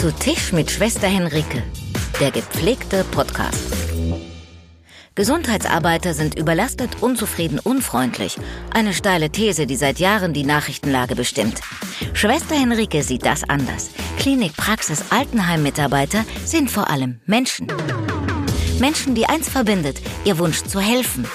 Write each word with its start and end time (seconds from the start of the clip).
Zu 0.00 0.14
Tisch 0.14 0.52
mit 0.52 0.70
Schwester 0.70 1.08
Henrike, 1.08 1.60
der 2.20 2.30
gepflegte 2.30 3.02
Podcast. 3.10 3.64
Gesundheitsarbeiter 5.16 6.14
sind 6.14 6.38
überlastet, 6.38 7.02
unzufrieden, 7.02 7.58
unfreundlich. 7.58 8.36
Eine 8.70 8.94
steile 8.94 9.30
These, 9.30 9.66
die 9.66 9.74
seit 9.74 9.98
Jahren 9.98 10.32
die 10.32 10.44
Nachrichtenlage 10.44 11.16
bestimmt. 11.16 11.60
Schwester 12.12 12.54
Henrike 12.54 13.02
sieht 13.02 13.26
das 13.26 13.42
anders. 13.48 13.90
Klinik, 14.20 14.56
Praxis, 14.56 15.02
Altenheim-Mitarbeiter 15.10 16.24
sind 16.44 16.70
vor 16.70 16.90
allem 16.90 17.20
Menschen. 17.26 17.66
Menschen, 18.78 19.16
die 19.16 19.26
eins 19.26 19.48
verbindet, 19.48 20.00
ihr 20.24 20.38
Wunsch 20.38 20.62
zu 20.62 20.78
helfen. 20.78 21.26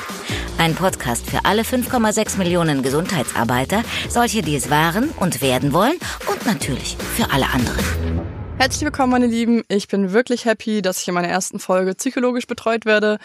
Ein 0.58 0.74
Podcast 0.74 1.30
für 1.30 1.44
alle 1.44 1.64
5,6 1.64 2.38
Millionen 2.38 2.82
Gesundheitsarbeiter, 2.82 3.84
solche, 4.08 4.42
die 4.42 4.56
es 4.56 4.70
waren 4.70 5.10
und 5.20 5.42
werden 5.42 5.74
wollen 5.74 5.98
und 6.32 6.46
natürlich 6.46 6.96
für 7.18 7.30
alle 7.30 7.50
anderen. 7.50 8.23
Herzlich 8.64 8.86
willkommen, 8.86 9.12
meine 9.12 9.28
Lieben. 9.28 9.66
Ich 9.68 9.90
bin 9.90 10.14
wirklich 10.14 10.46
happy, 10.46 10.82
dass 10.82 11.02
ich 11.02 11.08
in 11.10 11.14
meiner 11.14 11.28
ersten 11.28 11.60
Folge 11.60 11.96
psychologisch 11.96 12.48
betreut 12.48 12.86
werde. 12.86 13.18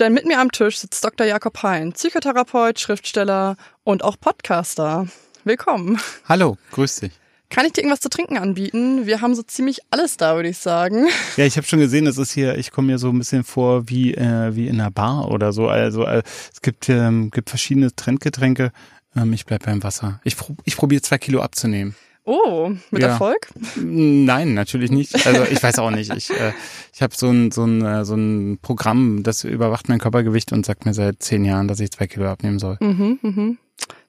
Denn 0.00 0.12
mit 0.12 0.26
mir 0.26 0.40
am 0.40 0.50
Tisch 0.50 0.80
sitzt 0.80 1.04
Dr. 1.04 1.28
Jakob 1.28 1.62
Hein, 1.62 1.92
Psychotherapeut, 1.92 2.80
Schriftsteller 2.80 3.56
und 3.84 4.02
auch 4.02 4.16
Podcaster. 4.18 5.06
Willkommen. 5.44 6.00
Hallo, 6.28 6.58
grüß 6.72 6.96
dich. 6.96 7.12
Kann 7.50 7.66
ich 7.66 7.72
dir 7.74 7.82
irgendwas 7.82 8.00
zu 8.00 8.08
trinken 8.08 8.36
anbieten? 8.36 9.06
Wir 9.06 9.20
haben 9.20 9.36
so 9.36 9.44
ziemlich 9.44 9.78
alles 9.90 10.16
da, 10.16 10.34
würde 10.34 10.48
ich 10.48 10.58
sagen. 10.58 11.06
Ja, 11.36 11.44
ich 11.44 11.56
habe 11.56 11.64
schon 11.68 11.78
gesehen, 11.78 12.08
es 12.08 12.18
ist 12.18 12.32
hier, 12.32 12.58
ich 12.58 12.72
komme 12.72 12.88
mir 12.88 12.98
so 12.98 13.10
ein 13.10 13.18
bisschen 13.18 13.44
vor 13.44 13.88
wie, 13.88 14.14
äh, 14.14 14.56
wie 14.56 14.66
in 14.66 14.80
einer 14.80 14.90
Bar 14.90 15.30
oder 15.30 15.52
so. 15.52 15.68
Also 15.68 16.04
äh, 16.04 16.24
es 16.52 16.62
gibt, 16.62 16.88
ähm, 16.88 17.30
gibt 17.30 17.48
verschiedene 17.48 17.94
Trendgetränke. 17.94 18.72
Ähm, 19.14 19.32
ich 19.32 19.46
bleib 19.46 19.66
beim 19.66 19.84
Wasser. 19.84 20.20
Ich, 20.24 20.34
ich 20.64 20.76
probiere 20.76 21.00
zwei 21.00 21.18
Kilo 21.18 21.42
abzunehmen. 21.42 21.94
Oh, 22.28 22.72
mit 22.90 23.00
ja. 23.00 23.08
Erfolg? 23.08 23.48
Nein, 23.76 24.52
natürlich 24.52 24.90
nicht. 24.90 25.26
Also 25.26 25.44
ich 25.50 25.62
weiß 25.62 25.78
auch 25.78 25.90
nicht. 25.90 26.14
Ich, 26.14 26.28
äh, 26.28 26.52
ich 26.92 27.00
habe 27.00 27.14
so 27.16 27.30
ein, 27.30 27.50
so, 27.50 27.64
ein, 27.64 27.80
äh, 27.82 28.04
so 28.04 28.16
ein 28.16 28.58
Programm, 28.60 29.22
das 29.22 29.44
überwacht 29.44 29.88
mein 29.88 29.98
Körpergewicht 29.98 30.52
und 30.52 30.66
sagt 30.66 30.84
mir 30.84 30.92
seit 30.92 31.22
zehn 31.22 31.46
Jahren, 31.46 31.68
dass 31.68 31.80
ich 31.80 31.90
zwei 31.90 32.06
Kilo 32.06 32.28
abnehmen 32.28 32.58
soll. 32.58 32.76
Mhm, 32.80 33.18
mhm. 33.22 33.58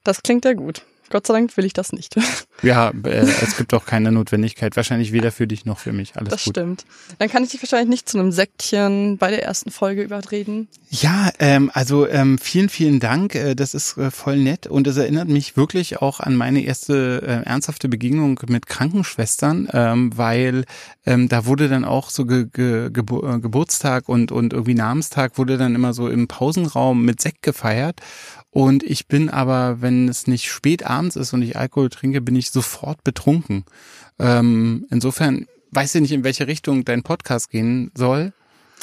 Das 0.04 0.22
klingt 0.22 0.44
ja 0.44 0.52
gut. 0.52 0.84
Gott 1.10 1.28
sei 1.28 1.34
Dank 1.34 1.56
will 1.58 1.66
ich 1.66 1.74
das 1.74 1.92
nicht. 1.92 2.16
Ja, 2.62 2.92
äh, 3.04 3.26
es 3.42 3.56
gibt 3.56 3.74
auch 3.74 3.86
keine 3.86 4.12
Notwendigkeit. 4.12 4.76
Wahrscheinlich 4.76 5.14
weder 5.14 5.32
für 5.32 5.48
dich 5.48 5.66
noch 5.66 5.80
für 5.80 5.94
mich. 5.94 6.18
Alles 6.18 6.32
das 6.32 6.44
gut. 6.44 6.56
stimmt. 6.56 6.86
Dann 7.18 7.30
kann 7.30 7.42
ich 7.46 7.52
dich 7.52 7.62
wahrscheinlich 7.62 7.88
nicht 7.88 8.10
zu 8.10 8.20
einem 8.20 8.34
Säckchen 8.34 9.18
bei 9.18 9.30
der 9.30 9.44
ersten 9.44 9.72
Folge 9.72 10.04
überreden. 10.04 10.68
Ja, 10.90 11.30
ähm, 11.40 11.72
also 11.74 12.06
ähm, 12.08 12.38
vielen, 12.38 12.68
vielen 12.68 13.00
Dank. 13.00 13.36
Äh, 13.36 13.56
das 13.56 13.74
ist 13.74 13.98
äh, 13.98 14.12
voll 14.12 14.38
nett 14.38 14.68
und 14.68 14.88
es 14.88 14.98
erinnert 14.98 15.30
mich 15.30 15.56
wirklich 15.56 16.02
auch 16.02 16.20
an 16.20 16.36
meine 16.36 16.62
erste 16.62 17.22
äh, 17.26 17.48
ernsthafte 17.48 17.88
Begegnung 17.88 18.40
mit 18.48 18.68
Krankenschwestern, 18.68 19.70
ähm, 19.72 20.18
weil 20.18 20.66
ähm, 21.06 21.30
da 21.30 21.46
wurde 21.46 21.70
dann 21.70 21.86
auch 21.86 22.10
so 22.10 22.26
ge 22.26 22.48
ge 22.52 22.90
Gebur 22.92 23.36
äh, 23.36 23.40
Geburtstag 23.40 24.10
und 24.10 24.32
und 24.32 24.52
irgendwie 24.52 24.74
Namenstag 24.74 25.38
wurde 25.38 25.58
dann 25.58 25.76
immer 25.76 25.94
so 25.94 26.10
im 26.10 26.28
Pausenraum 26.28 27.06
mit 27.06 27.22
Sekt 27.22 27.42
gefeiert 27.42 28.02
und 28.52 28.84
ich 28.84 29.08
bin 29.08 29.30
aber, 29.30 29.82
wenn 29.82 30.10
es 30.10 30.28
nicht 30.28 30.50
spät 30.50 30.84
abends 30.84 31.16
ist 31.16 31.34
und 31.34 31.42
ich 31.42 31.58
Alkohol 31.58 31.90
trinke, 31.90 32.22
bin 32.22 32.36
ich 32.36 32.52
sofort 32.52 33.04
betrunken. 33.04 33.66
Ähm, 34.18 34.88
insofern 34.90 35.46
weiß 35.72 35.96
ich 35.96 36.02
nicht, 36.02 36.12
in 36.12 36.24
welche 36.24 36.48
Richtung 36.48 36.84
dein 36.84 37.04
Podcast 37.04 37.52
gehen 37.52 37.92
soll. 37.94 38.34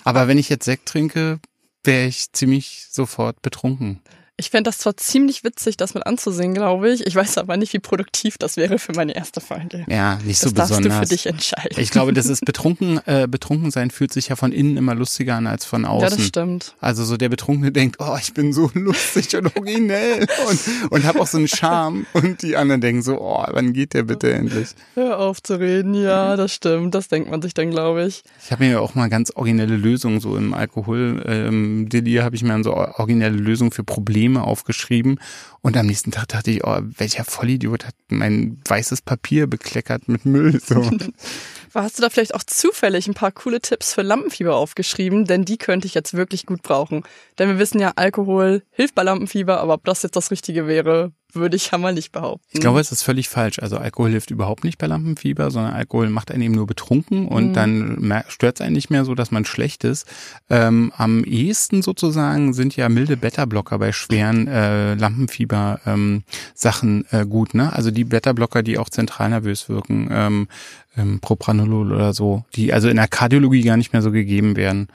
Aber 0.04 0.28
wenn 0.28 0.38
ich 0.38 0.48
jetzt 0.48 0.64
Sekt 0.64 0.86
trinke, 0.86 1.40
wäre 1.82 2.06
ich 2.06 2.32
ziemlich 2.32 2.86
sofort 2.90 3.42
betrunken. 3.42 4.00
Ich 4.38 4.50
fände 4.50 4.68
das 4.68 4.76
zwar 4.76 4.98
ziemlich 4.98 5.44
witzig, 5.44 5.78
das 5.78 5.94
mit 5.94 6.06
anzusehen, 6.06 6.52
glaube 6.52 6.90
ich. 6.90 7.06
Ich 7.06 7.14
weiß 7.14 7.38
aber 7.38 7.56
nicht, 7.56 7.72
wie 7.72 7.78
produktiv 7.78 8.36
das 8.36 8.58
wäre 8.58 8.78
für 8.78 8.92
meine 8.92 9.16
erste 9.16 9.40
Folge. 9.40 9.86
Ja, 9.88 10.18
nicht 10.24 10.38
so 10.38 10.50
das 10.50 10.68
besonders. 10.68 10.68
Das 10.68 10.82
darfst 10.82 10.84
du 10.84 11.08
für 11.08 11.14
dich 11.14 11.26
entscheiden. 11.26 11.76
Ich 11.78 11.90
glaube, 11.90 12.12
das 12.12 12.26
ist 12.26 12.44
betrunken, 12.44 13.00
äh, 13.06 13.26
betrunken 13.26 13.70
sein 13.70 13.90
fühlt 13.90 14.12
sich 14.12 14.28
ja 14.28 14.36
von 14.36 14.52
innen 14.52 14.76
immer 14.76 14.94
lustiger 14.94 15.36
an 15.36 15.46
als 15.46 15.64
von 15.64 15.86
außen. 15.86 16.10
Ja, 16.10 16.14
das 16.14 16.26
stimmt. 16.26 16.74
Also 16.80 17.04
so 17.04 17.16
der 17.16 17.30
Betrunkene 17.30 17.72
denkt, 17.72 17.96
oh, 17.98 18.14
ich 18.20 18.34
bin 18.34 18.52
so 18.52 18.70
lustig 18.74 19.34
und 19.36 19.56
originell 19.56 20.26
und, 20.50 20.92
und 20.92 21.04
habe 21.04 21.18
auch 21.22 21.26
so 21.26 21.38
einen 21.38 21.48
Charme. 21.48 22.04
Und 22.12 22.42
die 22.42 22.56
anderen 22.56 22.82
denken 22.82 23.00
so, 23.00 23.18
oh, 23.18 23.42
wann 23.50 23.72
geht 23.72 23.94
der 23.94 24.02
bitte 24.02 24.34
endlich? 24.34 24.68
Hör 24.92 25.18
auf 25.18 25.42
zu 25.42 25.58
reden, 25.58 25.94
ja, 25.94 26.36
das 26.36 26.52
stimmt. 26.52 26.94
Das 26.94 27.08
denkt 27.08 27.30
man 27.30 27.40
sich 27.40 27.54
dann, 27.54 27.70
glaube 27.70 28.04
ich. 28.04 28.22
Ich 28.44 28.52
habe 28.52 28.64
mir 28.64 28.72
ja 28.72 28.80
auch 28.80 28.94
mal 28.94 29.08
ganz 29.08 29.32
originelle 29.34 29.76
Lösungen, 29.76 30.20
so 30.20 30.36
im 30.36 30.52
Alkohol. 30.52 31.24
Ähm, 31.26 31.88
Delir 31.88 32.22
habe 32.22 32.36
ich 32.36 32.42
mir 32.42 32.62
so 32.62 32.74
originelle 32.74 33.36
Lösungen 33.36 33.70
für 33.70 33.82
Probleme 33.82 34.25
Probleme 34.26 34.42
aufgeschrieben 34.42 35.20
und 35.62 35.76
am 35.76 35.86
nächsten 35.86 36.10
Tag 36.10 36.28
dachte 36.28 36.50
ich, 36.50 36.64
oh, 36.64 36.78
welcher 36.82 37.24
Vollidiot 37.24 37.86
hat 37.86 37.94
mein 38.08 38.60
weißes 38.66 39.02
Papier 39.02 39.46
bekleckert 39.46 40.08
mit 40.08 40.24
Müll. 40.24 40.60
So. 40.60 40.90
Hast 41.74 41.98
du 41.98 42.02
da 42.02 42.10
vielleicht 42.10 42.34
auch 42.34 42.42
zufällig 42.42 43.06
ein 43.06 43.14
paar 43.14 43.30
coole 43.30 43.60
Tipps 43.60 43.94
für 43.94 44.02
Lampenfieber 44.02 44.56
aufgeschrieben? 44.56 45.26
Denn 45.26 45.44
die 45.44 45.58
könnte 45.58 45.86
ich 45.86 45.94
jetzt 45.94 46.14
wirklich 46.14 46.46
gut 46.46 46.62
brauchen. 46.62 47.04
Denn 47.38 47.48
wir 47.48 47.58
wissen 47.58 47.78
ja, 47.78 47.92
Alkohol 47.96 48.62
hilft 48.70 48.94
bei 48.94 49.02
Lampenfieber, 49.02 49.60
aber 49.60 49.74
ob 49.74 49.84
das 49.84 50.02
jetzt 50.02 50.16
das 50.16 50.30
Richtige 50.30 50.66
wäre, 50.66 51.12
würde 51.36 51.56
ich 51.56 51.70
ja 51.70 51.78
mal 51.78 51.94
nicht 51.94 52.12
behaupten. 52.12 52.46
Ich 52.50 52.60
glaube, 52.60 52.80
es 52.80 52.92
ist 52.92 53.02
völlig 53.02 53.28
falsch. 53.28 53.58
Also 53.60 53.78
Alkohol 53.78 54.10
hilft 54.10 54.30
überhaupt 54.30 54.64
nicht 54.64 54.78
bei 54.78 54.86
Lampenfieber, 54.86 55.50
sondern 55.50 55.74
Alkohol 55.74 56.08
macht 56.10 56.32
einen 56.32 56.42
eben 56.42 56.54
nur 56.54 56.66
betrunken 56.66 57.28
und 57.28 57.48
mhm. 57.48 57.52
dann 57.52 58.24
stört 58.28 58.56
es 58.56 58.66
einen 58.66 58.74
nicht 58.74 58.90
mehr 58.90 59.04
so, 59.04 59.14
dass 59.14 59.30
man 59.30 59.44
schlecht 59.44 59.84
ist. 59.84 60.06
Ähm, 60.50 60.92
am 60.96 61.22
ehesten 61.24 61.82
sozusagen 61.82 62.54
sind 62.54 62.76
ja 62.76 62.88
milde 62.88 63.16
Beta-Blocker 63.16 63.78
bei 63.78 63.92
schweren 63.92 64.48
äh, 64.48 64.94
Lampenfieber-Sachen 64.94 67.06
ähm, 67.10 67.10
äh, 67.10 67.26
gut. 67.26 67.54
Ne? 67.54 67.72
Also 67.72 67.90
die 67.90 68.04
Beta-Blocker, 68.04 68.62
die 68.62 68.78
auch 68.78 68.88
zentral 68.88 69.30
nervös 69.30 69.68
wirken, 69.68 70.08
ähm, 70.10 70.48
ähm, 70.96 71.20
Propranolol 71.20 71.92
oder 71.92 72.12
so, 72.12 72.44
die 72.54 72.72
also 72.72 72.88
in 72.88 72.96
der 72.96 73.08
Kardiologie 73.08 73.62
gar 73.62 73.76
nicht 73.76 73.92
mehr 73.92 74.02
so 74.02 74.10
gegeben 74.10 74.56
werden. 74.56 74.88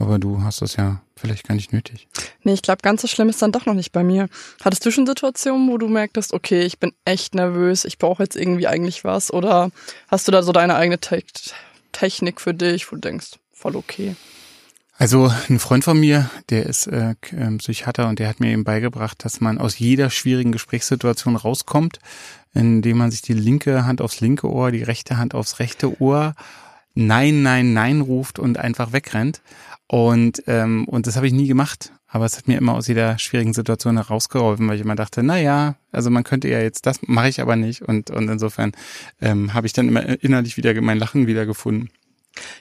Aber 0.00 0.18
du 0.18 0.42
hast 0.42 0.62
das 0.62 0.76
ja 0.76 1.02
vielleicht 1.14 1.46
gar 1.46 1.54
nicht 1.54 1.74
nötig. 1.74 2.08
Nee, 2.42 2.54
ich 2.54 2.62
glaube, 2.62 2.80
ganz 2.80 3.02
so 3.02 3.06
schlimm 3.06 3.28
ist 3.28 3.42
dann 3.42 3.52
doch 3.52 3.66
noch 3.66 3.74
nicht 3.74 3.92
bei 3.92 4.02
mir. 4.02 4.28
Hattest 4.64 4.84
du 4.86 4.90
schon 4.90 5.06
Situationen, 5.06 5.68
wo 5.68 5.76
du 5.76 5.88
merktest, 5.88 6.32
okay, 6.32 6.62
ich 6.62 6.78
bin 6.78 6.92
echt 7.04 7.34
nervös, 7.34 7.84
ich 7.84 7.98
brauche 7.98 8.22
jetzt 8.22 8.34
irgendwie 8.34 8.66
eigentlich 8.66 9.04
was? 9.04 9.30
Oder 9.30 9.70
hast 10.08 10.26
du 10.26 10.32
da 10.32 10.42
so 10.42 10.52
deine 10.52 10.74
eigene 10.74 10.98
Te 10.98 11.22
Technik 11.92 12.40
für 12.40 12.54
dich, 12.54 12.90
wo 12.90 12.96
du 12.96 13.02
denkst, 13.02 13.32
voll 13.52 13.76
okay? 13.76 14.16
Also 14.96 15.30
ein 15.50 15.58
Freund 15.58 15.84
von 15.84 16.00
mir, 16.00 16.30
der 16.48 16.64
ist 16.64 16.86
äh, 16.86 17.14
ähm, 17.36 17.58
Psychiater 17.58 18.08
und 18.08 18.18
der 18.18 18.28
hat 18.28 18.40
mir 18.40 18.52
eben 18.52 18.64
beigebracht, 18.64 19.22
dass 19.24 19.40
man 19.40 19.58
aus 19.58 19.78
jeder 19.78 20.08
schwierigen 20.08 20.52
Gesprächssituation 20.52 21.36
rauskommt, 21.36 21.98
indem 22.54 22.98
man 22.98 23.10
sich 23.10 23.20
die 23.20 23.34
linke 23.34 23.84
Hand 23.84 24.00
aufs 24.00 24.20
linke 24.20 24.48
Ohr, 24.48 24.70
die 24.70 24.82
rechte 24.82 25.18
Hand 25.18 25.34
aufs 25.34 25.58
rechte 25.58 26.00
Ohr 26.00 26.34
Nein, 27.06 27.42
Nein, 27.42 27.72
Nein 27.72 28.00
ruft 28.00 28.38
und 28.38 28.58
einfach 28.58 28.92
wegrennt. 28.92 29.40
Und, 29.86 30.42
ähm, 30.46 30.86
und 30.86 31.06
das 31.06 31.16
habe 31.16 31.26
ich 31.26 31.32
nie 31.32 31.48
gemacht. 31.48 31.92
Aber 32.06 32.24
es 32.24 32.36
hat 32.36 32.48
mir 32.48 32.58
immer 32.58 32.74
aus 32.74 32.88
jeder 32.88 33.18
schwierigen 33.18 33.52
Situation 33.52 33.96
herausgeholfen, 33.96 34.68
weil 34.68 34.76
ich 34.76 34.82
immer 34.82 34.96
dachte, 34.96 35.22
na 35.22 35.38
ja, 35.38 35.76
also 35.92 36.10
man 36.10 36.24
könnte 36.24 36.48
ja 36.48 36.60
jetzt 36.60 36.86
das, 36.86 37.00
mache 37.02 37.28
ich 37.28 37.40
aber 37.40 37.56
nicht. 37.56 37.82
Und, 37.82 38.10
und 38.10 38.28
insofern 38.28 38.72
ähm, 39.20 39.54
habe 39.54 39.66
ich 39.66 39.72
dann 39.72 39.88
immer 39.88 40.22
innerlich 40.22 40.56
wieder 40.56 40.78
mein 40.80 40.98
Lachen 40.98 41.26
wieder 41.26 41.46
gefunden. 41.46 41.90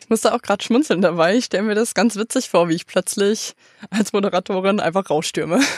Ich 0.02 0.09
musste 0.09 0.34
auch 0.34 0.41
gerade 0.41 0.63
schmunzeln 0.63 1.02
dabei. 1.02 1.35
Ich 1.35 1.46
stelle 1.46 1.63
mir 1.63 1.75
das 1.75 1.94
ganz 1.94 2.16
witzig 2.16 2.50
vor, 2.50 2.69
wie 2.69 2.74
ich 2.74 2.88
plötzlich 2.88 3.53
als 3.90 4.13
Moderatorin 4.13 4.80
einfach 4.80 5.09
rausstürme. 5.09 5.59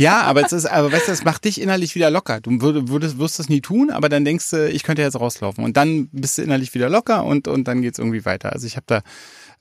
Ja, 0.00 0.20
aber 0.20 0.46
es 0.46 0.52
ist, 0.52 0.64
aber 0.64 0.92
weißt 0.92 1.08
du, 1.08 1.10
das 1.10 1.24
macht 1.24 1.44
dich 1.44 1.60
innerlich 1.60 1.96
wieder 1.96 2.08
locker. 2.08 2.40
Du 2.40 2.52
würdest, 2.60 3.18
wirst 3.18 3.40
das 3.40 3.48
nie 3.48 3.60
tun, 3.60 3.90
aber 3.90 4.08
dann 4.08 4.24
denkst 4.24 4.50
du, 4.50 4.68
ich 4.68 4.84
könnte 4.84 5.02
jetzt 5.02 5.18
rauslaufen. 5.18 5.64
Und 5.64 5.76
dann 5.76 6.08
bist 6.12 6.38
du 6.38 6.42
innerlich 6.42 6.72
wieder 6.72 6.88
locker 6.88 7.24
und, 7.24 7.48
und 7.48 7.66
dann 7.66 7.82
geht's 7.82 7.98
irgendwie 7.98 8.24
weiter. 8.24 8.52
Also 8.52 8.68
ich 8.68 8.76
habe 8.76 8.84
da 8.86 9.02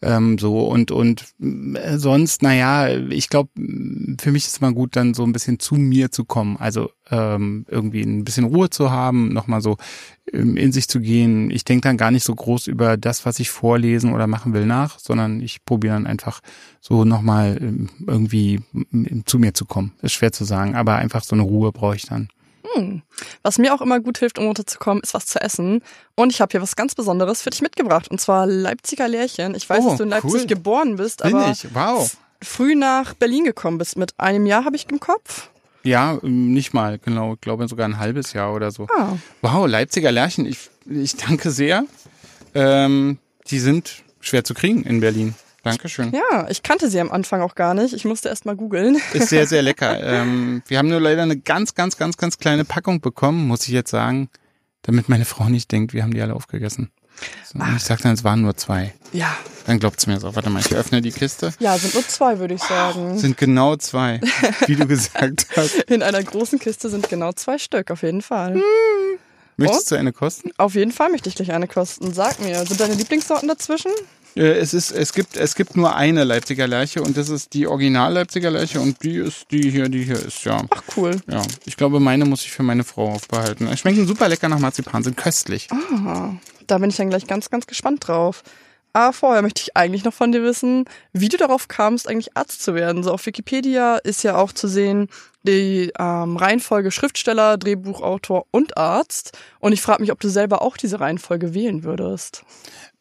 ähm, 0.02 0.38
so 0.38 0.68
und 0.68 0.92
und 0.92 1.34
äh, 1.40 1.98
sonst, 1.98 2.44
naja, 2.44 2.88
ich 3.10 3.30
glaube, 3.30 3.50
für 4.20 4.32
mich 4.32 4.46
ist 4.46 4.62
mal 4.62 4.74
gut, 4.74 4.96
dann 4.96 5.14
so 5.14 5.24
ein 5.24 5.34
bisschen 5.34 5.60
zu 5.60 5.76
mir 5.76 6.12
zu 6.12 6.26
kommen. 6.26 6.58
Also 6.58 6.92
ähm, 7.10 7.66
irgendwie 7.70 8.02
ein 8.02 8.24
bisschen 8.24 8.46
Ruhe 8.46 8.70
zu 8.70 8.92
haben, 8.92 9.34
nochmal 9.34 9.62
so 9.62 9.78
ähm, 10.32 10.58
in 10.58 10.72
sich 10.72 10.88
zu 10.88 11.00
gehen. 11.00 11.50
Ich 11.50 11.66
denke 11.66 11.88
dann 11.88 11.98
gar 11.98 12.12
nicht 12.12 12.24
so 12.24 12.36
groß 12.36 12.68
über 12.68 12.98
das, 12.98 13.26
was 13.26 13.40
ich 13.40 13.50
vorlesen 13.50 14.14
oder 14.14 14.28
machen 14.28 14.54
will 14.54 14.66
nach, 14.66 15.00
sondern 15.00 15.42
ich 15.42 15.66
probiere 15.66 15.96
dann 15.96 16.08
einfach 16.08 16.42
so 16.82 17.06
nochmal 17.06 17.58
ähm, 17.60 17.90
irgendwie 18.06 18.62
zu 19.26 19.40
mir 19.40 19.54
zu 19.54 19.66
kommen. 19.66 19.94
Ist 20.02 20.14
schwer 20.14 20.32
zu 20.32 20.46
sagen, 20.46 20.76
aber 20.76 20.96
einfach 20.96 21.24
so 21.24 21.36
eine 21.36 21.44
Ruhe 21.44 21.72
brauche 21.72 21.96
ich 21.96 22.06
dann. 22.06 22.30
Hm. 22.78 23.02
Was 23.44 23.58
mir 23.58 23.74
auch 23.74 23.82
immer 23.82 24.00
gut 24.00 24.18
hilft, 24.18 24.40
um 24.40 24.46
runterzukommen, 24.46 25.02
ist 25.04 25.14
was 25.14 25.26
zu 25.26 25.42
essen. 25.42 25.82
Und 26.16 26.32
ich 26.32 26.42
habe 26.42 26.52
hier 26.52 26.62
was 26.62 26.76
ganz 26.76 26.96
Besonderes 26.96 27.42
für 27.42 27.50
dich 27.50 27.62
mitgebracht. 27.62 28.10
Und 28.10 28.20
zwar 28.22 28.46
Leipziger 28.46 29.08
Lärchen. 29.08 29.56
Ich 29.56 29.70
weiß, 29.70 29.84
oh, 29.84 29.90
dass 29.90 29.98
du 29.98 30.04
in 30.04 30.10
Leipzig 30.10 30.42
cool. 30.42 30.48
geboren 30.48 30.96
bist, 30.96 31.24
Bin 31.24 31.36
aber 31.36 31.52
ich? 31.52 31.68
Wow. 31.74 32.18
früh 32.42 32.76
nach 32.76 33.14
Berlin 33.14 33.44
gekommen 33.44 33.78
bist. 33.78 33.98
Mit 33.98 34.20
einem 34.20 34.46
Jahr 34.46 34.66
habe 34.66 34.76
ich 34.76 34.90
im 34.90 35.00
Kopf. 35.00 35.50
Ja, 35.84 36.20
ähm, 36.24 36.54
nicht 36.54 36.74
mal, 36.74 37.00
genau. 37.00 37.34
Ich 37.34 37.42
glaube 37.42 37.68
sogar 37.68 37.88
ein 37.88 37.98
halbes 37.98 38.34
Jahr 38.34 38.54
oder 38.54 38.72
so. 38.72 38.88
Ah. 38.96 39.18
Wow, 39.42 39.68
Leipziger 39.68 40.12
Lärchen. 40.12 40.46
Ich, 40.46 40.70
ich 40.86 41.16
danke 41.16 41.52
sehr. 41.52 41.86
Ähm, 42.54 43.20
die 43.50 43.60
sind 43.60 44.04
schwer 44.20 44.44
zu 44.44 44.54
kriegen 44.54 44.84
in 44.84 45.00
Berlin. 45.00 45.36
Dankeschön. 45.72 46.12
Ja, 46.14 46.48
ich 46.50 46.64
kannte 46.64 46.90
sie 46.90 47.00
am 47.00 47.12
Anfang 47.12 47.42
auch 47.42 47.56
gar 47.56 47.74
nicht. 47.74 47.94
Ich 47.94 48.06
musste 48.06 48.30
erst 48.30 48.46
mal 48.46 48.56
googeln. 48.56 49.00
Ist 49.14 49.30
sehr, 49.30 49.48
sehr 49.48 49.62
lecker. 49.62 50.00
ähm, 50.04 50.62
wir 50.68 50.78
haben 50.78 50.90
nur 50.90 51.00
leider 51.00 51.24
eine 51.24 51.38
ganz, 51.38 51.76
ganz, 51.76 51.98
ganz, 51.98 52.18
ganz 52.18 52.38
kleine 52.38 52.66
Packung 52.66 53.02
bekommen, 53.02 53.48
muss 53.48 53.64
ich 53.64 53.74
jetzt 53.74 53.92
sagen, 53.92 54.30
damit 54.82 55.10
meine 55.10 55.26
Frau 55.26 55.50
nicht 55.50 55.72
denkt, 55.72 55.94
wir 55.94 56.04
haben 56.04 56.14
die 56.14 56.22
alle 56.22 56.36
aufgegessen. 56.36 56.92
So, 57.44 57.60
ich 57.76 57.84
sag 57.84 58.02
dann, 58.02 58.14
es 58.14 58.24
waren 58.24 58.42
nur 58.42 58.56
zwei. 58.58 58.94
Ja. 59.12 59.36
Dann 59.66 59.80
glaubt's 59.80 60.08
mir 60.08 60.20
so. 60.20 60.36
Warte 60.36 60.50
mal, 60.50 60.60
ich 60.60 60.74
öffne 60.74 61.02
die 61.02 61.12
Kiste. 61.12 61.54
Ja, 61.60 61.78
sind 61.78 61.94
nur 61.94 62.08
zwei, 62.08 62.40
würde 62.40 62.54
ich 62.54 62.62
sagen. 62.62 63.18
Sind 63.18 63.38
genau 63.38 63.76
zwei, 63.76 64.22
wie 64.66 64.76
du 64.76 64.86
gesagt 64.86 65.48
hast. 65.56 65.76
In 65.90 66.04
einer 66.04 66.24
großen 66.24 66.60
Kiste 66.60 66.90
sind 66.90 67.10
genau 67.10 67.34
zwei 67.34 67.58
Stück, 67.58 67.92
auf 67.92 68.04
jeden 68.04 68.22
Fall. 68.22 68.56
Hm. 68.56 68.62
Möchtest 69.58 69.92
du 69.92 69.96
eine 69.96 70.14
kosten? 70.14 70.52
Auf 70.58 70.76
jeden 70.76 70.92
Fall 70.92 71.10
möchte 71.10 71.30
ich 71.30 71.36
gleich 71.36 71.52
eine 71.52 71.68
kosten. 71.68 72.14
Sag 72.14 72.40
mir, 72.40 72.64
sind 72.66 72.80
deine 72.80 72.94
Lieblingssorten 72.94 73.48
dazwischen? 73.48 73.92
Äh, 74.36 74.60
Es 74.60 74.74
ist, 74.74 74.92
es 74.92 75.14
gibt, 75.14 75.38
es 75.38 75.56
gibt 75.56 75.76
nur 75.76 75.96
eine 75.96 76.24
Leipziger 76.24 76.68
Lerche 76.68 77.02
und 77.02 77.18
das 77.18 77.30
ist 77.30 77.54
die 77.54 77.68
Original 77.68 78.14
Leipziger 78.14 78.52
Lerche 78.52 78.80
und 78.80 79.04
die 79.04 79.16
ist 79.18 79.46
die 79.52 79.70
hier, 79.72 79.90
die 79.90 80.04
hier 80.04 80.18
ist, 80.20 80.44
ja. 80.44 80.64
Ach 80.70 80.84
cool. 80.96 81.16
Ja, 81.30 81.42
ich 81.66 81.78
glaube, 81.78 82.00
meine 82.00 82.26
muss 82.26 82.44
ich 82.44 82.52
für 82.52 82.64
meine 82.64 82.84
Frau 82.84 83.10
aufbehalten. 83.12 83.76
Schmecken 83.78 84.06
super 84.08 84.28
lecker 84.30 84.50
nach 84.50 84.60
Marzipan, 84.60 85.04
sind 85.04 85.18
köstlich. 85.18 85.68
Ah, 85.72 86.34
da 86.68 86.78
bin 86.78 86.90
ich 86.90 86.96
dann 86.98 87.10
gleich 87.10 87.28
ganz, 87.28 87.50
ganz 87.50 87.68
gespannt 87.68 88.08
drauf. 88.08 88.44
Aber 88.94 89.14
vorher 89.14 89.44
möchte 89.44 89.62
ich 89.62 89.78
eigentlich 89.78 90.04
noch 90.06 90.14
von 90.14 90.32
dir 90.32 90.42
wissen, 90.42 90.86
wie 91.14 91.30
du 91.30 91.38
darauf 91.38 91.68
kamst, 91.68 92.08
eigentlich 92.10 92.36
Arzt 92.36 92.64
zu 92.64 92.74
werden. 92.74 93.04
So 93.04 93.12
auf 93.12 93.26
Wikipedia 93.28 93.98
ist 93.98 94.24
ja 94.24 94.38
auch 94.38 94.52
zu 94.52 94.68
sehen 94.68 95.08
die 95.48 95.92
ähm, 95.98 96.38
Reihenfolge 96.38 96.92
Schriftsteller, 96.92 97.58
Drehbuchautor 97.58 98.46
und 98.52 98.78
Arzt. 98.78 99.38
Und 99.60 99.74
ich 99.74 99.82
frage 99.82 100.02
mich, 100.02 100.12
ob 100.12 100.20
du 100.20 100.30
selber 100.30 100.62
auch 100.62 100.78
diese 100.78 101.00
Reihenfolge 101.00 101.54
wählen 101.54 101.84
würdest. 101.84 102.44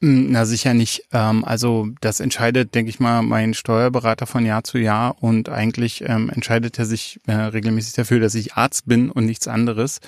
Hm, 0.01 0.31
Na 0.31 0.45
sicher 0.47 0.75
nicht. 0.75 1.05
Ähm, 1.13 1.45
also 1.45 1.89
das 2.01 2.21
entscheidet, 2.21 2.75
denke 2.75 2.91
ich 2.91 3.01
mal, 3.01 3.23
mein 3.23 3.55
Steuerberater 3.55 4.27
von 4.27 4.47
Jahr 4.47 4.65
zu 4.65 4.79
Jahr 4.79 5.23
und 5.23 5.49
eigentlich 5.49 6.03
ähm, 6.07 6.31
entscheidet 6.31 6.79
er 6.79 6.87
sich 6.87 7.21
äh, 7.27 7.33
regelmäßig 7.33 7.95
dafür, 7.95 8.21
dass 8.21 8.35
ich 8.35 8.55
Arzt 8.55 8.87
bin 8.87 9.11
und 9.11 9.27
nichts 9.27 9.49
anderes. 9.49 10.01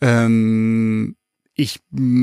Ähm, 0.00 1.16
ich, 1.54 1.80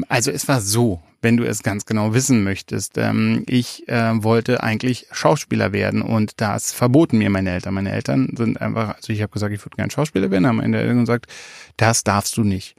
also 0.07 0.31
es 0.31 0.47
war 0.47 0.61
so, 0.61 1.01
wenn 1.21 1.38
du 1.38 1.44
es 1.44 1.63
ganz 1.63 1.86
genau 1.86 2.13
wissen 2.13 2.44
möchtest. 2.44 2.98
Ähm, 2.98 3.44
ich 3.48 3.88
äh, 3.88 4.24
wollte 4.24 4.63
eigentlich 4.63 5.07
Schauspieler 5.12 5.74
werden 5.74 6.01
und 6.01 6.39
das 6.42 6.71
verboten 6.71 7.18
mir 7.18 7.30
meine 7.30 7.51
Eltern. 7.51 7.74
Meine 7.74 7.92
Eltern 7.92 8.33
sind 8.38 8.62
einfach, 8.62 8.95
also 8.95 9.13
ich 9.13 9.21
habe 9.21 9.31
gesagt, 9.31 9.54
ich 9.54 9.63
würde 9.66 9.75
gerne 9.75 9.92
Schauspieler 9.92 10.31
werden, 10.31 10.48
haben 10.48 10.57
meine 10.57 10.77
Eltern 10.77 11.00
gesagt, 11.01 11.27
das 11.77 12.04
darfst 12.04 12.38
du 12.38 12.44
nicht. 12.44 12.75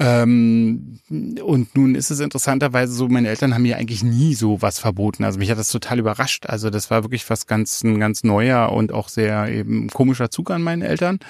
Ähm, 0.00 0.98
und 1.08 1.76
nun 1.76 1.94
ist 1.94 2.10
es 2.10 2.18
interessanterweise 2.18 2.92
so, 2.92 3.06
meine 3.06 3.28
Eltern 3.28 3.54
haben 3.54 3.62
mir 3.62 3.76
eigentlich 3.76 4.02
nie 4.02 4.34
so 4.34 4.60
was 4.60 4.80
verboten. 4.80 5.22
Also 5.22 5.38
mich 5.38 5.50
hat 5.50 5.58
das 5.58 5.68
total 5.68 6.00
überrascht. 6.00 6.46
Also 6.46 6.68
das 6.68 6.90
war 6.90 7.04
wirklich 7.04 7.28
was 7.30 7.46
ganz, 7.46 7.84
ein 7.84 8.00
ganz 8.00 8.24
neuer 8.24 8.72
und 8.72 8.92
auch 8.92 9.08
sehr 9.08 9.48
eben 9.48 9.88
komischer 9.90 10.30
Zug 10.30 10.50
an 10.50 10.62
meinen 10.62 10.82
Eltern. 10.82 11.20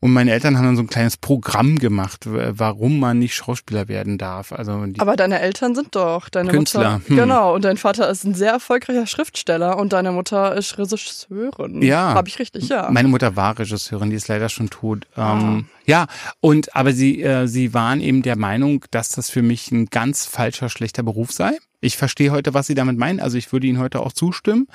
Und 0.00 0.12
meine 0.12 0.32
Eltern 0.32 0.58
haben 0.58 0.64
dann 0.64 0.76
so 0.76 0.82
ein 0.82 0.88
kleines 0.88 1.16
Programm 1.16 1.78
gemacht, 1.78 2.24
warum 2.26 2.98
man 2.98 3.20
nicht 3.20 3.34
Schauspieler 3.34 3.86
werden 3.86 4.18
darf. 4.18 4.52
Also 4.52 4.84
Aber 4.98 5.14
deine 5.14 5.38
Eltern 5.40 5.76
sind 5.76 5.94
doch 5.94 6.28
deine 6.28 6.50
Künstler, 6.50 6.94
Mutter. 6.98 7.08
hm. 7.08 7.16
Genau, 7.16 7.54
und 7.54 7.64
dein 7.64 7.76
Vater 7.76 8.10
ist 8.10 8.24
ein 8.24 8.34
sehr 8.34 8.50
erfolgreicher 8.50 9.06
Schriftsteller 9.06 9.78
und 9.78 9.92
deine 9.92 10.10
Mutter 10.10 10.56
ist 10.56 10.76
Regisseurin. 10.76 11.82
Ja. 11.82 12.14
Habe 12.14 12.28
ich 12.28 12.40
richtig, 12.40 12.68
ja. 12.68 12.88
Meine 12.90 13.08
Mutter 13.08 13.36
war 13.36 13.58
Regisseurin, 13.58 14.10
die 14.10 14.16
ist 14.16 14.26
leider 14.26 14.48
schon 14.48 14.70
tot. 14.70 15.06
Ah. 15.14 15.38
Ähm, 15.38 15.66
ja, 15.88 16.06
und 16.40 16.76
aber 16.76 16.92
sie, 16.92 17.22
äh, 17.22 17.48
sie 17.48 17.72
waren 17.72 18.02
eben 18.02 18.20
der 18.20 18.36
Meinung, 18.36 18.84
dass 18.90 19.08
das 19.08 19.30
für 19.30 19.40
mich 19.40 19.72
ein 19.72 19.86
ganz 19.86 20.26
falscher, 20.26 20.68
schlechter 20.68 21.02
Beruf 21.02 21.32
sei. 21.32 21.52
Ich 21.80 21.96
verstehe 21.96 22.30
heute, 22.30 22.52
was 22.52 22.66
sie 22.66 22.74
damit 22.74 22.98
meinen. 22.98 23.20
Also 23.20 23.38
ich 23.38 23.50
würde 23.52 23.66
ihnen 23.66 23.78
heute 23.78 24.00
auch 24.00 24.12
zustimmen. 24.12 24.66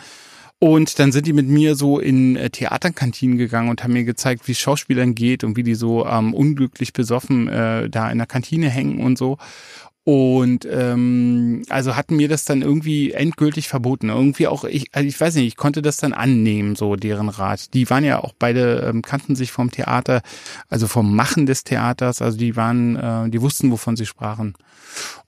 Und 0.57 0.97
dann 0.97 1.11
sind 1.11 1.27
die 1.27 1.33
mit 1.33 1.47
mir 1.47 1.75
so 1.75 1.99
in 1.99 2.35
äh, 2.35 2.49
Theaterkantinen 2.49 3.37
gegangen 3.37 3.69
und 3.69 3.83
haben 3.83 3.93
mir 3.93 4.05
gezeigt, 4.05 4.47
wie 4.47 4.53
es 4.53 4.59
Schauspielern 4.59 5.13
geht 5.13 5.43
und 5.43 5.55
wie 5.55 5.61
die 5.63 5.75
so 5.75 6.07
ähm, 6.07 6.33
unglücklich 6.33 6.93
besoffen 6.93 7.47
äh, 7.47 7.91
da 7.91 8.09
in 8.09 8.17
der 8.17 8.27
Kantine 8.27 8.69
hängen 8.69 8.99
und 8.99 9.15
so. 9.15 9.37
Und 10.05 10.67
ähm, 10.69 11.63
also 11.69 11.95
hatten 11.95 12.17
mir 12.17 12.27
das 12.27 12.43
dann 12.43 12.61
irgendwie 12.61 13.13
endgültig 13.13 13.69
verboten. 13.69 14.09
Irgendwie 14.09 14.47
auch, 14.47 14.65
ich, 14.65 14.87
also 14.91 15.07
ich 15.07 15.19
weiß 15.19 15.35
nicht, 15.35 15.47
ich 15.47 15.55
konnte 15.55 15.81
das 15.81 15.95
dann 15.95 16.11
annehmen, 16.11 16.75
so 16.75 16.97
deren 16.97 17.29
Rat. 17.29 17.73
Die 17.73 17.89
waren 17.89 18.03
ja 18.03 18.19
auch 18.19 18.33
beide, 18.37 18.81
ähm, 18.81 19.01
kannten 19.01 19.37
sich 19.37 19.53
vom 19.53 19.71
Theater, 19.71 20.21
also 20.67 20.87
vom 20.87 21.15
Machen 21.15 21.45
des 21.45 21.63
Theaters, 21.63 22.21
also 22.21 22.37
die 22.37 22.57
waren, 22.57 22.97
äh, 22.97 23.29
die 23.29 23.41
wussten, 23.41 23.71
wovon 23.71 23.95
sie 23.95 24.05
sprachen. 24.05 24.55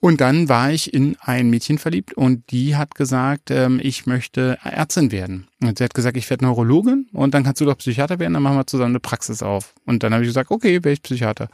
Und 0.02 0.20
dann 0.20 0.50
war 0.50 0.72
ich 0.72 0.94
in 0.94 1.16
ein 1.22 1.50
Mädchen 1.50 1.78
verliebt 1.78 2.14
und 2.14 2.52
die 2.52 2.76
hat 2.76 2.96
gesagt, 2.96 3.52
ähm, 3.52 3.80
ich 3.82 4.06
möchte 4.06 4.58
Ärztin 4.62 5.12
werden. 5.12 5.48
Und 5.62 5.78
sie 5.78 5.86
hat 5.86 5.94
gesagt, 5.94 6.18
ich 6.18 6.30
werde 6.30 6.44
Neurologin 6.44 7.08
und 7.14 7.34
dann 7.34 7.46
kannst 7.46 7.62
du 7.62 7.66
doch 7.66 7.78
Psychiater 7.78 8.20
werden, 8.20 8.34
dann 8.34 8.44
machen 8.44 8.58
wir 8.58 8.68
zusammen 8.68 8.92
eine 8.92 9.00
Praxis 9.00 9.42
auf. 9.42 9.74
Und 9.86 10.04
dann 10.04 10.14
habe 10.14 10.24
ich 10.24 10.30
gesagt, 10.30 10.52
okay, 10.52 10.84
wäre 10.84 10.94
ich 10.94 11.02
Psychiater. 11.02 11.48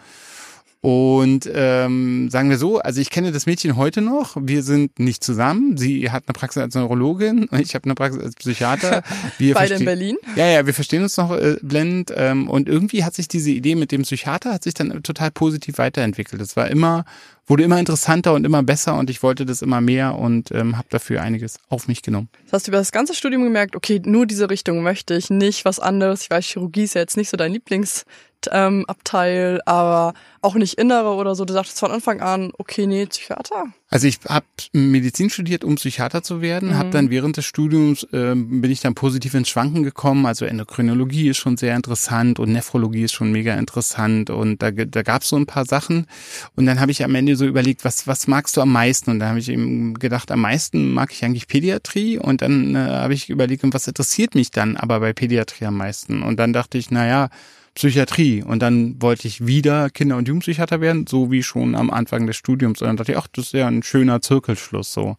Und 0.82 1.48
ähm, 1.54 2.32
sagen 2.32 2.50
wir 2.50 2.58
so, 2.58 2.80
also 2.80 3.00
ich 3.00 3.12
kenne 3.12 3.32
das 3.32 3.46
Mädchen 3.46 3.78
heute 3.78 4.02
noch. 4.02 4.36
Wir 4.40 4.64
sind 4.64 4.98
nicht 4.98 5.24
zusammen. 5.24 5.78
Sie 5.78 6.10
hat 6.10 6.24
eine 6.26 6.34
Praxis 6.34 6.60
als 6.60 6.74
Neurologin 6.74 7.44
und 7.46 7.60
ich 7.62 7.76
habe 7.76 7.86
eine 7.86 7.94
Praxis 7.94 8.24
als 8.24 8.34
Psychiater. 8.34 9.04
Wir 9.38 9.54
Beide 9.54 9.76
in 9.76 9.86
Berlin. 9.86 10.18
Ja, 10.36 10.48
ja, 10.48 10.66
wir 10.66 10.74
verstehen 10.74 11.04
uns 11.04 11.18
noch 11.18 11.32
äh, 11.32 11.58
blendend. 11.62 12.12
Ähm, 12.16 12.50
und 12.50 12.68
irgendwie 12.68 13.04
hat 13.04 13.14
sich 13.14 13.28
diese 13.28 13.52
Idee 13.52 13.76
mit 13.76 13.92
dem 13.92 14.02
Psychiater 14.02 14.54
hat 14.54 14.64
sich 14.64 14.74
dann 14.74 15.04
total 15.04 15.30
positiv 15.32 15.78
weiterentwickelt. 15.78 16.42
Es 16.42 16.56
war 16.56 16.68
immer, 16.68 17.06
wurde 17.48 17.64
immer 17.64 17.80
interessanter 17.80 18.34
und 18.34 18.46
immer 18.46 18.64
besser 18.64 18.98
und 18.98 19.10
ich 19.10 19.24
wollte 19.24 19.46
das 19.46 19.62
immer 19.62 19.82
mehr 19.82 20.16
und 20.16 20.52
ähm, 20.52 20.78
habe 20.78 20.88
dafür 20.90 21.22
einiges 21.22 21.60
auf 21.70 21.88
mich 21.88 22.02
genommen. 22.02 22.30
Das 22.46 22.54
hast 22.54 22.68
du 22.68 22.72
über 22.72 22.78
das 22.78 22.92
ganze 22.92 23.14
Studium 23.14 23.44
gemerkt, 23.44 23.76
okay, 23.76 24.02
nur 24.04 24.26
diese 24.26 24.50
Richtung 24.50 24.84
möchte 24.84 25.16
ich, 25.16 25.30
nicht 25.30 25.66
was 25.66 25.80
anderes. 25.80 26.24
Ich 26.24 26.30
weiß, 26.30 26.46
Chirurgie 26.46 26.84
ist 26.84 26.96
ja 26.96 27.02
jetzt 27.02 27.18
nicht 27.18 27.30
so 27.30 27.38
dein 27.38 27.52
Lieblingsabteil, 27.52 29.56
ähm, 29.56 29.62
aber 29.66 30.14
auch 30.42 30.56
nicht 30.56 30.76
Innere 30.76 31.16
oder 31.16 31.36
so. 31.36 31.46
Du 31.46 31.54
sagtest 31.54 31.80
von 31.80 31.92
Anfang 31.92 32.22
an, 32.22 32.52
okay, 32.58 32.88
nee, 32.88 33.06
Psychiater. 33.06 33.66
Also 33.94 34.08
ich 34.08 34.20
habe 34.26 34.46
Medizin 34.72 35.30
studiert, 35.30 35.66
um 35.66 35.76
Psychiater 35.76 36.24
zu 36.24 36.42
werden. 36.42 36.70
Mhm. 36.70 36.78
Habe 36.78 36.90
dann 36.92 37.10
während 37.10 37.36
des 37.36 37.44
Studiums 37.44 38.08
ähm, 38.14 38.62
bin 38.62 38.72
ich 38.72 38.80
dann 38.80 38.96
positiv 38.96 39.34
ins 39.34 39.50
Schwanken 39.50 39.84
gekommen. 39.84 40.26
Also 40.26 40.46
Endokrinologie 40.46 41.28
ist 41.28 41.38
schon 41.38 41.58
sehr 41.58 41.76
interessant 41.76 42.40
und 42.40 42.54
Nephrologie 42.54 43.04
ist 43.04 43.12
schon 43.12 43.34
mega 43.34 43.54
interessant 43.56 44.30
und 44.30 44.62
da, 44.64 44.72
da 44.72 45.04
gab 45.04 45.24
es 45.24 45.28
so 45.28 45.36
ein 45.36 45.46
paar 45.46 45.66
Sachen. 45.66 46.08
Und 46.56 46.68
dann 46.68 46.80
habe 46.80 46.92
ich 46.92 47.04
am 47.04 47.14
Ende 47.16 47.36
so 47.36 47.46
überlegt, 47.46 47.84
was 47.84 48.08
was 48.08 48.28
magst 48.28 48.56
du 48.56 48.62
am 48.62 48.72
meisten? 48.72 49.12
Und 49.12 49.20
da 49.20 49.28
habe 49.28 49.40
ich 49.40 49.50
eben 49.50 49.96
gedacht, 49.96 50.32
am 50.32 50.40
meisten 50.40 50.94
mag 50.94 51.12
ich 51.12 51.26
eigentlich 51.26 51.48
Pädiatrie. 51.48 52.18
Und 52.18 52.42
dann 52.42 52.76
äh, 52.76 52.78
habe 52.78 53.14
ich 53.14 53.30
überlegt, 53.30 53.66
was 53.74 53.90
interessiert 53.90 54.36
mich 54.36 54.52
dann 54.52 54.78
aber 54.78 55.02
bei 55.02 55.12
Pädiatrie 55.12 55.66
am 55.66 55.76
meisten? 55.76 56.24
Und 56.24 56.38
dann 56.38 56.54
dachte 56.54 56.78
ich, 56.78 56.92
na 56.92 57.06
ja, 57.06 57.30
Psychiatrie. 57.74 58.44
Und 58.44 58.62
dann 58.62 59.02
wollte 59.02 59.28
ich 59.28 59.46
wieder 59.46 59.90
Kinder- 59.90 60.18
und 60.18 60.28
Jugendpsychiater 60.28 60.82
werden, 60.82 61.08
so 61.08 61.32
wie 61.32 61.44
schon 61.44 61.76
am 61.76 61.90
Anfang 61.90 62.28
des 62.28 62.36
Studiums. 62.36 62.82
Und 62.82 62.88
dann 62.88 62.98
dachte 62.98 63.14
ich, 63.14 63.18
ach, 63.18 63.28
das 63.32 63.46
ist 63.46 63.54
ja 63.54 63.68
ein 63.68 63.84
schöner 63.84 64.22
Zirkelschluss 64.22 64.92
so. 64.92 65.16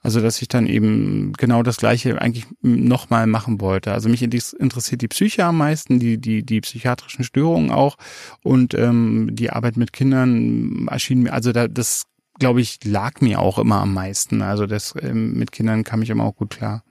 Also, 0.00 0.20
dass 0.20 0.40
ich 0.40 0.46
dann 0.46 0.66
eben 0.66 1.32
genau 1.36 1.64
das 1.64 1.78
Gleiche 1.78 2.20
eigentlich 2.20 2.46
nochmal 2.62 3.26
machen 3.26 3.60
wollte. 3.60 3.92
Also 3.92 4.08
mich 4.08 4.22
interessiert 4.22 5.02
die 5.02 5.08
Psyche 5.08 5.44
am 5.44 5.58
meisten, 5.58 5.98
die, 5.98 6.18
die, 6.18 6.44
die 6.44 6.60
psychiatrischen 6.60 7.24
Störungen 7.24 7.72
auch. 7.72 7.96
Und 8.44 8.74
ähm, 8.74 9.30
die 9.32 9.50
Arbeit 9.50 9.76
mit 9.76 9.92
Kindern 9.92 10.86
erschien 10.88 11.22
mir, 11.22 11.32
also 11.32 11.50
da, 11.50 11.66
das, 11.66 12.04
glaube 12.38 12.60
ich, 12.60 12.78
lag 12.84 13.20
mir 13.20 13.40
auch 13.40 13.58
immer 13.58 13.80
am 13.80 13.92
meisten. 13.92 14.40
Also 14.40 14.66
das 14.66 14.94
ähm, 15.02 15.32
mit 15.34 15.50
Kindern 15.50 15.82
kam 15.82 16.02
ich 16.02 16.10
immer 16.10 16.24
auch 16.24 16.36
gut 16.36 16.50
klar. 16.50 16.84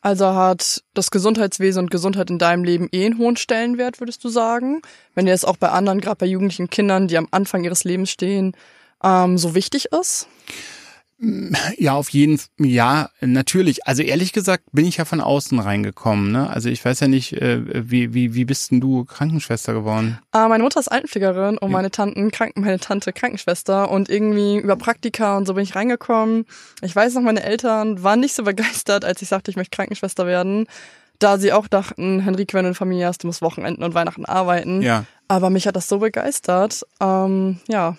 Also 0.00 0.34
hat 0.34 0.82
das 0.94 1.10
Gesundheitswesen 1.10 1.84
und 1.84 1.90
Gesundheit 1.90 2.30
in 2.30 2.38
deinem 2.38 2.64
Leben 2.64 2.88
eh 2.92 3.06
einen 3.06 3.18
hohen 3.18 3.36
Stellenwert, 3.36 4.00
würdest 4.00 4.24
du 4.24 4.28
sagen? 4.28 4.82
Wenn 5.14 5.26
dir 5.26 5.32
das 5.32 5.44
auch 5.44 5.56
bei 5.56 5.68
anderen, 5.68 6.00
gerade 6.00 6.16
bei 6.16 6.26
jugendlichen 6.26 6.70
Kindern, 6.70 7.08
die 7.08 7.18
am 7.18 7.28
Anfang 7.30 7.64
ihres 7.64 7.84
Lebens 7.84 8.10
stehen, 8.10 8.56
ähm, 9.02 9.38
so 9.38 9.54
wichtig 9.54 9.86
ist? 9.92 10.28
Ja, 11.78 11.94
auf 11.94 12.10
jeden 12.10 12.38
Fall, 12.38 12.48
ja, 12.58 13.10
natürlich. 13.20 13.86
Also 13.86 14.02
ehrlich 14.02 14.32
gesagt 14.32 14.64
bin 14.72 14.84
ich 14.84 14.98
ja 14.98 15.04
von 15.04 15.20
außen 15.20 15.58
reingekommen. 15.58 16.32
Ne? 16.32 16.48
Also 16.50 16.68
ich 16.68 16.84
weiß 16.84 17.00
ja 17.00 17.08
nicht, 17.08 17.32
äh, 17.34 17.90
wie, 17.90 18.14
wie, 18.14 18.34
wie 18.34 18.44
bist 18.44 18.70
denn 18.70 18.80
du 18.80 19.04
Krankenschwester 19.04 19.72
geworden? 19.72 20.18
Äh, 20.34 20.48
meine 20.48 20.62
Mutter 20.62 20.80
ist 20.80 20.88
Altenpflegerin 20.88 21.58
und 21.58 21.70
meine 21.70 21.90
Tanten, 21.90 22.30
Kranken, 22.30 22.60
meine 22.60 22.78
Tante 22.78 23.12
Krankenschwester 23.12 23.90
und 23.90 24.08
irgendwie 24.10 24.58
über 24.58 24.76
Praktika 24.76 25.36
und 25.36 25.46
so 25.46 25.54
bin 25.54 25.64
ich 25.64 25.74
reingekommen. 25.74 26.46
Ich 26.82 26.94
weiß 26.94 27.14
noch, 27.14 27.22
meine 27.22 27.42
Eltern 27.42 28.02
waren 28.02 28.20
nicht 28.20 28.34
so 28.34 28.42
begeistert, 28.44 29.04
als 29.04 29.22
ich 29.22 29.28
sagte, 29.28 29.50
ich 29.50 29.56
möchte 29.56 29.74
Krankenschwester 29.76 30.26
werden. 30.26 30.66
Da 31.20 31.38
sie 31.38 31.52
auch 31.52 31.68
dachten, 31.68 32.20
Henrike, 32.20 32.54
wenn 32.54 32.64
du 32.64 32.68
eine 32.68 32.74
Familie 32.74 33.06
hast, 33.06 33.22
du 33.22 33.28
musst 33.28 33.40
Wochenenden 33.40 33.84
und 33.84 33.94
Weihnachten 33.94 34.24
arbeiten. 34.24 34.82
Ja. 34.82 35.04
Aber 35.28 35.48
mich 35.48 35.66
hat 35.66 35.76
das 35.76 35.88
so 35.88 35.98
begeistert. 35.98 36.82
Ähm, 37.00 37.60
ja, 37.68 37.96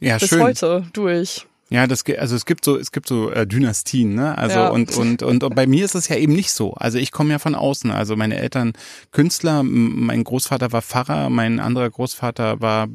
Ja, 0.00 0.18
bis 0.18 0.28
schön. 0.30 0.42
heute 0.42 0.84
durch. 0.92 1.46
Ja, 1.68 1.88
das 1.88 2.04
also 2.18 2.36
es 2.36 2.46
gibt 2.46 2.64
so 2.64 2.76
es 2.76 2.92
gibt 2.92 3.08
so 3.08 3.30
äh, 3.30 3.44
Dynastien, 3.44 4.14
ne? 4.14 4.38
Also 4.38 4.58
Ja. 4.60 4.68
und, 4.68 4.96
und 4.96 5.22
und 5.24 5.42
und 5.42 5.54
bei 5.56 5.66
mir 5.66 5.84
ist 5.84 5.96
es 5.96 6.06
ja 6.08 6.14
eben 6.16 6.32
nicht 6.32 6.52
so. 6.52 6.74
Also 6.74 6.98
ich 6.98 7.10
komme 7.10 7.32
ja 7.32 7.40
von 7.40 7.56
außen. 7.56 7.90
Also 7.90 8.14
meine 8.14 8.36
Eltern 8.36 8.74
Künstler, 9.10 9.64
mein 9.64 10.22
Großvater 10.22 10.70
war 10.70 10.82
Pfarrer, 10.82 11.28
mein 11.28 11.58
anderer 11.58 11.90
Großvater 11.90 12.60
war 12.60 12.86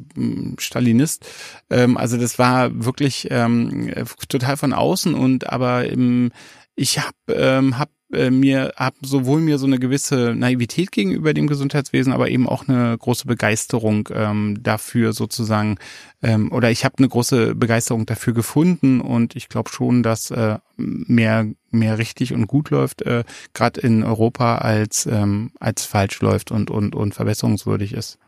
Stalinist. 0.56 1.26
Ähm, 1.68 1.98
also 1.98 2.16
das 2.16 2.38
war 2.38 2.70
wirklich 2.84 3.28
ähm, 3.30 3.88
äh, 3.88 4.04
total 4.28 4.56
von 4.56 4.72
außen 4.72 5.14
und 5.14 5.50
aber 5.50 5.84
im, 5.86 6.32
ich 6.74 6.98
habe 6.98 7.12
ähm, 7.28 7.78
hab 7.78 7.90
äh, 8.12 8.30
mir 8.30 8.72
habe 8.76 8.96
sowohl 9.02 9.40
mir 9.40 9.58
so 9.58 9.66
eine 9.66 9.78
gewisse 9.78 10.34
Naivität 10.34 10.92
gegenüber 10.92 11.34
dem 11.34 11.46
Gesundheitswesen, 11.46 12.12
aber 12.12 12.28
eben 12.28 12.48
auch 12.48 12.68
eine 12.68 12.96
große 12.96 13.26
Begeisterung 13.26 14.08
ähm, 14.12 14.58
dafür 14.62 15.12
sozusagen 15.12 15.78
ähm, 16.22 16.52
oder 16.52 16.70
ich 16.70 16.84
habe 16.84 16.98
eine 16.98 17.08
große 17.08 17.54
Begeisterung 17.54 18.06
dafür 18.06 18.32
gefunden 18.32 19.00
und 19.00 19.36
ich 19.36 19.48
glaube 19.48 19.70
schon, 19.70 20.02
dass 20.02 20.30
äh, 20.30 20.58
mehr 20.76 21.46
mehr 21.70 21.98
richtig 21.98 22.32
und 22.32 22.46
gut 22.46 22.70
läuft, 22.70 23.02
äh, 23.02 23.24
gerade 23.54 23.80
in 23.80 24.02
Europa 24.02 24.58
als 24.58 25.06
ähm, 25.06 25.52
als 25.58 25.84
falsch 25.84 26.20
läuft 26.20 26.50
und 26.50 26.70
und 26.70 26.94
und 26.94 27.14
verbesserungswürdig 27.14 27.92
ist. 27.94 28.18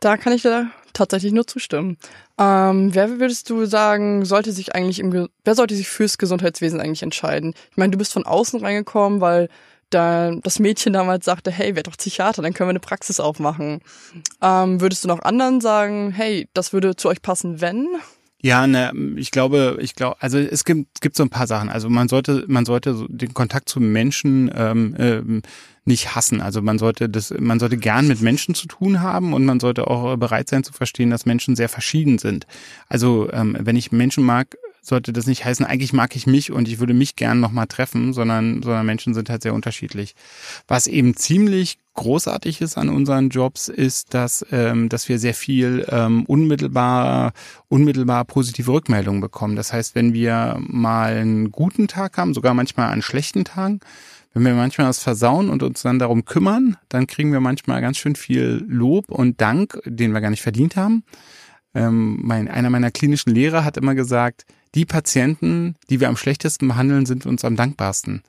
Da 0.00 0.16
kann 0.16 0.32
ich 0.32 0.42
dir 0.42 0.70
tatsächlich 0.92 1.32
nur 1.32 1.46
zustimmen. 1.46 1.96
Ähm, 2.38 2.94
wer 2.94 3.20
würdest 3.20 3.50
du 3.50 3.66
sagen, 3.66 4.24
sollte 4.24 4.52
sich 4.52 4.74
eigentlich 4.74 4.98
im, 4.98 5.28
wer 5.44 5.54
sollte 5.54 5.74
sich 5.74 5.88
fürs 5.88 6.18
Gesundheitswesen 6.18 6.80
eigentlich 6.80 7.02
entscheiden? 7.02 7.54
Ich 7.70 7.76
meine, 7.76 7.90
du 7.90 7.98
bist 7.98 8.12
von 8.12 8.26
außen 8.26 8.60
reingekommen, 8.60 9.20
weil 9.20 9.48
da 9.90 10.32
das 10.42 10.58
Mädchen 10.58 10.92
damals 10.92 11.24
sagte, 11.24 11.50
hey, 11.50 11.74
werd 11.74 11.88
doch 11.88 11.96
Psychiater, 11.96 12.42
dann 12.42 12.54
können 12.54 12.68
wir 12.68 12.72
eine 12.72 12.80
Praxis 12.80 13.20
aufmachen. 13.20 13.80
Ähm, 14.40 14.80
würdest 14.80 15.04
du 15.04 15.08
noch 15.08 15.20
anderen 15.20 15.60
sagen, 15.60 16.12
hey, 16.12 16.48
das 16.54 16.72
würde 16.72 16.96
zu 16.96 17.08
euch 17.08 17.22
passen, 17.22 17.60
wenn? 17.60 17.88
Ja, 18.42 18.66
ne, 18.66 18.92
ich 19.16 19.30
glaube, 19.30 19.78
ich 19.80 19.94
glaube, 19.94 20.16
also 20.20 20.38
es 20.38 20.64
gibt, 20.64 21.02
gibt 21.02 21.16
so 21.16 21.22
ein 21.22 21.28
paar 21.28 21.46
Sachen. 21.46 21.68
Also 21.68 21.90
man 21.90 22.08
sollte, 22.08 22.44
man 22.48 22.64
sollte 22.64 23.06
den 23.08 23.34
Kontakt 23.34 23.68
zu 23.68 23.80
Menschen 23.80 24.50
ähm, 24.54 24.94
ähm, 24.98 25.42
nicht 25.84 26.14
hassen. 26.14 26.40
Also 26.40 26.62
man 26.62 26.78
sollte 26.78 27.10
das, 27.10 27.34
man 27.38 27.60
sollte 27.60 27.76
gern 27.76 28.08
mit 28.08 28.22
Menschen 28.22 28.54
zu 28.54 28.66
tun 28.66 29.00
haben 29.00 29.34
und 29.34 29.44
man 29.44 29.60
sollte 29.60 29.88
auch 29.88 30.16
bereit 30.16 30.48
sein 30.48 30.64
zu 30.64 30.72
verstehen, 30.72 31.10
dass 31.10 31.26
Menschen 31.26 31.54
sehr 31.54 31.68
verschieden 31.68 32.18
sind. 32.18 32.46
Also 32.88 33.30
ähm, 33.30 33.56
wenn 33.60 33.76
ich 33.76 33.92
Menschen 33.92 34.24
mag, 34.24 34.56
sollte 34.80 35.12
das 35.12 35.26
nicht 35.26 35.44
heißen, 35.44 35.66
eigentlich 35.66 35.92
mag 35.92 36.16
ich 36.16 36.26
mich 36.26 36.50
und 36.50 36.66
ich 36.66 36.78
würde 36.78 36.94
mich 36.94 37.16
gern 37.16 37.40
nochmal 37.40 37.66
treffen, 37.66 38.14
sondern, 38.14 38.62
sondern 38.62 38.86
Menschen 38.86 39.12
sind 39.12 39.28
halt 39.28 39.42
sehr 39.42 39.52
unterschiedlich. 39.52 40.14
Was 40.66 40.86
eben 40.86 41.14
ziemlich 41.14 41.78
großartig 42.00 42.62
ist 42.62 42.78
an 42.78 42.88
unseren 42.88 43.28
Jobs, 43.28 43.68
ist, 43.68 44.14
dass, 44.14 44.44
ähm, 44.50 44.88
dass 44.88 45.08
wir 45.10 45.18
sehr 45.18 45.34
viel 45.34 45.86
ähm, 45.90 46.24
unmittelbar, 46.24 47.32
unmittelbar 47.68 48.24
positive 48.24 48.72
Rückmeldungen 48.72 49.20
bekommen. 49.20 49.54
Das 49.54 49.72
heißt, 49.72 49.94
wenn 49.94 50.14
wir 50.14 50.56
mal 50.60 51.12
einen 51.12 51.52
guten 51.52 51.88
Tag 51.88 52.16
haben, 52.16 52.32
sogar 52.32 52.54
manchmal 52.54 52.90
einen 52.90 53.02
schlechten 53.02 53.44
Tag, 53.44 53.74
wenn 54.32 54.44
wir 54.44 54.54
manchmal 54.54 54.88
was 54.88 54.98
versauen 54.98 55.50
und 55.50 55.62
uns 55.62 55.82
dann 55.82 55.98
darum 55.98 56.24
kümmern, 56.24 56.78
dann 56.88 57.06
kriegen 57.06 57.32
wir 57.32 57.40
manchmal 57.40 57.82
ganz 57.82 57.98
schön 57.98 58.16
viel 58.16 58.64
Lob 58.66 59.10
und 59.10 59.40
Dank, 59.42 59.78
den 59.84 60.12
wir 60.12 60.22
gar 60.22 60.30
nicht 60.30 60.42
verdient 60.42 60.76
haben. 60.76 61.04
Ähm, 61.74 62.18
mein, 62.22 62.48
einer 62.48 62.70
meiner 62.70 62.90
klinischen 62.90 63.34
Lehrer 63.34 63.62
hat 63.62 63.76
immer 63.76 63.94
gesagt, 63.94 64.46
die 64.74 64.86
Patienten, 64.86 65.76
die 65.90 66.00
wir 66.00 66.08
am 66.08 66.16
schlechtesten 66.16 66.66
behandeln, 66.68 67.04
sind 67.04 67.26
uns 67.26 67.44
am 67.44 67.56
dankbarsten. 67.56 68.22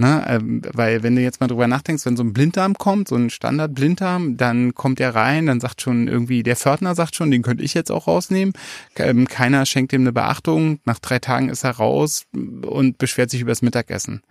Ne? 0.00 0.24
Ähm, 0.28 0.62
weil 0.72 1.02
wenn 1.02 1.16
du 1.16 1.22
jetzt 1.22 1.40
mal 1.40 1.48
drüber 1.48 1.66
nachdenkst, 1.66 2.06
wenn 2.06 2.16
so 2.16 2.22
ein 2.22 2.32
Blinddarm 2.32 2.74
kommt, 2.74 3.08
so 3.08 3.16
ein 3.16 3.30
Standard-Blinddarm, 3.30 4.36
dann 4.36 4.72
kommt 4.74 5.00
der 5.00 5.16
rein, 5.16 5.46
dann 5.46 5.58
sagt 5.58 5.82
schon 5.82 6.06
irgendwie, 6.06 6.44
der 6.44 6.54
Pförtner 6.54 6.94
sagt 6.94 7.16
schon, 7.16 7.32
den 7.32 7.42
könnte 7.42 7.64
ich 7.64 7.74
jetzt 7.74 7.90
auch 7.90 8.06
rausnehmen. 8.06 8.54
Ähm, 8.94 9.26
keiner 9.26 9.66
schenkt 9.66 9.92
ihm 9.92 10.02
eine 10.02 10.12
Beachtung. 10.12 10.78
Nach 10.84 11.00
drei 11.00 11.18
Tagen 11.18 11.48
ist 11.48 11.64
er 11.64 11.72
raus 11.72 12.26
und 12.32 12.98
beschwert 12.98 13.30
sich 13.30 13.40
übers 13.40 13.60
Mittagessen. 13.60 14.22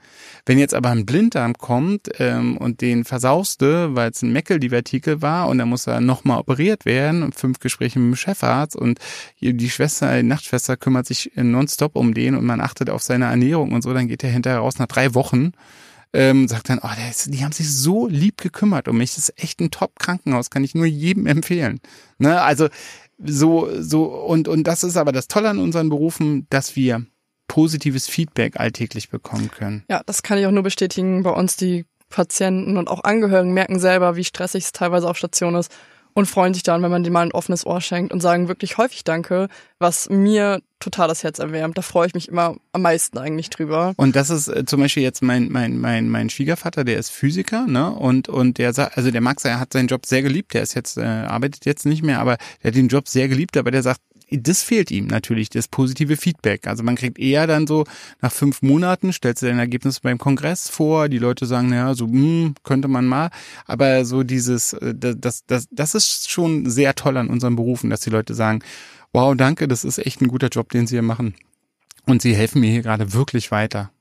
Wenn 0.46 0.58
jetzt 0.58 0.74
aber 0.74 0.90
ein 0.90 1.06
Blinddarm 1.06 1.54
kommt 1.56 2.12
ähm, 2.18 2.56
und 2.56 2.80
den 2.80 3.04
versauste, 3.04 3.94
weil 3.94 4.12
es 4.12 4.22
ein 4.22 4.32
Meckel-Divertikel 4.32 5.22
war 5.22 5.50
und 5.50 5.58
dann 5.58 5.68
muss 5.68 5.86
er 5.86 6.00
nochmal 6.00 6.40
operiert 6.40 6.86
werden 6.86 7.24
und 7.24 7.36
fünf 7.36 7.60
Gespräche 7.60 8.00
mit 8.00 8.14
dem 8.14 8.16
Chefarzt 8.16 8.78
und 8.78 9.00
die 9.42 9.70
Schwester, 9.70 10.16
die 10.16 10.24
Nachtschwester 10.24 10.78
kümmert 10.78 11.08
sich 11.08 11.32
nonstop 11.36 11.98
um 11.98 12.14
den 12.14 12.36
und 12.36 12.46
man 12.46 12.62
achtet 12.62 12.90
auf 12.90 13.04
seine 13.04 13.26
Ernährung 13.26 13.74
und 13.74 13.82
so, 13.82 13.94
dann 13.94 14.08
geht 14.08 14.24
er 14.24 14.30
hinterher 14.30 14.60
raus 14.60 14.80
nach 14.80 14.88
drei 14.88 15.14
Wochen 15.14 15.52
ähm, 16.14 16.48
sagt 16.48 16.70
dann, 16.70 16.80
oh, 16.82 16.90
ist, 17.10 17.34
die 17.34 17.44
haben 17.44 17.52
sich 17.52 17.74
so 17.74 18.08
lieb 18.08 18.42
gekümmert 18.42 18.88
um 18.88 18.98
mich. 18.98 19.16
Das 19.16 19.30
ist 19.30 19.42
echt 19.42 19.60
ein 19.60 19.72
Top-Krankenhaus, 19.72 20.50
kann 20.50 20.64
ich 20.64 20.76
nur 20.76 20.86
jedem 20.86 21.26
empfehlen. 21.26 21.80
Ne? 22.18 22.42
Also 22.42 22.70
so, 23.18 23.70
so, 23.80 24.06
und, 24.06 24.48
und 24.48 24.66
das 24.66 24.84
ist 24.84 24.98
aber 24.98 25.12
das 25.12 25.28
Tolle 25.28 25.50
an 25.50 25.60
unseren 25.60 25.90
Berufen, 25.90 26.48
dass 26.50 26.76
wir 26.76 27.06
positives 27.48 28.08
Feedback 28.08 28.60
alltäglich 28.60 29.10
bekommen 29.10 29.50
können. 29.52 29.84
Ja, 29.90 30.02
das 30.06 30.24
kann 30.24 30.38
ich 30.38 30.46
auch 30.46 30.52
nur 30.52 30.64
bestätigen. 30.64 31.24
Bei 31.24 31.32
uns 31.32 31.56
die 31.56 31.86
Patienten 32.10 32.78
und 32.78 32.88
auch 32.90 33.04
Angehörigen 33.04 33.54
merken 33.54 33.80
selber, 33.80 34.16
wie 34.16 34.24
stressig 34.24 34.66
es 34.66 34.72
teilweise 34.72 35.10
auf 35.10 35.18
Station 35.18 35.56
ist 35.56 35.72
und 36.18 36.26
freuen 36.26 36.56
sich 36.56 36.64
dann, 36.64 36.82
wenn 36.82 36.90
man 36.90 37.04
dir 37.04 37.12
mal 37.12 37.22
ein 37.22 37.32
offenes 37.32 37.64
Ohr 37.64 37.80
schenkt 37.80 38.12
und 38.12 38.22
sagen 38.22 38.48
wirklich 38.48 38.80
häufig 38.80 39.04
Danke, 39.04 39.50
was 39.78 40.10
mir 40.10 40.64
total 40.80 41.08
das 41.08 41.24
Herz 41.24 41.38
erwärmt. 41.38 41.78
Da 41.78 41.84
freue 41.84 42.08
ich 42.08 42.16
mich 42.16 42.28
immer 42.28 42.56
am 42.72 42.82
meisten 42.82 43.20
eigentlich 43.20 43.52
drüber. 43.52 43.94
Und 43.98 44.16
das 44.16 44.32
ist 44.32 44.48
äh, 44.48 44.66
zum 44.66 44.80
Beispiel 44.80 45.04
jetzt 45.04 45.22
mein, 45.22 45.52
mein, 45.52 45.78
mein, 45.78 46.10
mein 46.10 46.32
Schwiegervater, 46.32 46.84
der 46.84 46.98
ist 46.98 47.12
Physiker, 47.12 47.68
ne? 47.68 47.92
Und, 47.92 48.30
und 48.30 48.58
der 48.58 48.74
sagt, 48.74 48.98
also 48.98 49.12
der 49.12 49.22
Max, 49.22 49.46
er 49.46 49.60
hat 49.60 49.74
seinen 49.74 49.90
Job 49.90 50.08
sehr 50.08 50.24
geliebt, 50.24 50.56
der 50.56 50.64
ist 50.64 50.74
jetzt, 50.74 50.98
äh, 50.98 51.04
arbeitet 51.04 51.68
jetzt 51.68 51.86
nicht 51.86 52.02
mehr, 52.02 52.20
aber 52.20 52.38
der 52.64 52.70
hat 52.70 52.76
den 52.76 52.88
Job 52.88 53.08
sehr 53.08 53.28
geliebt, 53.28 53.56
aber 53.56 53.70
der 53.70 53.84
sagt, 53.84 54.02
das 54.30 54.62
fehlt 54.62 54.92
ihm 54.92 55.08
natürlich, 55.08 55.50
das 55.50 55.68
positive 55.68 56.18
Feedback. 56.18 56.68
Also 56.68 56.84
man 56.84 56.96
kriegt 56.96 57.18
eher 57.18 57.48
dann 57.48 57.66
so 57.66 57.86
nach 58.22 58.32
fünf 58.32 58.62
Monaten, 58.62 59.14
stellst 59.14 59.42
du 59.42 59.48
dein 59.48 59.60
Ergebnis 59.60 60.02
beim 60.02 60.18
Kongress 60.18 60.70
vor, 60.70 61.08
die 61.08 61.18
Leute 61.18 61.46
sagen, 61.46 61.70
naja, 61.70 61.94
so 61.94 62.08
hm, 62.08 62.56
könnte 62.64 62.88
man 62.88 63.06
mal. 63.06 63.30
Aber 63.66 64.04
so 64.06 64.24
dieses, 64.24 64.74
äh, 64.74 64.94
das, 64.96 65.46
das, 65.46 65.68
das 65.72 65.96
ist 65.96 66.30
schon 66.30 66.70
sehr 66.70 66.96
toll 66.96 67.18
an 67.18 67.30
unseren 67.30 67.56
Berufen, 67.56 67.90
dass 67.90 68.02
die 68.02 68.10
Leute 68.10 68.34
sagen, 68.34 68.60
wow, 69.14 69.36
danke, 69.36 69.68
das 69.68 69.86
ist 69.86 69.98
echt 69.98 70.22
ein 70.22 70.28
guter 70.28 70.50
Job, 70.50 70.70
den 70.70 70.88
Sie 70.88 70.96
hier 70.96 71.02
machen. 71.02 71.36
Und 72.06 72.22
Sie 72.22 72.36
helfen 72.36 72.62
mir 72.62 72.72
hier 72.72 72.82
gerade 72.82 73.14
wirklich 73.14 73.52
weiter. 73.52 73.92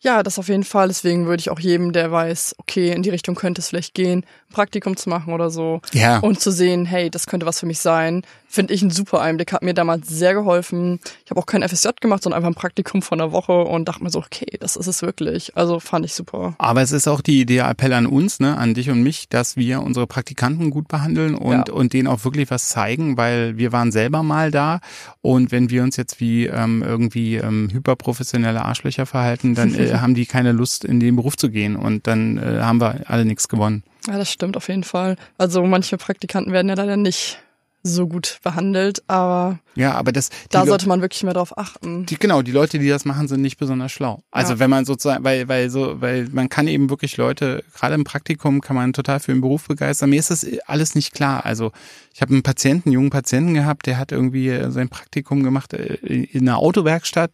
Ja, 0.00 0.22
das 0.22 0.38
auf 0.38 0.48
jeden 0.48 0.64
Fall. 0.64 0.88
Deswegen 0.88 1.26
würde 1.26 1.40
ich 1.40 1.50
auch 1.50 1.58
jedem, 1.58 1.92
der 1.92 2.12
weiß, 2.12 2.54
okay, 2.58 2.92
in 2.92 3.02
die 3.02 3.10
Richtung 3.10 3.34
könnte 3.34 3.60
es 3.60 3.68
vielleicht 3.68 3.94
gehen, 3.94 4.24
Praktikum 4.50 4.96
zu 4.96 5.08
machen 5.08 5.32
oder 5.32 5.50
so. 5.50 5.80
Ja. 5.92 6.18
Und 6.18 6.40
zu 6.40 6.50
sehen, 6.50 6.86
hey, 6.86 7.10
das 7.10 7.26
könnte 7.26 7.46
was 7.46 7.60
für 7.60 7.66
mich 7.66 7.80
sein, 7.80 8.22
finde 8.48 8.72
ich 8.72 8.82
ein 8.82 8.90
super 8.90 9.20
Einblick. 9.20 9.52
Hat 9.52 9.62
mir 9.62 9.74
damals 9.74 10.08
sehr 10.08 10.34
geholfen. 10.34 11.00
Ich 11.24 11.30
habe 11.30 11.40
auch 11.40 11.46
kein 11.46 11.66
FSJ 11.66 11.88
gemacht, 12.00 12.22
sondern 12.22 12.38
einfach 12.38 12.50
ein 12.50 12.54
Praktikum 12.54 13.02
von 13.02 13.20
einer 13.20 13.32
Woche 13.32 13.52
und 13.52 13.86
dachte 13.86 14.02
mir 14.02 14.10
so, 14.10 14.20
okay, 14.20 14.46
das 14.58 14.76
ist 14.76 14.86
es 14.86 15.02
wirklich. 15.02 15.56
Also 15.56 15.80
fand 15.80 16.06
ich 16.06 16.14
super. 16.14 16.54
Aber 16.58 16.80
es 16.80 16.92
ist 16.92 17.06
auch 17.06 17.20
die 17.20 17.40
Idee, 17.40 17.58
Appell 17.58 17.92
an 17.92 18.06
uns, 18.06 18.40
ne, 18.40 18.56
an 18.56 18.74
dich 18.74 18.90
und 18.90 19.02
mich, 19.02 19.28
dass 19.28 19.56
wir 19.56 19.82
unsere 19.82 20.06
Praktikanten 20.06 20.70
gut 20.70 20.88
behandeln 20.88 21.34
und, 21.34 21.68
ja. 21.68 21.74
und 21.74 21.92
denen 21.92 22.08
auch 22.08 22.24
wirklich 22.24 22.50
was 22.50 22.68
zeigen, 22.68 23.16
weil 23.16 23.58
wir 23.58 23.72
waren 23.72 23.92
selber 23.92 24.22
mal 24.22 24.50
da 24.50 24.80
und 25.20 25.52
wenn 25.52 25.70
wir 25.70 25.82
uns 25.82 25.96
jetzt 25.96 26.20
wie 26.20 26.46
ähm, 26.46 26.82
irgendwie 26.82 27.36
ähm, 27.36 27.68
hyperprofessionelle 27.70 28.64
Arschlöcher 28.64 29.06
verhalten, 29.06 29.54
dann 29.54 29.74
äh, 29.74 29.94
haben 30.00 30.14
die 30.14 30.26
keine 30.26 30.52
Lust, 30.52 30.84
in 30.84 31.00
den 31.00 31.16
Beruf 31.16 31.36
zu 31.36 31.50
gehen 31.50 31.76
und 31.76 32.06
dann 32.06 32.38
äh, 32.38 32.60
haben 32.62 32.80
wir 32.80 33.02
alle 33.06 33.24
nichts 33.24 33.48
gewonnen. 33.48 33.82
Ja, 34.06 34.16
das 34.16 34.30
stimmt 34.30 34.56
auf 34.56 34.68
jeden 34.68 34.84
Fall. 34.84 35.16
Also 35.36 35.64
manche 35.64 35.96
Praktikanten 35.96 36.52
werden 36.52 36.68
ja 36.68 36.74
leider 36.74 36.96
nicht 36.96 37.38
so 37.82 38.08
gut 38.08 38.38
behandelt, 38.42 39.02
aber 39.06 39.60
ja, 39.74 39.92
aber 39.92 40.10
das 40.10 40.30
da 40.50 40.66
sollte 40.66 40.88
man 40.88 41.00
wirklich 41.00 41.22
mehr 41.22 41.34
drauf 41.34 41.56
achten. 41.56 42.06
Die, 42.06 42.18
genau, 42.18 42.42
die 42.42 42.50
Leute, 42.50 42.78
die 42.78 42.88
das 42.88 43.04
machen, 43.04 43.28
sind 43.28 43.40
nicht 43.40 43.56
besonders 43.56 43.92
schlau. 43.92 44.20
Also 44.32 44.54
ja. 44.54 44.58
wenn 44.58 44.70
man 44.70 44.84
sozusagen, 44.84 45.22
weil 45.22 45.48
weil 45.48 45.70
so, 45.70 46.00
weil 46.00 46.28
man 46.32 46.48
kann 46.48 46.66
eben 46.66 46.90
wirklich 46.90 47.16
Leute, 47.16 47.62
gerade 47.74 47.94
im 47.94 48.04
Praktikum 48.04 48.60
kann 48.60 48.74
man 48.74 48.92
total 48.92 49.20
für 49.20 49.32
den 49.32 49.40
Beruf 49.40 49.68
begeistern. 49.68 50.10
Mir 50.10 50.18
ist 50.18 50.30
das 50.30 50.46
alles 50.66 50.96
nicht 50.96 51.14
klar. 51.14 51.46
Also 51.46 51.70
ich 52.12 52.20
habe 52.20 52.32
einen 52.32 52.42
Patienten, 52.42 52.88
einen 52.88 52.94
jungen 52.94 53.10
Patienten 53.10 53.54
gehabt, 53.54 53.86
der 53.86 53.98
hat 53.98 54.10
irgendwie 54.10 54.70
sein 54.70 54.88
Praktikum 54.88 55.44
gemacht 55.44 55.72
äh, 55.72 55.94
in 55.94 56.48
einer 56.48 56.58
Autowerkstatt 56.58 57.30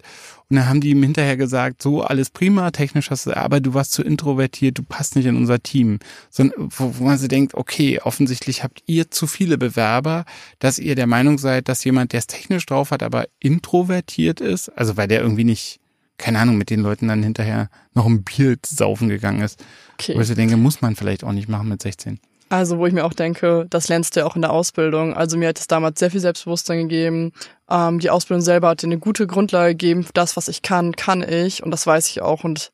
und 0.50 0.56
dann 0.56 0.68
haben 0.68 0.80
die 0.80 0.90
ihm 0.90 1.02
hinterher 1.02 1.36
gesagt, 1.36 1.82
so 1.82 2.02
alles 2.02 2.30
prima, 2.30 2.70
technisch 2.70 3.10
hast 3.10 3.26
du, 3.26 3.36
aber 3.36 3.60
du 3.60 3.72
warst 3.72 3.92
zu 3.92 4.02
introvertiert, 4.02 4.78
du 4.78 4.82
passt 4.82 5.16
nicht 5.16 5.26
in 5.26 5.36
unser 5.36 5.62
Team. 5.62 5.98
So, 6.30 6.44
wo, 6.56 6.98
wo 6.98 7.04
man 7.04 7.16
sich 7.16 7.28
denkt, 7.28 7.54
okay, 7.54 8.00
offensichtlich 8.00 8.62
habt 8.62 8.82
ihr 8.86 9.10
zu 9.10 9.26
viele 9.26 9.56
Bewerber, 9.56 10.24
dass 10.58 10.78
ihr 10.78 10.94
der 10.94 11.06
Meinung 11.06 11.38
seid, 11.38 11.68
dass 11.68 11.84
jemand, 11.84 12.12
der 12.12 12.18
es 12.18 12.26
technisch 12.26 12.66
drauf 12.66 12.90
hat, 12.90 13.02
aber 13.02 13.26
introvertiert 13.40 14.40
ist. 14.40 14.68
Also 14.68 14.96
weil 14.96 15.08
der 15.08 15.22
irgendwie 15.22 15.44
nicht, 15.44 15.80
keine 16.18 16.38
Ahnung, 16.38 16.58
mit 16.58 16.68
den 16.68 16.80
Leuten 16.80 17.08
dann 17.08 17.22
hinterher 17.22 17.70
noch 17.94 18.06
ein 18.06 18.22
Bier 18.22 18.56
saufen 18.66 19.08
gegangen 19.08 19.40
ist. 19.40 19.64
Okay. 19.94 20.14
Wo 20.14 20.20
ich 20.20 20.34
denke, 20.34 20.56
muss 20.56 20.82
man 20.82 20.94
vielleicht 20.94 21.24
auch 21.24 21.32
nicht 21.32 21.48
machen 21.48 21.68
mit 21.68 21.80
16. 21.80 22.20
Also, 22.54 22.78
wo 22.78 22.86
ich 22.86 22.92
mir 22.92 23.04
auch 23.04 23.14
denke, 23.14 23.66
das 23.68 23.88
lernst 23.88 24.14
du 24.14 24.20
ja 24.20 24.26
auch 24.26 24.36
in 24.36 24.42
der 24.42 24.52
Ausbildung. 24.52 25.12
Also, 25.12 25.36
mir 25.36 25.48
hat 25.48 25.58
es 25.58 25.66
damals 25.66 25.98
sehr 25.98 26.12
viel 26.12 26.20
Selbstbewusstsein 26.20 26.82
gegeben. 26.82 27.32
Ähm, 27.68 27.98
die 27.98 28.10
Ausbildung 28.10 28.42
selber 28.42 28.68
hat 28.68 28.82
dir 28.82 28.86
eine 28.86 28.98
gute 28.98 29.26
Grundlage 29.26 29.72
gegeben. 29.72 30.06
Das, 30.14 30.36
was 30.36 30.46
ich 30.46 30.62
kann, 30.62 30.94
kann 30.94 31.28
ich. 31.28 31.64
Und 31.64 31.72
das 31.72 31.84
weiß 31.84 32.08
ich 32.10 32.22
auch. 32.22 32.44
Und 32.44 32.70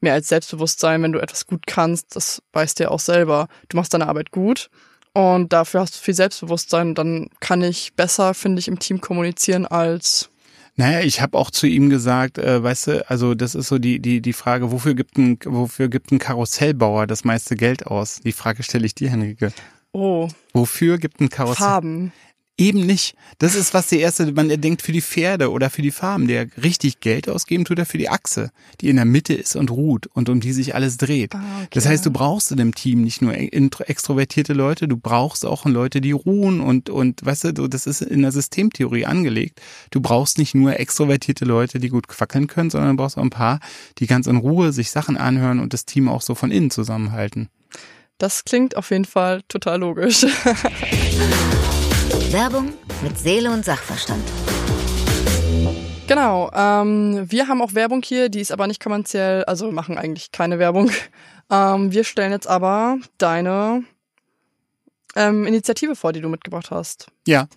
mehr 0.00 0.14
als 0.14 0.28
Selbstbewusstsein, 0.28 1.02
wenn 1.02 1.12
du 1.12 1.18
etwas 1.18 1.46
gut 1.46 1.66
kannst, 1.66 2.16
das 2.16 2.42
weißt 2.54 2.78
du 2.78 2.84
ja 2.84 2.90
auch 2.90 3.00
selber. 3.00 3.48
Du 3.68 3.76
machst 3.76 3.92
deine 3.92 4.08
Arbeit 4.08 4.30
gut. 4.30 4.70
Und 5.12 5.52
dafür 5.52 5.80
hast 5.80 5.96
du 5.96 6.00
viel 6.00 6.14
Selbstbewusstsein. 6.14 6.94
Dann 6.94 7.28
kann 7.38 7.60
ich 7.60 7.92
besser, 7.96 8.32
finde 8.32 8.60
ich, 8.60 8.68
im 8.68 8.78
Team 8.78 9.02
kommunizieren 9.02 9.66
als 9.66 10.30
naja, 10.78 11.00
ich 11.00 11.20
habe 11.20 11.36
auch 11.36 11.50
zu 11.50 11.66
ihm 11.66 11.90
gesagt, 11.90 12.38
äh, 12.38 12.62
weißt 12.62 12.86
du, 12.86 13.10
also 13.10 13.34
das 13.34 13.56
ist 13.56 13.66
so 13.66 13.78
die 13.78 13.98
die 13.98 14.20
die 14.22 14.32
Frage, 14.32 14.70
wofür 14.70 14.94
gibt 14.94 15.18
ein 15.18 15.36
wofür 15.44 15.88
gibt 15.88 16.12
ein 16.12 16.20
Karussellbauer 16.20 17.08
das 17.08 17.24
meiste 17.24 17.56
Geld 17.56 17.88
aus? 17.88 18.20
Die 18.24 18.32
Frage 18.32 18.62
stelle 18.62 18.86
ich 18.86 18.94
dir, 18.94 19.10
Henrike. 19.10 19.52
Oh. 19.92 20.28
Wofür 20.52 20.98
gibt 20.98 21.20
ein 21.20 21.30
Karussell? 21.30 21.66
Farben. 21.66 22.12
Eben 22.60 22.80
nicht. 22.80 23.14
Das 23.38 23.54
ist 23.54 23.72
was 23.72 23.86
der 23.86 24.00
erste, 24.00 24.32
man 24.32 24.48
denkt 24.48 24.82
für 24.82 24.90
die 24.90 25.00
Pferde 25.00 25.52
oder 25.52 25.70
für 25.70 25.80
die 25.80 25.92
Farmen, 25.92 26.26
der 26.26 26.48
richtig 26.60 26.98
Geld 26.98 27.28
ausgeben 27.28 27.64
tut 27.64 27.78
er 27.78 27.86
für 27.86 27.98
die 27.98 28.08
Achse, 28.08 28.50
die 28.80 28.88
in 28.88 28.96
der 28.96 29.04
Mitte 29.04 29.32
ist 29.32 29.54
und 29.54 29.70
ruht 29.70 30.08
und 30.08 30.28
um 30.28 30.40
die 30.40 30.52
sich 30.52 30.74
alles 30.74 30.96
dreht. 30.96 31.36
Ah, 31.36 31.38
okay. 31.58 31.68
Das 31.70 31.86
heißt, 31.86 32.04
du 32.04 32.10
brauchst 32.10 32.50
in 32.50 32.56
dem 32.56 32.74
Team 32.74 33.02
nicht 33.02 33.22
nur 33.22 33.32
extrovertierte 33.36 34.54
Leute, 34.54 34.88
du 34.88 34.96
brauchst 34.96 35.46
auch 35.46 35.66
Leute, 35.66 36.00
die 36.00 36.10
ruhen 36.10 36.60
und, 36.60 36.90
und, 36.90 37.24
weißt 37.24 37.44
du, 37.56 37.68
das 37.68 37.86
ist 37.86 38.02
in 38.02 38.22
der 38.22 38.32
Systemtheorie 38.32 39.06
angelegt. 39.06 39.60
Du 39.92 40.00
brauchst 40.00 40.36
nicht 40.38 40.56
nur 40.56 40.80
extrovertierte 40.80 41.44
Leute, 41.44 41.78
die 41.78 41.90
gut 41.90 42.08
quackeln 42.08 42.48
können, 42.48 42.70
sondern 42.70 42.96
du 42.96 42.96
brauchst 42.96 43.18
auch 43.18 43.22
ein 43.22 43.30
paar, 43.30 43.60
die 43.98 44.08
ganz 44.08 44.26
in 44.26 44.36
Ruhe 44.36 44.72
sich 44.72 44.90
Sachen 44.90 45.16
anhören 45.16 45.60
und 45.60 45.74
das 45.74 45.84
Team 45.84 46.08
auch 46.08 46.22
so 46.22 46.34
von 46.34 46.50
innen 46.50 46.72
zusammenhalten. 46.72 47.50
Das 48.18 48.44
klingt 48.44 48.76
auf 48.76 48.90
jeden 48.90 49.04
Fall 49.04 49.42
total 49.46 49.78
logisch. 49.78 50.26
Werbung 52.32 52.74
mit 53.02 53.18
Seele 53.18 53.50
und 53.50 53.64
Sachverstand. 53.64 54.22
Genau, 56.06 56.50
ähm, 56.54 57.24
wir 57.30 57.48
haben 57.48 57.62
auch 57.62 57.72
Werbung 57.72 58.02
hier, 58.02 58.28
die 58.28 58.40
ist 58.40 58.52
aber 58.52 58.66
nicht 58.66 58.82
kommerziell, 58.82 59.44
also 59.44 59.72
machen 59.72 59.96
eigentlich 59.96 60.30
keine 60.30 60.58
Werbung. 60.58 60.90
Ähm, 61.50 61.92
wir 61.92 62.04
stellen 62.04 62.30
jetzt 62.30 62.46
aber 62.46 62.98
deine 63.16 63.82
ähm, 65.16 65.46
Initiative 65.46 65.96
vor, 65.96 66.12
die 66.12 66.20
du 66.20 66.28
mitgebracht 66.28 66.70
hast. 66.70 67.06
Ja, 67.26 67.48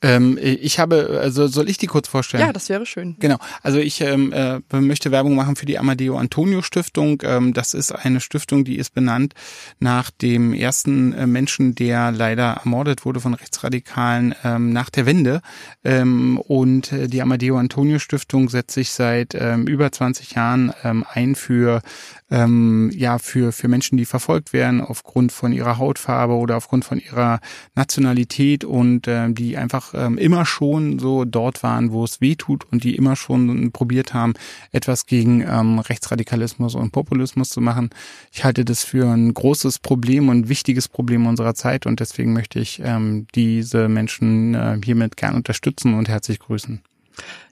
ähm, 0.00 0.38
ich 0.40 0.78
habe, 0.78 1.18
also 1.20 1.48
soll 1.48 1.68
ich 1.68 1.76
die 1.76 1.88
kurz 1.88 2.06
vorstellen? 2.06 2.44
Ja, 2.46 2.52
das 2.52 2.68
wäre 2.68 2.86
schön. 2.86 3.16
Genau. 3.18 3.38
Also 3.62 3.78
ich 3.78 4.00
ähm, 4.00 4.32
äh, 4.32 4.60
möchte 4.72 5.10
Werbung 5.10 5.34
machen 5.34 5.56
für 5.56 5.66
die 5.66 5.76
Amadeo 5.76 6.16
Antonio 6.16 6.62
Stiftung. 6.62 7.20
Ähm, 7.24 7.52
das 7.52 7.74
ist 7.74 7.90
eine 7.90 8.20
Stiftung, 8.20 8.64
die 8.64 8.76
ist 8.76 8.94
benannt 8.94 9.34
nach 9.80 10.10
dem 10.10 10.54
ersten 10.54 11.12
äh, 11.14 11.26
Menschen, 11.26 11.74
der 11.74 12.12
leider 12.12 12.60
ermordet 12.64 13.04
wurde 13.04 13.18
von 13.18 13.34
Rechtsradikalen 13.34 14.36
ähm, 14.44 14.72
nach 14.72 14.88
der 14.88 15.04
Wende. 15.06 15.40
Ähm, 15.82 16.38
und 16.38 16.92
äh, 16.92 17.08
die 17.08 17.20
Amadeo 17.20 17.58
Antonio 17.58 17.98
Stiftung 17.98 18.50
setzt 18.50 18.74
sich 18.74 18.92
seit 18.92 19.34
ähm, 19.34 19.66
über 19.66 19.90
20 19.90 20.32
Jahren 20.32 20.72
ähm, 20.84 21.04
ein 21.12 21.34
für 21.34 21.82
ähm, 22.30 22.90
ja 22.94 23.18
für 23.18 23.50
für 23.52 23.68
Menschen, 23.68 23.96
die 23.98 24.04
verfolgt 24.04 24.52
werden 24.52 24.80
aufgrund 24.80 25.32
von 25.32 25.52
ihrer 25.52 25.78
Hautfarbe 25.78 26.34
oder 26.34 26.56
aufgrund 26.56 26.84
von 26.84 27.00
ihrer 27.00 27.40
Nationalität 27.74 28.64
und 28.64 29.08
ähm, 29.08 29.34
die 29.34 29.56
einfach 29.56 29.87
ähm, 29.94 30.18
immer 30.18 30.44
schon 30.46 30.98
so 30.98 31.24
dort 31.24 31.62
waren, 31.62 31.92
wo 31.92 32.04
es 32.04 32.20
weh 32.20 32.36
tut 32.36 32.64
und 32.70 32.84
die 32.84 32.96
immer 32.96 33.16
schon 33.16 33.72
probiert 33.72 34.14
haben, 34.14 34.34
etwas 34.72 35.06
gegen 35.06 35.42
ähm, 35.42 35.78
Rechtsradikalismus 35.78 36.74
und 36.74 36.92
Populismus 36.92 37.50
zu 37.50 37.60
machen. 37.60 37.90
Ich 38.32 38.44
halte 38.44 38.64
das 38.64 38.84
für 38.84 39.08
ein 39.08 39.32
großes 39.34 39.78
Problem 39.78 40.28
und 40.28 40.48
wichtiges 40.48 40.88
Problem 40.88 41.26
unserer 41.26 41.54
Zeit 41.54 41.86
und 41.86 42.00
deswegen 42.00 42.32
möchte 42.32 42.60
ich 42.60 42.80
ähm, 42.84 43.26
diese 43.34 43.88
Menschen 43.88 44.54
äh, 44.54 44.78
hiermit 44.84 45.16
gern 45.16 45.34
unterstützen 45.34 45.94
und 45.94 46.08
herzlich 46.08 46.38
grüßen. 46.38 46.82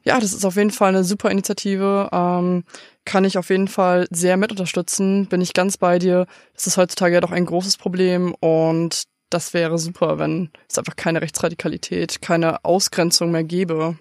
Ja, 0.05 0.21
das 0.21 0.33
ist 0.33 0.45
auf 0.45 0.57
jeden 0.57 0.71
Fall 0.71 0.91
eine 0.91 1.05
super 1.05 1.31
Initiative. 1.31 2.09
Ähm, 2.13 2.65
kann 3.05 3.25
ich 3.25 3.39
auf 3.39 3.51
jeden 3.51 3.69
Fall 3.69 4.07
sehr 4.11 4.37
mit 4.37 4.51
unterstützen. 4.51 5.27
Bin 5.27 5.41
ich 5.41 5.53
ganz 5.53 5.77
bei 5.77 5.99
dir. 5.99 6.27
Das 6.55 6.67
ist 6.67 6.77
heutzutage 6.77 7.15
ja 7.15 7.21
doch 7.21 7.33
ein 7.33 7.47
großes 7.47 7.77
Problem 7.77 8.35
und 8.35 9.05
das 9.31 9.55
wäre 9.55 9.79
super, 9.79 10.19
wenn 10.19 10.51
es 10.69 10.79
einfach 10.79 10.97
keine 10.97 11.21
Rechtsradikalität, 11.21 12.23
keine 12.23 12.65
Ausgrenzung 12.65 13.31
mehr 13.31 13.45
gäbe. 13.45 13.99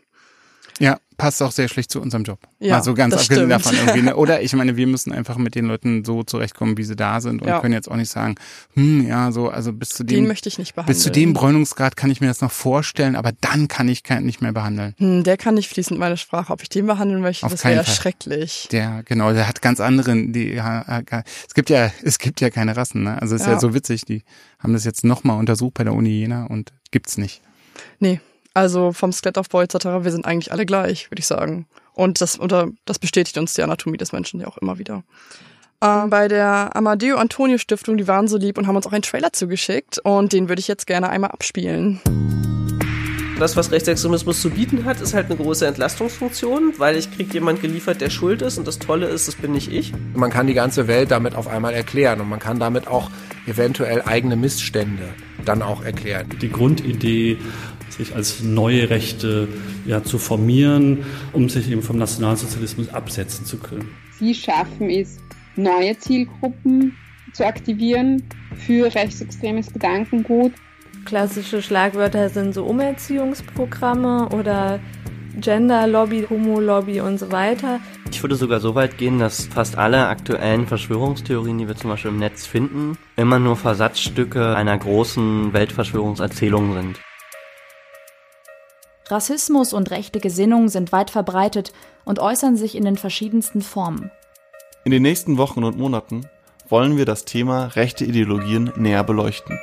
Ja, 0.80 1.00
passt 1.18 1.42
auch 1.42 1.52
sehr 1.52 1.68
schlecht 1.68 1.92
zu 1.92 2.02
unserem 2.02 2.24
Job. 2.24 2.40
Ja, 2.60 2.76
also 2.76 2.94
ganz 2.94 3.14
abgesehen 3.14 3.50
davon 3.50 3.76
irgendwie. 3.76 4.02
Ne? 4.02 4.16
Oder 4.16 4.42
ich 4.42 4.54
meine, 4.54 4.78
wir 4.78 4.88
müssen 4.88 5.12
einfach 5.12 5.38
mit 5.38 5.56
den 5.56 5.66
Leuten 5.66 6.04
so 6.06 6.24
zurechtkommen, 6.24 6.78
wie 6.78 6.84
sie 6.84 6.96
da 6.96 7.22
sind 7.22 7.42
und 7.42 7.48
ja. 7.48 7.60
können 7.60 7.74
jetzt 7.74 7.90
auch 7.90 7.96
nicht 7.96 8.12
sagen, 8.12 8.36
hm, 8.74 9.08
ja, 9.08 9.32
so, 9.32 9.50
also 9.50 9.74
bis 9.74 9.90
zu 9.90 10.04
dem. 10.04 10.22
Den 10.22 10.28
möchte 10.28 10.50
ich 10.50 10.58
nicht 10.58 10.76
behandeln. 10.76 10.96
Bis 10.96 11.04
zu 11.04 11.12
dem 11.12 11.34
Bräunungsgrad 11.34 11.96
kann 11.96 12.12
ich 12.12 12.22
mir 12.22 12.28
das 12.28 12.42
noch 12.42 12.52
vorstellen, 12.52 13.16
aber 13.16 13.32
dann 13.42 13.68
kann 13.68 13.88
ich 13.88 14.04
kein, 14.04 14.26
nicht 14.26 14.42
mehr 14.42 14.54
behandeln. 14.54 14.96
Hm, 14.98 15.24
der 15.24 15.38
kann 15.38 15.56
nicht 15.56 15.70
fließend 15.70 16.00
meine 16.00 16.18
Sprache. 16.18 16.52
Ob 16.52 16.62
ich 16.62 16.70
den 16.70 16.86
behandeln 16.86 17.22
möchte, 17.22 17.46
Auf 17.46 17.52
das 17.52 17.64
wäre 17.64 17.86
schrecklich. 17.86 18.68
Der, 18.72 19.04
genau, 19.04 19.34
der 19.34 19.48
hat 19.48 19.62
ganz 19.62 19.80
anderen, 19.80 20.34
die, 20.34 20.54
ja, 20.54 21.02
es 21.48 21.54
gibt 21.54 21.70
ja, 21.70 21.92
es 22.04 22.20
gibt 22.20 22.42
ja 22.42 22.50
keine 22.50 22.76
Rassen, 22.76 23.04
ne? 23.04 23.22
Also 23.22 23.36
es 23.36 23.42
ist 23.42 23.48
ja. 23.48 23.54
ja 23.54 23.60
so 23.60 23.74
witzig, 23.74 24.06
die 24.06 24.24
haben 24.60 24.74
das 24.74 24.84
jetzt 24.84 25.04
nochmal 25.04 25.40
untersucht 25.40 25.76
bei 25.76 25.84
der 25.84 25.94
Uni 25.94 26.10
Jena 26.10 26.46
und 26.46 26.74
gibt's 26.92 27.18
nicht. 27.18 27.42
Nee, 28.00 28.20
also 28.56 28.94
vom 28.94 29.12
Skelettaufbau 29.12 29.62
etc., 29.62 29.86
wir 30.02 30.12
sind 30.12 30.26
eigentlich 30.26 30.52
alle 30.52 30.66
gleich, 30.66 31.12
würde 31.12 31.20
ich 31.20 31.28
sagen. 31.28 31.68
Und 31.94 32.22
das, 32.22 32.40
oder, 32.40 32.70
das 32.86 33.00
bestätigt 33.00 33.38
uns 33.38 33.54
die 33.54 33.62
Anatomie 33.62 33.98
des 33.98 34.12
Menschen 34.12 34.40
ja 34.40 34.48
auch 34.48 34.58
immer 34.58 34.80
wieder. 34.80 35.04
Äh, 35.82 36.08
bei 36.08 36.28
der 36.28 36.76
Amadeo 36.76 37.18
Antonio 37.18 37.58
Stiftung, 37.58 37.98
die 37.98 38.08
waren 38.08 38.28
so 38.28 38.38
lieb 38.38 38.58
und 38.58 38.66
haben 38.68 38.76
uns 38.76 38.88
auch 38.88 38.94
einen 38.94 39.02
Trailer 39.02 39.34
zugeschickt 39.34 40.00
und 40.00 40.34
den 40.34 40.50
würde 40.50 40.60
ich 40.60 40.68
jetzt 40.68 40.88
gerne 40.88 41.10
einmal 41.10 41.32
abspielen. 41.32 42.02
Das, 43.38 43.58
was 43.58 43.70
Rechtsextremismus 43.70 44.42
zu 44.42 44.50
bieten 44.50 44.86
hat, 44.86 45.02
ist 45.02 45.14
halt 45.14 45.26
eine 45.26 45.36
große 45.36 45.68
Entlastungsfunktion, 45.68 46.76
weil 46.78 46.96
ich 46.96 47.12
kriege 47.12 47.34
jemand 47.34 47.62
geliefert, 47.62 48.00
der 48.00 48.10
schuld 48.10 48.42
ist 48.42 48.58
und 48.58 48.66
das 48.66 48.80
Tolle 48.80 49.08
ist, 49.08 49.28
das 49.28 49.36
bin 49.36 49.52
nicht 49.52 49.70
ich. 49.70 49.92
Man 50.14 50.32
kann 50.32 50.48
die 50.48 50.54
ganze 50.54 50.88
Welt 50.88 51.12
damit 51.12 51.36
auf 51.36 51.50
einmal 51.50 51.74
erklären 51.74 52.22
und 52.22 52.30
man 52.30 52.40
kann 52.40 52.60
damit 52.60 52.88
auch 52.88 53.12
eventuell 53.46 54.02
eigene 54.04 54.38
Missstände 54.38 55.10
dann 55.44 55.62
auch 55.62 55.84
erklären. 55.84 56.30
Die 56.42 56.50
Grundidee 56.50 57.38
sich 57.98 58.16
als 58.16 58.44
neue 58.44 58.90
Rechte 58.90 59.48
ja, 59.86 60.04
zu 60.04 60.18
formieren, 60.18 61.06
um 61.34 61.50
sich 61.50 61.70
eben 61.72 61.82
vom 61.82 61.98
Nationalsozialismus 61.98 62.90
absetzen 62.90 63.46
zu 63.46 63.58
können. 63.58 63.90
Sie 64.20 64.34
schaffen 64.34 64.90
es, 64.90 65.18
neue 65.56 65.98
Zielgruppen 65.98 66.96
zu 67.34 67.46
aktivieren 67.46 68.24
für 68.56 68.94
rechtsextremes 68.94 69.74
Gedankengut. 69.74 70.54
Klassische 71.06 71.62
Schlagwörter 71.62 72.30
sind 72.30 72.54
so 72.54 72.66
Umerziehungsprogramme 72.66 74.30
oder 74.30 74.80
Gender-Lobby, 75.40 76.28
Homo-Lobby 76.30 77.02
und 77.02 77.20
so 77.20 77.32
weiter. 77.32 77.80
Ich 78.10 78.24
würde 78.24 78.36
sogar 78.36 78.60
so 78.60 78.76
weit 78.76 78.98
gehen, 78.98 79.20
dass 79.20 79.46
fast 79.46 79.78
alle 79.78 80.08
aktuellen 80.08 80.66
Verschwörungstheorien, 80.66 81.58
die 81.58 81.68
wir 81.68 81.76
zum 81.76 81.90
Beispiel 81.90 82.12
im 82.12 82.20
Netz 82.20 82.46
finden, 82.46 82.98
immer 83.18 83.40
nur 83.40 83.58
Versatzstücke 83.58 84.56
einer 84.56 84.78
großen 84.78 85.52
Weltverschwörungserzählung 85.54 86.74
sind. 86.74 87.00
Rassismus 89.08 89.74
und 89.74 89.92
rechte 89.92 90.20
Gesinnung 90.20 90.68
sind 90.68 90.92
weit 90.92 91.12
verbreitet 91.12 91.72
und 92.06 92.18
äußern 92.20 92.58
sich 92.58 92.76
in 92.76 92.86
den 92.86 92.98
verschiedensten 92.98 93.62
Formen. 93.62 94.10
In 94.84 94.92
den 94.92 95.04
nächsten 95.04 95.38
Wochen 95.38 95.64
und 95.64 95.78
Monaten 95.78 96.28
wollen 96.70 96.98
wir 96.98 97.06
das 97.06 97.26
Thema 97.26 97.66
rechte 97.76 98.04
Ideologien 98.04 98.72
näher 98.76 99.04
beleuchten. 99.04 99.60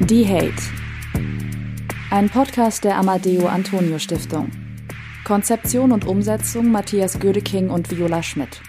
Die 0.00 0.28
Hate. 0.28 0.62
Ein 2.10 2.30
Podcast 2.30 2.84
der 2.84 2.96
Amadeo 2.96 3.48
Antonio 3.48 3.98
Stiftung. 3.98 4.52
Konzeption 5.24 5.90
und 5.90 6.06
Umsetzung 6.06 6.70
Matthias 6.70 7.18
Gödeking 7.18 7.70
und 7.70 7.90
Viola 7.90 8.22
Schmidt. 8.22 8.60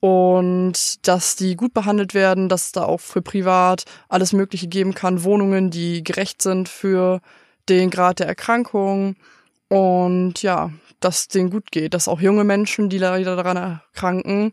und 0.00 1.08
dass 1.08 1.36
die 1.36 1.56
gut 1.56 1.72
behandelt 1.72 2.12
werden, 2.12 2.50
dass 2.50 2.66
es 2.66 2.72
da 2.72 2.84
auch 2.84 3.00
für 3.00 3.22
privat 3.22 3.84
alles 4.10 4.34
Mögliche 4.34 4.68
geben 4.68 4.94
kann. 4.94 5.24
Wohnungen, 5.24 5.70
die 5.70 6.04
gerecht 6.04 6.42
sind 6.42 6.68
für 6.68 7.20
den 7.68 7.90
Grad 7.90 8.18
der 8.18 8.26
Erkrankung. 8.26 9.16
Und 9.68 10.42
ja, 10.42 10.70
dass 11.00 11.28
denen 11.28 11.50
gut 11.50 11.70
geht, 11.70 11.94
dass 11.94 12.08
auch 12.08 12.20
junge 12.20 12.44
Menschen, 12.44 12.88
die 12.88 12.98
leider 12.98 13.36
daran 13.36 13.56
erkranken, 13.56 14.52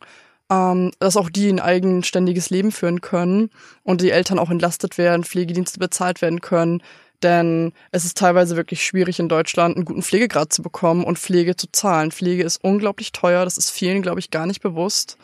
ähm, 0.52 0.92
dass 1.00 1.18
auch 1.18 1.30
die 1.30 1.50
ein 1.50 1.60
eigenständiges 1.60 2.50
Leben 2.50 2.72
führen 2.72 3.02
können 3.02 3.50
und 3.84 4.02
die 4.02 4.12
Eltern 4.12 4.40
auch 4.40 4.50
entlastet 4.50 4.98
werden, 4.98 5.24
Pflegedienste 5.24 5.80
bezahlt 5.80 6.22
werden 6.22 6.42
können. 6.42 6.82
Denn 7.24 7.72
es 7.92 8.04
ist 8.04 8.18
teilweise 8.18 8.58
wirklich 8.58 8.86
schwierig 8.86 9.20
in 9.20 9.30
Deutschland 9.30 9.76
einen 9.76 9.86
guten 9.86 10.04
Pflegegrad 10.04 10.52
zu 10.52 10.62
bekommen 10.62 11.06
und 11.06 11.18
Pflege 11.18 11.56
zu 11.56 11.68
zahlen. 11.72 12.12
Pflege 12.12 12.44
ist 12.44 12.64
unglaublich 12.64 13.14
teuer, 13.14 13.46
das 13.46 13.58
ist 13.58 13.72
vielen, 13.72 14.02
glaube 14.02 14.20
ich, 14.20 14.30
gar 14.30 14.46
nicht 14.46 14.62
bewusst. 14.62 15.18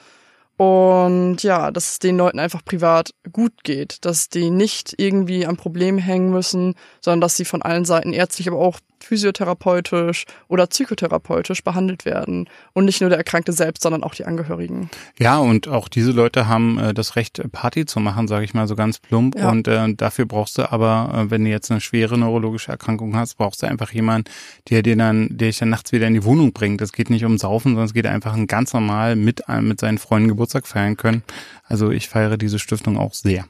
Und 0.55 1.41
ja, 1.41 1.71
dass 1.71 1.91
es 1.91 1.99
den 1.99 2.17
Leuten 2.17 2.39
einfach 2.39 2.65
privat 2.65 3.13
gut 3.32 3.63
geht, 3.63 4.03
dass 4.03 4.27
die 4.27 4.49
nicht 4.49 4.93
irgendwie 4.97 5.45
am 5.45 5.55
Problem 5.55 5.97
hängen 5.97 6.32
müssen, 6.32 6.75
sondern 6.99 7.21
dass 7.21 7.38
sie 7.38 7.45
von 7.45 7.62
allen 7.62 7.86
Seiten 7.86 8.12
ärztlich, 8.12 8.49
aber 8.49 8.60
auch 8.60 8.79
physiotherapeutisch 9.03 10.25
oder 10.47 10.67
psychotherapeutisch 10.67 11.63
behandelt 11.63 12.05
werden. 12.05 12.49
Und 12.73 12.85
nicht 12.85 13.01
nur 13.01 13.09
der 13.09 13.17
Erkrankte 13.17 13.53
selbst, 13.53 13.83
sondern 13.83 14.03
auch 14.03 14.15
die 14.15 14.25
Angehörigen. 14.25 14.89
Ja, 15.17 15.38
und 15.38 15.67
auch 15.67 15.88
diese 15.88 16.12
Leute 16.12 16.47
haben 16.47 16.77
äh, 16.79 16.93
das 16.93 17.15
Recht, 17.15 17.41
Party 17.51 17.85
zu 17.85 17.99
machen, 17.99 18.27
sage 18.27 18.45
ich 18.45 18.53
mal 18.53 18.67
so 18.67 18.75
ganz 18.75 18.99
plump. 18.99 19.38
Ja. 19.38 19.49
Und 19.49 19.67
äh, 19.67 19.93
dafür 19.93 20.25
brauchst 20.25 20.57
du 20.57 20.71
aber, 20.71 21.12
äh, 21.13 21.31
wenn 21.31 21.43
du 21.43 21.49
jetzt 21.49 21.71
eine 21.71 21.81
schwere 21.81 22.17
neurologische 22.17 22.71
Erkrankung 22.71 23.15
hast, 23.15 23.35
brauchst 23.35 23.63
du 23.63 23.67
einfach 23.67 23.91
jemanden, 23.91 24.29
der 24.69 24.83
dir 24.83 24.95
dann, 24.95 25.29
der 25.31 25.49
dich 25.49 25.59
dann 25.59 25.69
nachts 25.69 25.91
wieder 25.91 26.07
in 26.07 26.13
die 26.13 26.23
Wohnung 26.23 26.53
bringt. 26.53 26.81
Es 26.81 26.93
geht 26.93 27.09
nicht 27.09 27.25
um 27.25 27.38
Saufen, 27.38 27.69
sondern 27.71 27.85
es 27.85 27.93
geht 27.93 28.07
einfach 28.07 28.33
ein 28.33 28.47
ganz 28.47 28.73
normal 28.73 29.15
mit, 29.15 29.43
äh, 29.47 29.62
mit 29.62 29.79
seinen 29.79 29.97
Freunden 29.97 30.29
Geburtstag 30.29 30.67
feiern 30.67 30.97
können. 30.97 31.23
Also 31.63 31.91
ich 31.91 32.09
feiere 32.09 32.38
diese 32.38 32.59
Stiftung 32.59 32.97
auch 32.97 33.13
sehr. 33.13 33.45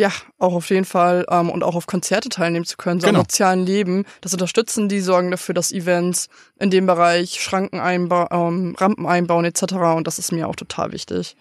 Ja, 0.00 0.12
auch 0.38 0.54
auf 0.54 0.70
jeden 0.70 0.84
Fall 0.84 1.26
ähm, 1.28 1.50
und 1.50 1.64
auch 1.64 1.74
auf 1.74 1.88
Konzerte 1.88 2.28
teilnehmen 2.28 2.64
zu 2.64 2.76
können, 2.76 3.00
so 3.00 3.08
Genau. 3.08 3.18
am 3.18 3.24
sozialen 3.24 3.66
Leben. 3.66 4.04
Das 4.20 4.32
unterstützen 4.32 4.88
die, 4.88 5.00
sorgen 5.00 5.32
dafür, 5.32 5.56
dass 5.56 5.72
Events 5.72 6.28
in 6.60 6.70
dem 6.70 6.86
Bereich 6.86 7.42
Schranken 7.42 7.80
einbauen, 7.80 8.28
ähm, 8.30 8.76
Rampen 8.78 9.06
einbauen 9.06 9.44
etc. 9.44 9.74
Und 9.96 10.06
das 10.06 10.20
ist 10.20 10.30
mir 10.30 10.46
auch 10.48 10.54
total 10.54 10.92
wichtig. 10.92 11.34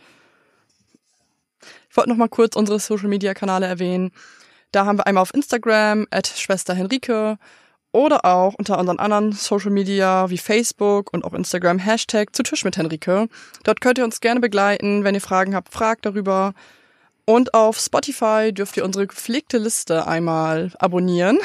Ich 1.89 1.95
wollte 1.95 2.09
noch 2.09 2.17
mal 2.17 2.29
kurz 2.29 2.55
unsere 2.55 2.79
Social 2.79 3.09
Media 3.09 3.35
Kanäle 3.35 3.67
erwähnen. 3.67 4.11
Da 4.71 4.85
haben 4.85 4.97
wir 4.97 5.05
einmal 5.05 5.21
auf 5.21 5.33
Instagram 5.35 6.07
at 6.09 6.25
Schwester 6.27 6.73
Henrike 6.73 7.37
oder 7.91 8.25
auch 8.25 8.55
unter 8.55 8.79
unseren 8.79 8.97
anderen 8.99 9.33
Social 9.33 9.71
Media 9.71 10.31
wie 10.31 10.37
Facebook 10.39 11.13
und 11.13 11.23
auch 11.25 11.33
Instagram 11.33 11.77
Hashtag 11.77 12.35
zu 12.35 12.41
Tisch 12.41 12.63
mit 12.65 12.75
Henrike. 12.75 13.27
Dort 13.63 13.81
könnt 13.81 13.99
ihr 13.99 14.03
uns 14.03 14.19
gerne 14.19 14.39
begleiten. 14.39 15.03
Wenn 15.03 15.13
ihr 15.15 15.21
Fragen 15.21 15.55
habt, 15.55 15.71
fragt 15.71 16.07
darüber. 16.07 16.53
Und 17.29 17.53
auf 17.53 17.77
Spotify 17.77 18.53
dürft 18.53 18.77
ihr 18.77 18.85
unsere 18.85 19.05
gepflegte 19.05 19.57
Liste 19.57 20.07
einmal 20.07 20.71
abonnieren. 20.79 21.39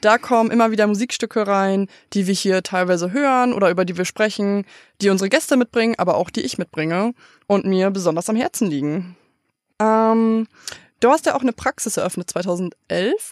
Da 0.00 0.18
kommen 0.18 0.50
immer 0.50 0.72
wieder 0.72 0.88
Musikstücke 0.88 1.46
rein, 1.46 1.86
die 2.14 2.26
wir 2.26 2.34
hier 2.34 2.64
teilweise 2.64 3.12
hören 3.12 3.52
oder 3.52 3.70
über 3.70 3.84
die 3.84 3.96
wir 3.96 4.04
sprechen, 4.04 4.66
die 5.00 5.08
unsere 5.08 5.28
Gäste 5.28 5.56
mitbringen, 5.56 5.94
aber 5.98 6.16
auch 6.16 6.30
die 6.30 6.40
ich 6.40 6.58
mitbringe 6.58 7.14
und 7.46 7.64
mir 7.64 7.92
besonders 7.92 8.28
am 8.28 8.34
Herzen 8.34 8.66
liegen. 8.68 9.16
Ähm, 9.78 10.48
du 10.98 11.10
hast 11.10 11.26
ja 11.26 11.36
auch 11.36 11.42
eine 11.42 11.52
Praxis 11.52 11.96
eröffnet 11.96 12.28
2011. 12.28 13.30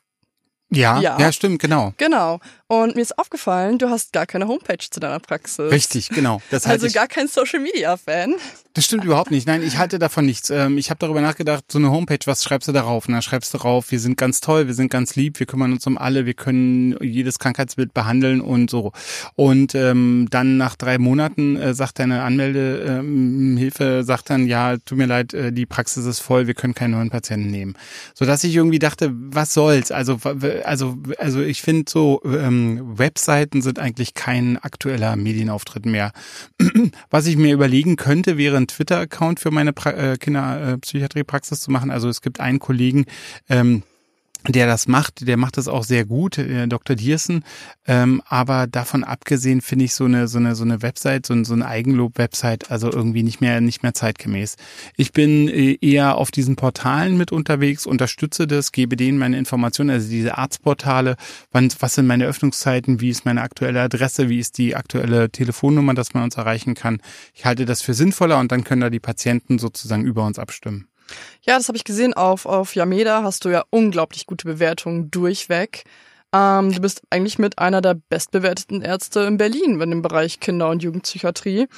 Ja, 0.70 1.00
Ja. 1.00 1.18
ja, 1.18 1.32
stimmt, 1.32 1.60
genau. 1.60 1.94
Genau. 1.96 2.38
Und 2.70 2.96
mir 2.96 3.00
ist 3.02 3.18
aufgefallen, 3.18 3.78
du 3.78 3.88
hast 3.88 4.12
gar 4.12 4.26
keine 4.26 4.46
Homepage 4.46 4.76
zu 4.90 5.00
deiner 5.00 5.20
Praxis. 5.20 5.72
Richtig, 5.72 6.10
genau. 6.10 6.42
Das 6.50 6.66
halte 6.66 6.74
Also 6.74 6.86
ich, 6.86 6.92
gar 6.92 7.08
kein 7.08 7.26
Social 7.26 7.60
Media 7.60 7.96
Fan. 7.96 8.34
Das 8.74 8.84
stimmt 8.84 9.04
überhaupt 9.04 9.30
nicht. 9.30 9.46
Nein, 9.46 9.62
ich 9.66 9.78
halte 9.78 9.98
davon 9.98 10.26
nichts. 10.26 10.50
Ähm, 10.50 10.76
Ich 10.76 10.90
habe 10.90 10.98
darüber 10.98 11.22
nachgedacht, 11.22 11.64
so 11.72 11.78
eine 11.78 11.90
Homepage, 11.90 12.18
was 12.26 12.44
schreibst 12.44 12.68
du 12.68 12.72
darauf? 12.72 13.08
Und 13.08 13.14
dann 13.14 13.22
schreibst 13.22 13.54
du 13.54 13.58
drauf, 13.58 13.90
wir 13.90 13.98
sind 13.98 14.18
ganz 14.18 14.40
toll, 14.42 14.66
wir 14.66 14.74
sind 14.74 14.90
ganz 14.90 15.16
lieb, 15.16 15.40
wir 15.40 15.46
kümmern 15.46 15.72
uns 15.72 15.86
um 15.86 15.96
alle, 15.96 16.26
wir 16.26 16.34
können 16.34 16.94
jedes 17.00 17.38
Krankheitsbild 17.38 17.94
behandeln 17.94 18.42
und 18.42 18.68
so. 18.68 18.92
Und 19.34 19.74
ähm, 19.74 20.28
dann 20.30 20.58
nach 20.58 20.76
drei 20.76 20.98
Monaten 20.98 21.56
äh, 21.56 21.72
sagt 21.72 21.98
deine 21.98 22.22
Anmeldehilfe, 22.22 23.84
ähm, 23.84 24.04
sagt 24.04 24.28
dann, 24.28 24.46
ja, 24.46 24.76
tut 24.76 24.98
mir 24.98 25.06
leid, 25.06 25.32
äh, 25.32 25.52
die 25.52 25.64
Praxis 25.66 26.04
ist 26.04 26.20
voll, 26.20 26.46
wir 26.46 26.54
können 26.54 26.74
keinen 26.74 26.90
neuen 26.92 27.08
Patienten 27.10 27.50
nehmen. 27.50 27.74
Sodass 28.14 28.44
ich 28.44 28.54
irgendwie 28.54 28.78
dachte, 28.78 29.10
was 29.14 29.54
soll's? 29.54 29.90
Also, 29.90 30.18
also, 30.64 30.98
also 31.18 31.40
ich 31.40 31.62
finde 31.62 31.90
so, 31.90 32.20
ähm, 32.26 32.57
Webseiten 32.98 33.62
sind 33.62 33.78
eigentlich 33.78 34.14
kein 34.14 34.58
aktueller 34.58 35.16
Medienauftritt 35.16 35.86
mehr. 35.86 36.12
Was 37.10 37.26
ich 37.26 37.36
mir 37.36 37.52
überlegen 37.52 37.96
könnte, 37.96 38.36
wäre 38.36 38.56
ein 38.56 38.66
Twitter-Account 38.66 39.40
für 39.40 39.50
meine 39.50 39.72
pra 39.72 39.90
äh, 39.90 40.16
Kinderpsychiatriepraxis 40.16 41.60
zu 41.60 41.70
machen. 41.70 41.90
Also 41.90 42.08
es 42.08 42.20
gibt 42.20 42.40
einen 42.40 42.58
Kollegen, 42.58 43.06
ähm, 43.48 43.82
der 44.46 44.66
das 44.66 44.86
macht, 44.86 45.26
der 45.26 45.36
macht 45.36 45.56
das 45.56 45.66
auch 45.68 45.82
sehr 45.82 46.04
gut, 46.04 46.38
äh, 46.38 46.66
Dr. 46.68 46.94
Diersen. 46.94 47.44
Ähm, 47.86 48.22
aber 48.26 48.66
davon 48.66 49.02
abgesehen 49.02 49.60
finde 49.60 49.86
ich 49.86 49.94
so 49.94 50.04
eine 50.04 50.28
so 50.28 50.38
eine 50.38 50.54
so 50.54 50.64
eine 50.64 50.80
Website, 50.82 51.26
so, 51.26 51.34
ein, 51.34 51.44
so 51.44 51.54
eine 51.54 51.66
Eigenlob-Website, 51.66 52.70
also 52.70 52.90
irgendwie 52.90 53.22
nicht 53.22 53.40
mehr 53.40 53.60
nicht 53.60 53.82
mehr 53.82 53.94
zeitgemäß. 53.94 54.56
Ich 54.96 55.12
bin 55.12 55.48
äh, 55.48 55.76
eher 55.80 56.16
auf 56.16 56.30
diesen 56.30 56.56
Portalen 56.56 57.18
mit 57.18 57.32
unterwegs, 57.32 57.84
unterstütze 57.84 58.46
das, 58.46 58.72
gebe 58.72 58.96
denen 58.96 59.18
meine 59.18 59.38
Informationen, 59.38 59.90
also 59.90 60.08
diese 60.08 60.38
Arztportale, 60.38 61.16
wann, 61.50 61.68
was 61.80 61.94
sind 61.94 62.06
meine 62.06 62.26
Öffnungszeiten, 62.26 63.00
wie 63.00 63.10
ist 63.10 63.24
meine 63.24 63.42
aktuelle 63.42 63.82
Adresse, 63.82 64.28
wie 64.28 64.38
ist 64.38 64.58
die 64.58 64.76
aktuelle 64.76 65.30
Telefonnummer, 65.30 65.94
dass 65.94 66.14
man 66.14 66.22
uns 66.22 66.36
erreichen 66.36 66.74
kann. 66.74 67.00
Ich 67.34 67.44
halte 67.44 67.64
das 67.64 67.82
für 67.82 67.94
sinnvoller 67.94 68.38
und 68.38 68.52
dann 68.52 68.64
können 68.64 68.82
da 68.82 68.90
die 68.90 69.00
Patienten 69.00 69.58
sozusagen 69.58 70.04
über 70.04 70.24
uns 70.24 70.38
abstimmen. 70.38 70.86
Ja, 71.42 71.56
das 71.56 71.68
habe 71.68 71.76
ich 71.76 71.84
gesehen. 71.84 72.14
Auf, 72.14 72.46
auf 72.46 72.74
Yameda 72.74 73.22
hast 73.22 73.44
du 73.44 73.48
ja 73.48 73.64
unglaublich 73.70 74.26
gute 74.26 74.46
Bewertungen 74.46 75.10
durchweg. 75.10 75.84
Ähm, 76.32 76.72
du 76.72 76.80
bist 76.80 77.02
eigentlich 77.10 77.38
mit 77.38 77.58
einer 77.58 77.80
der 77.80 77.94
bestbewerteten 77.94 78.82
Ärzte 78.82 79.20
in 79.20 79.38
Berlin 79.38 79.80
in 79.80 79.90
dem 79.90 80.02
Bereich 80.02 80.40
Kinder- 80.40 80.68
und 80.68 80.82
Jugendpsychiatrie. 80.82 81.68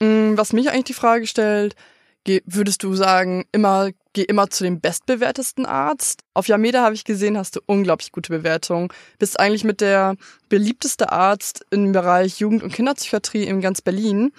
Mm, 0.00 0.36
Was 0.36 0.52
mich 0.52 0.70
eigentlich 0.70 0.84
die 0.84 0.94
Frage 0.94 1.26
stellt, 1.26 1.74
würdest 2.44 2.82
du 2.82 2.94
sagen, 2.94 3.44
immer, 3.52 3.90
geh 4.12 4.22
immer 4.22 4.50
zu 4.50 4.64
dem 4.64 4.80
bestbewertesten 4.80 5.66
Arzt? 5.66 6.22
Auf 6.34 6.46
Yameda 6.46 6.82
habe 6.82 6.94
ich 6.94 7.04
gesehen, 7.04 7.38
hast 7.38 7.56
du 7.56 7.60
unglaublich 7.66 8.12
gute 8.12 8.30
Bewertungen. 8.30 8.88
Bist 9.18 9.40
eigentlich 9.40 9.64
mit 9.64 9.80
der 9.80 10.16
beliebteste 10.48 11.10
Arzt 11.10 11.64
im 11.70 11.92
Bereich 11.92 12.38
Jugend- 12.38 12.62
und 12.62 12.72
Kinderpsychiatrie 12.72 13.44
in 13.44 13.60
ganz 13.60 13.80
Berlin. 13.80 14.32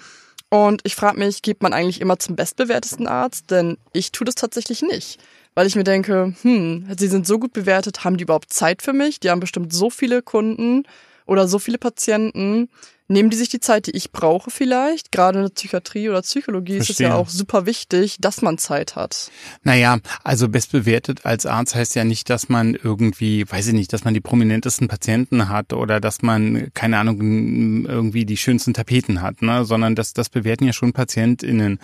Und 0.50 0.82
ich 0.84 0.96
frage 0.96 1.18
mich, 1.18 1.42
geht 1.42 1.62
man 1.62 1.72
eigentlich 1.72 2.00
immer 2.00 2.18
zum 2.18 2.36
bestbewertesten 2.36 3.06
Arzt? 3.06 3.50
Denn 3.50 3.78
ich 3.92 4.12
tue 4.12 4.24
das 4.24 4.34
tatsächlich 4.34 4.82
nicht. 4.82 5.20
Weil 5.54 5.66
ich 5.66 5.76
mir 5.76 5.84
denke, 5.84 6.34
hm, 6.42 6.86
sie 6.96 7.08
sind 7.08 7.26
so 7.26 7.38
gut 7.38 7.52
bewertet, 7.52 8.04
haben 8.04 8.16
die 8.16 8.24
überhaupt 8.24 8.52
Zeit 8.52 8.82
für 8.82 8.92
mich? 8.92 9.20
Die 9.20 9.30
haben 9.30 9.40
bestimmt 9.40 9.72
so 9.72 9.90
viele 9.90 10.22
Kunden 10.22 10.84
oder 11.30 11.46
so 11.46 11.60
viele 11.60 11.78
Patienten. 11.78 12.68
Nehmen 13.06 13.30
die 13.30 13.36
sich 13.36 13.48
die 13.48 13.60
Zeit, 13.60 13.86
die 13.86 13.92
ich 13.92 14.12
brauche 14.12 14.50
vielleicht? 14.50 15.10
Gerade 15.10 15.38
in 15.38 15.44
der 15.44 15.52
Psychiatrie 15.52 16.08
oder 16.08 16.22
Psychologie 16.22 16.76
ist 16.76 16.90
es 16.90 16.98
ja 16.98 17.14
auch 17.14 17.28
super 17.28 17.66
wichtig, 17.66 18.18
dass 18.20 18.42
man 18.42 18.58
Zeit 18.58 18.94
hat. 18.94 19.30
Naja, 19.62 19.98
also 20.22 20.48
bestbewertet 20.48 21.26
als 21.26 21.46
Arzt 21.46 21.74
heißt 21.74 21.94
ja 21.96 22.04
nicht, 22.04 22.30
dass 22.30 22.48
man 22.48 22.74
irgendwie, 22.74 23.50
weiß 23.50 23.68
ich 23.68 23.74
nicht, 23.74 23.92
dass 23.92 24.04
man 24.04 24.14
die 24.14 24.20
prominentesten 24.20 24.86
Patienten 24.86 25.48
hat 25.48 25.72
oder 25.72 26.00
dass 26.00 26.22
man, 26.22 26.70
keine 26.74 26.98
Ahnung, 26.98 27.84
irgendwie 27.86 28.24
die 28.24 28.36
schönsten 28.36 28.74
Tapeten 28.74 29.22
hat, 29.22 29.42
ne? 29.42 29.64
sondern 29.64 29.94
das, 29.94 30.12
das 30.12 30.28
bewerten 30.28 30.64
ja 30.64 30.72
schon 30.72 30.92
PatientInnen. 30.92 31.80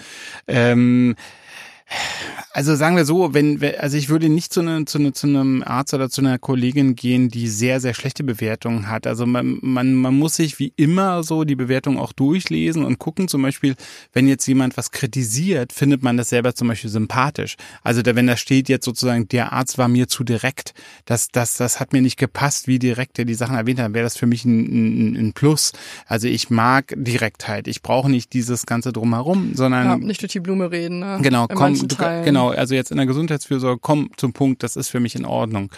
Ähm, 0.47 1.17
also 2.53 2.75
sagen 2.75 2.97
wir 2.97 3.05
so, 3.05 3.35
wenn, 3.35 3.63
also 3.79 3.97
ich 3.97 4.09
würde 4.09 4.29
nicht 4.29 4.53
zu, 4.53 4.63
ne, 4.63 4.87
zu, 4.87 4.99
ne, 4.99 5.13
zu 5.13 5.27
einem 5.27 5.63
Arzt 5.63 5.95
oder 5.95 6.09
zu 6.09 6.21
einer 6.21 6.39
Kollegin 6.39 6.97
gehen, 6.97 7.29
die 7.29 7.49
sehr, 7.49 7.81
sehr 7.81 7.95
schlechte 7.95 8.25
Bewertungen 8.25 8.89
hat. 8.89 9.07
Also 9.07 9.27
man, 9.27 9.59
man, 9.61 9.95
man 9.95 10.15
muss 10.15 10.37
sich 10.37 10.59
wie 10.59 10.73
immer 10.77 11.23
so 11.23 11.45
die 11.45 11.55
Bewertung 11.55 11.99
auch 11.99 12.13
durchlesen 12.13 12.85
und 12.85 12.99
gucken. 12.99 13.29
Zum 13.29 13.43
Beispiel, 13.43 13.77
wenn 14.15 14.27
jetzt 14.27 14.47
jemand 14.47 14.77
was 14.77 14.91
kritisiert, 14.91 15.73
findet 15.73 16.03
man 16.03 16.17
das 16.17 16.31
selber 16.31 16.55
zum 16.55 16.69
Beispiel 16.69 16.91
sympathisch. 16.91 17.57
Also 17.83 18.03
da, 18.03 18.17
wenn 18.17 18.27
da 18.27 18.37
steht 18.37 18.69
jetzt 18.69 18.87
sozusagen, 18.87 19.29
der 19.29 19.53
Arzt 19.53 19.79
war 19.79 19.89
mir 19.89 20.09
zu 20.09 20.25
direkt, 20.25 20.73
das, 21.05 21.29
das, 21.29 21.57
das 21.57 21.79
hat 21.79 21.93
mir 21.93 22.03
nicht 22.03 22.19
gepasst, 22.19 22.67
wie 22.67 22.79
direkt 22.79 23.19
er 23.19 23.27
die 23.27 23.35
Sachen 23.35 23.55
erwähnt 23.55 23.81
hat, 23.81 23.93
wäre 23.95 24.05
das 24.05 24.17
für 24.17 24.27
mich 24.27 24.45
ein, 24.45 25.13
ein, 25.13 25.17
ein 25.17 25.33
Plus. 25.35 25.73
Also 26.07 26.27
ich 26.27 26.51
mag 26.51 26.95
Direktheit. 26.97 27.69
Ich 27.69 27.83
brauche 27.83 28.11
nicht 28.11 28.33
dieses 28.33 28.67
ganze 28.67 28.93
drumherum, 28.93 29.53
sondern 29.55 29.87
Ja, 29.87 29.97
nicht 29.99 30.23
durch 30.23 30.33
die 30.33 30.41
Blume 30.41 30.71
reden. 30.71 31.01
Ne? 31.01 31.19
Genau, 31.21 31.47
komm, 31.49 31.76
manchen 31.79 31.89
du, 31.89 32.25
genau, 32.25 32.51
also 32.51 32.75
jetzt 32.75 32.91
in 32.91 32.97
der 32.97 33.07
Gesundheitsfürsorge, 33.07 33.79
komm 33.81 34.11
zum 34.17 34.33
Punkt, 34.33 34.63
das 34.63 34.77
ist 34.77 34.89
für 34.89 35.01
mich 35.01 35.15
in 35.15 35.25
Ordnung. 35.25 35.71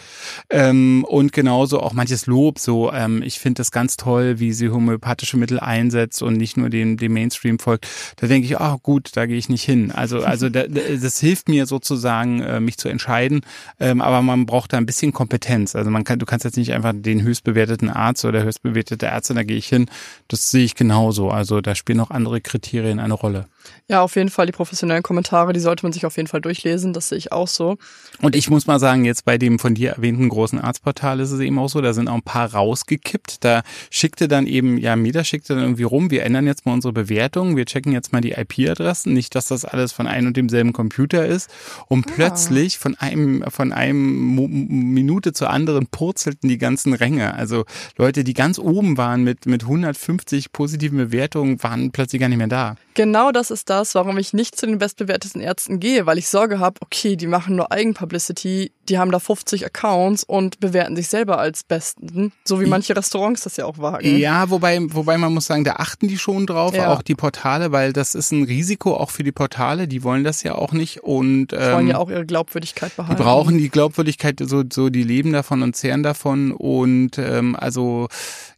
Ähm, 0.50 1.04
und 1.08 1.32
genauso 1.32 1.80
auch 1.80 1.92
manches 1.92 2.26
Lob, 2.26 2.58
so, 2.58 2.92
ähm, 2.92 3.22
ich 3.22 3.38
finde 3.38 3.58
das 3.60 3.70
ganz 3.70 3.96
toll, 3.96 4.38
wie 4.38 4.52
sie 4.52 4.70
homöopathische 4.70 5.36
Mittel 5.36 5.60
einsetzt 5.60 6.22
und 6.22 6.36
nicht 6.36 6.56
nur 6.56 6.70
dem, 6.70 6.96
dem 6.96 7.12
Mainstream 7.12 7.58
folgt. 7.58 7.86
Da 8.16 8.26
denke 8.26 8.46
ich, 8.46 8.58
ah 8.60 8.78
gut, 8.82 9.10
da 9.14 9.26
gehe 9.26 9.36
ich 9.36 9.48
nicht 9.48 9.64
hin. 9.64 9.90
Also, 9.92 10.20
also 10.20 10.48
da, 10.48 10.64
da- 10.66 10.80
das 11.00 11.18
hilft 11.20 11.48
mir 11.48 11.66
sozusagen, 11.66 12.40
äh, 12.40 12.60
mich 12.60 12.78
zu 12.78 12.88
entscheiden, 12.88 13.40
ähm, 13.80 14.00
aber 14.00 14.22
man 14.22 14.46
braucht 14.46 14.72
da 14.72 14.76
ein 14.76 14.86
bisschen 14.86 15.12
Kompetenz. 15.12 15.74
Also 15.76 15.90
man 15.90 16.04
kann, 16.04 16.18
du 16.18 16.26
kannst 16.26 16.44
jetzt 16.44 16.56
nicht 16.56 16.72
einfach 16.72 16.92
den 16.94 17.22
höchstbewerteten 17.22 17.90
Arzt 17.90 18.24
oder 18.24 18.42
höchstbewertete 18.42 19.06
Ärztin, 19.06 19.36
da 19.36 19.42
gehe 19.42 19.56
ich 19.56 19.66
hin. 19.66 19.86
Das 20.28 20.50
sehe 20.50 20.64
ich 20.64 20.74
genauso. 20.74 21.30
Also 21.30 21.60
da 21.60 21.74
spielen 21.74 22.00
auch 22.00 22.10
andere 22.10 22.40
Kriterien 22.40 22.98
eine 23.00 23.14
Rolle. 23.14 23.46
Ja, 23.88 24.02
auf 24.02 24.16
jeden 24.16 24.30
Fall 24.30 24.46
die 24.46 24.52
professionellen 24.52 25.02
Kommentare, 25.02 25.52
die 25.52 25.60
sollte 25.60 25.84
man 25.84 25.87
sich 25.92 26.06
auf 26.06 26.16
jeden 26.16 26.28
Fall 26.28 26.40
durchlesen. 26.40 26.92
Das 26.92 27.08
sehe 27.08 27.18
ich 27.18 27.32
auch 27.32 27.48
so. 27.48 27.76
Und 28.20 28.36
ich 28.36 28.50
muss 28.50 28.66
mal 28.66 28.78
sagen, 28.78 29.04
jetzt 29.04 29.24
bei 29.24 29.38
dem 29.38 29.58
von 29.58 29.74
dir 29.74 29.92
erwähnten 29.92 30.28
großen 30.28 30.60
Arztportal 30.60 31.20
ist 31.20 31.30
es 31.30 31.40
eben 31.40 31.58
auch 31.58 31.68
so, 31.68 31.80
da 31.80 31.92
sind 31.92 32.08
auch 32.08 32.14
ein 32.14 32.22
paar 32.22 32.52
rausgekippt. 32.52 33.44
Da 33.44 33.62
schickte 33.90 34.28
dann 34.28 34.46
eben, 34.46 34.78
ja, 34.78 34.96
Meda 34.96 35.24
schickte 35.24 35.54
dann 35.54 35.62
irgendwie 35.62 35.84
rum, 35.84 36.10
wir 36.10 36.24
ändern 36.24 36.46
jetzt 36.46 36.66
mal 36.66 36.72
unsere 36.72 36.92
Bewertung, 36.92 37.56
wir 37.56 37.66
checken 37.66 37.92
jetzt 37.92 38.12
mal 38.12 38.20
die 38.20 38.32
IP-Adressen, 38.32 39.12
nicht, 39.12 39.34
dass 39.34 39.46
das 39.46 39.64
alles 39.64 39.92
von 39.92 40.06
einem 40.06 40.28
und 40.28 40.36
demselben 40.36 40.72
Computer 40.72 41.26
ist. 41.26 41.50
Und 41.86 42.06
plötzlich 42.06 42.78
von 42.78 42.94
einem, 42.96 43.44
von 43.48 43.72
einem 43.72 44.34
Minute 44.34 45.32
zur 45.32 45.50
anderen 45.50 45.86
purzelten 45.86 46.48
die 46.48 46.58
ganzen 46.58 46.94
Ränge. 46.94 47.34
Also 47.34 47.64
Leute, 47.96 48.24
die 48.24 48.34
ganz 48.34 48.58
oben 48.58 48.96
waren 48.96 49.24
mit, 49.24 49.46
mit 49.46 49.62
150 49.62 50.52
positiven 50.52 50.98
Bewertungen, 50.98 51.62
waren 51.62 51.90
plötzlich 51.90 52.20
gar 52.20 52.28
nicht 52.28 52.38
mehr 52.38 52.48
da. 52.48 52.76
Genau 52.94 53.30
das 53.30 53.50
ist 53.50 53.70
das, 53.70 53.94
warum 53.94 54.18
ich 54.18 54.32
nicht 54.32 54.56
zu 54.56 54.66
den 54.66 54.78
bestbewertesten 54.78 55.40
Ärzten 55.40 55.77
gehe, 55.78 56.06
weil 56.06 56.18
ich 56.18 56.28
Sorge 56.28 56.58
habe, 56.58 56.80
okay, 56.82 57.16
die 57.16 57.26
machen 57.26 57.56
nur 57.56 57.70
Eigenpublicity, 57.72 58.72
die 58.88 58.98
haben 58.98 59.10
da 59.10 59.18
50 59.18 59.66
Accounts 59.66 60.24
und 60.24 60.60
bewerten 60.60 60.96
sich 60.96 61.08
selber 61.08 61.38
als 61.38 61.62
Besten, 61.62 62.32
so 62.44 62.60
wie 62.60 62.66
manche 62.66 62.96
Restaurants 62.96 63.42
das 63.42 63.56
ja 63.56 63.66
auch 63.66 63.78
wagen. 63.78 64.16
Ja, 64.18 64.48
wobei, 64.50 64.78
wobei 64.94 65.18
man 65.18 65.34
muss 65.34 65.46
sagen, 65.46 65.64
da 65.64 65.74
achten 65.74 66.08
die 66.08 66.18
schon 66.18 66.46
drauf, 66.46 66.74
Ja. 66.74 66.92
auch 66.92 67.02
die 67.02 67.14
Portale, 67.14 67.70
weil 67.72 67.92
das 67.92 68.14
ist 68.14 68.32
ein 68.32 68.44
Risiko 68.44 68.94
auch 68.96 69.10
für 69.10 69.22
die 69.24 69.32
Portale, 69.32 69.88
die 69.88 70.02
wollen 70.04 70.24
das 70.24 70.42
ja 70.42 70.54
auch 70.54 70.72
nicht 70.72 71.02
und 71.02 71.48
Die 71.52 71.56
wollen 71.56 71.80
ähm, 71.80 71.88
ja 71.88 71.98
auch 71.98 72.08
ihre 72.10 72.24
Glaubwürdigkeit 72.26 72.92
Die 72.92 72.96
behalten. 72.96 73.22
brauchen 73.22 73.58
die 73.58 73.68
Glaubwürdigkeit, 73.68 74.40
so, 74.42 74.62
so 74.72 74.88
die 74.88 75.02
leben 75.02 75.32
davon 75.32 75.62
und 75.62 75.76
zehren 75.76 76.02
davon. 76.02 76.52
Und 76.52 77.18
ähm, 77.18 77.56
also 77.56 78.08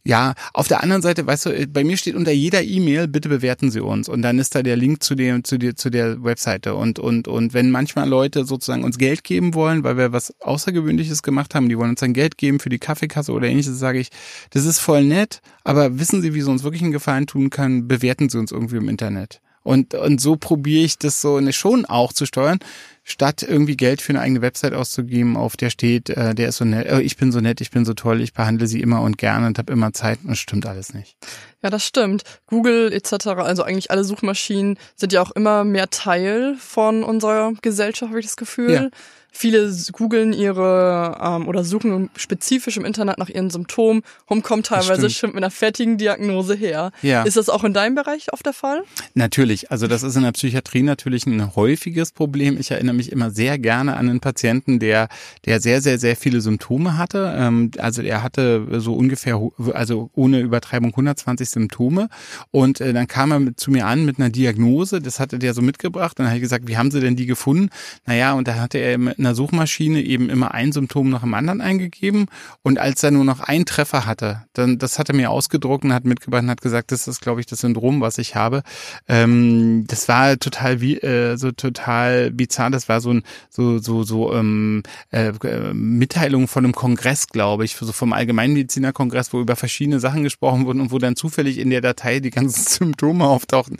ja, 0.03 0.33
auf 0.53 0.67
der 0.67 0.81
anderen 0.81 1.03
Seite, 1.03 1.27
weißt 1.27 1.45
du, 1.45 1.67
bei 1.67 1.83
mir 1.83 1.95
steht 1.95 2.15
unter 2.15 2.31
jeder 2.31 2.63
E-Mail, 2.63 3.07
bitte 3.07 3.29
bewerten 3.29 3.69
Sie 3.69 3.81
uns. 3.81 4.09
Und 4.09 4.23
dann 4.23 4.39
ist 4.39 4.55
da 4.55 4.63
der 4.63 4.75
Link 4.75 5.03
zu 5.03 5.13
dem, 5.13 5.43
zu 5.43 5.59
der, 5.59 5.75
zu 5.75 5.91
der 5.91 6.23
Webseite. 6.23 6.73
Und, 6.73 6.97
und, 6.97 7.27
und 7.27 7.53
wenn 7.53 7.69
manchmal 7.69 8.09
Leute 8.09 8.45
sozusagen 8.45 8.83
uns 8.83 8.97
Geld 8.97 9.23
geben 9.23 9.53
wollen, 9.53 9.83
weil 9.83 9.97
wir 9.97 10.11
was 10.11 10.33
Außergewöhnliches 10.41 11.21
gemacht 11.21 11.53
haben, 11.53 11.69
die 11.69 11.77
wollen 11.77 11.91
uns 11.91 11.99
dann 11.99 12.13
Geld 12.13 12.39
geben 12.39 12.59
für 12.59 12.69
die 12.69 12.79
Kaffeekasse 12.79 13.31
oder 13.31 13.47
ähnliches, 13.47 13.77
sage 13.77 13.99
ich, 13.99 14.09
das 14.49 14.65
ist 14.65 14.79
voll 14.79 15.03
nett, 15.03 15.41
aber 15.63 15.99
wissen 15.99 16.23
Sie, 16.23 16.33
wie 16.33 16.41
Sie 16.41 16.49
uns 16.49 16.63
wirklich 16.63 16.81
einen 16.81 16.91
Gefallen 16.91 17.27
tun 17.27 17.51
können, 17.51 17.87
bewerten 17.87 18.29
Sie 18.29 18.39
uns 18.39 18.51
irgendwie 18.51 18.77
im 18.77 18.89
Internet. 18.89 19.39
Und, 19.63 19.93
und 19.93 20.19
so 20.19 20.35
probiere 20.37 20.85
ich 20.85 20.97
das 20.97 21.21
so 21.21 21.39
schon 21.51 21.85
auch 21.85 22.13
zu 22.13 22.25
steuern, 22.25 22.59
statt 23.03 23.43
irgendwie 23.43 23.77
Geld 23.77 24.01
für 24.01 24.13
eine 24.13 24.21
eigene 24.21 24.41
Website 24.41 24.73
auszugeben, 24.73 25.37
auf 25.37 25.57
der 25.57 25.69
steht, 25.69 26.09
äh, 26.09 26.33
der 26.33 26.49
ist 26.49 26.57
so 26.57 26.65
nett, 26.65 26.87
äh, 26.87 27.01
ich 27.01 27.17
bin 27.17 27.31
so 27.31 27.39
nett, 27.39 27.61
ich 27.61 27.71
bin 27.71 27.85
so 27.85 27.93
toll, 27.93 28.21
ich 28.21 28.33
behandle 28.33 28.67
sie 28.67 28.81
immer 28.81 29.01
und 29.01 29.17
gerne 29.17 29.47
und 29.47 29.57
habe 29.57 29.73
immer 29.73 29.93
Zeit. 29.93 30.19
Und 30.23 30.31
das 30.31 30.39
stimmt 30.39 30.65
alles 30.65 30.93
nicht. 30.93 31.15
Ja, 31.61 31.69
das 31.69 31.85
stimmt. 31.85 32.23
Google 32.47 32.91
etc., 32.93 33.27
also 33.27 33.63
eigentlich 33.63 33.91
alle 33.91 34.03
Suchmaschinen 34.03 34.77
sind 34.95 35.13
ja 35.13 35.21
auch 35.21 35.31
immer 35.31 35.63
mehr 35.63 35.89
Teil 35.89 36.55
von 36.57 37.03
unserer 37.03 37.53
Gesellschaft, 37.61 38.09
habe 38.09 38.19
ich 38.19 38.25
das 38.27 38.37
Gefühl. 38.37 38.71
Ja. 38.71 38.89
Viele 39.33 39.73
googeln 39.93 40.33
ihre 40.33 41.17
ähm, 41.21 41.47
oder 41.47 41.63
suchen 41.63 42.09
spezifisch 42.15 42.77
im 42.77 42.85
Internet 42.85 43.17
nach 43.17 43.29
ihren 43.29 43.49
Symptomen 43.49 44.03
und 44.25 44.43
kommen 44.43 44.61
teilweise 44.61 45.09
schon 45.09 45.29
mit 45.29 45.37
einer 45.37 45.51
fertigen 45.51 45.97
Diagnose 45.97 46.53
her. 46.53 46.91
Ja. 47.01 47.23
Ist 47.23 47.37
das 47.37 47.49
auch 47.49 47.63
in 47.63 47.73
deinem 47.73 47.95
Bereich 47.95 48.33
oft 48.33 48.45
der 48.45 48.53
Fall? 48.53 48.83
Natürlich, 49.13 49.71
also 49.71 49.87
das 49.87 50.03
ist 50.03 50.15
in 50.17 50.23
der 50.23 50.33
Psychiatrie 50.33 50.83
natürlich 50.83 51.25
ein 51.25 51.55
häufiges 51.55 52.11
Problem. 52.11 52.57
Ich 52.59 52.71
erinnere 52.71 52.93
mich 52.93 53.11
immer 53.11 53.31
sehr 53.31 53.57
gerne 53.57 53.95
an 53.95 54.09
einen 54.09 54.19
Patienten, 54.19 54.79
der, 54.79 55.07
der 55.45 55.61
sehr, 55.61 55.81
sehr, 55.81 55.97
sehr 55.97 56.15
viele 56.15 56.41
Symptome 56.41 56.97
hatte. 56.97 57.33
Ähm, 57.37 57.71
Also 57.77 58.01
er 58.01 58.23
hatte 58.23 58.67
so 58.79 58.93
ungefähr, 58.93 59.39
also 59.73 60.09
ohne 60.13 60.39
Übertreibung 60.41 60.91
120 60.91 61.49
Symptome. 61.49 62.09
Und 62.51 62.81
äh, 62.81 62.93
dann 62.93 63.07
kam 63.07 63.31
er 63.31 63.55
zu 63.55 63.71
mir 63.71 63.85
an 63.87 64.05
mit 64.05 64.19
einer 64.19 64.29
Diagnose, 64.29 65.01
das 65.01 65.19
hatte 65.19 65.39
der 65.39 65.53
so 65.53 65.61
mitgebracht. 65.61 66.19
Dann 66.19 66.27
habe 66.27 66.35
ich 66.35 66.41
gesagt, 66.41 66.67
wie 66.67 66.77
haben 66.77 66.91
Sie 66.91 66.99
denn 66.99 67.15
die 67.15 67.25
gefunden? 67.25 67.69
Naja, 68.05 68.33
und 68.33 68.47
da 68.47 68.55
hatte 68.55 68.77
er 68.77 68.97
einer 69.21 69.35
Suchmaschine 69.35 70.01
eben 70.01 70.29
immer 70.29 70.53
ein 70.53 70.71
Symptom 70.71 71.09
nach 71.09 71.21
dem 71.21 71.33
anderen 71.33 71.61
eingegeben. 71.61 72.25
Und 72.61 72.79
als 72.79 73.01
er 73.03 73.11
nur 73.11 73.23
noch 73.23 73.39
einen 73.39 73.65
Treffer 73.65 74.05
hatte, 74.05 74.43
dann 74.53 74.77
das 74.77 74.99
hat 74.99 75.09
er 75.09 75.15
mir 75.15 75.31
ausgedruckt 75.31 75.85
und 75.85 75.93
hat 75.93 76.05
mitgebracht 76.05 76.43
und 76.43 76.49
hat 76.49 76.61
gesagt, 76.61 76.91
das 76.91 77.07
ist, 77.07 77.21
glaube 77.21 77.39
ich, 77.39 77.45
das 77.45 77.59
Syndrom, 77.59 78.01
was 78.01 78.17
ich 78.17 78.35
habe. 78.35 78.63
Ähm, 79.07 79.85
das 79.87 80.07
war 80.07 80.37
total 80.37 80.81
wie 80.81 80.97
äh, 80.97 81.37
so 81.37 81.51
total 81.51 82.31
bizarr. 82.31 82.69
Das 82.69 82.89
war 82.89 83.01
so 83.01 83.13
ein 83.13 83.23
so 83.49 83.79
so 83.79 84.03
so 84.03 84.33
ähm, 84.33 84.83
äh, 85.11 85.31
Mitteilung 85.73 86.47
von 86.47 86.65
einem 86.65 86.73
Kongress, 86.73 87.27
glaube 87.27 87.65
ich, 87.65 87.75
so 87.75 87.91
vom 87.91 88.13
Allgemeinmedizinerkongress, 88.13 89.33
wo 89.33 89.39
über 89.39 89.55
verschiedene 89.55 89.99
Sachen 89.99 90.23
gesprochen 90.23 90.65
wurden 90.65 90.81
und 90.81 90.91
wo 90.91 90.97
dann 90.97 91.15
zufällig 91.15 91.57
in 91.57 91.69
der 91.69 91.81
Datei 91.81 92.19
die 92.19 92.31
ganzen 92.31 92.63
Symptome 92.67 93.25
auftauchten. 93.25 93.77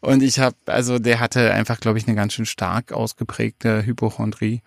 Und 0.00 0.22
ich 0.22 0.38
habe, 0.38 0.56
also 0.66 0.98
der 0.98 1.20
hatte 1.20 1.52
einfach, 1.52 1.80
glaube 1.80 1.98
ich, 1.98 2.06
eine 2.06 2.16
ganz 2.16 2.34
schön 2.34 2.46
stark 2.46 2.92
ausgeprägte 2.92 3.84
Hypochondrie. 3.84 4.62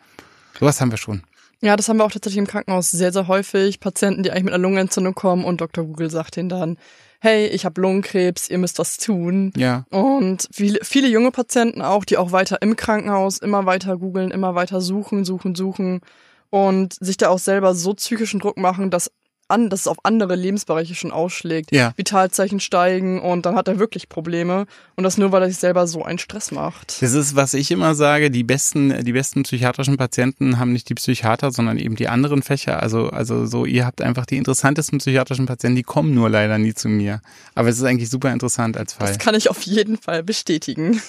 Sowas 0.59 0.81
haben 0.81 0.91
wir 0.91 0.97
schon. 0.97 1.23
Ja, 1.61 1.75
das 1.75 1.89
haben 1.89 1.97
wir 1.97 2.05
auch 2.05 2.11
tatsächlich 2.11 2.39
im 2.39 2.47
Krankenhaus 2.47 2.91
sehr, 2.91 3.11
sehr 3.11 3.27
häufig. 3.27 3.79
Patienten, 3.79 4.23
die 4.23 4.31
eigentlich 4.31 4.43
mit 4.43 4.53
einer 4.53 4.61
Lungenentzündung 4.61 5.15
kommen 5.15 5.45
und 5.45 5.61
Dr. 5.61 5.85
Google 5.85 6.09
sagt 6.09 6.37
ihnen 6.37 6.49
dann, 6.49 6.77
hey, 7.21 7.47
ich 7.47 7.65
habe 7.65 7.81
Lungenkrebs, 7.81 8.49
ihr 8.49 8.57
müsst 8.57 8.77
was 8.77 8.97
tun. 8.97 9.51
Ja. 9.55 9.85
Und 9.89 10.47
viele, 10.51 10.79
viele 10.83 11.07
junge 11.07 11.31
Patienten 11.31 11.81
auch, 11.81 12.05
die 12.05 12.17
auch 12.17 12.31
weiter 12.31 12.61
im 12.61 12.75
Krankenhaus 12.75 13.39
immer 13.39 13.65
weiter 13.65 13.97
googeln, 13.97 14.31
immer 14.31 14.53
weiter 14.53 14.81
suchen, 14.81 15.25
suchen, 15.25 15.55
suchen 15.55 16.01
und 16.49 16.93
sich 16.93 17.17
da 17.17 17.29
auch 17.29 17.39
selber 17.39 17.73
so 17.73 17.93
psychischen 17.93 18.39
Druck 18.39 18.57
machen, 18.57 18.91
dass, 18.91 19.11
an, 19.47 19.69
dass 19.69 19.81
es 19.81 19.87
auf 19.87 19.97
andere 20.03 20.35
Lebensbereiche 20.35 20.95
schon 20.95 21.11
ausschlägt. 21.11 21.71
Ja. 21.71 21.93
Vitalzeichen 21.95 22.59
steigen 22.59 23.21
und 23.21 23.45
dann 23.45 23.55
hat 23.55 23.67
er 23.67 23.79
wirklich 23.79 24.09
Probleme. 24.09 24.65
Und 24.95 25.03
das 25.03 25.17
nur, 25.17 25.31
weil 25.31 25.43
er 25.43 25.49
sich 25.49 25.57
selber 25.57 25.87
so 25.87 26.03
einen 26.03 26.17
Stress 26.17 26.51
macht. 26.51 27.01
Das 27.01 27.13
ist, 27.13 27.35
was 27.35 27.53
ich 27.53 27.71
immer 27.71 27.95
sage, 27.95 28.31
die 28.31 28.43
besten, 28.43 29.03
die 29.03 29.13
besten 29.13 29.43
psychiatrischen 29.43 29.97
Patienten 29.97 30.57
haben 30.57 30.73
nicht 30.73 30.89
die 30.89 30.95
Psychiater, 30.95 31.51
sondern 31.51 31.77
eben 31.77 31.95
die 31.95 32.07
anderen 32.07 32.41
Fächer. 32.41 32.81
Also, 32.81 33.09
also 33.09 33.45
so, 33.45 33.65
ihr 33.65 33.85
habt 33.85 34.01
einfach 34.01 34.25
die 34.25 34.37
interessantesten 34.37 34.99
psychiatrischen 34.99 35.45
Patienten, 35.45 35.75
die 35.75 35.83
kommen 35.83 36.13
nur 36.13 36.29
leider 36.29 36.57
nie 36.57 36.73
zu 36.73 36.89
mir. 36.89 37.21
Aber 37.53 37.69
es 37.69 37.77
ist 37.77 37.83
eigentlich 37.83 38.09
super 38.09 38.31
interessant 38.31 38.77
als 38.77 38.93
Fall. 38.93 39.07
Das 39.07 39.19
kann 39.19 39.35
ich 39.35 39.49
auf 39.49 39.61
jeden 39.63 39.97
Fall 39.97 40.23
bestätigen. 40.23 41.01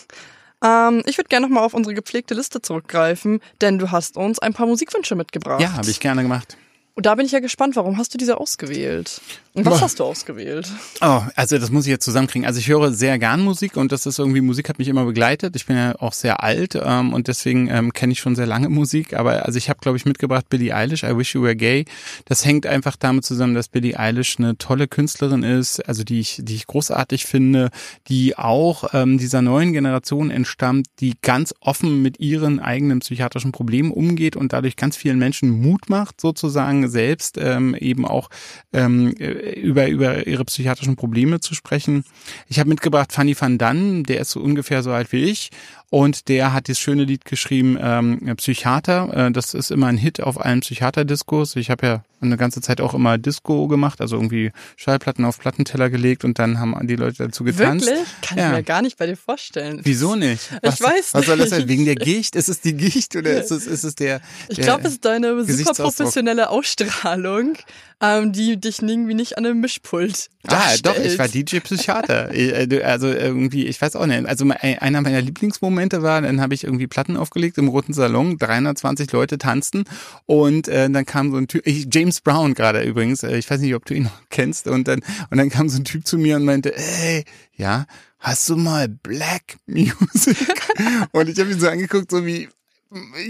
Ähm, 0.65 1.03
ich 1.07 1.19
würde 1.19 1.29
gerne 1.29 1.47
nochmal 1.47 1.65
auf 1.65 1.75
unsere 1.75 1.95
gepflegte 1.95 2.35
Liste 2.35 2.63
zurückgreifen, 2.63 3.41
denn 3.61 3.79
du 3.79 3.91
hast 3.91 4.17
uns 4.17 4.39
ein 4.39 4.55
paar 4.55 4.67
Musikwünsche 4.67 5.15
mitgebracht. 5.15 5.61
Ja, 5.61 5.75
habe 5.75 5.91
ich 5.91 6.01
gerne 6.01 6.23
gemacht. 6.23 6.57
Und 6.97 7.05
da 7.05 7.15
bin 7.15 7.27
ich 7.27 7.33
ja 7.33 7.41
gespannt, 7.41 7.77
warum 7.77 7.99
hast 7.99 8.15
du 8.15 8.19
diese 8.19 8.41
ausgewählt? 8.41 9.21
Und 9.53 9.67
was 9.67 9.75
Boah. 9.75 9.81
hast 9.83 10.01
du 10.01 10.05
ausgewählt? 10.05 10.71
Oh, 11.03 11.23
also 11.35 11.59
das 11.59 11.71
muss 11.71 11.85
ich 11.85 11.91
jetzt 11.91 12.05
zusammenkriegen. 12.05 12.47
Also 12.47 12.59
ich 12.59 12.69
höre 12.69 12.91
sehr 12.93 13.19
gern 13.19 13.43
Musik 13.43 13.77
und 13.77 13.93
das 13.93 14.07
ist 14.07 14.19
irgendwie, 14.19 14.41
Musik 14.41 14.71
hat 14.71 14.79
mich 14.79 14.89
immer 14.89 15.05
begleitet. 15.05 15.57
Ich 15.57 15.67
bin 15.67 15.77
ja 15.77 15.95
auch 15.99 16.15
sehr 16.15 16.43
alt 16.43 16.79
ähm, 16.83 17.13
und 17.13 17.29
deswegen 17.29 17.69
ähm, 17.69 17.93
kenne 17.93 18.13
ich 18.13 18.21
schon 18.21 18.35
sehr 18.35 18.47
lange 18.47 18.71
Musik. 18.71 19.13
Aber 19.13 19.45
also 19.45 19.59
ich 19.59 19.69
habe, 19.69 19.79
glaube 19.81 19.99
ich, 19.99 20.07
mitgebracht 20.07 20.49
Billie 20.49 20.75
Eilish, 20.75 21.03
I 21.03 21.17
Wish 21.17 21.35
You 21.35 21.43
Were 21.43 21.55
Gay. 21.57 21.85
Das 22.25 22.47
hängt 22.47 22.67
einfach 22.67 22.97
damit 22.97 23.27
zusammen, 23.27 23.55
dass 23.55 23.69
Billie 23.69 23.99
Eilish 23.99 24.39
eine 24.39 24.57
tolle 24.57 24.89
Künstlerin 24.89 25.43
ist, 25.43 25.87
also 25.87 26.03
die 26.03 26.21
ich, 26.21 26.41
die 26.43 26.55
ich 26.55 26.67
großartig 26.67 27.27
finde, 27.27 27.69
die 28.09 28.39
auch 28.39 28.95
ähm, 28.95 29.19
dieser 29.19 29.43
neuen 29.43 29.75
Generation 29.75 30.31
entstammt, 30.31 30.87
die 31.01 31.15
ganz 31.21 31.55
offen 31.61 32.01
mit 32.01 32.21
ihren 32.21 32.59
eigenen 32.59 33.01
psychiatrischen 33.01 33.53
Problemen 33.53 33.91
umgeht 33.91 34.35
und 34.35 34.55
dadurch 34.55 34.77
ganz 34.77 34.97
vielen 34.97 35.19
Menschen 35.19 35.51
Mut 35.51 35.91
macht, 35.91 36.23
sozusagen 36.23 36.86
selbst 36.89 37.39
ähm, 37.39 37.75
eben 37.75 38.05
auch 38.05 38.29
ähm, 38.73 39.15
äh, 39.19 39.59
über, 39.61 39.89
über 39.89 40.27
ihre 40.27 40.45
psychiatrischen 40.45 40.97
Probleme 40.97 41.41
zu 41.41 41.55
sprechen. 41.55 42.05
Ich 42.49 42.59
habe 42.59 42.69
mitgebracht 42.69 43.13
Fanny 43.13 43.37
van 43.39 43.59
Dann, 43.59 44.05
der 44.05 44.21
ist 44.21 44.31
so 44.31 44.41
ungefähr 44.41 44.83
so 44.83 44.93
alt 44.93 45.13
wie 45.13 45.25
ich 45.25 45.51
und 45.91 46.29
der 46.29 46.53
hat 46.53 46.69
das 46.69 46.79
schöne 46.81 47.05
Lied 47.05 47.25
geschrieben, 47.25 47.79
ähm, 47.81 48.35
Psychiater. 48.37 49.27
Äh, 49.29 49.33
das 49.33 49.55
ist 49.55 49.71
immer 49.71 49.87
ein 49.87 49.97
Hit 49.97 50.21
auf 50.21 50.41
allen 50.45 50.61
Psychiaterdiskos. 50.61 51.57
Ich 51.57 51.71
habe 51.71 51.87
ja 51.87 52.05
eine 52.21 52.37
ganze 52.37 52.61
Zeit 52.61 52.81
auch 52.81 52.95
immer 52.95 53.19
Disco 53.19 53.69
gemacht, 53.69 54.01
also 54.01 54.17
irgendwie 54.17 54.51
Schallplatten 54.77 55.25
auf 55.25 55.39
Plattenteller 55.39 55.91
gelegt 55.91 56.25
und 56.25 56.39
dann 56.39 56.59
haben 56.59 56.75
die 56.87 56.97
Leute 56.97 57.25
dazu 57.27 57.45
getanzt. 57.45 57.87
Wirklich? 57.87 58.07
Kann 58.23 58.39
Ja. 58.39 58.47
ich 58.51 58.57
mir 58.57 58.63
gar 58.63 58.83
nicht 58.83 58.97
bei 58.99 59.07
dir 59.07 59.17
vorstellen. 59.17 59.81
Wieso 59.85 60.17
nicht? 60.17 60.51
Ich 60.63 60.81
weiß 60.81 61.13
Was 61.13 61.27
soll 61.27 61.37
das 61.37 61.51
nicht. 61.51 61.61
sein? 61.61 61.69
Wegen 61.69 61.85
der 61.85 61.95
Gicht? 61.95 62.35
Ist 62.35 62.49
es 62.49 62.61
die 62.61 62.75
Gicht 62.75 63.15
oder 63.17 63.33
ist 63.41 63.51
es, 63.51 63.67
ist 63.67 63.85
es 63.85 63.95
der, 63.95 64.21
Ich 64.49 64.57
der 64.57 64.65
glaube, 64.65 64.87
es 64.89 64.95
ist 64.95 65.05
deine 65.05 65.45
super 65.45 65.75
professionelle 65.75 66.49
Ausstrahlung, 66.49 67.55
ähm, 68.01 68.33
die 68.33 68.61
dich 68.61 68.83
irgendwie 68.83 69.15
nicht 69.15 69.39
an 69.39 69.47
einem 69.47 69.61
Mischpult 69.61 70.29
Ah, 70.49 70.77
doch, 70.83 70.97
ich 70.99 71.19
war 71.19 71.29
DJ 71.29 71.59
Psychiater. 71.59 72.31
Äh, 72.37 72.83
also 72.83 73.09
irgendwie, 73.09 73.67
ich 73.67 73.81
weiß 73.81 73.97
auch 73.97 74.07
nicht. 74.07 74.27
Also 74.27 74.47
einer 74.61 75.01
meiner 75.01 75.21
Lieblingsmomente 75.21 76.03
war, 76.03 76.21
dann 76.23 76.41
habe 76.41 76.55
ich 76.55 76.65
irgendwie 76.65 76.87
Platten 76.87 77.17
aufgelegt 77.17 77.59
im 77.59 77.69
Roten 77.69 77.93
Salon, 77.93 78.37
320 78.37 79.11
Leute 79.13 79.39
tanzten 79.39 79.85
und 80.27 80.69
äh, 80.69 80.91
dann 80.91 81.05
kam 81.07 81.31
so 81.31 81.39
ein 81.39 81.49
Typ, 81.49 81.67
ich, 81.67 81.89
James 81.91 82.21
Brown 82.21 82.55
gerade 82.55 82.83
übrigens, 82.83 83.23
äh, 83.23 83.37
ich 83.37 83.51
weiß 83.51 83.61
nicht, 83.61 83.75
ob 83.75 83.85
du 83.85 83.95
ihn 83.95 84.05
noch 84.05 84.21
kennst 84.31 84.67
und 84.67 84.87
dann 84.87 85.01
und 85.31 85.39
dann 85.39 85.51
kam 85.51 85.69
so 85.69 85.79
ein 85.79 85.85
Typ 85.85 86.07
zu 86.07 86.19
mir 86.19 86.37
und 86.37 86.45
meinte, 86.45 86.77
ey, 86.77 87.25
ja, 87.55 87.87
hast 88.19 88.49
du 88.49 88.57
mal 88.57 88.89
Black 88.89 89.57
Music? 89.67 90.37
und 91.13 91.29
ich 91.29 91.39
habe 91.39 91.51
ihn 91.51 91.61
so 91.61 91.69
angeguckt, 91.69 92.11
so 92.11 92.27
wie, 92.27 92.49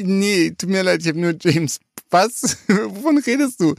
nee, 0.03 0.51
tut 0.51 0.71
mir 0.71 0.83
leid, 0.83 1.01
ich 1.03 1.09
habe 1.09 1.21
nur 1.21 1.35
James. 1.41 1.79
Was? 2.11 2.59
Wovon 2.69 3.19
redest 3.19 3.61
du? 3.61 3.75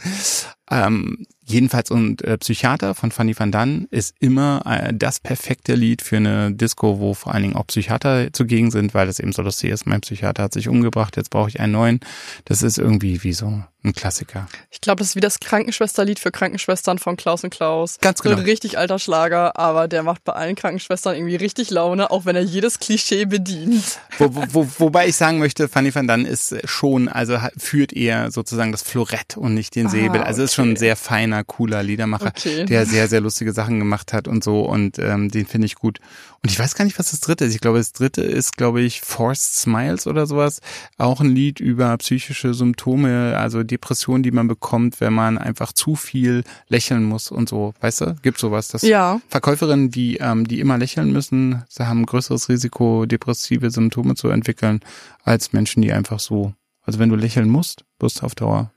Ähm, 0.69 1.25
jedenfalls 1.45 1.91
und 1.91 2.21
äh, 2.23 2.37
Psychiater 2.37 2.93
von 2.93 3.11
Fanny 3.11 3.37
van 3.37 3.51
Dann 3.51 3.87
ist 3.89 4.15
immer 4.19 4.61
äh, 4.65 4.93
das 4.93 5.19
perfekte 5.19 5.75
Lied 5.75 6.01
für 6.01 6.17
eine 6.17 6.51
Disco, 6.51 6.99
wo 6.99 7.13
vor 7.13 7.33
allen 7.33 7.43
Dingen 7.43 7.55
auch 7.55 7.67
Psychiater 7.67 8.33
zugegen 8.33 8.69
sind, 8.71 8.93
weil 8.93 9.07
das 9.07 9.19
eben 9.19 9.31
so 9.31 9.41
lustig 9.41 9.71
ist. 9.71 9.85
Mein 9.85 10.01
Psychiater 10.01 10.43
hat 10.43 10.53
sich 10.53 10.67
umgebracht, 10.67 11.15
jetzt 11.15 11.29
brauche 11.29 11.49
ich 11.49 11.59
einen 11.59 11.73
neuen. 11.73 11.99
Das 12.45 12.63
ist 12.63 12.77
irgendwie 12.77 13.23
wie 13.23 13.33
so 13.33 13.63
Ein 13.83 13.93
Klassiker. 13.93 14.47
Ich 14.71 14.81
glaube, 14.81 14.99
das 14.99 15.09
ist 15.09 15.15
wie 15.15 15.19
das 15.21 15.39
Krankenschwesterlied 15.39 16.19
für 16.19 16.31
Krankenschwestern 16.31 16.97
von 16.97 17.15
Klaus 17.15 17.43
und 17.43 17.51
Klaus. 17.51 17.99
Ganz 18.01 18.21
genau. 18.21 18.35
So 18.35 18.41
ein 18.41 18.45
richtig 18.45 18.77
alter 18.77 18.97
Schlager, 18.99 19.57
aber 19.57 19.87
der 19.87 20.01
macht 20.03 20.23
bei 20.23 20.33
allen 20.33 20.55
Krankenschwestern 20.55 21.15
irgendwie 21.15 21.35
richtig 21.35 21.69
Laune, 21.69 22.09
auch 22.11 22.25
wenn 22.25 22.35
er 22.35 22.41
jedes 22.41 22.79
Klischee 22.79 23.25
bedient. 23.25 23.99
Wo, 24.17 24.33
wo, 24.35 24.43
wo, 24.49 24.67
wobei 24.79 25.07
ich 25.07 25.15
sagen 25.15 25.37
möchte, 25.37 25.67
Fanny 25.69 25.93
van 25.93 26.07
Dann 26.07 26.25
ist 26.25 26.55
schon, 26.67 27.07
also 27.07 27.37
führt 27.55 27.93
eher 27.93 28.31
sozusagen 28.31 28.71
das 28.71 28.81
Florett 28.81 29.37
und 29.37 29.53
nicht 29.53 29.75
den 29.75 29.87
Ah, 29.87 29.91
Säbel. 29.91 30.21
Also 30.23 30.41
ist 30.43 30.55
schon 30.55 30.71
ein 30.71 30.75
sehr 30.75 30.95
feiner, 30.95 31.43
cooler 31.43 31.83
Liedermacher, 31.83 32.27
Okay. 32.35 32.65
der 32.65 32.85
sehr, 32.87 33.07
sehr 33.07 33.21
lustige 33.21 33.53
Sachen 33.53 33.77
gemacht 33.79 34.11
hat 34.11 34.27
und 34.27 34.43
so 34.43 34.61
und 34.61 34.97
ähm, 34.99 35.29
den 35.29 35.45
finde 35.45 35.67
ich 35.67 35.75
gut. 35.75 35.99
Und 36.43 36.51
ich 36.51 36.59
weiß 36.59 36.75
gar 36.75 36.85
nicht, 36.85 36.99
was 36.99 37.11
das 37.11 37.19
dritte 37.19 37.45
ist. 37.45 37.55
Ich 37.55 37.61
glaube, 37.61 37.77
das 37.79 37.93
dritte 37.93 38.21
ist, 38.21 38.57
glaube 38.57 38.81
ich, 38.81 39.01
Forced 39.01 39.55
Smiles 39.55 40.07
oder 40.07 40.27
sowas. 40.27 40.61
Auch 40.97 41.19
ein 41.19 41.29
Lied 41.29 41.59
über 41.59 41.95
psychische 41.97 42.53
Symptome, 42.53 43.35
also 43.37 43.63
Depressionen, 43.67 44.23
die 44.23 44.32
man 44.32 44.47
bekommt, 44.47 44.99
wenn 45.01 45.13
man 45.13 45.38
einfach 45.38 45.71
zu 45.73 45.95
viel 45.95 46.43
lächeln 46.67 47.03
muss 47.03 47.30
und 47.32 47.47
so. 47.49 47.73
Weißt 47.82 48.01
du? 48.01 48.15
Gibt 48.21 48.39
sowas. 48.39 48.69
Das 48.69 48.82
Ja. 48.82 49.21
Verkäuferinnen, 49.30 49.91
die, 49.91 50.17
ähm, 50.17 50.47
die 50.47 50.60
immer 50.60 50.77
lächeln 50.77 51.12
müssen, 51.12 51.63
sie 51.69 51.88
haben 51.88 52.01
ein 52.01 52.06
größeres 52.06 52.49
Risiko, 52.49 53.06
depressive 53.06 53.69
Symptome 53.69 54.15
zu 54.15 54.30
entwickeln, 54.30 54.80
als 55.23 55.53
Menschen, 55.53 55.82
die 55.82 55.91
einfach 55.93 56.19
so. 56.19 56.53
Also 56.84 56.99
wenn 56.99 57.10
du 57.10 57.15
lächeln 57.15 57.49
musst, 57.49 57.84
wirst 57.99 58.21
du 58.21 58.25
auf 58.25 58.34
Dauer 58.36 58.71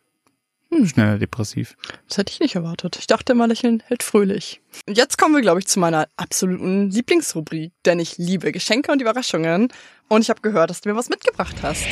Hm. 0.72 0.86
schneller 0.86 1.18
depressiv. 1.18 1.76
Das 2.08 2.18
hätte 2.18 2.32
ich 2.32 2.38
nicht 2.38 2.54
erwartet. 2.54 2.96
Ich 3.00 3.08
dachte 3.08 3.32
immer, 3.32 3.48
Lächeln 3.48 3.82
hält 3.86 4.04
fröhlich. 4.04 4.60
Und 4.86 4.96
jetzt 4.96 5.18
kommen 5.18 5.34
wir, 5.34 5.42
glaube 5.42 5.58
ich, 5.58 5.66
zu 5.66 5.80
meiner 5.80 6.06
absoluten 6.16 6.90
Lieblingsrubrik, 6.90 7.72
denn 7.84 7.98
ich 7.98 8.18
liebe 8.18 8.52
Geschenke 8.52 8.92
und 8.92 9.02
Überraschungen. 9.02 9.66
Und 10.08 10.22
ich 10.22 10.30
habe 10.30 10.40
gehört, 10.42 10.70
dass 10.70 10.80
du 10.80 10.88
mir 10.88 10.94
was 10.94 11.08
mitgebracht 11.08 11.56
hast. 11.62 11.84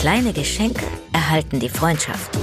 Kleine 0.00 0.32
Geschenke 0.32 0.84
erhalten 1.24 1.58
die 1.58 1.70
Freundschaft. 1.70 2.36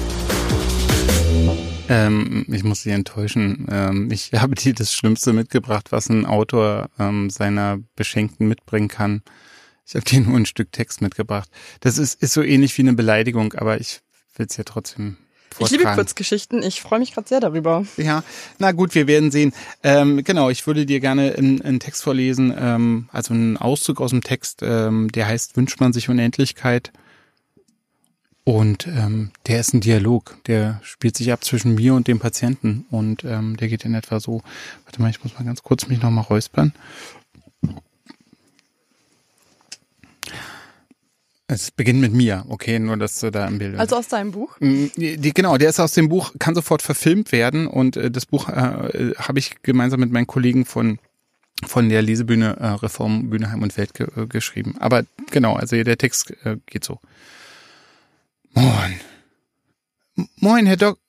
Ähm, 1.88 2.48
ich 2.50 2.64
muss 2.64 2.82
dich 2.82 2.94
enttäuschen. 2.94 3.68
Ähm, 3.70 4.10
ich 4.12 4.32
habe 4.36 4.56
dir 4.56 4.74
das 4.74 4.92
Schlimmste 4.92 5.34
mitgebracht, 5.34 5.92
was 5.92 6.10
ein 6.10 6.26
Autor 6.26 6.90
ähm, 6.98 7.30
seiner 7.30 7.78
Beschenkten 7.96 8.48
mitbringen 8.48 8.88
kann. 8.88 9.22
Ich 9.86 9.94
habe 9.94 10.04
dir 10.04 10.22
nur 10.22 10.36
ein 10.36 10.48
Stück 10.48 10.72
Text 10.72 11.00
mitgebracht. 11.00 11.48
Das 11.82 12.00
ist, 12.00 12.20
ist 12.24 12.34
so 12.34 12.42
ähnlich 12.42 12.76
wie 12.76 12.82
eine 12.82 12.94
Beleidigung, 12.94 13.54
aber 13.54 13.80
ich 13.80 14.02
will 14.36 14.48
es 14.50 14.58
ja 14.58 14.64
trotzdem 14.64 15.18
Ich 15.52 15.70
liebe 15.70 15.84
vortragen. 15.84 15.98
Kurzgeschichten. 15.98 16.64
Ich 16.64 16.82
freue 16.82 16.98
mich 16.98 17.14
gerade 17.14 17.30
sehr 17.30 17.40
darüber. 17.40 17.86
Ja, 17.98 18.24
na 18.58 18.72
gut, 18.72 18.96
wir 18.96 19.06
werden 19.06 19.30
sehen. 19.30 19.54
Ähm, 19.84 20.24
genau, 20.24 20.50
ich 20.50 20.66
würde 20.66 20.88
dir 20.88 21.00
gerne 21.00 21.36
einen, 21.38 21.62
einen 21.62 21.80
Text 21.80 22.02
vorlesen, 22.02 22.52
ähm, 22.58 23.10
also 23.12 23.36
einen 23.36 23.58
Auszug 23.58 24.02
aus 24.02 24.10
dem 24.10 24.24
Text, 24.24 24.62
ähm, 24.64 25.12
der 25.12 25.28
heißt 25.28 25.56
Wünscht 25.56 25.80
man 25.80 25.94
sich 25.94 26.10
Unendlichkeit. 26.10 26.92
Und 28.52 28.86
ähm, 28.86 29.32
der 29.48 29.62
ist 29.62 29.74
ein 29.74 29.80
Dialog, 29.80 30.36
der 30.46 30.82
spielt 30.84 31.16
sich 31.16 31.32
ab 31.32 31.42
zwischen 31.42 31.74
mir 31.74 31.94
und 31.94 32.10
dem 32.10 32.20
Patienten 32.20 32.86
und 32.92 33.24
ähm, 33.24 33.56
der 33.56 33.70
geht 33.70 33.86
in 33.86 33.94
etwa 33.94 34.20
so. 34.20 34.42
Warte 34.84 35.02
mal, 35.02 35.10
ich 35.10 35.24
muss 35.24 35.34
mal 35.36 35.46
ganz 35.46 35.64
kurz 35.64 35.88
mich 35.88 36.02
nochmal 36.02 36.26
räuspern. 36.26 36.74
Es 41.48 41.72
beginnt 41.72 42.02
mit 42.02 42.12
mir, 42.12 42.44
okay, 42.50 42.78
nur 42.78 42.98
dass 42.98 43.22
du 43.22 43.32
da 43.32 43.48
im 43.48 43.58
Bild. 43.58 43.80
Also 43.80 43.96
aus 43.96 44.10
deinem 44.10 44.34
Buch. 44.34 44.60
Mm, 44.60 44.88
Die, 44.98 45.34
genau, 45.34 45.58
der 45.58 45.70
ist 45.70 45.80
aus 45.80 45.94
dem 45.94 46.10
Buch, 46.10 46.34
kann 46.38 46.54
sofort 46.54 46.82
verfilmt 46.82 47.32
werden 47.32 47.68
und 47.68 47.96
äh, 47.96 48.12
das 48.12 48.26
Buch 48.26 48.50
äh, 48.50 49.14
habe 49.18 49.40
ich 49.40 49.62
gemeinsam 49.64 50.02
mit 50.02 50.12
meinen 50.12 50.28
Kollegen 50.28 50.66
von 50.66 51.00
von 51.66 51.88
der 51.88 52.02
Lesebühne 52.02 52.58
äh, 52.60 52.68
Reform 52.68 53.30
Bühneheim 53.30 53.64
und 53.64 53.78
Welt 53.78 53.94
ge 53.94 54.08
äh, 54.18 54.26
geschrieben. 54.26 54.76
Aber 54.80 55.06
genau, 55.30 55.56
also 55.56 55.82
der 55.82 55.98
Text 55.98 56.34
äh, 56.44 56.58
geht 56.66 56.84
so. 56.84 57.00
Moin. 58.54 59.00
Moin, 60.38 60.66
Herr 60.66 60.78
Dok 60.78 61.00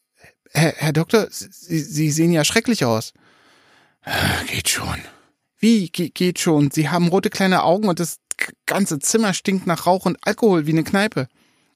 Herr, 0.54 0.74
Herr 0.76 0.92
Doktor, 0.92 1.28
Sie, 1.30 1.80
Sie 1.80 2.10
sehen 2.10 2.30
ja 2.32 2.44
schrecklich 2.44 2.84
aus. 2.84 3.12
Äh, 4.04 4.44
geht 4.46 4.68
schon. 4.68 5.00
Wie 5.58 5.88
Ge 5.88 6.10
geht 6.10 6.38
schon? 6.40 6.70
Sie 6.70 6.88
haben 6.90 7.08
rote 7.08 7.30
kleine 7.30 7.62
Augen 7.62 7.88
und 7.88 8.00
das 8.00 8.18
ganze 8.66 8.98
Zimmer 8.98 9.32
stinkt 9.32 9.66
nach 9.66 9.86
Rauch 9.86 10.04
und 10.04 10.18
Alkohol 10.26 10.66
wie 10.66 10.72
eine 10.72 10.84
Kneipe. 10.84 11.28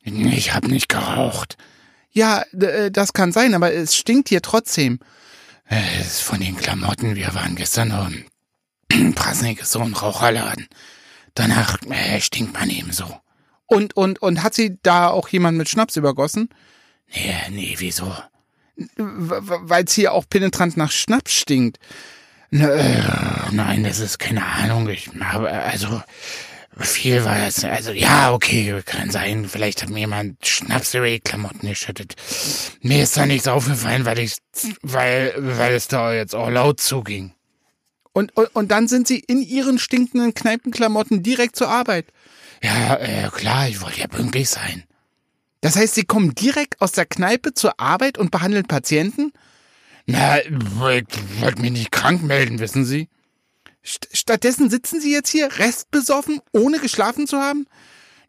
Ich 0.02 0.54
hab 0.54 0.64
nicht 0.64 0.88
geraucht. 0.88 1.56
Ja, 2.10 2.42
äh, 2.52 2.90
das 2.90 3.12
kann 3.12 3.32
sein, 3.32 3.54
aber 3.54 3.72
es 3.72 3.96
stinkt 3.96 4.28
hier 4.28 4.42
trotzdem. 4.42 5.00
Äh, 5.68 5.80
Es 6.00 6.06
ist 6.06 6.20
von 6.22 6.40
den 6.40 6.56
Klamotten. 6.56 7.14
Wir 7.16 7.34
waren 7.34 7.56
gestern 7.56 7.88
noch 7.88 8.10
im 8.90 9.14
Prasnik 9.14 9.64
so 9.64 9.80
ein 9.80 9.94
Raucherladen. 9.94 10.68
Danach 11.34 11.78
äh, 11.90 12.20
stinkt 12.20 12.54
man 12.54 12.70
eben 12.70 12.92
so. 12.92 13.20
Und, 13.66 13.96
und, 13.96 14.22
und 14.22 14.42
hat 14.42 14.54
sie 14.54 14.78
da 14.82 15.08
auch 15.08 15.28
jemand 15.28 15.58
mit 15.58 15.68
Schnaps 15.68 15.96
übergossen? 15.96 16.48
Nee, 17.14 17.34
nee, 17.50 17.74
wieso? 17.78 18.14
Weil 18.96 19.84
es 19.84 19.94
hier 19.94 20.12
auch 20.12 20.24
penetrant 20.28 20.76
nach 20.76 20.92
Schnaps 20.92 21.32
stinkt. 21.32 21.78
Nein, 22.50 23.84
das 23.84 23.98
ist 23.98 24.18
keine 24.18 24.44
Ahnung. 24.44 24.88
Ich, 24.88 25.10
aber, 25.20 25.50
also, 25.50 26.02
viel 26.78 27.24
war 27.24 27.46
es. 27.46 27.64
Also, 27.64 27.90
ja, 27.92 28.32
okay, 28.32 28.82
kann 28.84 29.10
sein. 29.10 29.48
Vielleicht 29.48 29.82
hat 29.82 29.88
mir 29.88 30.00
jemand 30.00 30.46
Schnaps 30.46 30.94
über 30.94 31.06
die 31.06 31.20
Klamotten 31.20 31.66
geschüttet. 31.68 32.14
Mir 32.82 33.02
ist 33.02 33.16
da 33.16 33.26
nichts 33.26 33.48
aufgefallen, 33.48 34.04
weil 34.04 34.18
ich, 34.18 34.36
weil, 34.82 35.34
weil 35.38 35.74
es 35.74 35.88
da 35.88 36.12
jetzt 36.12 36.34
auch 36.34 36.50
laut 36.50 36.80
zuging. 36.80 37.32
Und, 38.12 38.36
und, 38.36 38.54
und 38.54 38.70
dann 38.70 38.88
sind 38.88 39.08
sie 39.08 39.18
in 39.18 39.42
ihren 39.42 39.78
stinkenden 39.78 40.34
Kneipenklamotten 40.34 41.22
direkt 41.22 41.56
zur 41.56 41.68
Arbeit. 41.68 42.06
Ja, 42.62 42.96
äh, 42.96 43.28
klar, 43.32 43.68
ich 43.68 43.80
wollte 43.80 44.00
ja 44.00 44.06
pünktlich 44.06 44.48
sein. 44.48 44.84
Das 45.60 45.76
heißt, 45.76 45.94
sie 45.94 46.04
kommen 46.04 46.34
direkt 46.34 46.80
aus 46.80 46.92
der 46.92 47.06
Kneipe 47.06 47.54
zur 47.54 47.78
Arbeit 47.80 48.18
und 48.18 48.30
behandeln 48.30 48.66
Patienten? 48.66 49.32
Na, 50.06 50.38
ich 50.40 50.50
wollte 50.78 51.60
mich 51.60 51.72
nicht 51.72 51.90
krank 51.90 52.22
melden, 52.22 52.60
wissen 52.60 52.84
Sie. 52.84 53.08
St 53.84 54.08
stattdessen 54.12 54.70
sitzen 54.70 55.00
Sie 55.00 55.12
jetzt 55.12 55.30
hier 55.30 55.48
restbesoffen, 55.58 56.40
ohne 56.52 56.78
geschlafen 56.78 57.26
zu 57.26 57.38
haben? 57.38 57.66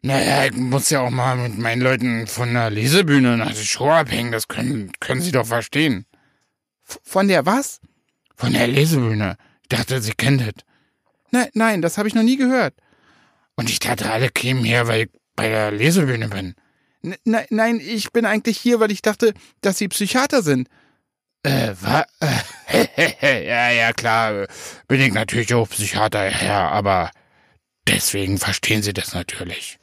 Naja, 0.02 0.46
ich 0.46 0.52
muss 0.52 0.90
ja 0.90 1.00
auch 1.00 1.10
mal 1.10 1.36
mit 1.36 1.58
meinen 1.58 1.82
Leuten 1.82 2.26
von 2.26 2.54
der 2.54 2.70
Lesebühne 2.70 3.36
nach 3.36 3.52
der 3.52 3.62
Show 3.62 3.90
abhängen, 3.90 4.30
das 4.30 4.46
können, 4.46 4.92
können 5.00 5.20
Sie 5.20 5.32
doch 5.32 5.46
verstehen. 5.46 6.06
F 6.88 7.00
von 7.02 7.28
der 7.28 7.46
was? 7.46 7.80
Von 8.36 8.52
der 8.52 8.68
Lesebühne. 8.68 9.36
Ich 9.62 9.68
dachte, 9.68 10.00
Sie 10.00 10.12
kennen 10.12 10.38
das. 10.38 10.64
Nein, 11.30 11.48
nein, 11.54 11.82
das 11.82 11.98
habe 11.98 12.08
ich 12.08 12.14
noch 12.14 12.22
nie 12.22 12.36
gehört. 12.36 12.74
Und 13.58 13.68
ich 13.70 13.80
dachte, 13.80 14.12
alle 14.12 14.28
kämen 14.28 14.62
her, 14.62 14.86
weil 14.86 15.02
ich 15.02 15.08
bei 15.34 15.48
der 15.48 15.72
Lesebühne 15.72 16.28
bin. 16.28 16.54
N 17.02 17.16
nein, 17.24 17.46
nein, 17.50 17.80
ich 17.84 18.12
bin 18.12 18.24
eigentlich 18.24 18.56
hier, 18.56 18.78
weil 18.78 18.92
ich 18.92 19.02
dachte, 19.02 19.34
dass 19.62 19.78
Sie 19.78 19.88
Psychiater 19.88 20.44
sind. 20.44 20.68
Äh, 21.42 21.74
was? 21.80 22.04
ja, 23.20 23.70
ja, 23.70 23.92
klar, 23.92 24.46
bin 24.86 25.00
ich 25.00 25.12
natürlich 25.12 25.52
auch 25.54 25.68
Psychiater, 25.68 26.30
ja, 26.44 26.68
aber 26.68 27.10
deswegen 27.88 28.38
verstehen 28.38 28.84
Sie 28.84 28.92
das 28.92 29.12
natürlich. 29.12 29.80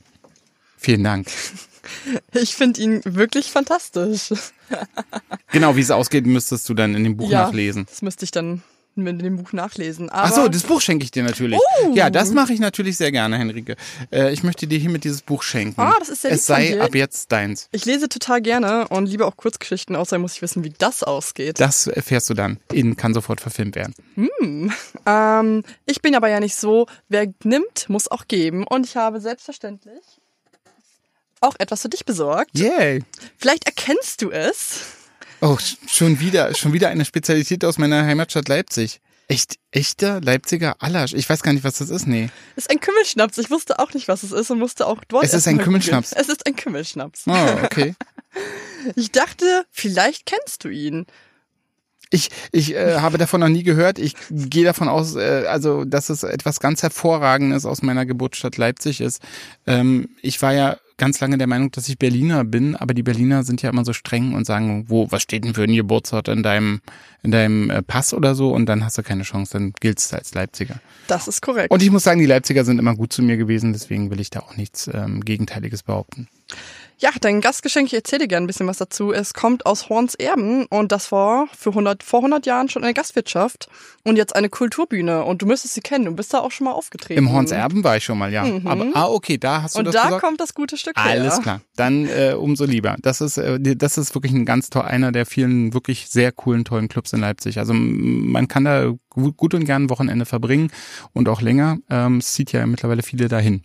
Vielen 0.77 1.03
Dank. 1.03 1.27
Ich 2.31 2.55
finde 2.55 2.81
ihn 2.81 3.01
wirklich 3.03 3.51
fantastisch. 3.51 4.33
Genau, 5.51 5.75
wie 5.75 5.81
es 5.81 5.91
ausgeht, 5.91 6.25
müsstest 6.25 6.69
du 6.69 6.73
dann 6.73 6.95
in 6.95 7.03
dem 7.03 7.17
Buch 7.17 7.29
ja, 7.29 7.43
nachlesen. 7.43 7.87
Das 7.89 8.01
müsste 8.01 8.23
ich 8.23 8.31
dann 8.31 8.63
in 8.95 9.19
dem 9.19 9.37
Buch 9.37 9.53
nachlesen. 9.53 10.09
Aber 10.09 10.27
Ach 10.27 10.33
so, 10.33 10.47
das 10.47 10.63
Buch 10.63 10.81
schenke 10.81 11.03
ich 11.03 11.11
dir 11.11 11.23
natürlich. 11.23 11.59
Oh. 11.83 11.93
Ja, 11.93 12.09
das 12.09 12.31
mache 12.31 12.53
ich 12.53 12.59
natürlich 12.59 12.97
sehr 12.97 13.11
gerne, 13.11 13.37
Henrike. 13.37 13.75
Äh, 14.11 14.31
ich 14.33 14.43
möchte 14.43 14.67
dir 14.67 14.79
hiermit 14.79 15.03
dieses 15.03 15.21
Buch 15.21 15.43
schenken. 15.43 15.79
Ah, 15.81 15.95
das 15.99 16.09
ist 16.09 16.21
sehr 16.21 16.31
Es 16.31 16.45
sei 16.45 16.79
ab 16.81 16.95
jetzt 16.95 17.31
deins. 17.31 17.67
ich 17.71 17.85
lese 17.85 18.07
total 18.09 18.41
gerne 18.41 18.87
und 18.87 19.07
liebe 19.07 19.25
auch 19.25 19.37
Kurzgeschichten, 19.37 19.95
außer 19.95 20.17
muss 20.19 20.33
ich 20.35 20.41
wissen, 20.41 20.63
wie 20.63 20.73
das 20.77 21.03
ausgeht. 21.03 21.59
Das 21.59 21.87
erfährst 21.87 22.29
du 22.29 22.33
dann. 22.33 22.57
In 22.71 22.95
kann 22.95 23.13
sofort 23.13 23.41
verfilmt 23.41 23.75
werden. 23.75 23.93
Hm. 24.15 24.71
Ähm, 25.05 25.63
ich 25.85 26.01
bin 26.01 26.15
aber 26.15 26.29
ja 26.29 26.39
nicht 26.39 26.55
so, 26.55 26.87
wer 27.09 27.27
nimmt, 27.43 27.89
muss 27.89 28.09
auch 28.09 28.27
geben. 28.27 28.65
Und 28.65 28.85
ich 28.85 28.95
habe 28.95 29.19
selbstverständlich 29.19 30.01
auch 31.41 31.55
etwas 31.59 31.81
für 31.81 31.89
dich 31.89 32.05
besorgt. 32.05 32.57
Yay. 32.57 33.03
Vielleicht 33.37 33.65
erkennst 33.65 34.21
du 34.21 34.31
es. 34.31 34.81
Oh, 35.45 35.57
sch- 35.59 35.77
schon 35.87 36.19
wieder, 36.19 36.53
schon 36.55 36.73
wieder 36.73 36.89
eine 36.89 37.05
Spezialität 37.05 37.63
aus 37.65 37.77
meiner 37.77 38.03
Heimatstadt 38.05 38.47
Leipzig. 38.47 38.99
Echt, 39.27 39.55
echter 39.71 40.21
Leipziger 40.21 40.75
Allasch. 40.79 41.13
Ich 41.13 41.29
weiß 41.29 41.41
gar 41.43 41.51
nicht, 41.53 41.63
was 41.63 41.77
das 41.79 41.89
ist, 41.89 42.07
nee. 42.07 42.29
Es 42.55 42.63
ist 42.65 42.71
ein 42.71 42.79
Kümmelschnaps. 42.79 43.37
Ich 43.37 43.49
wusste 43.51 43.79
auch 43.79 43.93
nicht, 43.93 44.07
was 44.07 44.23
es 44.23 44.31
ist 44.31 44.49
und 44.51 44.59
musste 44.59 44.85
auch 44.87 45.03
dort 45.07 45.23
Es 45.23 45.33
ist 45.33 45.47
ein 45.47 45.57
Kümmelschnaps. 45.57 46.09
googeln. 46.11 46.21
Es 46.23 46.29
ist 46.29 46.45
ein 46.47 46.55
Kümmelschnaps. 46.55 47.23
Oh, 47.27 47.63
okay. 47.63 47.95
Ich 48.95 49.11
dachte, 49.11 49.65
vielleicht 49.71 50.25
kennst 50.27 50.63
du 50.63 50.69
ihn. 50.69 51.05
Ich, 52.11 52.29
ich 52.51 52.75
äh, 52.75 52.97
habe 52.99 53.17
davon 53.17 53.39
noch 53.39 53.47
nie 53.47 53.63
gehört. 53.63 53.97
Ich 53.97 54.13
gehe 54.29 54.63
davon 54.63 54.89
aus, 54.89 55.15
äh, 55.15 55.45
also 55.47 55.85
dass 55.85 56.09
es 56.09 56.21
etwas 56.21 56.59
ganz 56.59 56.83
Hervorragendes 56.83 57.65
aus 57.65 57.81
meiner 57.81 58.05
Geburtsstadt 58.05 58.57
Leipzig 58.57 59.01
ist. 59.01 59.21
Ähm, 59.65 60.09
ich 60.21 60.39
war 60.43 60.53
ja 60.53 60.77
ganz 60.97 61.19
lange 61.19 61.37
der 61.37 61.47
Meinung, 61.47 61.71
dass 61.71 61.89
ich 61.89 61.97
Berliner 61.97 62.43
bin, 62.43 62.75
aber 62.75 62.93
die 62.93 63.03
Berliner 63.03 63.43
sind 63.43 63.61
ja 63.61 63.69
immer 63.69 63.85
so 63.85 63.93
streng 63.93 64.33
und 64.33 64.45
sagen, 64.45 64.85
wo, 64.87 65.11
was 65.11 65.21
steht 65.21 65.43
denn 65.43 65.53
für 65.53 65.63
ein 65.63 65.75
Geburtsort 65.75 66.27
in 66.27 66.43
deinem, 66.43 66.81
in 67.23 67.31
deinem 67.31 67.69
äh, 67.69 67.81
Pass 67.81 68.13
oder 68.13 68.35
so? 68.35 68.51
Und 68.51 68.67
dann 68.67 68.83
hast 68.83 68.97
du 68.97 69.03
keine 69.03 69.23
Chance, 69.23 69.53
dann 69.53 69.73
giltst 69.79 70.11
du 70.11 70.17
als 70.17 70.33
Leipziger. 70.33 70.79
Das 71.07 71.27
ist 71.27 71.41
korrekt. 71.41 71.71
Und 71.71 71.81
ich 71.81 71.91
muss 71.91 72.03
sagen, 72.03 72.19
die 72.19 72.25
Leipziger 72.25 72.63
sind 72.63 72.79
immer 72.79 72.95
gut 72.95 73.11
zu 73.11 73.21
mir 73.21 73.37
gewesen, 73.37 73.73
deswegen 73.73 74.09
will 74.11 74.19
ich 74.19 74.29
da 74.29 74.39
auch 74.39 74.55
nichts 74.55 74.89
ähm, 74.93 75.21
Gegenteiliges 75.21 75.83
behaupten. 75.83 76.27
Ja, 76.97 77.09
dein 77.19 77.41
Gastgeschenk, 77.41 77.87
ich 77.87 77.93
erzähle 77.93 78.21
dir 78.21 78.27
gerne 78.29 78.45
ein 78.45 78.47
bisschen 78.47 78.67
was 78.67 78.77
dazu. 78.77 79.11
Es 79.11 79.33
kommt 79.33 79.65
aus 79.65 79.89
Horns 79.89 80.15
Erben 80.15 80.65
und 80.67 80.93
das 80.93 81.11
war 81.11 81.47
für 81.55 81.71
100, 81.71 82.03
vor 82.03 82.19
100 82.19 82.45
Jahren 82.45 82.69
schon 82.69 82.85
eine 82.85 82.93
Gastwirtschaft 82.93 83.67
und 84.03 84.15
jetzt 84.15 84.33
eine 84.33 84.47
Kulturbühne 84.47 85.25
und 85.25 85.41
du 85.41 85.45
müsstest 85.45 85.73
sie 85.73 85.81
kennen. 85.81 86.05
Du 86.05 86.15
bist 86.15 86.33
da 86.33 86.39
auch 86.39 86.51
schon 86.51 86.65
mal 86.65 86.71
aufgetreten. 86.71 87.17
Im 87.17 87.33
Horns 87.33 87.51
Erben 87.51 87.83
war 87.83 87.97
ich 87.97 88.05
schon 88.05 88.17
mal, 88.17 88.31
ja. 88.31 88.45
Mhm. 88.45 88.65
Aber, 88.65 88.85
ah, 88.93 89.07
okay, 89.07 89.37
da 89.37 89.61
hast 89.61 89.75
du 89.75 89.79
und 89.79 89.85
das 89.85 89.95
da 89.95 90.05
gesagt? 90.05 90.23
kommt 90.23 90.39
das 90.39 90.53
gute 90.53 90.77
Stück 90.77 90.93
Alles 90.95 91.35
her. 91.35 91.41
klar. 91.41 91.61
Dann 91.75 92.07
äh, 92.07 92.33
umso 92.33 92.63
lieber. 92.63 92.95
Das 93.01 93.19
ist, 93.19 93.37
äh, 93.37 93.59
das 93.75 93.97
ist 93.97 94.15
wirklich 94.15 94.31
ein 94.31 94.45
ganz 94.45 94.69
toll, 94.69 94.83
einer 94.83 95.11
der 95.11 95.25
vielen 95.25 95.73
wirklich 95.73 96.07
sehr 96.07 96.31
coolen, 96.31 96.63
tollen 96.63 96.87
Clubs 96.87 97.11
in 97.11 97.19
Leipzig. 97.19 97.59
Also 97.59 97.73
man 97.73 98.47
kann 98.47 98.63
da 98.63 98.93
gut, 99.09 99.35
gut 99.35 99.53
und 99.53 99.65
gern 99.65 99.83
ein 99.83 99.89
Wochenende 99.89 100.25
verbringen 100.25 100.71
und 101.11 101.27
auch 101.27 101.41
länger. 101.41 101.77
Ähm, 101.89 102.17
es 102.17 102.31
zieht 102.33 102.53
ja 102.53 102.65
mittlerweile 102.65 103.03
viele 103.03 103.27
dahin. 103.27 103.63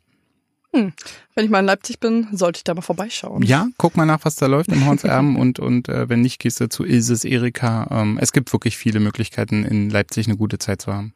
Hm. 0.72 0.92
Wenn 1.34 1.44
ich 1.44 1.50
mal 1.50 1.60
in 1.60 1.66
Leipzig 1.66 1.98
bin, 1.98 2.28
sollte 2.32 2.58
ich 2.58 2.64
da 2.64 2.74
mal 2.74 2.82
vorbeischauen. 2.82 3.42
Ja, 3.42 3.68
guck 3.76 3.96
mal 3.96 4.06
nach, 4.06 4.24
was 4.24 4.36
da 4.36 4.46
läuft 4.46 4.70
im 4.70 4.86
Horns 4.86 5.04
Erben 5.04 5.36
und, 5.40 5.58
und 5.58 5.88
äh, 5.88 6.08
wenn 6.08 6.20
nicht, 6.20 6.38
gehst 6.38 6.60
du 6.60 6.68
zu 6.68 6.84
Ilses 6.84 7.24
Erika. 7.24 7.88
Ähm, 7.90 8.18
es 8.20 8.32
gibt 8.32 8.52
wirklich 8.52 8.76
viele 8.76 9.00
Möglichkeiten, 9.00 9.64
in 9.64 9.90
Leipzig 9.90 10.26
eine 10.26 10.36
gute 10.36 10.58
Zeit 10.58 10.82
zu 10.82 10.92
haben. 10.92 11.14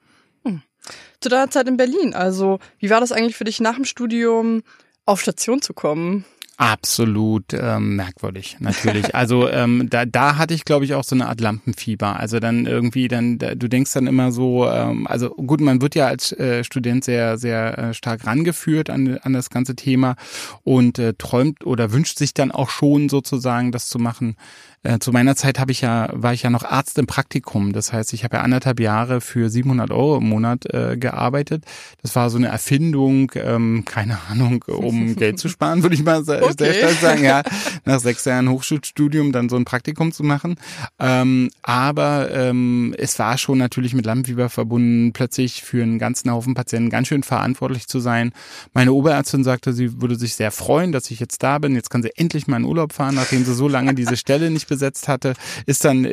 Zu 1.20 1.28
deiner 1.28 1.50
Zeit 1.50 1.68
in 1.68 1.76
Berlin. 1.76 2.14
Also, 2.14 2.59
wie 2.78 2.90
war 2.90 3.00
das 3.00 3.12
eigentlich 3.12 3.36
für 3.36 3.44
dich 3.44 3.61
nach 3.61 3.76
dem 3.76 3.84
Studium 3.84 4.62
auf 5.07 5.20
Station 5.20 5.62
zu 5.62 5.72
kommen? 5.72 6.24
Absolut 6.57 7.52
ähm, 7.52 7.96
merkwürdig, 7.96 8.59
natürlich. 8.61 9.14
Also 9.14 9.48
ähm, 9.48 9.88
da, 9.90 10.05
da 10.07 10.36
hatte 10.36 10.55
ich, 10.55 10.64
glaube 10.64 10.84
ich, 10.84 10.94
auch 10.94 11.05
so 11.05 11.14
eine 11.14 11.28
Art 11.28 11.40
Lampenfieber. 11.40 12.18
Also 12.18 12.40
dann 12.40 12.66
irgendwie, 12.66 13.09
dann, 13.09 13.38
da, 13.38 13.55
du 13.55 13.68
denkst 13.68 13.92
dann 13.92 14.07
immer 14.07 14.32
so, 14.32 14.68
ähm, 14.68 15.07
also 15.07 15.30
gut, 15.30 15.61
man 15.61 15.80
wird 15.80 15.94
ja 15.94 16.07
als 16.07 16.32
äh, 16.32 16.64
Student 16.64 17.05
sehr, 17.05 17.38
sehr 17.38 17.78
äh, 17.78 17.94
stark 17.94 18.26
rangeführt 18.26 18.90
an, 18.90 19.18
an 19.18 19.32
das 19.32 19.50
ganze 19.50 19.76
Thema 19.76 20.16
und 20.62 20.98
äh, 20.98 21.14
träumt 21.14 21.64
oder 21.64 21.92
wünscht 21.92 22.18
sich 22.18 22.34
dann 22.34 22.50
auch 22.50 22.70
schon 22.70 23.09
sozusagen, 23.09 23.72
das 23.72 23.88
zu 23.88 23.98
machen. 23.98 24.36
Äh, 24.85 24.99
zu 24.99 25.12
meiner 25.12 25.35
Zeit 25.35 25.59
habe 25.59 25.72
ich 25.72 25.80
ja, 25.80 26.09
war 26.12 26.32
ich 26.32 26.43
ja 26.43 26.51
noch 26.51 26.62
Arzt 26.64 26.99
im 26.99 27.07
Praktikum. 27.07 27.72
Das 27.72 27.93
heißt, 27.93 28.12
ich 28.12 28.22
habe 28.22 28.37
ja 28.37 28.43
anderthalb 28.43 28.80
Jahre 28.80 29.20
für 29.20 29.49
700 29.49 29.91
Euro 29.91 30.18
im 30.18 30.28
Monat 30.28 30.66
äh, 30.72 30.97
gearbeitet. 30.97 31.64
Das 32.03 32.14
war 32.14 32.30
so 32.30 32.37
eine 32.37 32.49
Erfindung, 32.49 33.32
ähm, 33.35 33.85
keine 33.87 34.18
Ahnung, 34.30 34.62
um 34.68 35.16
Geld 35.16 35.39
zu 35.39 35.49
sparen, 35.49 35.82
würde 35.82 35.95
ich 35.95 36.05
mal 36.05 36.22
Okay. 36.24 36.53
sehr 36.59 36.74
stark 36.74 37.01
sagen. 37.01 37.24
Ja, 37.24 37.43
nach 37.85 37.99
sechs 38.01 38.24
Jahren 38.24 38.49
Hochschulstudium 38.51 39.32
dann 39.32 39.49
so 39.49 39.57
ein 39.57 39.64
Praktikum 39.64 40.12
zu 40.12 40.22
machen. 40.22 40.57
Ähm, 40.99 41.51
aber 41.62 42.30
ähm, 42.30 42.95
es 42.99 43.18
war 43.18 43.39
schon 43.39 43.59
natürlich 43.59 43.95
mit 43.95 44.05
Lampenfieber 44.05 44.51
verbunden, 44.51 45.12
plötzlich 45.12 45.62
für 45.62 45.82
einen 45.82 45.99
ganzen 45.99 46.30
Haufen 46.30 46.55
Patienten 46.55 46.91
ganz 46.91 47.09
schön 47.09 47.22
verantwortlich 47.22 47.87
zu 47.89 48.01
sein. 48.01 48.32
Meine 48.74 48.93
Oberärztin 48.93 49.45
sagte, 49.45 49.72
sie 49.72 50.03
würde 50.03 50.16
sich 50.16 50.35
sehr 50.35 50.51
freuen, 50.51 50.93
dass 50.93 51.11
ich 51.11 51.20
jetzt 51.20 51.43
da 51.43 51.59
bin. 51.59 51.74
Jetzt 51.74 51.91
kann 51.91 52.03
sie 52.03 52.11
endlich 52.16 52.47
mal 52.47 52.59
in 52.59 52.64
Urlaub 52.64 52.93
fahren, 52.93 53.14
nachdem 53.14 53.45
sie 53.45 53.55
so 53.55 53.66
lange 53.66 53.95
diese 53.95 54.16
Stelle 54.16 54.51
nicht 54.51 54.68
besetzt 54.75 55.07
hatte. 55.07 55.35
Ist 55.66 55.85
dann 55.85 56.07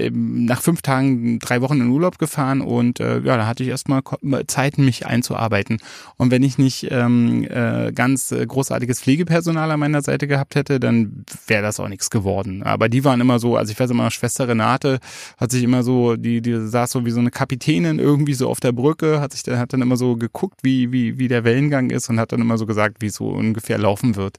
nach 0.45 0.61
fünf 0.61 0.81
Tagen 0.81 1.39
drei 1.39 1.61
Wochen 1.61 1.81
in 1.81 1.89
Urlaub 1.89 2.19
gefahren 2.19 2.61
und 2.61 2.99
äh, 2.99 3.19
ja, 3.19 3.37
da 3.37 3.47
hatte 3.47 3.63
ich 3.63 3.69
erstmal 3.69 4.01
Zeit, 4.47 4.77
mich 4.77 5.07
einzuarbeiten. 5.07 5.79
Und 6.17 6.31
wenn 6.31 6.43
ich 6.43 6.57
nicht 6.57 6.87
ähm, 6.91 7.43
äh, 7.49 7.91
ganz 7.91 8.31
äh, 8.31 8.45
großartiges 8.45 9.01
Pflegepersonal 9.01 9.71
an 9.71 9.79
meiner 9.79 10.01
Seite 10.01 10.27
gehabt 10.27 10.55
hätte, 10.55 10.79
dann 10.79 11.25
wäre 11.47 11.63
das 11.63 11.79
auch 11.79 11.87
nichts 11.87 12.09
geworden. 12.09 12.63
Aber 12.63 12.87
die 12.87 13.03
waren 13.03 13.19
immer 13.19 13.39
so, 13.39 13.57
also 13.57 13.71
ich 13.71 13.79
weiß 13.79 13.89
immer, 13.89 14.11
Schwester 14.11 14.47
Renate 14.47 14.99
hat 15.37 15.51
sich 15.51 15.63
immer 15.63 15.83
so, 15.83 16.15
die, 16.15 16.41
die 16.41 16.67
saß 16.67 16.91
so 16.91 17.05
wie 17.05 17.11
so 17.11 17.19
eine 17.19 17.31
Kapitänin 17.31 17.99
irgendwie 17.99 18.35
so 18.35 18.49
auf 18.49 18.59
der 18.59 18.71
Brücke, 18.71 19.19
hat 19.19 19.33
sich, 19.33 19.43
hat 19.51 19.73
dann 19.73 19.81
immer 19.81 19.97
so 19.97 20.15
geguckt, 20.15 20.59
wie, 20.61 20.91
wie, 20.91 21.17
wie 21.17 21.27
der 21.27 21.43
Wellengang 21.43 21.89
ist 21.89 22.09
und 22.09 22.19
hat 22.19 22.31
dann 22.31 22.41
immer 22.41 22.57
so 22.57 22.65
gesagt, 22.65 22.97
wie 23.01 23.07
es 23.07 23.15
so 23.15 23.29
ungefähr 23.29 23.77
laufen 23.77 24.15
wird. 24.15 24.37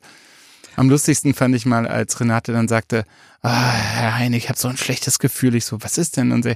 Am 0.76 0.88
lustigsten 0.88 1.34
fand 1.34 1.54
ich 1.54 1.66
mal, 1.66 1.86
als 1.86 2.18
Renate 2.20 2.52
dann 2.52 2.66
sagte, 2.68 3.04
ah, 3.42 3.72
Herr 3.72 4.18
Heine, 4.18 4.36
ich 4.36 4.48
habe 4.48 4.58
so 4.58 4.68
ein 4.68 4.76
schlechtes 4.76 5.18
Gefühl. 5.18 5.54
Ich 5.54 5.64
so, 5.64 5.82
was 5.82 5.98
ist 5.98 6.16
denn? 6.16 6.32
Und 6.32 6.44
sie, 6.44 6.52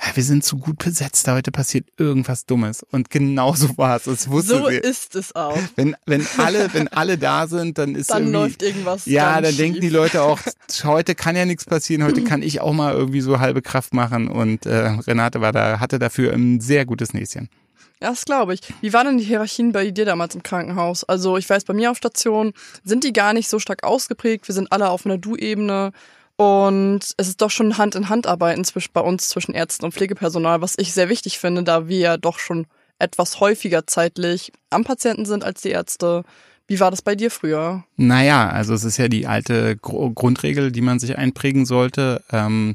"Ah, 0.00 0.10
wir 0.14 0.22
sind 0.22 0.44
zu 0.44 0.56
gut 0.58 0.78
besetzt, 0.78 1.26
heute 1.28 1.50
passiert 1.50 1.86
irgendwas 1.98 2.46
Dummes. 2.46 2.82
Und 2.90 3.10
genau 3.10 3.54
so 3.54 3.76
war 3.76 3.96
es. 3.96 4.04
Das 4.04 4.28
wusste 4.30 4.58
So 4.58 4.68
sie. 4.68 4.76
ist 4.76 5.16
es 5.16 5.34
auch. 5.36 5.58
Wenn, 5.76 5.96
wenn 6.06 6.26
alle, 6.38 6.72
wenn 6.72 6.88
alle 6.88 7.18
da 7.18 7.46
sind, 7.46 7.76
dann 7.78 7.94
ist 7.94 8.10
Dann 8.10 8.22
irgendwie, 8.24 8.32
läuft 8.32 8.62
irgendwas 8.62 9.06
Ja, 9.06 9.40
dann 9.40 9.56
denken 9.56 9.80
die 9.80 9.88
schief. 9.88 9.96
Leute 9.96 10.22
auch, 10.22 10.38
heute 10.84 11.14
kann 11.14 11.36
ja 11.36 11.44
nichts 11.44 11.64
passieren, 11.64 12.04
heute 12.04 12.22
kann 12.24 12.42
ich 12.42 12.60
auch 12.60 12.72
mal 12.72 12.94
irgendwie 12.94 13.20
so 13.20 13.40
halbe 13.40 13.60
Kraft 13.62 13.92
machen. 13.92 14.28
Und 14.28 14.64
äh, 14.66 14.76
Renate 15.06 15.40
war 15.40 15.52
da, 15.52 15.80
hatte 15.80 15.98
dafür 15.98 16.32
ein 16.32 16.60
sehr 16.60 16.86
gutes 16.86 17.12
Näschen. 17.12 17.48
Das 18.00 18.24
glaube 18.24 18.54
ich. 18.54 18.60
Wie 18.80 18.92
waren 18.92 19.06
denn 19.06 19.18
die 19.18 19.24
Hierarchien 19.24 19.72
bei 19.72 19.90
dir 19.90 20.04
damals 20.04 20.34
im 20.34 20.42
Krankenhaus? 20.42 21.04
Also 21.04 21.36
ich 21.36 21.48
weiß, 21.48 21.64
bei 21.64 21.74
mir 21.74 21.90
auf 21.90 21.96
Station 21.96 22.52
sind 22.84 23.04
die 23.04 23.12
gar 23.12 23.32
nicht 23.32 23.48
so 23.48 23.58
stark 23.58 23.82
ausgeprägt. 23.82 24.46
Wir 24.48 24.54
sind 24.54 24.70
alle 24.72 24.90
auf 24.90 25.04
einer 25.04 25.18
Du-Ebene. 25.18 25.92
Und 26.36 27.00
es 27.16 27.26
ist 27.26 27.40
doch 27.42 27.50
schon 27.50 27.78
Hand-in-Hand-Arbeiten 27.78 28.64
zwischen, 28.64 28.92
bei 28.92 29.00
uns 29.00 29.28
zwischen 29.28 29.54
Ärzten 29.54 29.84
und 29.84 29.92
Pflegepersonal, 29.92 30.60
was 30.60 30.74
ich 30.78 30.92
sehr 30.92 31.08
wichtig 31.08 31.40
finde, 31.40 31.64
da 31.64 31.88
wir 31.88 31.98
ja 31.98 32.16
doch 32.16 32.38
schon 32.38 32.66
etwas 33.00 33.40
häufiger 33.40 33.88
zeitlich 33.88 34.52
am 34.70 34.84
Patienten 34.84 35.26
sind 35.26 35.42
als 35.42 35.62
die 35.62 35.70
Ärzte. 35.70 36.22
Wie 36.68 36.78
war 36.78 36.92
das 36.92 37.02
bei 37.02 37.16
dir 37.16 37.32
früher? 37.32 37.82
Naja, 37.96 38.50
also 38.50 38.74
es 38.74 38.84
ist 38.84 38.98
ja 38.98 39.08
die 39.08 39.26
alte 39.26 39.76
Gru- 39.76 40.12
Grundregel, 40.12 40.70
die 40.70 40.80
man 40.80 41.00
sich 41.00 41.18
einprägen 41.18 41.66
sollte. 41.66 42.22
Ähm, 42.30 42.74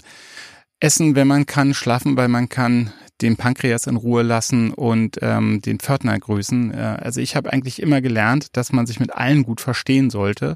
essen, 0.82 1.16
wenn 1.16 1.28
man 1.28 1.46
kann, 1.46 1.74
schlafen, 1.74 2.18
weil 2.18 2.28
man 2.28 2.50
kann, 2.50 2.92
den 3.24 3.38
Pankreas 3.38 3.88
in 3.88 3.96
Ruhe 3.96 4.22
lassen 4.22 4.72
und 4.72 5.18
ähm, 5.22 5.62
den 5.62 5.80
Pförtner 5.80 6.20
grüßen. 6.20 6.74
Äh, 6.74 6.98
also 7.02 7.22
ich 7.22 7.36
habe 7.36 7.52
eigentlich 7.52 7.82
immer 7.82 8.02
gelernt, 8.02 8.56
dass 8.56 8.72
man 8.72 8.86
sich 8.86 9.00
mit 9.00 9.14
allen 9.16 9.44
gut 9.44 9.62
verstehen 9.62 10.10
sollte 10.10 10.56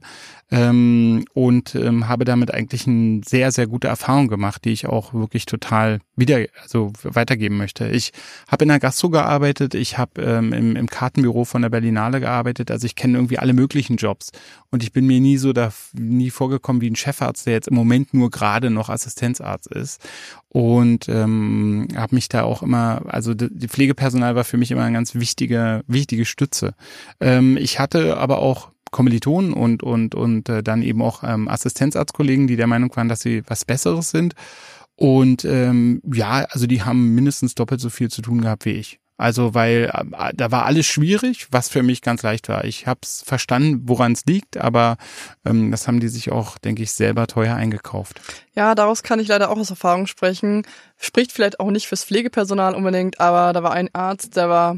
ähm, 0.49 1.25
und 1.33 1.75
ähm, 1.75 2.07
habe 2.07 2.23
damit 2.23 2.53
eigentlich 2.53 2.87
eine 2.87 3.21
sehr, 3.25 3.51
sehr 3.51 3.67
gute 3.67 3.87
Erfahrung 3.87 4.29
gemacht, 4.29 4.63
die 4.63 4.71
ich 4.71 4.87
auch 4.87 5.13
wirklich 5.13 5.45
total 5.45 5.99
wieder, 6.15 6.39
also 6.61 6.93
weitergeben 7.03 7.57
möchte. 7.57 7.89
Ich 7.89 8.13
habe 8.47 8.63
in 8.63 8.69
der 8.69 8.79
Gastro 8.79 9.09
gearbeitet, 9.09 9.75
ich 9.75 9.97
habe 9.97 10.21
ähm, 10.21 10.53
im, 10.53 10.75
im 10.75 10.87
Kartenbüro 10.87 11.43
von 11.43 11.61
der 11.61 11.69
Berlinale 11.69 12.21
gearbeitet, 12.21 12.71
also 12.71 12.85
ich 12.85 12.95
kenne 12.95 13.17
irgendwie 13.17 13.39
alle 13.39 13.53
möglichen 13.53 13.97
Jobs 13.97 14.31
und 14.71 14.83
ich 14.83 14.93
bin 14.93 15.05
mir 15.05 15.19
nie 15.19 15.37
so 15.37 15.51
da 15.51 15.73
nie 15.93 16.29
vorgekommen 16.29 16.81
wie 16.81 16.89
ein 16.89 16.95
Chefarzt, 16.95 17.45
der 17.45 17.53
jetzt 17.53 17.67
im 17.67 17.75
Moment 17.75 18.13
nur 18.13 18.31
gerade 18.31 18.69
noch 18.69 18.89
Assistenzarzt 18.89 19.67
ist 19.67 20.01
und 20.49 21.09
ähm, 21.09 21.89
habe 21.95 22.15
mich 22.15 22.29
da 22.29 22.43
auch 22.43 22.63
immer, 22.63 23.01
also 23.07 23.33
die 23.33 23.67
Pflegepersonal 23.67 24.35
war 24.35 24.45
für 24.45 24.57
mich 24.57 24.71
immer 24.71 24.83
eine 24.83 24.93
ganz 24.93 25.13
wichtige, 25.13 25.83
wichtige 25.87 26.25
Stütze. 26.25 26.73
Ähm, 27.19 27.57
ich 27.57 27.79
hatte 27.79 28.17
aber 28.17 28.39
auch 28.39 28.71
Kommilitonen 28.91 29.53
und 29.53 29.83
und 29.83 30.15
und 30.15 30.49
äh, 30.49 30.63
dann 30.63 30.81
eben 30.81 31.01
auch 31.01 31.23
ähm, 31.23 31.47
Assistenzarztkollegen, 31.47 32.47
die 32.47 32.55
der 32.55 32.67
Meinung 32.67 32.95
waren, 32.95 33.09
dass 33.09 33.21
sie 33.21 33.43
was 33.47 33.65
Besseres 33.65 34.09
sind. 34.09 34.33
Und 34.95 35.45
ähm, 35.45 36.01
ja, 36.11 36.45
also 36.49 36.65
die 36.65 36.81
haben 36.83 37.13
mindestens 37.13 37.53
doppelt 37.55 37.79
so 37.79 37.89
viel 37.89 38.09
zu 38.09 38.21
tun 38.21 38.41
gehabt 38.41 38.65
wie 38.65 38.71
ich. 38.71 38.99
Also 39.17 39.55
weil 39.55 39.91
äh, 39.93 40.33
da 40.35 40.51
war 40.51 40.65
alles 40.65 40.85
schwierig, 40.85 41.47
was 41.51 41.69
für 41.69 41.81
mich 41.81 42.01
ganz 42.01 42.21
leicht 42.21 42.49
war. 42.49 42.65
Ich 42.65 42.85
habe 42.85 42.99
es 43.03 43.23
verstanden, 43.23 43.81
woran 43.85 44.11
es 44.11 44.25
liegt, 44.25 44.57
aber 44.57 44.97
ähm, 45.43 45.71
das 45.71 45.87
haben 45.87 45.99
die 45.99 46.07
sich 46.07 46.31
auch, 46.31 46.57
denke 46.59 46.83
ich, 46.83 46.91
selber 46.91 47.25
teuer 47.25 47.55
eingekauft. 47.55 48.21
Ja, 48.53 48.75
daraus 48.75 49.03
kann 49.03 49.19
ich 49.19 49.27
leider 49.27 49.49
auch 49.49 49.57
aus 49.57 49.71
Erfahrung 49.71 50.05
sprechen. 50.05 50.63
Spricht 50.97 51.31
vielleicht 51.31 51.59
auch 51.59 51.71
nicht 51.71 51.87
fürs 51.87 52.03
Pflegepersonal 52.03 52.75
unbedingt, 52.75 53.19
aber 53.19 53.53
da 53.53 53.63
war 53.63 53.71
ein 53.71 53.89
Arzt, 53.93 54.35
der 54.35 54.49
war 54.49 54.77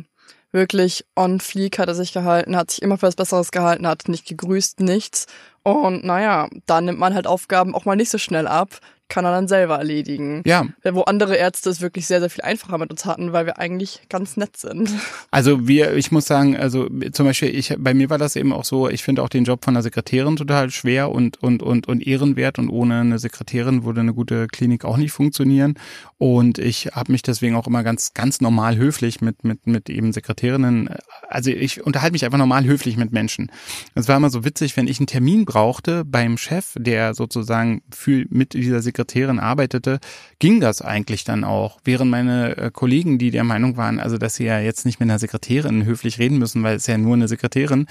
wirklich 0.52 1.06
on 1.16 1.40
fleek, 1.40 1.80
hat 1.80 1.88
er 1.88 1.96
sich 1.96 2.14
gehalten, 2.14 2.56
hat 2.56 2.72
sich 2.72 2.82
immer 2.82 2.98
für 2.98 3.08
was 3.08 3.16
Besseres 3.16 3.52
gehalten, 3.52 3.88
hat 3.88 4.08
nicht 4.08 4.28
gegrüßt, 4.28 4.80
nichts. 4.80 5.28
Und 5.64 6.04
naja, 6.04 6.50
da 6.66 6.82
nimmt 6.82 7.00
man 7.00 7.14
halt 7.14 7.28
Aufgaben 7.28 7.76
auch 7.76 7.86
mal 7.86 7.96
nicht 7.96 8.10
so 8.10 8.18
schnell 8.18 8.48
ab, 8.48 8.80
kann 9.10 9.26
er 9.26 9.32
dann 9.32 9.48
selber 9.48 9.78
erledigen. 9.78 10.44
Ja. 10.46 10.68
Wo 10.84 11.02
andere 11.02 11.36
Ärzte 11.36 11.70
es 11.70 11.82
wirklich 11.82 12.06
sehr, 12.06 12.20
sehr 12.20 12.30
viel 12.30 12.44
einfacher 12.44 12.78
mit 12.78 12.92
uns 12.92 13.06
hatten, 13.06 13.34
weil 13.34 13.46
wir 13.48 13.58
eigentlich 13.58 14.02
ganz 14.08 14.38
nett 14.38 14.56
sind. 14.56 14.90
Also 15.32 15.68
wir, 15.68 15.96
ich 15.96 16.12
muss 16.12 16.26
sagen, 16.26 16.58
also 16.58 16.88
zum 17.12 17.26
Beispiel, 17.26 17.50
ich, 17.56 17.76
bei 17.78 17.94
mir 17.94 18.10
war 18.10 18.18
das 18.18 18.36
eben 18.36 18.52
auch 18.52 18.66
so, 18.66 18.90
ich 18.90 19.04
finde 19.04 19.22
auch 19.22 19.30
den 19.30 19.44
Job 19.44 19.64
von 19.64 19.74
der 19.74 19.84
Sekretärin 19.84 20.36
total 20.36 20.70
schwer 20.72 21.12
und, 21.12 21.42
und, 21.42 21.62
und, 21.62 21.88
und 21.88 22.06
ehrenwert 22.06 22.60
und 22.60 22.70
ohne 22.70 23.02
eine 23.02 23.20
Sekretärin 23.20 23.84
würde 23.84 24.02
eine 24.02 24.14
gute 24.14 24.48
Klinik 24.48 24.86
auch 24.86 24.98
nicht 24.98 25.12
funktionieren. 25.12 25.76
Und 26.18 26.58
ich 26.58 26.88
habe 26.94 27.12
mich 27.12 27.22
deswegen 27.22 27.56
auch 27.56 27.68
immer 27.68 27.84
ganz, 27.84 28.14
ganz 28.14 28.42
normal 28.42 28.78
höflich 28.78 29.22
mit, 29.22 29.44
mit, 29.44 29.68
mit 29.68 29.90
eben 29.90 30.14
Sekretärinnen, 30.14 30.90
also 31.28 31.52
ich 31.52 31.84
unterhalte 31.86 32.14
mich 32.14 32.26
einfach 32.26 32.38
normal 32.38 32.66
höflich 32.66 32.98
mit 32.98 33.12
Menschen. 33.12 33.52
Es 33.96 34.08
war 34.08 34.18
immer 34.18 34.30
so 34.30 34.44
witzig, 34.44 34.76
wenn 34.78 34.88
ich 34.88 35.00
einen 35.00 35.08
Termin 35.08 35.46
brauchte 35.46 36.06
beim 36.06 36.38
Chef, 36.38 36.74
der 36.78 37.14
sozusagen 37.14 37.82
für, 37.92 38.26
mit 38.30 38.54
dieser 38.54 38.82
Sekretärin 38.82 38.99
arbeitete, 39.40 40.00
ging 40.40 40.60
das 40.60 40.82
eigentlich 40.82 41.24
dann 41.24 41.44
auch. 41.44 41.80
Während 41.84 42.12
meine 42.12 42.58
äh, 42.58 42.72
Kollegen, 42.72 43.18
die 43.18 43.32
der 43.32 43.44
Meinung 43.44 43.78
waren, 43.78 44.00
also 44.00 44.18
dass 44.18 44.36
sie 44.36 44.46
ja 44.46 44.60
jetzt 44.60 44.86
nicht 44.86 45.00
mit 45.00 45.10
einer 45.10 45.20
Sekretärin 45.20 45.86
höflich 45.86 46.20
reden 46.20 46.38
müssen, 46.38 46.64
weil 46.64 46.76
es 46.76 46.88
ja 46.88 46.98
nur 46.98 47.16
eine 47.16 47.28
Sekretärin, 47.28 47.88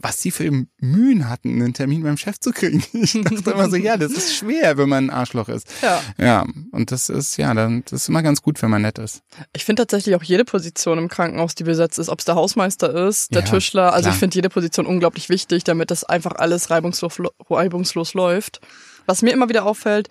was 0.00 0.16
die 0.18 0.30
für 0.30 0.50
Mühen 0.80 1.28
hatten, 1.28 1.60
einen 1.60 1.74
Termin 1.74 2.02
beim 2.02 2.16
Chef 2.16 2.38
zu 2.40 2.50
kriegen. 2.50 2.82
Ich 2.92 3.12
dachte 3.12 3.50
immer 3.50 3.68
so, 3.68 3.76
ja, 3.76 3.96
das 3.96 4.12
ist 4.12 4.34
schwer, 4.36 4.78
wenn 4.78 4.88
man 4.88 5.06
ein 5.06 5.10
Arschloch 5.10 5.48
ist. 5.48 5.68
Ja. 5.82 6.00
Ja, 6.18 6.46
und 6.72 6.90
das 6.90 7.08
ist, 7.08 7.36
ja, 7.36 7.52
dann, 7.52 7.82
das 7.84 8.02
ist 8.02 8.08
immer 8.08 8.22
ganz 8.22 8.42
gut, 8.42 8.60
wenn 8.62 8.70
man 8.70 8.82
nett 8.82 8.98
ist. 8.98 9.22
Ich 9.52 9.64
finde 9.64 9.82
tatsächlich 9.82 10.14
auch 10.14 10.22
jede 10.22 10.44
Position 10.44 10.98
im 10.98 11.08
Krankenhaus, 11.08 11.54
die 11.54 11.64
besetzt 11.64 11.98
ist, 11.98 12.08
ob 12.08 12.20
es 12.20 12.24
der 12.24 12.34
Hausmeister 12.36 13.06
ist, 13.06 13.34
der 13.34 13.42
Ja, 13.42 13.48
Tischler. 13.50 13.92
Also 13.92 14.04
klar. 14.04 14.14
ich 14.14 14.18
finde 14.18 14.34
jede 14.34 14.48
Position 14.48 14.86
unglaublich 14.86 15.28
wichtig, 15.28 15.64
damit 15.64 15.90
das 15.90 16.04
einfach 16.04 16.32
alles 16.36 16.70
reibungslos, 16.70 17.18
reibungslos 17.50 18.14
läuft. 18.14 18.60
Was 19.06 19.22
mir 19.22 19.32
immer 19.32 19.48
wieder 19.48 19.64
auffällt, 19.66 20.08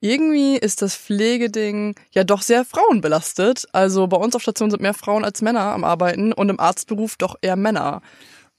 irgendwie 0.00 0.56
ist 0.56 0.82
das 0.82 0.96
Pflegeding 0.96 1.94
ja 2.12 2.24
doch 2.24 2.42
sehr 2.42 2.64
frauenbelastet. 2.64 3.66
Also 3.72 4.06
bei 4.06 4.16
uns 4.16 4.34
auf 4.34 4.42
Station 4.42 4.70
sind 4.70 4.82
mehr 4.82 4.94
Frauen 4.94 5.24
als 5.24 5.42
Männer 5.42 5.72
am 5.72 5.84
Arbeiten 5.84 6.32
und 6.32 6.48
im 6.48 6.58
Arztberuf 6.58 7.16
doch 7.16 7.36
eher 7.42 7.56
Männer. 7.56 8.02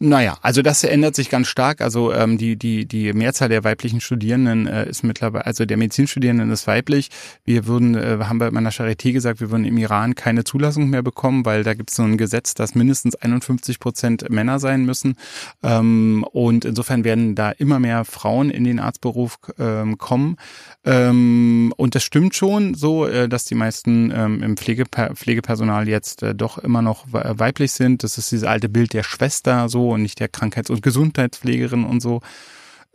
Naja, 0.03 0.35
also 0.41 0.63
das 0.63 0.83
ändert 0.83 1.13
sich 1.13 1.29
ganz 1.29 1.47
stark. 1.47 1.79
Also 1.79 2.11
ähm, 2.11 2.39
die 2.39 2.55
die 2.55 2.87
die 2.87 3.13
Mehrzahl 3.13 3.49
der 3.49 3.63
weiblichen 3.63 4.01
Studierenden 4.01 4.65
äh, 4.65 4.89
ist 4.89 5.03
mittlerweile, 5.03 5.45
also 5.45 5.63
der 5.65 5.77
Medizinstudierenden 5.77 6.49
ist 6.49 6.65
weiblich. 6.65 7.09
Wir 7.45 7.67
würden, 7.67 7.93
äh, 7.93 8.17
haben 8.23 8.39
bei 8.39 8.49
meiner 8.49 8.71
Charité 8.71 9.11
gesagt, 9.13 9.41
wir 9.41 9.51
würden 9.51 9.63
im 9.63 9.77
Iran 9.77 10.15
keine 10.15 10.43
Zulassung 10.43 10.89
mehr 10.89 11.03
bekommen, 11.03 11.45
weil 11.45 11.63
da 11.63 11.75
gibt 11.75 11.91
es 11.91 11.97
so 11.97 12.01
ein 12.03 12.17
Gesetz, 12.17 12.55
dass 12.55 12.73
mindestens 12.73 13.13
51 13.13 13.79
Prozent 13.79 14.27
Männer 14.31 14.57
sein 14.57 14.85
müssen. 14.85 15.17
Ähm, 15.61 16.25
und 16.31 16.65
insofern 16.65 17.03
werden 17.03 17.35
da 17.35 17.51
immer 17.51 17.77
mehr 17.77 18.03
Frauen 18.03 18.49
in 18.49 18.63
den 18.63 18.79
Arztberuf 18.79 19.37
ähm, 19.59 19.99
kommen. 19.99 20.37
Ähm, 20.83 21.71
und 21.77 21.93
das 21.93 22.01
stimmt 22.03 22.33
schon 22.33 22.73
so, 22.73 23.05
äh, 23.05 23.29
dass 23.29 23.45
die 23.45 23.53
meisten 23.53 24.11
ähm, 24.15 24.41
im 24.41 24.57
Pflegeper 24.57 25.13
Pflegepersonal 25.13 25.87
jetzt 25.87 26.23
äh, 26.23 26.33
doch 26.33 26.57
immer 26.57 26.81
noch 26.81 27.05
we- 27.13 27.33
weiblich 27.37 27.71
sind. 27.71 28.03
Das 28.03 28.17
ist 28.17 28.31
dieses 28.31 28.47
alte 28.47 28.67
Bild 28.67 28.93
der 28.93 29.03
Schwester 29.03 29.69
so 29.69 29.90
und 29.91 30.01
nicht 30.01 30.19
der 30.19 30.29
Krankheits- 30.29 30.69
und 30.69 30.81
Gesundheitspflegerin 30.81 31.83
und 31.83 32.01
so. 32.01 32.21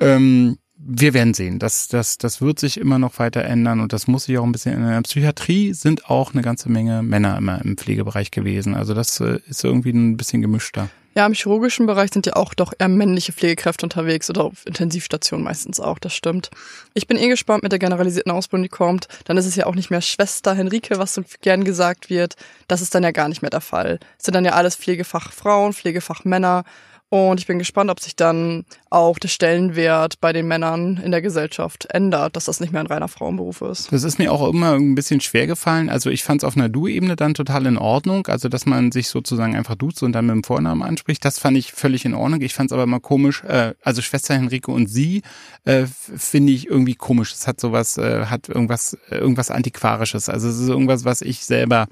Ähm, 0.00 0.58
wir 0.78 1.14
werden 1.14 1.34
sehen. 1.34 1.58
Das, 1.58 1.88
das, 1.88 2.18
das 2.18 2.40
wird 2.40 2.58
sich 2.58 2.78
immer 2.78 2.98
noch 2.98 3.18
weiter 3.18 3.44
ändern 3.44 3.80
und 3.80 3.92
das 3.92 4.06
muss 4.06 4.24
sich 4.24 4.38
auch 4.38 4.44
ein 4.44 4.52
bisschen 4.52 4.74
in 4.74 4.86
der 4.86 5.02
Psychiatrie 5.02 5.72
sind 5.72 6.10
auch 6.10 6.32
eine 6.32 6.42
ganze 6.42 6.70
Menge 6.70 7.02
Männer 7.02 7.36
immer 7.38 7.62
im 7.64 7.76
Pflegebereich 7.76 8.30
gewesen. 8.30 8.74
Also 8.74 8.94
das 8.94 9.20
äh, 9.20 9.40
ist 9.48 9.64
irgendwie 9.64 9.90
ein 9.90 10.16
bisschen 10.16 10.42
gemischter. 10.42 10.88
Ja, 11.16 11.24
im 11.24 11.32
chirurgischen 11.32 11.86
Bereich 11.86 12.12
sind 12.12 12.26
ja 12.26 12.36
auch 12.36 12.52
doch 12.52 12.74
eher 12.78 12.88
männliche 12.88 13.32
Pflegekräfte 13.32 13.86
unterwegs 13.86 14.28
oder 14.28 14.44
auf 14.44 14.66
Intensivstationen 14.66 15.44
meistens 15.44 15.80
auch, 15.80 15.98
das 15.98 16.12
stimmt. 16.12 16.50
Ich 16.92 17.06
bin 17.06 17.16
eh 17.16 17.28
gespannt 17.28 17.62
mit 17.62 17.72
der 17.72 17.78
generalisierten 17.78 18.30
Ausbildung, 18.30 18.64
die 18.64 18.68
kommt. 18.68 19.08
Dann 19.24 19.38
ist 19.38 19.46
es 19.46 19.56
ja 19.56 19.64
auch 19.64 19.74
nicht 19.74 19.88
mehr 19.90 20.02
Schwester 20.02 20.54
Henrike, 20.54 20.98
was 20.98 21.14
so 21.14 21.22
gern 21.40 21.64
gesagt 21.64 22.10
wird. 22.10 22.36
Das 22.68 22.82
ist 22.82 22.94
dann 22.94 23.02
ja 23.02 23.12
gar 23.12 23.30
nicht 23.30 23.40
mehr 23.40 23.50
der 23.50 23.62
Fall. 23.62 23.98
Es 24.18 24.26
sind 24.26 24.34
dann 24.34 24.44
ja 24.44 24.52
alles 24.52 24.76
Pflegefachfrauen, 24.76 25.72
Pflegefachmänner. 25.72 26.64
Und 27.08 27.38
ich 27.38 27.46
bin 27.46 27.60
gespannt, 27.60 27.88
ob 27.88 28.00
sich 28.00 28.16
dann 28.16 28.64
auch 28.90 29.20
der 29.20 29.28
Stellenwert 29.28 30.20
bei 30.20 30.32
den 30.32 30.48
Männern 30.48 31.00
in 31.04 31.12
der 31.12 31.22
Gesellschaft 31.22 31.86
ändert, 31.90 32.34
dass 32.34 32.46
das 32.46 32.58
nicht 32.58 32.72
mehr 32.72 32.80
ein 32.80 32.88
reiner 32.88 33.06
Frauenberuf 33.06 33.60
ist. 33.60 33.92
Das 33.92 34.02
ist 34.02 34.18
mir 34.18 34.32
auch 34.32 34.48
immer 34.48 34.72
ein 34.72 34.96
bisschen 34.96 35.20
schwer 35.20 35.46
gefallen. 35.46 35.88
Also 35.88 36.10
ich 36.10 36.24
fand 36.24 36.42
es 36.42 36.44
auf 36.44 36.56
einer 36.56 36.68
Du-Ebene 36.68 37.14
dann 37.14 37.34
total 37.34 37.66
in 37.66 37.78
Ordnung. 37.78 38.26
Also 38.26 38.48
dass 38.48 38.66
man 38.66 38.90
sich 38.90 39.08
sozusagen 39.08 39.54
einfach 39.54 39.76
duzt 39.76 40.02
und 40.02 40.12
dann 40.12 40.26
mit 40.26 40.34
dem 40.34 40.42
Vornamen 40.42 40.82
anspricht, 40.82 41.24
das 41.24 41.38
fand 41.38 41.56
ich 41.56 41.72
völlig 41.72 42.04
in 42.04 42.14
Ordnung. 42.14 42.40
Ich 42.40 42.54
fand 42.54 42.70
es 42.70 42.72
aber 42.72 42.82
immer 42.82 42.98
komisch. 42.98 43.44
Äh, 43.44 43.74
also 43.82 44.02
Schwester 44.02 44.34
Henrike 44.34 44.72
und 44.72 44.88
sie 44.88 45.22
äh, 45.64 45.86
finde 45.86 46.52
ich 46.52 46.66
irgendwie 46.68 46.96
komisch. 46.96 47.32
Es 47.32 47.46
hat 47.46 47.60
sowas, 47.60 47.98
äh, 47.98 48.26
hat 48.26 48.48
irgendwas, 48.48 48.98
äh, 49.10 49.16
irgendwas 49.16 49.52
Antiquarisches. 49.52 50.28
Also 50.28 50.48
es 50.48 50.58
ist 50.58 50.68
irgendwas, 50.68 51.04
was 51.04 51.22
ich 51.22 51.44
selber, 51.44 51.86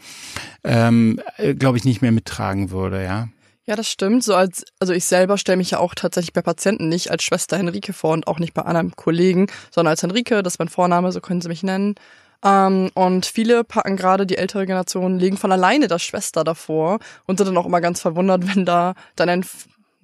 ähm, 0.65 1.21
glaube 1.57 1.79
ich, 1.79 1.85
nicht 1.85 2.03
mehr 2.03 2.12
mittragen 2.12 2.73
würde. 2.73 3.05
Ja. 3.05 3.29
Ja, 3.67 3.77
das 3.77 3.89
stimmt. 3.89 4.23
So 4.23 4.35
als, 4.35 4.65
also 4.79 4.93
ich 4.93 5.07
selber 5.07 5.39
stelle 5.39 5.57
mich 5.57 5.71
ja 5.71 5.79
auch 5.79 5.95
tatsächlich 5.95 6.35
bei 6.35 6.43
Patienten 6.43 6.89
nicht 6.89 7.11
als 7.11 7.23
Schwester 7.23 7.57
Henrike 7.57 7.95
vor 7.95 8.12
und 8.12 8.27
auch 8.27 8.39
nicht 8.39 8.53
bei 8.53 8.62
anderen 8.62 8.95
Kollegen, 8.95 9.47
sondern 9.71 9.93
als 9.93 10.03
Henrike, 10.03 10.43
das 10.43 10.55
ist 10.55 10.59
mein 10.59 10.69
Vorname, 10.69 11.12
so 11.12 11.21
können 11.23 11.41
sie 11.41 11.49
mich 11.49 11.62
nennen. 11.62 11.95
Ähm, 12.45 12.91
und 12.95 13.25
viele 13.25 13.65
packen 13.65 13.97
gerade 13.97 14.27
die 14.27 14.37
ältere 14.37 14.67
Generation, 14.67 15.19
legen 15.19 15.39
von 15.39 15.51
alleine 15.51 15.89
das 15.89 16.03
Schwester 16.03 16.45
davor 16.45 16.99
und 17.27 17.39
sind 17.39 17.47
dann 17.47 17.57
auch 17.57 17.65
immer 17.65 17.81
ganz 17.81 18.03
verwundert, 18.03 18.43
wenn 18.55 18.67
da 18.67 18.95
dann 19.17 19.31
ein 19.31 19.47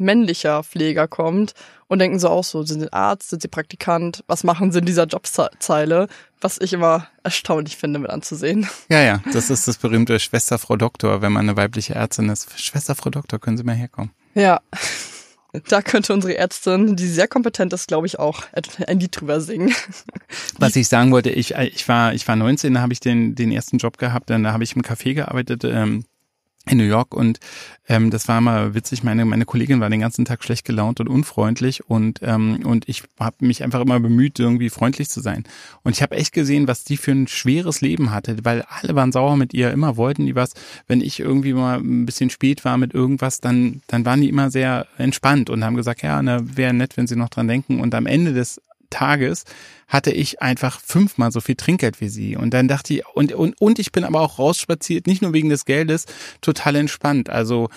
männlicher 0.01 0.65
Pfleger 0.65 1.07
kommt 1.07 1.55
und 1.89 1.99
denken 1.99 2.19
so 2.19 2.29
auch 2.29 2.45
so, 2.45 2.63
sind 2.63 2.81
sie 2.81 2.93
Arzt, 2.93 3.31
sind 3.31 3.43
sie 3.43 3.49
Praktikant, 3.49 4.25
was 4.27 4.45
machen 4.45 4.73
sie 4.73 4.79
in 4.79 4.87
dieser 4.87 5.07
Jobzeile, 5.07 6.09
was 6.41 6.59
ich 6.61 6.73
immer 6.73 7.09
erstaunlich 7.23 7.77
finde 7.77 7.99
mit 7.99 8.11
anzusehen. 8.11 8.69
Ja, 8.89 9.03
ja, 9.03 9.23
das 9.33 9.51
ist 9.51 9.69
das 9.69 9.79
berühmte 9.79 10.19
Schwester 10.19 10.59
Frau 10.59 10.77
Doktor, 10.77 11.23
wenn 11.23 11.33
man 11.33 11.49
eine 11.49 11.57
weibliche 11.57 11.95
Ärztin 11.95 12.29
ist. 12.29 12.59
Schwester 12.59 12.95
Frau 12.95 13.11
Doktor, 13.11 13.39
können 13.39 13.57
Sie 13.57 13.65
mal 13.65 13.75
herkommen? 13.75 14.11
Ja. 14.35 14.61
Da 15.69 15.83
könnte 15.83 16.13
unsere 16.13 16.37
Ärztin, 16.37 16.95
die 16.95 17.09
sehr 17.09 17.27
kompetent 17.27 17.73
ist, 17.73 17.89
glaube 17.89 18.07
ich, 18.07 18.21
auch 18.21 18.45
ein 18.87 19.01
Lied 19.01 19.21
drüber 19.21 19.41
singen. 19.41 19.75
Was 20.59 20.77
ich 20.77 20.87
sagen 20.87 21.11
wollte, 21.11 21.31
ich, 21.31 21.57
ich 21.57 21.89
war, 21.89 22.15
ich 22.15 22.29
war 22.29 22.37
19, 22.37 22.75
da 22.75 22.81
habe 22.81 22.93
ich 22.93 23.01
den, 23.01 23.35
den 23.35 23.51
ersten 23.51 23.79
Job 23.79 23.99
gehabt, 23.99 24.31
dann 24.31 24.45
da 24.45 24.53
habe 24.53 24.63
ich 24.63 24.77
im 24.77 24.83
Café 24.83 25.15
gearbeitet, 25.15 25.65
ähm, 25.65 26.05
in 26.67 26.77
New 26.77 26.85
York 26.85 27.15
und 27.15 27.41
ähm, 27.89 28.11
das 28.11 28.29
war 28.29 28.41
mal 28.41 28.75
witzig. 28.75 29.03
Meine 29.03 29.25
meine 29.25 29.47
Kollegin 29.47 29.81
war 29.81 29.89
den 29.89 30.01
ganzen 30.01 30.27
Tag 30.27 30.45
schlecht 30.45 30.67
gelaunt 30.67 31.01
und 31.01 31.09
unfreundlich 31.09 31.89
und 31.89 32.21
ähm, 32.23 32.61
und 32.65 32.89
ich 32.89 33.03
habe 33.19 33.37
mich 33.41 33.63
einfach 33.63 33.81
immer 33.81 33.99
bemüht, 33.99 34.39
irgendwie 34.39 34.69
freundlich 34.69 35.09
zu 35.09 35.21
sein. 35.21 35.45
Und 35.83 35.93
ich 35.93 36.03
habe 36.03 36.17
echt 36.17 36.33
gesehen, 36.33 36.69
was 36.69 36.85
die 36.85 36.99
für 36.99 37.13
ein 37.13 37.29
schweres 37.29 37.81
Leben 37.81 38.11
hatte, 38.11 38.37
weil 38.45 38.63
alle 38.69 38.95
waren 38.95 39.11
sauer 39.11 39.37
mit 39.37 39.55
ihr, 39.55 39.71
immer 39.71 39.97
wollten 39.97 40.27
die 40.27 40.35
was. 40.35 40.53
Wenn 40.87 41.01
ich 41.01 41.19
irgendwie 41.19 41.55
mal 41.55 41.79
ein 41.79 42.05
bisschen 42.05 42.29
spät 42.29 42.65
war 42.65 42.77
mit 42.77 42.93
irgendwas, 42.93 43.41
dann 43.41 43.81
dann 43.87 44.05
waren 44.05 44.21
die 44.21 44.29
immer 44.29 44.51
sehr 44.51 44.87
entspannt 44.99 45.49
und 45.49 45.65
haben 45.65 45.77
gesagt, 45.77 46.03
ja, 46.03 46.21
na, 46.23 46.41
wäre 46.57 46.75
nett, 46.75 46.97
wenn 46.97 47.07
sie 47.07 47.17
noch 47.17 47.31
dran 47.31 47.49
denken. 47.49 47.81
Und 47.81 47.95
am 47.95 48.07
Ende 48.07 48.35
des 48.35 48.61
Tages 48.91 49.45
hatte 49.89 50.11
ich 50.11 50.43
einfach 50.43 50.81
fünfmal 50.81 51.33
so 51.33 51.41
viel 51.41 51.57
Trinkgeld 51.57 52.01
wie 52.01 52.09
sie. 52.09 52.37
Und 52.37 52.55
dann 52.55 52.69
dachte 52.69 52.95
ich, 52.95 53.07
und, 53.07 53.33
und, 53.33 53.61
und 53.61 53.79
ich 53.79 53.93
bin 53.93 54.05
aber 54.05 54.21
auch 54.21 54.39
rausspaziert, 54.39 55.07
nicht 55.07 55.23
nur 55.23 55.33
wegen 55.33 55.49
des 55.49 55.65
Geldes, 55.65 56.07
total 56.41 56.77
entspannt. 56.77 57.31
Also 57.31 57.69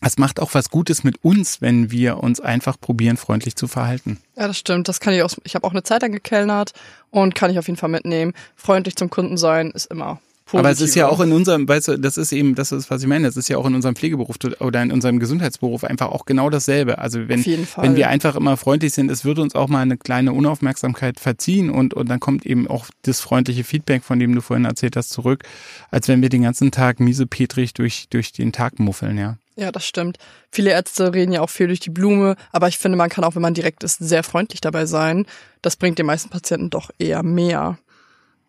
es 0.00 0.18
macht 0.18 0.40
auch 0.40 0.54
was 0.54 0.70
Gutes 0.70 1.04
mit 1.04 1.24
uns, 1.24 1.60
wenn 1.60 1.90
wir 1.90 2.18
uns 2.18 2.40
einfach 2.40 2.80
probieren, 2.80 3.16
freundlich 3.16 3.56
zu 3.56 3.68
verhalten. 3.68 4.18
Ja, 4.36 4.46
das 4.46 4.58
stimmt. 4.58 4.88
Das 4.88 5.00
kann 5.00 5.12
ich 5.12 5.22
auch. 5.22 5.32
Ich 5.44 5.54
habe 5.54 5.66
auch 5.66 5.72
eine 5.72 5.82
Zeit 5.82 6.02
lang 6.02 6.12
gekellnert 6.12 6.72
und 7.10 7.34
kann 7.34 7.50
ich 7.50 7.58
auf 7.58 7.66
jeden 7.66 7.76
Fall 7.76 7.90
mitnehmen. 7.90 8.32
Freundlich 8.56 8.96
zum 8.96 9.10
Kunden 9.10 9.36
sein 9.36 9.70
ist 9.70 9.86
immer. 9.86 10.20
Aber 10.52 10.70
es 10.70 10.80
ist 10.80 10.94
ja 10.94 11.08
auch 11.08 11.20
in 11.20 11.32
unserem, 11.32 11.68
weißt 11.68 11.88
du, 11.88 11.98
das 11.98 12.16
ist 12.16 12.32
eben, 12.32 12.54
das 12.54 12.72
ist, 12.72 12.90
was 12.90 13.02
ich 13.02 13.08
meine, 13.08 13.26
das 13.26 13.36
ist 13.36 13.48
ja 13.48 13.56
auch 13.56 13.66
in 13.66 13.74
unserem 13.74 13.94
Pflegeberuf 13.94 14.36
oder 14.60 14.82
in 14.82 14.92
unserem 14.92 15.18
Gesundheitsberuf 15.18 15.84
einfach 15.84 16.08
auch 16.08 16.24
genau 16.24 16.50
dasselbe. 16.50 16.98
Also 16.98 17.28
wenn, 17.28 17.44
wenn 17.44 17.96
wir 17.96 18.08
einfach 18.08 18.36
immer 18.36 18.56
freundlich 18.56 18.92
sind, 18.92 19.10
es 19.10 19.24
wird 19.24 19.38
uns 19.38 19.54
auch 19.54 19.68
mal 19.68 19.80
eine 19.80 19.96
kleine 19.96 20.32
Unaufmerksamkeit 20.32 21.20
verziehen 21.20 21.70
und, 21.70 21.94
und 21.94 22.08
dann 22.08 22.20
kommt 22.20 22.46
eben 22.46 22.68
auch 22.68 22.86
das 23.02 23.20
freundliche 23.20 23.64
Feedback, 23.64 24.04
von 24.04 24.18
dem 24.18 24.34
du 24.34 24.40
vorhin 24.40 24.64
erzählt 24.64 24.96
hast, 24.96 25.10
zurück, 25.10 25.44
als 25.90 26.08
wenn 26.08 26.22
wir 26.22 26.28
den 26.28 26.42
ganzen 26.42 26.70
Tag 26.70 27.00
miesepetrig 27.00 27.74
durch, 27.74 28.08
durch 28.10 28.32
den 28.32 28.52
Tag 28.52 28.78
muffeln, 28.78 29.18
ja. 29.18 29.36
Ja, 29.56 29.70
das 29.70 29.84
stimmt. 29.84 30.16
Viele 30.50 30.70
Ärzte 30.70 31.12
reden 31.12 31.32
ja 31.32 31.42
auch 31.42 31.50
viel 31.50 31.66
durch 31.66 31.80
die 31.80 31.90
Blume, 31.90 32.36
aber 32.50 32.68
ich 32.68 32.78
finde, 32.78 32.96
man 32.96 33.10
kann 33.10 33.24
auch, 33.24 33.34
wenn 33.34 33.42
man 33.42 33.52
direkt 33.52 33.84
ist, 33.84 33.98
sehr 33.98 34.22
freundlich 34.22 34.62
dabei 34.62 34.86
sein. 34.86 35.26
Das 35.60 35.76
bringt 35.76 35.98
den 35.98 36.06
meisten 36.06 36.30
Patienten 36.30 36.70
doch 36.70 36.90
eher 36.98 37.22
mehr. 37.22 37.78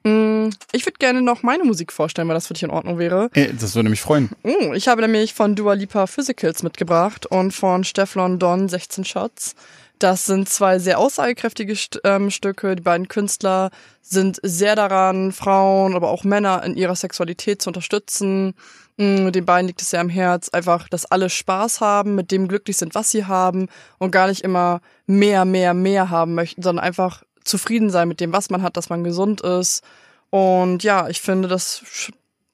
Mm, 0.04 0.49
Ich 0.72 0.86
würde 0.86 0.97
gerne 0.99 1.22
noch 1.22 1.43
meine 1.43 1.64
Musik 1.64 1.91
vorstellen, 1.91 2.28
weil 2.28 2.36
das 2.36 2.47
für 2.47 2.54
dich 2.54 2.64
in 2.64 2.72
Ordnung 2.72 2.97
wäre. 2.97 3.30
Äh, 3.34 3.54
Das 3.54 3.76
würde 3.76 3.89
mich 3.89 4.02
freuen. 4.02 4.30
Mm, 4.43 4.74
Ich 4.74 4.88
habe 4.88 5.02
nämlich 5.02 5.34
von 5.34 5.56
Dua 5.56 5.74
Lipa 5.74 6.08
Physicals 6.08 6.64
mitgebracht 6.64 7.26
und 7.26 7.52
von 7.54 7.84
Stefflon 7.84 8.39
Don 8.39 8.68
16 8.70 9.06
Shots. 9.06 9.56
Das 9.99 10.26
sind 10.26 10.49
zwei 10.49 10.80
sehr 10.80 10.97
aussagekräftige 10.97 11.76
ähm, 12.04 12.32
Stücke. 12.32 12.76
Die 12.76 12.82
beiden 12.82 13.08
Künstler 13.08 13.70
sind 14.02 14.39
sehr 14.41 14.76
daran, 14.76 15.32
Frauen, 15.32 15.95
aber 15.95 16.10
auch 16.10 16.24
Männer 16.24 16.64
in 16.64 16.76
ihrer 16.76 16.95
Sexualität 16.95 17.62
zu 17.62 17.70
unterstützen. 17.70 18.56
Mm, 18.97 19.30
Den 19.32 19.45
beiden 19.45 19.68
liegt 19.68 19.84
es 19.84 19.91
sehr 19.91 20.02
am 20.02 20.10
Herz, 20.10 20.49
einfach, 20.49 20.89
dass 20.89 21.06
alle 21.06 21.30
Spaß 21.30 21.82
haben, 21.82 22.16
mit 22.16 22.32
dem 22.32 22.47
glücklich 22.47 22.78
sind, 22.78 22.95
was 22.95 23.12
sie 23.12 23.26
haben 23.26 23.68
und 23.99 24.10
gar 24.12 24.28
nicht 24.28 24.41
immer 24.41 24.82
mehr, 25.06 25.45
mehr, 25.45 25.76
mehr 25.76 26.10
haben 26.10 26.34
möchten, 26.34 26.64
sondern 26.64 26.84
einfach 26.84 27.22
zufrieden 27.44 27.89
sein 27.89 28.08
mit 28.08 28.20
dem, 28.20 28.34
was 28.34 28.50
man 28.50 28.62
hat, 28.62 28.78
dass 28.78 28.89
man 28.89 29.04
gesund 29.04 29.42
ist. 29.42 29.84
Und 30.30 30.84
ja, 30.84 31.10
ich 31.10 31.22
finde, 31.22 31.48
das 31.48 31.84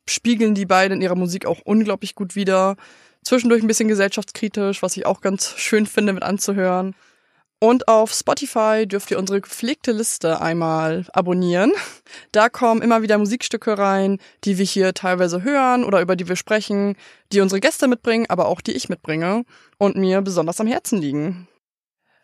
spiegeln 0.10 0.56
die 0.56 0.66
beiden 0.66 0.98
in 0.98 1.02
ihrer 1.02 1.16
Musik 1.16 1.46
auch 1.46 1.60
unglaublich 1.64 2.16
gut 2.16 2.36
wider. 2.36 2.76
Zwischendurch 3.24 3.62
ein 3.62 3.68
bisschen 3.68 3.90
gesellschaftskritisch, 3.90 4.82
was 4.82 4.98
ich 4.98 5.06
auch 5.06 5.22
ganz 5.22 5.54
schön 5.58 5.86
finde 5.86 6.14
mit 6.14 6.24
anzuhören. 6.24 6.96
Und 7.60 7.88
auf 7.88 8.14
Spotify 8.14 8.86
dürft 8.88 9.10
ihr 9.10 9.18
unsere 9.18 9.42
gepflegte 9.42 9.92
Liste 9.92 10.42
einmal 10.42 11.08
abonnieren. 11.14 11.74
Da 12.32 12.50
kommen 12.50 12.82
immer 12.82 13.02
wieder 13.02 13.18
Musikstücke 13.18 13.78
rein, 13.78 14.20
die 14.44 14.58
wir 14.58 14.66
hier 14.66 14.94
teilweise 14.94 15.44
hören 15.44 15.84
oder 15.84 16.02
über 16.02 16.16
die 16.16 16.28
wir 16.28 16.36
sprechen, 16.36 16.96
die 17.34 17.42
unsere 17.42 17.60
Gäste 17.60 17.88
mitbringen, 17.88 18.28
aber 18.30 18.48
auch 18.48 18.62
die 18.62 18.74
ich 18.74 18.90
mitbringe 18.90 19.44
und 19.78 19.98
mir 19.98 20.22
besonders 20.22 20.62
am 20.62 20.68
Herzen 20.68 21.02
liegen. 21.02 21.48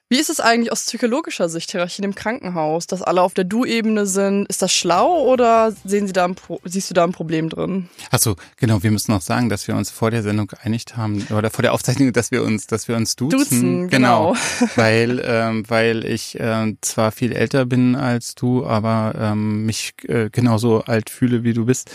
Wie 0.10 0.20
ist 0.20 0.30
es 0.30 0.40
eigentlich 0.40 0.72
aus 0.72 0.84
psychologischer 0.86 1.50
Sicht, 1.50 1.72
Hierarchien 1.72 2.06
im 2.06 2.14
Krankenhaus, 2.14 2.86
dass 2.86 3.02
alle 3.02 3.22
auf 3.22 3.34
der 3.34 3.46
Du-Ebene 3.46 4.06
sind? 4.06 4.46
Ist 4.48 4.62
das 4.62 4.72
schlau 4.72 5.24
oder 5.24 5.74
sehen 5.86 6.06
Sie 6.06 6.14
da 6.14 6.26
ein 6.26 6.36
Pro 6.36 6.60
siehst 6.66 6.90
du 6.90 6.94
da 6.94 7.04
ein 7.04 7.14
Problem 7.14 7.50
drin? 7.50 7.90
Achso, 8.12 8.36
genau, 8.58 8.84
wir 8.84 8.92
müssen 8.92 9.12
noch 9.12 9.22
sagen, 9.22 9.50
dass 9.50 9.68
wir 9.68 9.76
uns 9.76 9.90
vor 9.90 10.12
der 10.12 10.22
Sendung 10.22 10.48
geeinigt 10.48 10.98
haben, 10.98 11.26
oder 11.36 11.50
vor 11.50 11.64
der 11.64 11.74
Aufzeichnung, 11.74 12.14
dass 12.14 12.30
wir 12.30 12.44
uns, 12.44 12.68
dass 12.68 12.88
wir 12.88 12.96
uns 12.96 13.16
duzen. 13.16 13.40
Duzen, 13.40 13.90
genau. 13.90 14.36
weil, 14.76 15.20
ähm, 15.26 15.64
weil 15.68 16.06
ich 16.06 16.40
äh, 16.40 16.76
zwar 16.82 17.12
viel 17.12 17.32
älter 17.32 17.66
bin 17.66 17.96
als 17.96 18.36
du, 18.36 18.66
aber 18.68 19.16
ähm, 19.18 19.66
mich 19.66 19.94
äh, 20.08 20.30
genauso 20.30 20.84
alt 20.84 21.10
fühle, 21.10 21.44
wie 21.44 21.54
du 21.54 21.66
bist. 21.66 21.90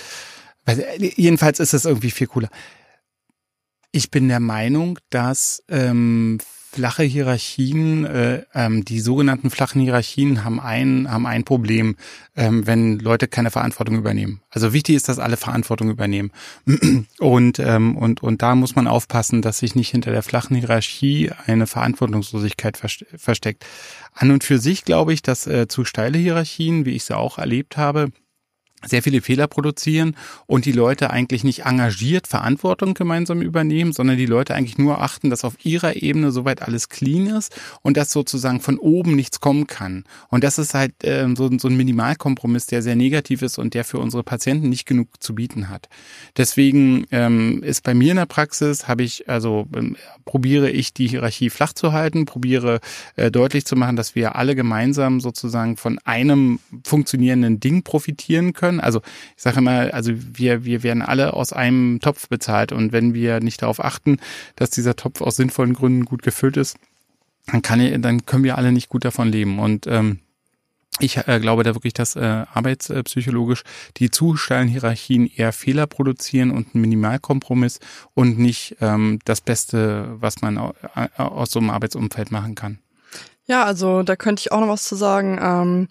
Weil, 0.65 0.81
äh, 0.81 1.13
jedenfalls 1.15 1.61
ist 1.61 1.73
es 1.73 1.85
irgendwie 1.85 2.11
viel 2.11 2.27
cooler. 2.27 2.49
Ich 3.93 4.11
bin 4.11 4.29
der 4.29 4.41
Meinung, 4.41 4.99
dass 5.11 5.63
ähm, 5.69 6.39
flache 6.71 7.03
Hierarchien, 7.03 8.05
äh, 8.05 8.43
ähm, 8.55 8.85
die 8.85 9.01
sogenannten 9.01 9.51
flachen 9.51 9.81
Hierarchien 9.81 10.45
haben 10.45 10.61
ein, 10.61 11.11
haben 11.11 11.27
ein 11.27 11.45
Problem, 11.45 11.97
ähm, 12.37 12.66
wenn 12.66 12.99
Leute 12.99 13.27
keine 13.27 13.51
Verantwortung 13.51 13.97
übernehmen. 13.97 14.43
Also 14.51 14.73
wichtig 14.73 14.97
ist, 14.97 15.09
dass 15.09 15.19
alle 15.19 15.37
Verantwortung 15.37 15.89
übernehmen. 15.89 16.31
Und, 17.19 17.59
ähm, 17.59 17.97
und, 17.97 18.23
und 18.23 18.43
da 18.43 18.55
muss 18.55 18.77
man 18.77 18.87
aufpassen, 18.87 19.43
dass 19.43 19.59
sich 19.59 19.75
nicht 19.75 19.91
hinter 19.91 20.12
der 20.12 20.23
flachen 20.23 20.57
Hierarchie 20.57 21.31
eine 21.47 21.66
Verantwortungslosigkeit 21.66 22.77
versteckt. 22.77 23.66
An 24.14 24.31
und 24.31 24.45
für 24.45 24.59
sich 24.59 24.85
glaube 24.85 25.12
ich, 25.12 25.23
dass 25.23 25.47
äh, 25.47 25.69
zu 25.69 25.85
steile 25.85 26.19
Hierarchien, 26.19 26.85
wie 26.85 26.95
ich 26.95 27.05
sie 27.05 27.16
auch 27.16 27.39
erlebt 27.39 27.77
habe, 27.77 28.12
sehr 28.87 29.03
viele 29.03 29.20
Fehler 29.20 29.49
produzieren 29.49 30.16
und 30.47 30.64
die 30.64 30.72
Leute 30.72 31.11
eigentlich 31.11 31.43
nicht 31.43 31.64
engagiert 31.64 32.29
Verantwortung 32.29 32.95
gemeinsam 32.95 33.43
übernehmen, 33.43 33.93
sondern 33.93 34.16
die 34.16 34.26
Leute 34.26 34.55
eigentlich 34.55 34.79
nur 34.79 35.03
achten, 35.03 35.31
dass 35.31 35.45
auf 35.45 35.64
ihrer 35.64 35.97
Ebene 35.97 36.31
soweit 36.31 36.62
alles 36.62 36.89
clean 36.89 37.26
ist 37.26 37.59
und 37.83 37.97
dass 37.97 38.11
sozusagen 38.11 38.61
von 38.61 38.79
oben 38.79 39.16
nichts 39.16 39.41
kommen 39.41 39.66
kann. 39.66 40.05
Und 40.29 40.45
das 40.45 40.59
ist 40.59 40.74
halt 40.74 41.03
äh, 41.03 41.26
so, 41.35 41.51
so 41.59 41.68
ein 41.68 41.76
Minimalkompromiss, 41.76 42.66
der 42.66 42.83
sehr 42.83 42.95
negativ 42.95 43.43
ist 43.43 43.59
und 43.59 43.74
der 43.74 43.85
für 43.85 43.99
unsere 43.99 44.22
Patienten 44.22 44.68
nicht 44.68 44.87
genug 44.87 45.09
zu 45.20 45.35
bieten 45.35 45.68
hat. 45.68 45.89
Deswegen 46.37 47.05
ähm, 47.11 47.62
ist 47.64 47.83
bei 47.83 47.95
mir 47.95 48.12
in 48.12 48.16
der 48.16 48.26
Praxis, 48.26 48.87
habe 48.87 49.03
ich, 49.03 49.29
also 49.29 49.66
ähm, 49.74 49.97
probiere 50.24 50.70
ich 50.70 50.95
die 50.95 51.09
Hierarchie 51.09 51.51
flach 51.51 51.72
zu 51.72 51.93
halten, 51.93 52.26
probiere 52.26 52.81
äh, 53.16 53.33
deutlich 53.33 53.64
zu 53.64 53.74
machen, 53.74 53.97
dass 53.97 54.14
wir 54.14 54.37
alle 54.37 54.55
gemeinsam 54.55 55.20
sozusagen 55.20 55.76
von 55.76 55.99
einem 56.05 56.61
funktionierenden 56.85 57.59
Ding 57.59 57.83
profitieren 57.83 58.53
können 58.53 58.68
können. 58.69 58.81
Also 58.81 59.01
ich 59.37 59.43
sage 59.43 59.59
immer, 59.59 59.93
also 59.95 60.12
wir, 60.14 60.64
wir 60.64 60.83
werden 60.83 61.03
alle 61.03 61.33
aus 61.33 61.53
einem 61.53 62.01
Topf 62.01 62.29
bezahlt 62.29 62.73
und 62.73 62.93
wenn 62.93 63.14
wir 63.14 63.41
nicht 63.41 63.62
darauf 63.62 63.83
achten, 63.83 64.19
dass 64.57 64.71
dieser 64.71 64.97
Topf 64.97 65.21
aus 65.21 65.37
sinnvollen 65.37 65.75
Gründen 65.75 66.05
gut 66.05 66.23
gefüllt 66.23 66.57
ist, 66.57 66.77
dann 67.47 67.62
kann 67.62 68.03
dann 68.03 68.27
können 68.27 68.45
wir 68.45 68.59
alle 68.59 68.73
nicht 68.73 68.91
gut 68.91 69.05
davon 69.05 69.29
leben. 69.29 69.59
Und 69.59 69.87
ähm, 69.87 70.19
ich 71.01 71.16
äh, 71.16 71.41
glaube 71.41 71.62
da 71.62 71.75
wirklich, 71.75 71.95
dass 71.95 72.16
äh, 72.16 72.45
arbeitspsychologisch 72.53 73.62
die 73.97 74.11
zu 74.11 74.37
steilen 74.37 74.69
Hierarchien 74.69 75.31
eher 75.35 75.53
Fehler 75.53 75.87
produzieren 75.87 76.51
und 76.51 76.75
einen 76.75 76.83
Minimalkompromiss 76.83 77.79
und 78.14 78.39
nicht 78.39 78.77
ähm, 78.81 79.21
das 79.25 79.41
Beste, 79.41 80.16
was 80.21 80.43
man 80.43 80.59
aus 80.59 81.51
so 81.51 81.61
einem 81.61 81.71
Arbeitsumfeld 81.71 82.31
machen 82.31 82.55
kann. 82.55 82.81
Ja, 83.47 83.64
also 83.64 84.03
da 84.03 84.16
könnte 84.16 84.41
ich 84.41 84.53
auch 84.53 84.61
noch 84.61 84.69
was 84.69 84.85
zu 84.85 84.95
sagen. 84.95 85.39
Ähm, 85.41 85.89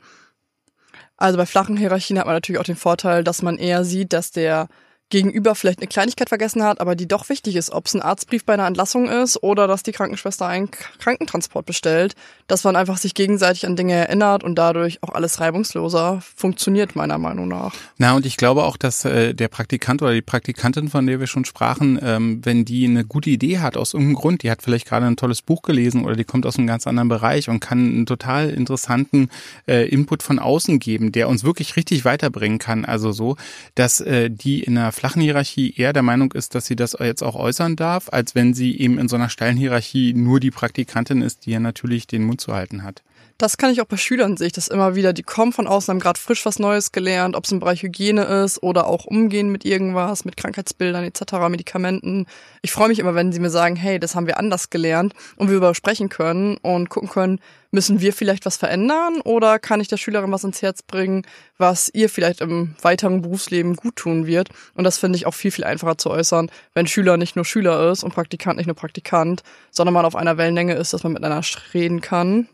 also 1.18 1.38
bei 1.38 1.46
flachen 1.46 1.78
Hierarchien 1.78 2.18
hat 2.20 2.26
man 2.26 2.36
natürlich 2.36 2.60
auch 2.60 2.66
den 2.66 2.76
Vorteil, 2.76 3.24
dass 3.24 3.42
man 3.42 3.58
eher 3.58 3.84
sieht, 3.84 4.14
dass 4.14 4.32
der 4.32 4.68
Gegenüber 5.10 5.56
vielleicht 5.56 5.80
eine 5.80 5.88
Kleinigkeit 5.88 6.28
vergessen 6.28 6.64
hat, 6.64 6.82
aber 6.82 6.96
die 6.96 7.08
doch 7.08 7.30
wichtig 7.30 7.56
ist, 7.56 7.72
ob 7.72 7.86
es 7.86 7.94
ein 7.94 8.02
Arztbrief 8.02 8.44
bei 8.44 8.54
einer 8.54 8.68
Entlassung 8.68 9.08
ist 9.08 9.42
oder 9.42 9.66
dass 9.66 9.84
die 9.84 9.94
Krankenschwester 9.94 10.46
einen 10.46 10.70
Krankentransport 10.70 11.66
bestellt, 11.66 12.16
dass 12.48 12.66
man 12.66 12.76
einfach 12.76 12.98
sich 12.98 13.14
gegenseitig 13.14 13.66
an 13.66 13.78
Dinge 13.78 13.94
erinnert 13.94 14.44
und 14.44 14.56
dadurch 14.56 15.02
auch 15.04 15.10
alles 15.10 15.40
reibungsloser 15.40 16.22
funktioniert, 16.36 16.96
meiner 16.98 17.18
Meinung 17.18 17.48
nach. 17.48 17.74
Na, 17.98 18.16
und 18.16 18.26
ich 18.26 18.36
glaube 18.36 18.64
auch, 18.64 18.76
dass 18.76 19.06
äh, 19.06 19.34
der 19.34 19.48
Praktikant 19.48 20.02
oder 20.02 20.14
die 20.14 20.22
Praktikantin, 20.22 20.90
von 20.90 21.08
der 21.08 21.22
wir 21.22 21.28
schon 21.28 21.46
sprachen, 21.46 21.98
ähm, 22.02 22.42
wenn 22.44 22.66
die 22.66 22.86
eine 22.86 23.06
gute 23.06 23.30
Idee 23.30 23.60
hat 23.60 23.78
aus 23.78 23.94
irgendeinem 23.94 24.16
Grund, 24.16 24.44
die 24.44 24.52
hat 24.52 24.62
vielleicht 24.62 24.88
gerade 24.88 25.06
ein 25.06 25.16
tolles 25.16 25.42
Buch 25.42 25.62
gelesen 25.62 26.04
oder 26.04 26.18
die 26.18 26.26
kommt 26.26 26.46
aus 26.46 26.58
einem 26.58 26.68
ganz 26.68 26.86
anderen 26.86 27.08
Bereich 27.08 27.48
und 27.50 27.62
kann 27.62 27.80
einen 27.80 28.06
total 28.06 28.50
interessanten 28.50 29.30
äh, 29.68 29.88
Input 29.88 30.22
von 30.22 30.40
außen 30.40 30.80
geben, 30.80 31.14
der 31.14 31.30
uns 31.30 31.46
wirklich 31.46 31.78
richtig 31.78 32.04
weiterbringen 32.04 32.60
kann. 32.60 32.84
Also 32.84 33.14
so, 33.14 33.38
dass 33.76 34.02
äh, 34.02 34.30
die 34.30 34.64
in 34.64 34.78
einer 34.78 34.92
flachen 34.98 35.22
Hierarchie 35.22 35.74
eher 35.78 35.94
der 35.94 36.04
Meinung 36.04 36.32
ist, 36.34 36.56
dass 36.56 36.66
sie 36.66 36.76
das 36.76 36.98
jetzt 37.00 37.22
auch 37.22 37.36
äußern 37.36 37.76
darf, 37.76 38.10
als 38.12 38.36
wenn 38.36 38.54
sie 38.54 38.78
eben 38.80 38.98
in 38.98 39.08
so 39.08 39.16
einer 39.16 39.30
steilen 39.30 39.56
Hierarchie 39.56 40.14
nur 40.14 40.40
die 40.40 40.52
Praktikantin 40.52 41.22
ist, 41.22 41.46
die 41.46 41.52
ja 41.52 41.60
natürlich 41.60 42.08
den 42.08 42.24
Mund 42.24 42.42
zu 42.42 42.54
halten 42.54 42.84
hat. 42.84 43.04
Das 43.40 43.58
kann 43.58 43.72
ich 43.72 43.82
auch 43.82 43.86
bei 43.86 43.98
Schülern 43.98 44.36
sehe 44.36 44.48
ich 44.48 44.54
das 44.54 44.68
immer 44.68 44.96
wieder. 44.96 45.14
Die 45.14 45.22
kommen 45.22 45.54
von 45.54 45.68
außen, 45.68 45.92
haben 45.92 46.00
gerade 46.00 46.20
frisch 46.20 46.44
was 46.48 46.58
Neues 46.58 46.92
gelernt, 46.92 47.36
ob 47.36 47.46
es 47.46 47.52
im 47.52 47.60
Bereich 47.60 47.84
Hygiene 47.84 48.24
ist 48.24 48.64
oder 48.64 48.88
auch 48.88 49.06
umgehen 49.06 49.52
mit 49.52 49.64
irgendwas, 49.64 50.26
mit 50.26 50.38
Krankheitsbildern 50.38 51.04
etc., 51.04 51.34
Medikamenten. 51.48 52.26
Ich 52.64 52.72
freue 52.72 52.88
mich 52.88 52.98
immer, 52.98 53.14
wenn 53.14 53.32
sie 53.32 53.40
mir 53.40 53.52
sagen, 53.52 53.76
hey, 53.76 54.00
das 54.00 54.16
haben 54.16 54.26
wir 54.26 54.40
anders 54.40 54.72
gelernt 54.72 55.14
und 55.36 55.52
wir 55.52 55.58
übersprechen 55.58 56.10
können 56.10 56.58
und 56.58 56.90
gucken 56.90 57.10
können, 57.10 57.40
müssen 57.70 58.02
wir 58.02 58.12
vielleicht 58.12 58.48
was 58.48 58.58
verändern 58.58 59.22
oder 59.22 59.60
kann 59.60 59.82
ich 59.82 59.88
der 59.88 59.98
Schülerin 59.98 60.32
was 60.32 60.44
ins 60.44 60.64
Herz 60.64 60.82
bringen, 60.82 61.22
was 61.60 61.92
ihr 61.94 62.10
vielleicht 62.10 62.42
im 62.42 62.76
weiteren 62.82 63.22
Berufsleben 63.22 63.76
gut 63.76 63.98
tun 63.98 64.26
wird? 64.26 64.50
Und 64.74 64.84
das 64.84 64.98
finde 64.98 65.18
ich 65.18 65.28
auch 65.28 65.36
viel, 65.36 65.52
viel 65.52 65.64
einfacher 65.64 66.00
zu 66.00 66.10
äußern, 66.10 66.50
wenn 66.74 66.88
Schüler 66.88 67.18
nicht 67.18 67.36
nur 67.36 67.46
Schüler 67.46 67.92
ist 67.92 68.04
und 68.04 68.16
Praktikant 68.16 68.58
nicht 68.58 68.66
nur 68.66 68.76
Praktikant, 68.76 69.44
sondern 69.70 69.94
man 69.94 70.06
auf 70.06 70.16
einer 70.16 70.38
Wellenlänge 70.38 70.74
ist, 70.74 70.94
dass 70.94 71.04
man 71.04 71.14
miteinander 71.14 71.46
reden 71.76 72.02
kann 72.02 72.50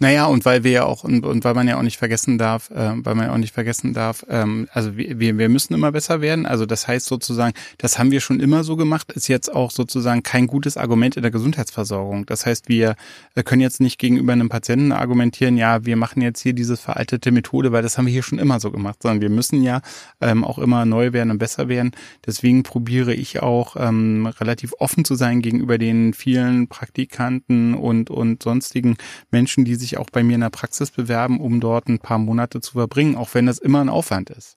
naja, 0.00 0.26
und 0.26 0.44
weil 0.44 0.64
wir 0.64 0.70
ja 0.72 0.84
auch, 0.84 1.04
und, 1.04 1.24
und 1.24 1.44
weil 1.44 1.54
man 1.54 1.68
ja 1.68 1.78
auch 1.78 1.82
nicht 1.82 1.98
vergessen 1.98 2.36
darf, 2.36 2.70
äh, 2.70 2.92
weil 2.96 3.14
man 3.14 3.26
ja 3.26 3.32
auch 3.32 3.38
nicht 3.38 3.54
vergessen 3.54 3.94
darf, 3.94 4.26
ähm, 4.28 4.68
also 4.72 4.96
wir, 4.96 5.38
wir 5.38 5.48
müssen 5.48 5.72
immer 5.72 5.92
besser 5.92 6.20
werden. 6.20 6.46
Also 6.46 6.66
das 6.66 6.88
heißt 6.88 7.06
sozusagen, 7.06 7.54
das 7.78 7.98
haben 7.98 8.10
wir 8.10 8.20
schon 8.20 8.40
immer 8.40 8.64
so 8.64 8.76
gemacht, 8.76 9.12
ist 9.12 9.28
jetzt 9.28 9.54
auch 9.54 9.70
sozusagen 9.70 10.24
kein 10.24 10.48
gutes 10.48 10.76
Argument 10.76 11.16
in 11.16 11.22
der 11.22 11.30
Gesundheitsversorgung. 11.30 12.26
Das 12.26 12.44
heißt, 12.44 12.68
wir 12.68 12.96
können 13.44 13.62
jetzt 13.62 13.80
nicht 13.80 13.98
gegenüber 13.98 14.32
einem 14.32 14.48
Patienten 14.48 14.90
argumentieren, 14.90 15.56
ja, 15.56 15.84
wir 15.84 15.96
machen 15.96 16.22
jetzt 16.22 16.40
hier 16.40 16.54
diese 16.54 16.76
veraltete 16.76 17.30
Methode, 17.30 17.70
weil 17.70 17.82
das 17.82 17.96
haben 17.96 18.06
wir 18.06 18.12
hier 18.12 18.22
schon 18.24 18.40
immer 18.40 18.58
so 18.58 18.72
gemacht, 18.72 19.00
sondern 19.00 19.22
wir 19.22 19.30
müssen 19.30 19.62
ja 19.62 19.80
ähm, 20.20 20.42
auch 20.42 20.58
immer 20.58 20.84
neu 20.84 21.12
werden 21.12 21.30
und 21.30 21.38
besser 21.38 21.68
werden. 21.68 21.92
Deswegen 22.26 22.64
probiere 22.64 23.14
ich 23.14 23.42
auch 23.42 23.76
ähm, 23.78 24.26
relativ 24.26 24.74
offen 24.78 25.04
zu 25.04 25.14
sein 25.14 25.40
gegenüber 25.40 25.78
den 25.78 26.14
vielen 26.14 26.66
Praktikanten 26.68 27.74
und, 27.74 28.10
und 28.10 28.42
sonstigen 28.42 28.96
Menschen, 29.30 29.64
die 29.64 29.76
sich 29.76 29.93
auch 29.98 30.10
bei 30.10 30.22
mir 30.22 30.34
in 30.34 30.40
der 30.40 30.50
Praxis 30.50 30.90
bewerben, 30.90 31.40
um 31.40 31.60
dort 31.60 31.88
ein 31.88 31.98
paar 31.98 32.18
Monate 32.18 32.60
zu 32.60 32.72
verbringen, 32.72 33.16
auch 33.16 33.30
wenn 33.34 33.46
das 33.46 33.58
immer 33.58 33.80
ein 33.80 33.88
Aufwand 33.88 34.30
ist. 34.30 34.56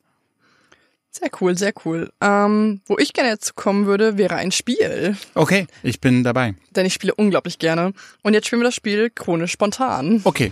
Sehr 1.12 1.30
cool, 1.42 1.58
sehr 1.58 1.74
cool. 1.86 2.12
Ähm, 2.22 2.82
wo 2.86 2.98
ich 3.00 3.14
gerne 3.14 3.30
jetzt 3.30 3.56
kommen 3.56 3.88
würde, 3.88 4.18
wäre 4.18 4.36
ein 4.36 4.52
Spiel. 4.52 5.18
Okay, 5.34 5.66
ich 5.82 6.00
bin 6.00 6.24
dabei. 6.24 6.54
Denn 6.76 6.86
ich 6.86 6.94
spiele 6.94 7.16
unglaublich 7.16 7.58
gerne. 7.58 7.94
Und 8.22 8.34
jetzt 8.34 8.48
spielen 8.48 8.62
wir 8.62 8.68
das 8.68 8.76
Spiel 8.76 9.10
chronisch 9.10 9.52
spontan. 9.52 10.22
Okay. 10.26 10.52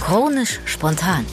Chronisch 0.00 0.60
spontan. 0.66 1.26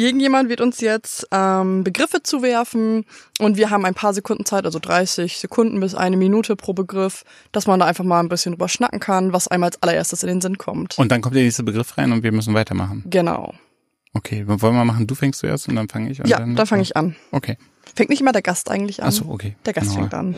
Irgendjemand 0.00 0.48
wird 0.48 0.62
uns 0.62 0.80
jetzt 0.80 1.28
ähm, 1.30 1.84
Begriffe 1.84 2.22
zuwerfen 2.22 3.04
und 3.38 3.58
wir 3.58 3.68
haben 3.68 3.84
ein 3.84 3.92
paar 3.92 4.14
Sekunden 4.14 4.46
Zeit, 4.46 4.64
also 4.64 4.78
30 4.78 5.36
Sekunden 5.36 5.78
bis 5.78 5.94
eine 5.94 6.16
Minute 6.16 6.56
pro 6.56 6.72
Begriff, 6.72 7.22
dass 7.52 7.66
man 7.66 7.80
da 7.80 7.84
einfach 7.84 8.02
mal 8.02 8.20
ein 8.20 8.30
bisschen 8.30 8.52
drüber 8.52 8.70
schnacken 8.70 8.98
kann, 8.98 9.34
was 9.34 9.46
einem 9.48 9.64
als 9.64 9.82
allererstes 9.82 10.22
in 10.22 10.30
den 10.30 10.40
Sinn 10.40 10.56
kommt. 10.56 10.96
Und 10.96 11.12
dann 11.12 11.20
kommt 11.20 11.36
der 11.36 11.42
nächste 11.42 11.64
Begriff 11.64 11.98
rein 11.98 12.12
und 12.12 12.22
wir 12.22 12.32
müssen 12.32 12.54
weitermachen. 12.54 13.04
Genau. 13.10 13.52
Okay, 14.14 14.44
wollen 14.46 14.74
wir 14.74 14.86
machen, 14.86 15.06
du 15.06 15.14
fängst 15.14 15.40
zuerst 15.40 15.68
und 15.68 15.76
dann 15.76 15.90
fange 15.90 16.10
ich 16.10 16.22
an? 16.22 16.26
Ja, 16.26 16.38
dann, 16.38 16.56
dann 16.56 16.66
fange 16.66 16.80
ich 16.80 16.96
an. 16.96 17.14
Okay. 17.30 17.58
Fängt 17.94 18.08
nicht 18.08 18.22
immer 18.22 18.32
der 18.32 18.40
Gast 18.40 18.70
eigentlich 18.70 19.02
an? 19.02 19.08
Ach 19.10 19.12
so, 19.12 19.26
okay. 19.28 19.54
Der 19.66 19.74
Gast 19.74 19.88
genau. 19.90 20.00
fängt 20.00 20.14
an. 20.14 20.34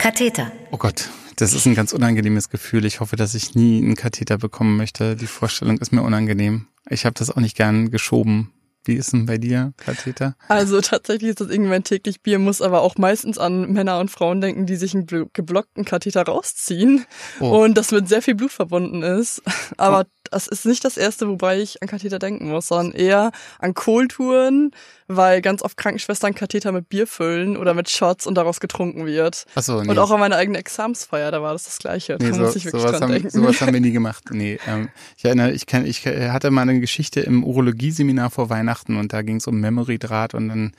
Katheter. 0.00 0.50
Oh 0.70 0.78
Gott, 0.78 1.10
das 1.36 1.52
ist 1.52 1.66
ein 1.66 1.74
ganz 1.74 1.92
unangenehmes 1.92 2.48
Gefühl. 2.48 2.86
Ich 2.86 3.00
hoffe, 3.00 3.16
dass 3.16 3.34
ich 3.34 3.54
nie 3.54 3.84
einen 3.84 3.96
Katheter 3.96 4.38
bekommen 4.38 4.78
möchte. 4.78 5.14
Die 5.14 5.26
Vorstellung 5.26 5.76
ist 5.76 5.92
mir 5.92 6.00
unangenehm. 6.00 6.68
Ich 6.88 7.04
habe 7.04 7.12
das 7.18 7.30
auch 7.30 7.36
nicht 7.36 7.54
gern 7.54 7.90
geschoben. 7.90 8.50
Wie 8.84 8.94
ist 8.94 9.12
denn 9.12 9.26
bei 9.26 9.36
dir, 9.36 9.74
Katheter? 9.76 10.36
Also 10.48 10.80
tatsächlich 10.80 11.28
ist 11.28 11.42
das 11.42 11.50
irgendwann 11.50 11.84
täglich 11.84 12.22
Bier, 12.22 12.38
muss 12.38 12.62
aber 12.62 12.80
auch 12.80 12.96
meistens 12.96 13.36
an 13.36 13.70
Männer 13.72 13.98
und 13.98 14.10
Frauen 14.10 14.40
denken, 14.40 14.64
die 14.64 14.76
sich 14.76 14.94
einen 14.94 15.06
geblockten 15.06 15.84
Katheter 15.84 16.22
rausziehen 16.22 17.04
oh. 17.40 17.62
und 17.62 17.76
das 17.76 17.92
mit 17.92 18.08
sehr 18.08 18.22
viel 18.22 18.34
Blut 18.34 18.52
verbunden 18.52 19.02
ist. 19.02 19.42
Aber 19.76 20.06
oh. 20.06 20.10
das 20.30 20.48
ist 20.48 20.64
nicht 20.64 20.82
das 20.82 20.96
erste, 20.96 21.28
wobei 21.28 21.60
ich 21.60 21.82
an 21.82 21.88
Katheter 21.88 22.18
denken 22.18 22.48
muss, 22.48 22.68
sondern 22.68 22.92
eher 22.98 23.32
an 23.58 23.74
Kohltouren, 23.74 24.70
weil 25.16 25.42
ganz 25.42 25.62
oft 25.62 25.76
Krankenschwestern 25.76 26.34
Katheter 26.34 26.72
mit 26.72 26.88
Bier 26.88 27.06
füllen 27.06 27.56
oder 27.56 27.74
mit 27.74 27.90
Shots 27.90 28.26
und 28.26 28.36
daraus 28.36 28.60
getrunken 28.60 29.06
wird. 29.06 29.46
Ach 29.54 29.62
so, 29.62 29.82
nee. 29.82 29.90
Und 29.90 29.98
auch 29.98 30.10
an 30.10 30.20
meine 30.20 30.36
eigene 30.36 30.58
Examsfeier, 30.58 31.30
da 31.30 31.42
war 31.42 31.52
das 31.52 31.64
das 31.64 31.78
Gleiche. 31.78 32.16
Nee, 32.20 32.28
da 32.30 32.34
so, 32.34 32.42
muss 32.42 32.56
ich 32.56 32.64
wirklich 32.64 32.82
sowas, 32.82 32.92
dran 32.92 33.02
haben, 33.02 33.12
denken. 33.12 33.30
sowas 33.30 33.60
haben 33.60 33.72
wir 33.72 33.80
nie 33.80 33.90
gemacht. 33.92 34.24
Nee, 34.30 34.58
ähm, 34.66 34.88
ich 35.16 35.24
erinnere, 35.24 35.52
ich, 35.52 35.66
kann, 35.66 35.84
ich 35.84 36.06
hatte 36.06 36.50
mal 36.50 36.62
eine 36.62 36.80
Geschichte 36.80 37.20
im 37.20 37.44
Urologieseminar 37.44 38.30
vor 38.30 38.50
Weihnachten 38.50 38.96
und 38.96 39.12
da 39.12 39.22
ging 39.22 39.36
es 39.36 39.46
um 39.46 39.60
Memory-Draht 39.60 40.34
und 40.34 40.48
dann 40.48 40.72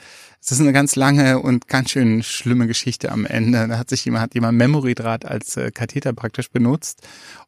es 0.44 0.52
ist 0.52 0.60
eine 0.60 0.74
ganz 0.74 0.96
lange 0.96 1.40
und 1.40 1.68
ganz 1.68 1.92
schön 1.92 2.24
schlimme 2.24 2.66
Geschichte 2.68 3.12
am 3.12 3.26
Ende. 3.26 3.68
Da 3.68 3.78
hat 3.78 3.90
sich 3.90 4.04
jemand, 4.06 4.24
hat 4.24 4.34
jemand 4.34 4.58
Memory-Draht 4.58 5.24
als 5.26 5.56
äh, 5.58 5.72
Katheter 5.72 6.14
praktisch 6.14 6.50
benutzt 6.50 7.02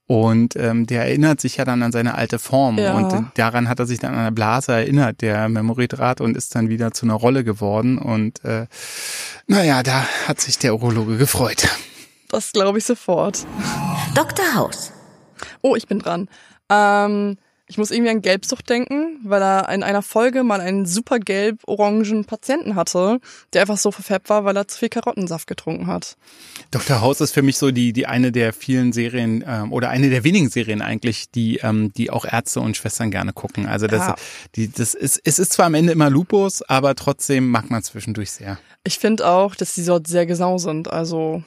und 0.06 0.56
ähm, 0.56 0.86
der 0.86 1.06
erinnert 1.06 1.42
sich 1.42 1.58
ja 1.58 1.66
dann 1.66 1.82
an 1.82 1.92
seine 1.92 2.14
alte 2.16 2.38
Form 2.38 2.78
Ja. 2.78 2.94
und 2.94 3.14
äh, 3.14 3.22
daran 3.36 3.68
hat 3.68 3.80
er 3.80 3.88
sich 3.88 4.00
dann 4.00 4.14
an 4.14 4.20
eine 4.20 4.32
Blase 4.32 4.74
erinnert, 4.74 5.22
der 5.22 5.50
Memory-Draht 5.50 6.22
und 6.22 6.38
ist 6.38 6.54
dann 6.56 6.70
wieder 6.70 6.92
zu 6.92 7.06
einer 7.06 7.16
Rolle 7.16 7.44
geworden 7.44 7.98
und 7.98 8.44
äh, 8.46 8.68
naja, 9.48 9.82
da 9.82 10.06
hat 10.28 10.40
sich 10.40 10.60
der 10.60 10.76
Urologe 10.76 11.18
gefreut. 11.18 11.68
Das 12.30 12.52
glaube 12.52 12.78
ich 12.78 12.86
sofort. 12.86 13.46
Dr. 14.14 14.46
House. 14.56 14.92
Oh, 15.62 15.76
ich 15.76 15.88
bin 15.88 16.00
dran. 16.00 16.30
Ähm, 16.70 17.38
ich 17.68 17.78
muss 17.78 17.92
irgendwie 17.92 18.12
an 18.12 18.22
Gelbsucht 18.22 18.70
denken, 18.70 19.20
weil 19.24 19.42
er 19.42 19.70
in 19.70 19.84
einer 19.84 20.02
Folge 20.02 20.44
mal 20.44 20.60
einen 20.60 20.86
super 20.86 21.18
gelb-orangen 21.18 22.26
Patienten 22.26 22.76
hatte, 22.76 23.20
der 23.54 23.62
einfach 23.62 23.78
so 23.78 23.92
verfärbt 23.92 24.30
war, 24.30 24.44
weil 24.44 24.56
er 24.58 24.68
zu 24.68 24.78
viel 24.80 24.90
Karottensaft 24.90 25.48
getrunken 25.48 25.88
hat. 25.88 26.18
Dr. 26.72 27.00
House 27.02 27.22
ist 27.22 27.32
für 27.32 27.42
mich 27.42 27.58
so 27.58 27.72
die, 27.72 27.94
die 27.94 28.06
eine 28.06 28.32
der 28.34 28.52
vielen 28.52 28.92
Serien 28.92 29.44
ähm, 29.48 29.72
oder 29.72 29.90
eine 29.90 30.10
der 30.10 30.24
wenigen 30.26 30.50
Serien 30.50 30.82
eigentlich, 30.82 31.32
die, 31.32 31.58
ähm, 31.64 31.94
die 31.94 32.10
auch 32.12 32.26
Ärzte 32.26 32.60
und 32.60 32.76
Schwestern 32.76 33.12
gerne 33.12 33.32
gucken. 33.32 33.66
Also 33.66 33.88
das, 33.88 34.08
Ja. 34.08 34.16
die, 34.56 34.70
das 34.70 34.94
ist, 34.94 35.22
es 35.24 35.40
ist 35.40 35.54
zwar 35.54 35.68
am 35.68 35.74
Ende 35.74 35.94
immer 35.94 36.10
Lupus, 36.10 36.64
aber 36.64 36.96
trotzdem 36.96 37.48
mag 37.48 37.70
man 37.70 37.82
zwischendurch 37.82 38.32
sehr. 38.32 38.60
Ich 38.84 39.00
finde 39.00 39.26
auch, 39.28 39.56
dass 39.56 39.74
die 39.74 39.86
dort 39.86 40.08
sehr 40.08 40.26
genau 40.26 40.58
sind, 40.58 40.90
also 40.92 41.44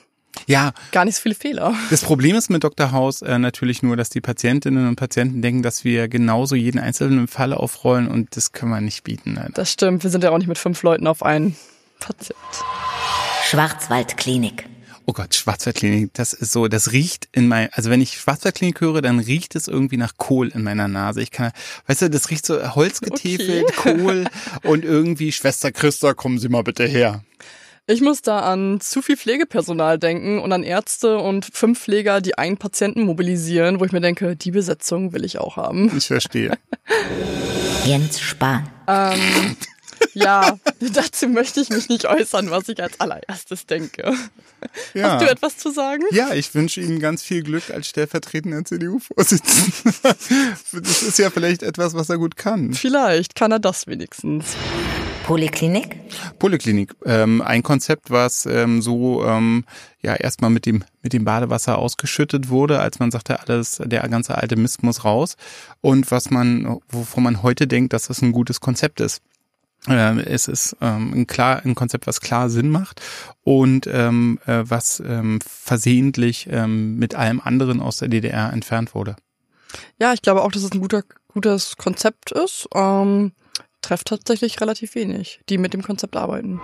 Ja, 0.47 0.72
gar 0.93 1.05
nicht 1.05 1.16
so 1.16 1.22
viele 1.22 1.34
Fehler. 1.34 1.74
das 1.91 2.03
Problem 2.03 2.37
ist 2.37 2.51
mit 2.51 2.62
Dr. 2.62 2.93
House 2.93 3.22
äh, 3.22 3.39
natürlich 3.39 3.82
nur, 3.82 3.97
dass 3.97 4.11
die 4.11 4.20
Patientinnen 4.20 4.89
und 4.89 4.97
Patienten 4.97 5.43
denken, 5.43 5.62
dass 5.62 5.84
wir 5.84 6.09
genauso 6.09 6.55
jeden 6.55 6.78
einzelnen 6.78 7.28
Fall 7.28 7.53
aufrollen 7.53 8.09
und 8.09 8.37
das 8.37 8.53
können 8.53 8.70
wir 8.72 8.80
nicht 8.80 9.05
bieten. 9.05 9.34
leider. 9.34 9.51
Das 9.55 9.72
stimmt, 9.72 10.03
wir 10.03 10.11
sind 10.11 10.24
ja 10.24 10.30
auch 10.30 10.39
nicht 10.39 10.49
mit 10.49 10.59
fünf 10.59 10.82
Leuten 10.82 11.07
auf 11.07 11.22
einen 11.22 11.57
Patient. 12.01 12.39
Schwarzwaldklinik. 13.49 14.66
Oh 15.09 15.12
Gott, 15.12 15.37
Schwarzwaldklinik, 15.37 16.12
das 16.14 16.32
ist 16.32 16.51
so, 16.51 16.66
das 16.66 16.91
riecht 16.91 17.28
in 17.30 17.47
mein, 17.47 17.68
also 17.72 17.91
wenn 17.91 18.01
ich 18.01 18.18
Schwarzwaldklinik 18.18 18.80
höre, 18.80 19.03
dann 19.03 19.20
riecht 19.20 19.55
es 19.55 19.68
irgendwie 19.68 19.97
nach 19.97 20.16
Kohl 20.16 20.49
in 20.49 20.64
meiner 20.64 20.89
Nase. 20.89 21.22
Ich 21.22 21.30
kann, 21.30 21.53
weißt 21.87 22.03
du, 22.03 22.11
das 22.11 22.28
riecht 22.30 22.45
so 22.45 22.74
holzgetäfelt, 22.74 23.76
Kohl 23.76 24.26
und 24.64 24.84
irgendwie 24.84 25.30
Schwester 25.30 25.70
Christa, 25.70 26.12
kommen 26.12 26.41
Sie 26.41 26.49
mal 26.49 26.64
bitte 26.64 26.87
her. 26.87 27.22
Ich 27.89 28.01
muss 28.01 28.20
da 28.20 28.41
an 28.41 28.80
zu 28.80 29.01
viel 29.01 29.16
Pflegepersonal 29.16 29.97
denken 29.97 30.41
und 30.41 30.53
an 30.53 30.64
Ärzte 30.64 31.18
und 31.18 31.47
fünf 31.53 31.80
Pfleger, 31.80 32.20
die 32.20 32.37
einen 32.37 32.57
Patienten 32.57 33.03
mobilisieren, 33.03 33.78
wo 33.78 33.84
ich 33.84 33.93
mir 33.93 34.01
denke, 34.01 34.34
die 34.34 34.51
Besetzung 34.51 35.12
will 35.12 35.24
ich 35.24 35.39
auch 35.39 35.57
haben. 35.57 35.97
Ich 35.97 36.09
verstehe. 36.09 36.59
Jens 37.84 38.18
Spahn. 38.18 38.68
Ähm, 38.89 39.57
ja, 40.14 40.59
dazu 40.80 41.28
möchte 41.28 41.61
ich 41.61 41.68
mich 41.68 41.89
nicht 41.89 42.07
äußern, 42.07 42.51
was 42.51 42.68
ich 42.68 42.82
als 42.82 42.99
allererstes 42.99 43.66
denke. 43.66 44.12
Ja. 44.95 45.12
Hast 45.12 45.22
du 45.22 45.30
etwas 45.30 45.57
zu 45.57 45.70
sagen? 45.70 46.03
Ja, 46.11 46.34
ich 46.34 46.53
wünsche 46.57 46.80
Ihnen 46.80 46.99
ganz 46.99 47.22
viel 47.22 47.45
Glück 47.45 47.70
als 47.70 47.89
stellvertretender 47.89 48.64
CDU-Vorsitzender. 48.64 50.16
Das 50.72 51.03
ist 51.03 51.18
ja 51.20 51.30
vielleicht 51.30 51.62
etwas, 51.62 51.95
was 51.95 52.11
er 52.11 52.18
gut 52.18 52.37
kann. 52.37 52.74
Vielleicht 52.74 53.37
kann 53.37 53.53
er 53.53 53.61
das 53.61 53.87
wenigstens. 53.87 54.57
Poliklinik. 55.27 55.97
Polyklinik, 56.39 56.95
ähm, 57.05 57.43
ein 57.43 57.64
Konzept, 57.64 58.12
was 58.12 58.47
ähm, 58.47 58.81
so 58.81 59.24
ähm, 59.27 59.64
ja 60.01 60.14
erstmal 60.14 60.51
mit 60.51 60.66
dem 60.66 60.85
mit 61.03 61.12
dem 61.12 61.24
Badewasser 61.24 61.79
ausgeschüttet 61.79 62.49
wurde, 62.49 62.79
als 62.79 63.01
man 63.01 63.11
sagte, 63.11 63.41
alles 63.41 63.83
der 63.85 64.09
ganze 64.09 64.37
alte 64.37 64.55
Mist 64.55 64.85
muss 64.85 65.05
raus 65.05 65.37
und 65.81 66.12
was 66.12 66.31
man 66.31 66.79
wovon 66.89 67.24
man 67.24 67.43
heute 67.43 67.66
denkt, 67.66 67.93
dass 67.93 68.07
das 68.07 68.22
ein 68.22 68.31
gutes 68.31 68.61
Konzept 68.61 69.01
ist. 69.01 69.20
Ähm, 69.89 70.20
es 70.20 70.47
ist 70.47 70.77
ähm, 70.81 71.12
ein 71.12 71.27
klar 71.27 71.61
ein 71.64 71.74
Konzept, 71.74 72.07
was 72.07 72.20
klar 72.20 72.49
Sinn 72.49 72.70
macht 72.70 73.03
und 73.43 73.89
ähm, 73.89 74.39
äh, 74.47 74.62
was 74.62 75.03
ähm, 75.05 75.41
versehentlich 75.45 76.47
ähm, 76.53 76.99
mit 76.99 77.16
allem 77.16 77.41
anderen 77.41 77.81
aus 77.81 77.97
der 77.97 78.07
DDR 78.07 78.53
entfernt 78.53 78.95
wurde. 78.95 79.16
Ja, 79.99 80.12
ich 80.12 80.22
glaube 80.22 80.43
auch, 80.43 80.53
dass 80.53 80.62
es 80.62 80.70
ein 80.70 80.81
guter, 80.81 81.03
gutes 81.27 81.77
Konzept 81.77 82.31
ist. 82.31 82.68
Ähm, 82.72 83.33
trefft 83.87 84.09
tatsächlich 84.09 84.61
relativ 84.61 84.95
wenig, 84.97 85.41
die 85.49 85.59
mit 85.59 85.72
dem 85.72 85.82
Konzept 85.82 86.16
arbeiten. 86.16 86.61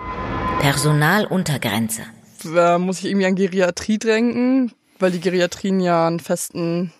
Personaluntergrenze. 0.59 2.01
Da 2.53 2.77
muss 2.77 2.99
ich 2.99 3.05
irgendwie 3.05 3.25
an 3.25 3.35
Geriatrie 3.35 3.97
denken, 3.97 4.73
weil 4.99 5.11
die 5.11 5.21
Geriatrien 5.21 5.79
ja 5.79 6.05
einen 6.07 6.19
festen 6.19 6.91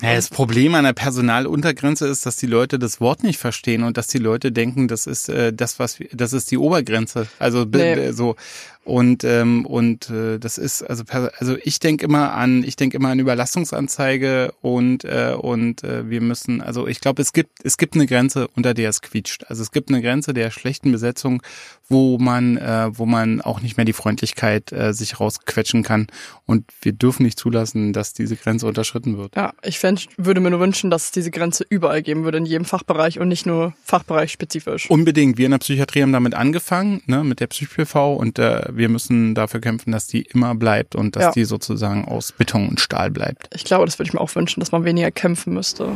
Ja, 0.00 0.14
das 0.14 0.28
Problem 0.30 0.74
an 0.76 0.84
der 0.84 0.92
Personaluntergrenze 0.92 2.06
ist, 2.06 2.24
dass 2.24 2.36
die 2.36 2.46
Leute 2.46 2.78
das 2.78 3.00
Wort 3.00 3.24
nicht 3.24 3.38
verstehen 3.38 3.82
und 3.82 3.96
dass 3.96 4.06
die 4.06 4.18
Leute 4.18 4.52
denken, 4.52 4.86
das 4.86 5.06
ist 5.08 5.28
äh, 5.28 5.52
das, 5.52 5.80
was 5.80 5.98
wir, 5.98 6.08
das 6.12 6.32
ist 6.32 6.50
die 6.52 6.58
Obergrenze. 6.58 7.26
Also 7.40 7.64
Nee. 7.64 8.12
so 8.12 8.36
und 8.84 9.22
ähm, 9.24 9.64
und 9.64 10.10
äh, 10.10 10.38
das 10.38 10.58
ist 10.58 10.82
also 10.82 11.04
also 11.38 11.56
ich 11.62 11.78
denke 11.78 12.04
immer 12.04 12.32
an 12.32 12.64
ich 12.64 12.76
denke 12.76 12.96
immer 12.96 13.10
an 13.10 13.18
Überlastungsanzeige 13.18 14.52
und 14.60 15.04
äh, 15.04 15.34
und 15.38 15.84
äh, 15.84 16.08
wir 16.10 16.20
müssen 16.20 16.60
also 16.60 16.88
ich 16.88 17.00
glaube 17.00 17.22
es 17.22 17.32
gibt 17.32 17.64
es 17.64 17.76
gibt 17.76 17.94
eine 17.94 18.06
Grenze 18.06 18.48
unter 18.56 18.74
der 18.74 18.88
es 18.88 19.00
quietscht. 19.00 19.44
Also 19.48 19.62
es 19.62 19.70
gibt 19.70 19.90
eine 19.90 20.02
Grenze 20.02 20.34
der 20.34 20.50
schlechten 20.50 20.90
Besetzung, 20.90 21.42
wo 21.88 22.18
man 22.18 22.56
äh, 22.56 22.90
wo 22.92 23.06
man 23.06 23.40
auch 23.40 23.60
nicht 23.60 23.76
mehr 23.76 23.86
die 23.86 23.92
Freundlichkeit 23.92 24.72
äh, 24.72 24.92
sich 24.92 25.20
rausquetschen 25.20 25.82
kann 25.82 26.08
und 26.46 26.64
wir 26.82 26.92
dürfen 26.92 27.22
nicht 27.22 27.38
zulassen, 27.38 27.92
dass 27.92 28.12
diese 28.12 28.36
Grenze 28.36 28.66
unterschritten 28.66 29.16
wird. 29.16 29.36
Ja, 29.36 29.52
ich 29.62 29.78
fänd, 29.78 30.08
würde 30.16 30.40
mir 30.40 30.50
nur 30.50 30.60
wünschen, 30.60 30.90
dass 30.90 31.06
es 31.06 31.10
diese 31.12 31.30
Grenze 31.30 31.64
überall 31.68 32.02
geben 32.02 32.24
würde, 32.24 32.38
in 32.38 32.46
jedem 32.46 32.64
Fachbereich 32.64 33.18
und 33.18 33.28
nicht 33.28 33.46
nur 33.46 33.74
fachbereichspezifisch. 33.84 34.90
Unbedingt. 34.90 35.38
Wir 35.38 35.46
in 35.46 35.52
der 35.52 35.58
Psychiatrie 35.58 36.02
haben 36.02 36.12
damit 36.12 36.34
angefangen, 36.34 37.02
ne, 37.06 37.24
mit 37.24 37.40
der 37.40 37.46
PsychPV 37.46 38.14
und 38.14 38.38
äh, 38.38 38.71
wir 38.76 38.88
müssen 38.88 39.34
dafür 39.34 39.60
kämpfen, 39.60 39.92
dass 39.92 40.06
die 40.06 40.22
immer 40.22 40.54
bleibt 40.54 40.94
und 40.94 41.16
dass 41.16 41.22
Ja. 41.24 41.30
die 41.32 41.44
sozusagen 41.44 42.06
aus 42.06 42.32
Beton 42.32 42.68
und 42.68 42.80
Stahl 42.80 43.10
bleibt. 43.10 43.48
Ich 43.54 43.64
glaube, 43.64 43.84
das 43.86 43.98
würde 43.98 44.08
ich 44.08 44.14
mir 44.14 44.20
auch 44.20 44.34
wünschen, 44.34 44.60
dass 44.60 44.72
man 44.72 44.84
weniger 44.84 45.10
kämpfen 45.10 45.54
müsste. 45.54 45.88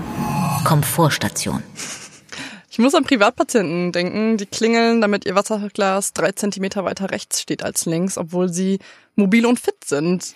Komfortstation. 0.64 1.62
Ich 2.70 2.78
muss 2.78 2.94
an 2.94 3.04
Privatpatienten 3.04 3.92
denken, 3.92 4.36
die 4.36 4.44
klingeln, 4.46 5.00
damit 5.00 5.24
ihr 5.24 5.34
Wasserglas 5.34 6.12
drei 6.12 6.32
Zentimeter 6.32 6.84
weiter 6.84 7.10
rechts 7.10 7.40
steht 7.40 7.62
als 7.62 7.86
links, 7.86 8.18
obwohl 8.18 8.52
sie 8.52 8.78
mobil 9.14 9.46
und 9.46 9.58
fit 9.58 9.82
sind. 9.84 10.34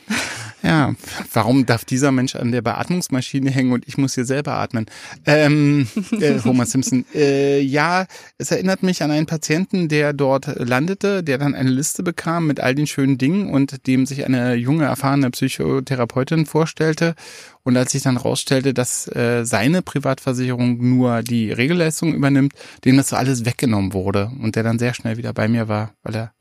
Ja, 0.62 0.94
warum 1.32 1.64
darf 1.64 1.84
dieser 1.84 2.12
Mensch 2.12 2.36
an 2.36 2.52
der 2.52 2.61
Beatmungsmaschine 2.61 3.50
hängen 3.50 3.72
und 3.72 3.88
ich 3.88 3.96
muss 3.96 4.14
hier 4.14 4.26
selber 4.26 4.54
atmen? 4.54 4.86
Ähm, 5.24 5.86
äh, 6.20 6.38
Homer 6.44 6.66
Simpson. 6.66 7.06
Äh, 7.14 7.61
ja, 7.61 8.06
es 8.36 8.50
erinnert 8.50 8.82
mich 8.82 9.02
an 9.02 9.11
einen 9.11 9.26
Patienten, 9.26 9.88
der 9.88 10.12
dort 10.12 10.46
landete, 10.58 11.22
der 11.22 11.38
dann 11.38 11.54
eine 11.54 11.70
Liste 11.70 12.02
bekam 12.02 12.46
mit 12.46 12.61
all 12.61 12.74
den 12.74 12.86
schönen 12.86 13.16
Dingen 13.16 13.50
und 13.50 13.86
dem 13.86 14.04
sich 14.04 14.24
eine 14.24 14.54
junge, 14.54 14.84
erfahrene 14.84 15.30
Psychotherapeutin 15.30 16.44
vorstellte. 16.44 17.14
Und 17.62 17.76
als 17.76 17.92
sich 17.92 18.02
dann 18.02 18.16
rausstellte, 18.16 18.74
dass 18.74 19.06
äh, 19.08 19.44
seine 19.44 19.82
Privatversicherung 19.82 20.78
nur 20.78 21.22
die 21.22 21.52
Regelleistung 21.52 22.14
übernimmt, 22.14 22.52
dem 22.84 22.96
das 22.96 23.11
so 23.11 23.16
alles 23.16 23.44
weggenommen 23.44 23.92
wurde 23.92 24.30
und 24.40 24.56
der 24.56 24.62
dann 24.62 24.78
sehr 24.78 24.94
schnell 24.94 25.16
wieder 25.16 25.32
bei 25.32 25.48
mir 25.48 25.68
war, 25.68 25.92
weil 26.02 26.16
er 26.16 26.32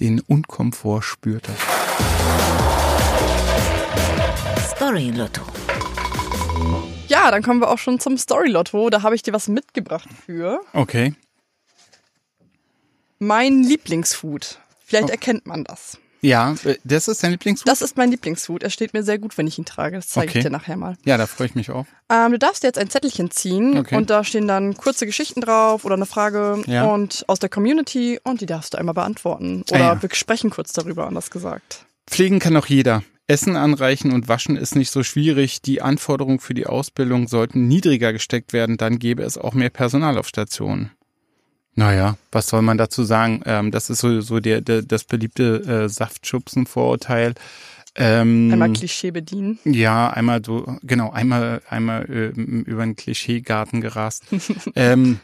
den 0.00 0.20
Unkomfort 0.20 1.02
spürte. 1.02 1.52
Story 4.92 5.10
Lotto. 5.10 5.40
Ja, 7.08 7.30
dann 7.30 7.42
kommen 7.42 7.60
wir 7.62 7.70
auch 7.70 7.78
schon 7.78 7.98
zum 7.98 8.18
Story-Lotto. 8.18 8.90
Da 8.90 9.00
habe 9.00 9.14
ich 9.14 9.22
dir 9.22 9.32
was 9.32 9.48
mitgebracht 9.48 10.06
für. 10.26 10.60
Okay. 10.74 11.14
Mein 13.18 13.62
Lieblingsfood. 13.62 14.58
Vielleicht 14.84 15.08
Oh. 15.08 15.12
erkennt 15.12 15.46
man 15.46 15.64
das. 15.64 15.96
Ja, 16.20 16.54
äh, 16.64 16.76
das 16.84 17.08
ist 17.08 17.22
dein 17.22 17.30
Lieblingsfood? 17.30 17.66
Das 17.66 17.80
ist 17.80 17.96
mein 17.96 18.10
Lieblingsfood. 18.10 18.62
Er 18.62 18.68
steht 18.68 18.92
mir 18.92 19.02
sehr 19.02 19.18
gut, 19.18 19.38
wenn 19.38 19.46
ich 19.46 19.56
ihn 19.56 19.64
trage. 19.64 19.96
Das 19.96 20.08
zeige 20.08 20.28
Okay. 20.28 20.38
ich 20.40 20.44
dir 20.44 20.50
nachher 20.50 20.76
mal. 20.76 20.98
Ja, 21.06 21.16
da 21.16 21.26
freue 21.26 21.46
ich 21.46 21.54
mich 21.54 21.70
auch. 21.70 21.86
Ähm, 22.10 22.32
du 22.32 22.38
darfst 22.38 22.62
dir 22.62 22.66
jetzt 22.66 22.78
ein 22.78 22.90
Zettelchen 22.90 23.30
ziehen 23.30 23.78
Okay. 23.78 23.96
und 23.96 24.10
da 24.10 24.24
stehen 24.24 24.46
dann 24.46 24.76
kurze 24.76 25.06
Geschichten 25.06 25.40
drauf 25.40 25.86
oder 25.86 25.94
eine 25.94 26.04
Frage 26.06 26.62
Ja. 26.66 26.84
und 26.84 27.24
aus 27.28 27.38
der 27.38 27.48
Community 27.48 28.20
und 28.24 28.42
die 28.42 28.46
darfst 28.46 28.74
du 28.74 28.78
einmal 28.78 28.92
beantworten. 28.94 29.64
Ah, 29.70 29.74
Oder 29.74 29.84
ja. 29.94 30.02
wir 30.02 30.10
sprechen 30.14 30.50
kurz 30.50 30.74
darüber, 30.74 31.06
anders 31.06 31.30
gesagt. 31.30 31.86
Pflegen 32.06 32.40
kann 32.40 32.54
auch 32.58 32.66
jeder. 32.66 33.02
Essen 33.26 33.56
anreichen 33.56 34.12
und 34.12 34.28
waschen 34.28 34.56
ist 34.56 34.74
nicht 34.76 34.90
so 34.90 35.02
schwierig. 35.02 35.62
Die 35.62 35.80
Anforderungen 35.80 36.40
für 36.40 36.54
die 36.54 36.66
Ausbildung 36.66 37.28
sollten 37.28 37.68
niedriger 37.68 38.12
gesteckt 38.12 38.52
werden, 38.52 38.76
dann 38.76 38.98
gäbe 38.98 39.22
es 39.22 39.38
auch 39.38 39.54
mehr 39.54 39.70
Personal 39.70 40.18
auf 40.18 40.28
Stationen. 40.28 40.90
Naja, 41.74 42.18
was 42.30 42.48
soll 42.48 42.62
man 42.62 42.76
dazu 42.76 43.02
sagen? 43.02 43.42
Ähm, 43.46 43.70
das 43.70 43.88
ist 43.88 44.00
so, 44.00 44.20
so 44.20 44.40
der, 44.40 44.60
der, 44.60 44.82
das 44.82 45.04
beliebte 45.04 45.84
äh, 45.84 45.88
Saftschubsen-Vorurteil. 45.88 47.34
Ähm, 47.94 48.50
Einmal 48.52 48.72
Klischee 48.72 49.10
bedienen. 49.10 49.58
Ja, 49.64 50.10
einmal 50.10 50.42
so, 50.44 50.78
genau, 50.82 51.10
einmal, 51.10 51.62
einmal 51.68 52.04
äh, 52.10 52.28
über 52.28 52.84
den 52.84 52.96
Klischeegarten 52.96 53.80
gerast. 53.80 54.24
ähm, 54.74 55.20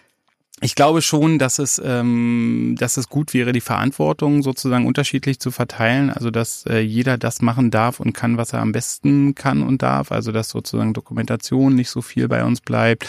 ich 0.60 0.74
glaube 0.74 1.02
schon, 1.02 1.38
dass 1.38 1.58
es, 1.58 1.80
ähm, 1.84 2.74
dass 2.78 2.96
es 2.96 3.08
gut 3.08 3.32
wäre, 3.32 3.52
die 3.52 3.60
Verantwortung 3.60 4.42
sozusagen 4.42 4.86
unterschiedlich 4.86 5.38
zu 5.38 5.50
verteilen. 5.50 6.10
Also 6.10 6.30
dass 6.30 6.66
äh, 6.66 6.80
jeder 6.80 7.16
das 7.16 7.40
machen 7.42 7.70
darf 7.70 8.00
und 8.00 8.12
kann, 8.12 8.36
was 8.36 8.52
er 8.52 8.60
am 8.60 8.72
besten 8.72 9.34
kann 9.34 9.62
und 9.62 9.82
darf. 9.82 10.10
Also 10.10 10.32
dass 10.32 10.48
sozusagen 10.48 10.94
Dokumentation 10.94 11.74
nicht 11.74 11.90
so 11.90 12.02
viel 12.02 12.28
bei 12.28 12.44
uns 12.44 12.60
bleibt 12.60 13.06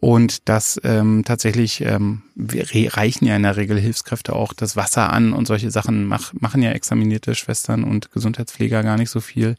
und 0.00 0.48
dass 0.48 0.80
ähm, 0.84 1.22
tatsächlich 1.24 1.82
ähm, 1.82 2.22
wir 2.34 2.66
reichen 2.96 3.26
ja 3.26 3.36
in 3.36 3.42
der 3.42 3.56
Regel 3.56 3.78
Hilfskräfte 3.78 4.34
auch 4.34 4.52
das 4.52 4.76
Wasser 4.76 5.12
an 5.12 5.32
und 5.32 5.46
solche 5.46 5.70
Sachen 5.70 6.06
mach, 6.06 6.32
machen 6.32 6.62
ja 6.62 6.70
examinierte 6.70 7.34
Schwestern 7.34 7.84
und 7.84 8.10
Gesundheitspfleger 8.12 8.82
gar 8.82 8.96
nicht 8.96 9.10
so 9.10 9.20
viel. 9.20 9.56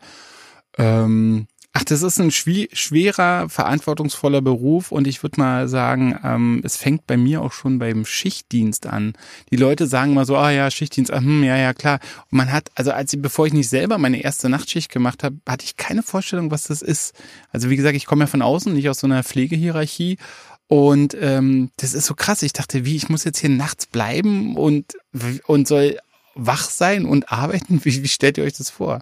Ähm, 0.78 1.48
Ach, 1.80 1.84
das 1.84 2.02
ist 2.02 2.20
ein 2.20 2.32
schwerer, 2.32 3.50
verantwortungsvoller 3.50 4.42
Beruf 4.42 4.92
und 4.92 5.06
ich 5.06 5.22
würde 5.22 5.40
mal 5.40 5.68
sagen, 5.68 6.18
ähm, 6.24 6.62
es 6.64 6.76
fängt 6.76 7.06
bei 7.06 7.18
mir 7.18 7.44
auch 7.44 7.54
schon 7.54 7.78
beim 7.78 8.04
Schichtdienst 8.04 8.88
an. 8.88 9.14
Die 9.52 9.58
Leute 9.58 9.86
sagen 9.86 10.16
mal 10.16 10.26
so, 10.26 10.38
ah 10.38 10.50
ja, 10.50 10.72
Schichtdienst, 10.72 11.14
ah, 11.14 11.20
hm, 11.20 11.44
ja, 11.44 11.56
ja, 11.56 11.76
klar. 11.76 12.00
Und 12.32 12.38
man 12.40 12.52
hat, 12.52 12.72
also 12.74 12.94
als 12.94 13.14
ich, 13.14 13.22
bevor 13.22 13.46
ich 13.46 13.54
nicht 13.54 13.70
selber 13.70 14.00
meine 14.00 14.24
erste 14.24 14.50
Nachtschicht 14.50 14.92
gemacht 14.92 15.24
habe, 15.24 15.38
hatte 15.48 15.66
ich 15.66 15.78
keine 15.78 16.02
Vorstellung, 16.02 16.50
was 16.50 16.64
das 16.64 16.82
ist. 16.82 17.14
Also 17.52 17.70
wie 17.70 17.76
gesagt, 17.76 17.96
ich 17.96 18.08
komme 18.08 18.24
ja 18.24 18.28
von 18.28 18.42
außen, 18.42 18.74
nicht 18.74 18.90
aus 18.90 19.02
so 19.02 19.06
einer 19.06 19.24
Pflegehierarchie. 19.24 20.18
Und 20.66 21.16
ähm, 21.22 21.70
das 21.78 21.94
ist 21.94 22.08
so 22.08 22.16
krass. 22.16 22.42
Ich 22.42 22.54
dachte, 22.54 22.86
wie, 22.86 22.96
ich 22.96 23.08
muss 23.10 23.24
jetzt 23.24 23.38
hier 23.38 23.52
nachts 23.52 23.86
bleiben 23.86 24.56
und, 24.58 24.98
und 25.46 25.68
soll 25.68 26.00
wach 26.34 26.72
sein 26.72 27.06
und 27.06 27.32
arbeiten? 27.32 27.82
Wie, 27.86 28.02
wie 28.02 28.08
stellt 28.08 28.40
ihr 28.40 28.46
euch 28.46 28.58
das 28.58 28.72
vor? 28.72 29.02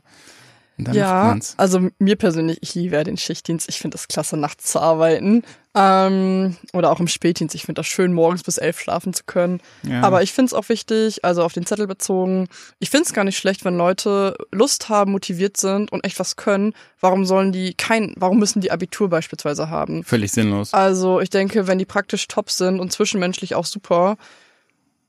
Ja, 0.78 1.38
also 1.58 1.90
mir 2.00 2.16
persönlich, 2.16 2.58
ich 2.62 2.76
liebe 2.76 2.96
ja 2.96 3.04
den 3.04 3.18
Schichtdienst. 3.18 3.70
Ich 3.70 3.80
finde 3.80 3.96
das 3.96 4.08
klasse, 4.08 4.36
nachts 4.36 4.72
zu 4.72 4.80
arbeiten. 4.80 5.44
Ähm, 5.78 6.56
oder 6.74 6.92
auch 6.92 7.02
im 7.02 7.08
Spätdienst. 7.08 7.54
Ich 7.54 7.64
finde 7.64 7.80
das 7.80 7.88
schön, 7.88 8.14
morgens 8.14 8.44
bis 8.44 8.58
elf 8.58 8.80
schlafen 8.80 9.14
zu 9.14 9.24
können. 9.26 9.62
Ja. 9.84 10.02
Aber 10.02 10.24
ich 10.24 10.32
finde 10.32 10.48
es 10.48 10.54
auch 10.54 10.70
wichtig, 10.70 11.24
also 11.26 11.44
auf 11.44 11.52
den 11.52 11.66
Zettel 11.66 11.86
bezogen, 11.86 12.48
ich 12.80 12.90
finde 12.90 13.06
es 13.06 13.14
gar 13.14 13.26
nicht 13.26 13.38
schlecht, 13.38 13.66
wenn 13.66 13.78
Leute 13.78 14.38
Lust 14.52 14.88
haben, 14.88 15.12
motiviert 15.12 15.58
sind 15.58 15.92
und 15.92 16.06
echt 16.06 16.18
was 16.20 16.38
können. 16.38 16.74
Warum 17.02 17.26
sollen 17.26 17.52
die 17.52 17.74
kein, 17.74 18.14
warum 18.18 18.40
müssen 18.40 18.62
die 18.62 18.72
Abitur 18.72 19.10
beispielsweise 19.10 19.70
haben? 19.70 20.04
Völlig 20.06 20.32
sinnlos. 20.32 20.74
Also 20.74 21.20
ich 21.20 21.30
denke, 21.30 21.68
wenn 21.68 21.78
die 21.78 21.86
praktisch 21.86 22.28
top 22.28 22.50
sind 22.50 22.80
und 22.80 22.94
zwischenmenschlich 22.94 23.56
auch 23.56 23.66
super, 23.66 24.16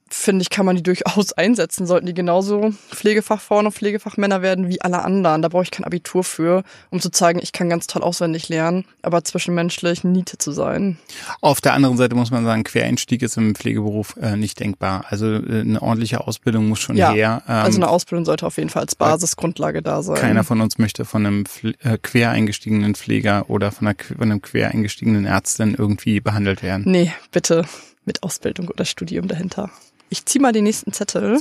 finde 0.09 0.43
ich, 0.43 0.51
kann 0.51 0.67
man 0.67 0.77
die 0.77 0.83
durchaus 0.83 1.33
einsetzen. 1.37 1.87
Sollten 1.87 2.07
die 2.07 2.15
genauso 2.15 2.73
Pflegefachfrauen 2.91 3.67
und 3.67 3.73
Pflegefachmänner 3.73 4.43
werden 4.43 4.69
wie 4.69 4.81
alle 4.81 5.03
anderen. 5.03 5.43
Da 5.43 5.49
brauche 5.49 5.65
ich 5.65 5.71
kein 5.71 5.85
Abitur 5.85 6.25
für, 6.25 6.63
um 6.91 7.01
zu 7.01 7.11
zeigen, 7.11 7.41
ich 7.43 7.53
kann 7.53 7.69
ganz 7.69 7.87
toll 7.87 8.03
auswendig 8.03 8.49
lernen, 8.49 8.85
aber 9.03 9.25
zwischenmenschlich 9.25 10.05
Niete 10.05 10.39
zu 10.39 10.53
sein. 10.53 10.99
Auf 11.41 11.61
der 11.61 11.75
anderen 11.75 11.97
Seite 11.97 12.15
muss 12.15 12.31
man 12.31 12.45
sagen, 12.45 12.65
Quereinstieg 12.65 13.23
ist 13.23 13.37
im 13.37 13.55
Pflegeberuf 13.55 14.17
äh, 14.21 14.37
nicht 14.37 14.61
denkbar. 14.61 15.05
Also 15.09 15.27
äh, 15.27 15.61
eine 15.61 15.83
ordentliche 15.83 16.27
Ausbildung 16.27 16.69
muss 16.69 16.81
schon 16.81 16.97
ja, 16.97 17.13
her. 17.13 17.43
Ähm, 17.49 17.55
also 17.55 17.79
eine 17.79 17.89
Ausbildung 17.89 18.25
sollte 18.25 18.47
auf 18.47 18.57
jeden 18.57 18.71
Fall 18.71 18.83
als 18.83 18.95
Basisgrundlage 18.95 19.83
da 19.83 20.03
sein. 20.03 20.17
Keiner 20.17 20.45
von 20.45 20.61
uns 20.61 20.79
möchte 20.79 21.05
von 21.05 21.27
einem 21.27 21.47
Pfle 21.47 21.75
äh, 21.81 21.99
quer 22.01 22.31
eingestiegenen 22.31 22.95
Pfleger 22.95 23.49
oder 23.49 23.73
von, 23.73 23.89
einer, 23.89 23.97
von 24.05 24.23
einem 24.23 24.43
quer 24.43 24.71
eingestiegenen 24.71 25.27
Ärztin 25.27 25.75
irgendwie 25.77 26.21
behandelt 26.21 26.63
werden. 26.63 26.85
Nee, 26.87 27.13
bitte 27.33 27.65
mit 28.05 28.23
Ausbildung 28.23 28.69
oder 28.69 28.85
Studium 28.85 29.29
dahinter. 29.29 29.71
Ich 30.09 30.25
zieh 30.27 30.39
mal 30.39 30.53
den 30.53 30.65
nächsten 30.65 30.93
Zettel. 30.93 31.41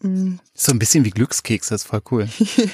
Mhm. 0.00 0.38
So 0.54 0.72
ein 0.72 0.78
bisschen 0.78 1.04
wie 1.04 1.10
Glückskekse, 1.10 1.70
das 1.70 1.82
ist 1.82 1.88
voll 1.88 2.02
cool. 2.10 2.28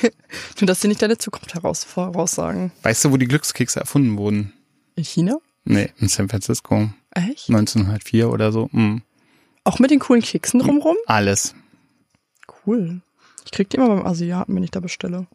Nur, 0.60 0.66
dass 0.66 0.80
sie 0.80 0.88
nicht 0.88 1.00
deine 1.00 1.18
Zukunft 1.18 1.54
heraus 1.54 1.84
voraussagen. 1.84 2.72
Weißt 2.82 3.04
du, 3.04 3.12
wo 3.12 3.16
die 3.16 3.28
Glückskekse 3.28 3.80
erfunden 3.80 4.18
wurden? 4.18 4.52
In 4.96 5.04
China? 5.04 5.38
Nee, 5.64 5.90
in 5.98 6.08
San 6.08 6.28
Francisco. 6.28 6.90
Echt? 7.12 7.48
1904 7.48 8.28
oder 8.28 8.52
so. 8.52 8.68
Mhm. 8.72 9.02
Auch 9.64 9.78
mit 9.78 9.90
den 9.90 9.98
coolen 9.98 10.22
Keksen 10.22 10.60
drumrum? 10.60 10.96
Alles. 11.06 11.54
Cool. 12.66 13.00
Ich 13.46 13.50
krieg 13.50 13.70
die 13.70 13.78
immer 13.78 13.88
beim 13.88 14.06
Asiaten, 14.06 14.54
wenn 14.54 14.62
ich 14.62 14.70
da 14.70 14.80
bestelle. 14.80 15.26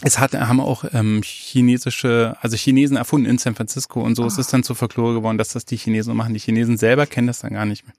Es 0.00 0.18
hat, 0.18 0.34
haben 0.34 0.60
auch 0.60 0.84
ähm, 0.92 1.22
chinesische, 1.22 2.36
also 2.40 2.56
Chinesen 2.56 2.96
erfunden 2.96 3.28
in 3.28 3.38
San 3.38 3.54
Francisco 3.54 4.02
und 4.02 4.16
so. 4.16 4.24
Es 4.26 4.38
ist 4.38 4.52
dann 4.52 4.64
zur 4.64 4.76
Folklore 4.76 5.14
geworden, 5.14 5.38
dass 5.38 5.50
das 5.50 5.66
die 5.66 5.76
Chinesen 5.76 6.16
machen. 6.16 6.34
Die 6.34 6.40
Chinesen 6.40 6.78
selber 6.78 7.06
kennen 7.06 7.26
das 7.26 7.40
dann 7.40 7.52
gar 7.52 7.64
nicht 7.64 7.84
mehr. 7.86 7.94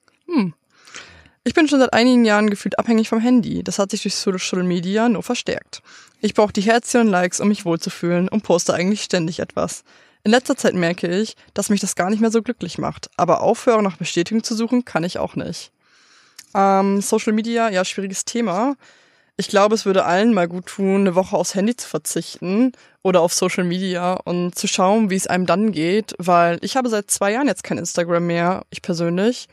Ich 1.48 1.54
bin 1.54 1.68
schon 1.68 1.80
seit 1.80 1.94
einigen 1.94 2.26
Jahren 2.26 2.50
gefühlt 2.50 2.80
abhängig 2.80 3.08
vom 3.08 3.20
Handy. 3.20 3.64
Das 3.64 3.78
hat 3.78 3.92
sich 3.92 4.02
durch 4.02 4.16
Social 4.16 4.64
Media 4.64 5.08
nur 5.08 5.22
verstärkt. 5.22 5.84
Ich 6.20 6.34
brauche 6.34 6.52
die 6.52 6.62
Herzchen 6.62 7.02
und 7.02 7.08
Likes, 7.08 7.40
um 7.40 7.50
mich 7.50 7.66
wohlzufühlen 7.66 8.28
und 8.28 8.42
poste 8.42 8.74
eigentlich 8.74 9.04
ständig 9.04 9.40
etwas. 9.40 9.84
In 10.24 10.32
letzter 10.32 10.58
Zeit 10.58 10.74
merke 10.74 11.08
ich, 11.08 11.36
dass 11.54 11.70
mich 11.70 11.80
das 11.80 11.96
gar 11.96 12.10
nicht 12.10 12.20
mehr 12.20 12.32
so 12.32 12.42
glücklich 12.42 12.80
macht. 12.80 13.12
Aber 13.16 13.42
aufhören 13.42 13.84
nach 13.84 13.98
Bestätigung 13.98 14.44
zu 14.44 14.56
suchen, 14.56 14.86
kann 14.86 15.04
ich 15.04 15.20
auch 15.20 15.36
nicht. 15.36 15.72
Ähm, 16.56 17.00
Social 17.02 17.34
Media, 17.34 17.70
ja, 17.70 17.86
schwieriges 17.86 18.26
Thema. 18.26 18.76
Ich 19.38 19.48
glaube, 19.48 19.76
es 19.76 19.86
würde 19.86 20.06
allen 20.06 20.34
mal 20.34 20.48
gut 20.48 20.66
tun, 20.66 21.02
eine 21.02 21.14
Woche 21.14 21.38
aufs 21.38 21.54
Handy 21.54 21.76
zu 21.76 21.88
verzichten 21.88 22.72
oder 23.04 23.22
auf 23.22 23.36
Social 23.36 23.66
Media 23.66 24.14
und 24.14 24.56
zu 24.56 24.68
schauen, 24.68 25.12
wie 25.12 25.16
es 25.16 25.28
einem 25.28 25.46
dann 25.46 25.72
geht, 25.72 26.16
weil 26.18 26.58
ich 26.62 26.76
habe 26.76 26.90
seit 26.90 27.12
zwei 27.12 27.34
Jahren 27.34 27.48
jetzt 27.48 27.64
kein 27.64 27.78
Instagram 27.78 28.26
mehr, 28.26 28.66
ich 28.72 28.82
persönlich. 28.82 29.48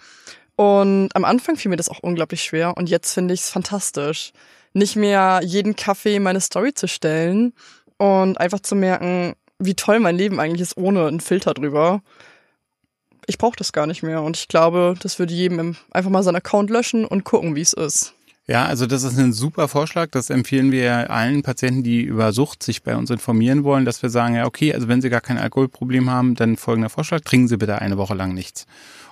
Und 0.63 1.09
am 1.15 1.25
Anfang 1.25 1.57
fiel 1.57 1.71
mir 1.71 1.77
das 1.77 1.89
auch 1.89 1.99
unglaublich 1.99 2.45
schwer 2.45 2.77
und 2.77 2.89
jetzt 2.89 3.13
finde 3.13 3.35
ich 3.35 3.41
es 3.41 3.51
fantastisch, 3.51 4.33
nicht 4.75 4.95
mehr 4.95 5.41
jeden 5.43 5.75
Kaffee 5.75 6.21
meine 6.21 6.41
Story 6.41 6.73
zu 6.73 6.87
stellen 6.87 7.53
und 7.97 8.39
einfach 8.39 8.61
zu 8.61 8.77
merken, 8.77 9.35
wie 9.59 9.75
toll 9.75 9.99
mein 9.99 10.17
Leben 10.17 10.39
eigentlich 10.39 10.61
ist 10.61 10.77
ohne 10.77 11.09
einen 11.09 11.19
Filter 11.19 11.53
drüber. 11.53 12.01
Ich 13.27 13.39
brauche 13.39 13.57
das 13.57 13.73
gar 13.73 13.89
nicht 13.89 14.05
mehr 14.05 14.23
und 14.23 14.37
ich 14.37 14.47
glaube, 14.47 14.95
das 15.03 15.19
würde 15.19 15.35
jedem 15.35 15.77
einfach 15.91 16.11
mal 16.11 16.23
seinen 16.23 16.37
Account 16.37 16.71
löschen 16.71 17.07
und 17.07 17.25
gucken, 17.25 17.57
wie 17.57 17.61
es 17.61 17.73
ist. 17.73 18.15
Ja, 18.49 18.67
also 18.67 18.87
das 18.87 19.05
ist 19.05 19.19
ein 19.19 19.33
super 19.33 19.69
Vorschlag. 19.69 20.11
Das 20.11 20.29
empfehlen 20.29 20.73
wir 20.73 21.11
allen 21.11 21.43
Patienten, 21.43 21.85
die 21.85 22.03
über 22.03 22.33
Sucht 22.33 22.63
sich 22.63 22.83
bei 22.83 22.97
uns 22.97 23.11
informieren 23.11 23.63
wollen, 23.63 23.85
dass 23.85 24.03
wir 24.03 24.11
sagen, 24.11 24.35
ja, 24.35 24.47
okay, 24.47 24.75
also 24.75 24.89
wenn 24.89 25.01
Sie 25.01 25.11
gar 25.11 25.21
kein 25.21 25.39
Alkoholproblem 25.39 26.11
haben, 26.11 26.35
dann 26.35 26.57
folgender 26.57 26.91
Vorschlag, 26.91 27.21
trinken 27.21 27.47
Sie 27.49 27.57
bitte 27.57 27.79
eine 27.81 27.99
Woche 27.99 28.15
lang 28.15 28.35
nichts. 28.35 28.67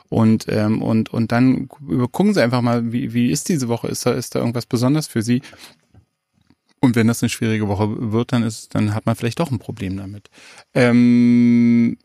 Und, 0.08 0.46
ähm, 0.48 0.82
und, 0.82 1.10
und 1.10 1.30
dann 1.30 1.68
gucken 1.68 2.34
Sie 2.34 2.42
einfach 2.42 2.60
mal, 2.60 2.92
wie, 2.92 3.14
wie 3.14 3.30
ist 3.30 3.48
diese 3.48 3.68
Woche? 3.68 3.86
Ist 3.86 4.04
da, 4.04 4.12
ist 4.12 4.34
da 4.34 4.40
irgendwas 4.40 4.66
besonders 4.66 5.06
für 5.06 5.22
Sie? 5.22 5.42
Und 6.80 6.96
wenn 6.96 7.06
das 7.06 7.22
eine 7.22 7.30
schwierige 7.30 7.68
Woche 7.68 8.12
wird, 8.12 8.32
dann 8.32 8.42
ist, 8.42 8.74
dann 8.74 8.94
hat 8.94 9.06
man 9.06 9.14
vielleicht 9.14 9.38
doch 9.38 9.52
ein 9.52 9.60
Problem 9.60 9.96
damit. 9.96 10.28
Ähm, 10.74 11.98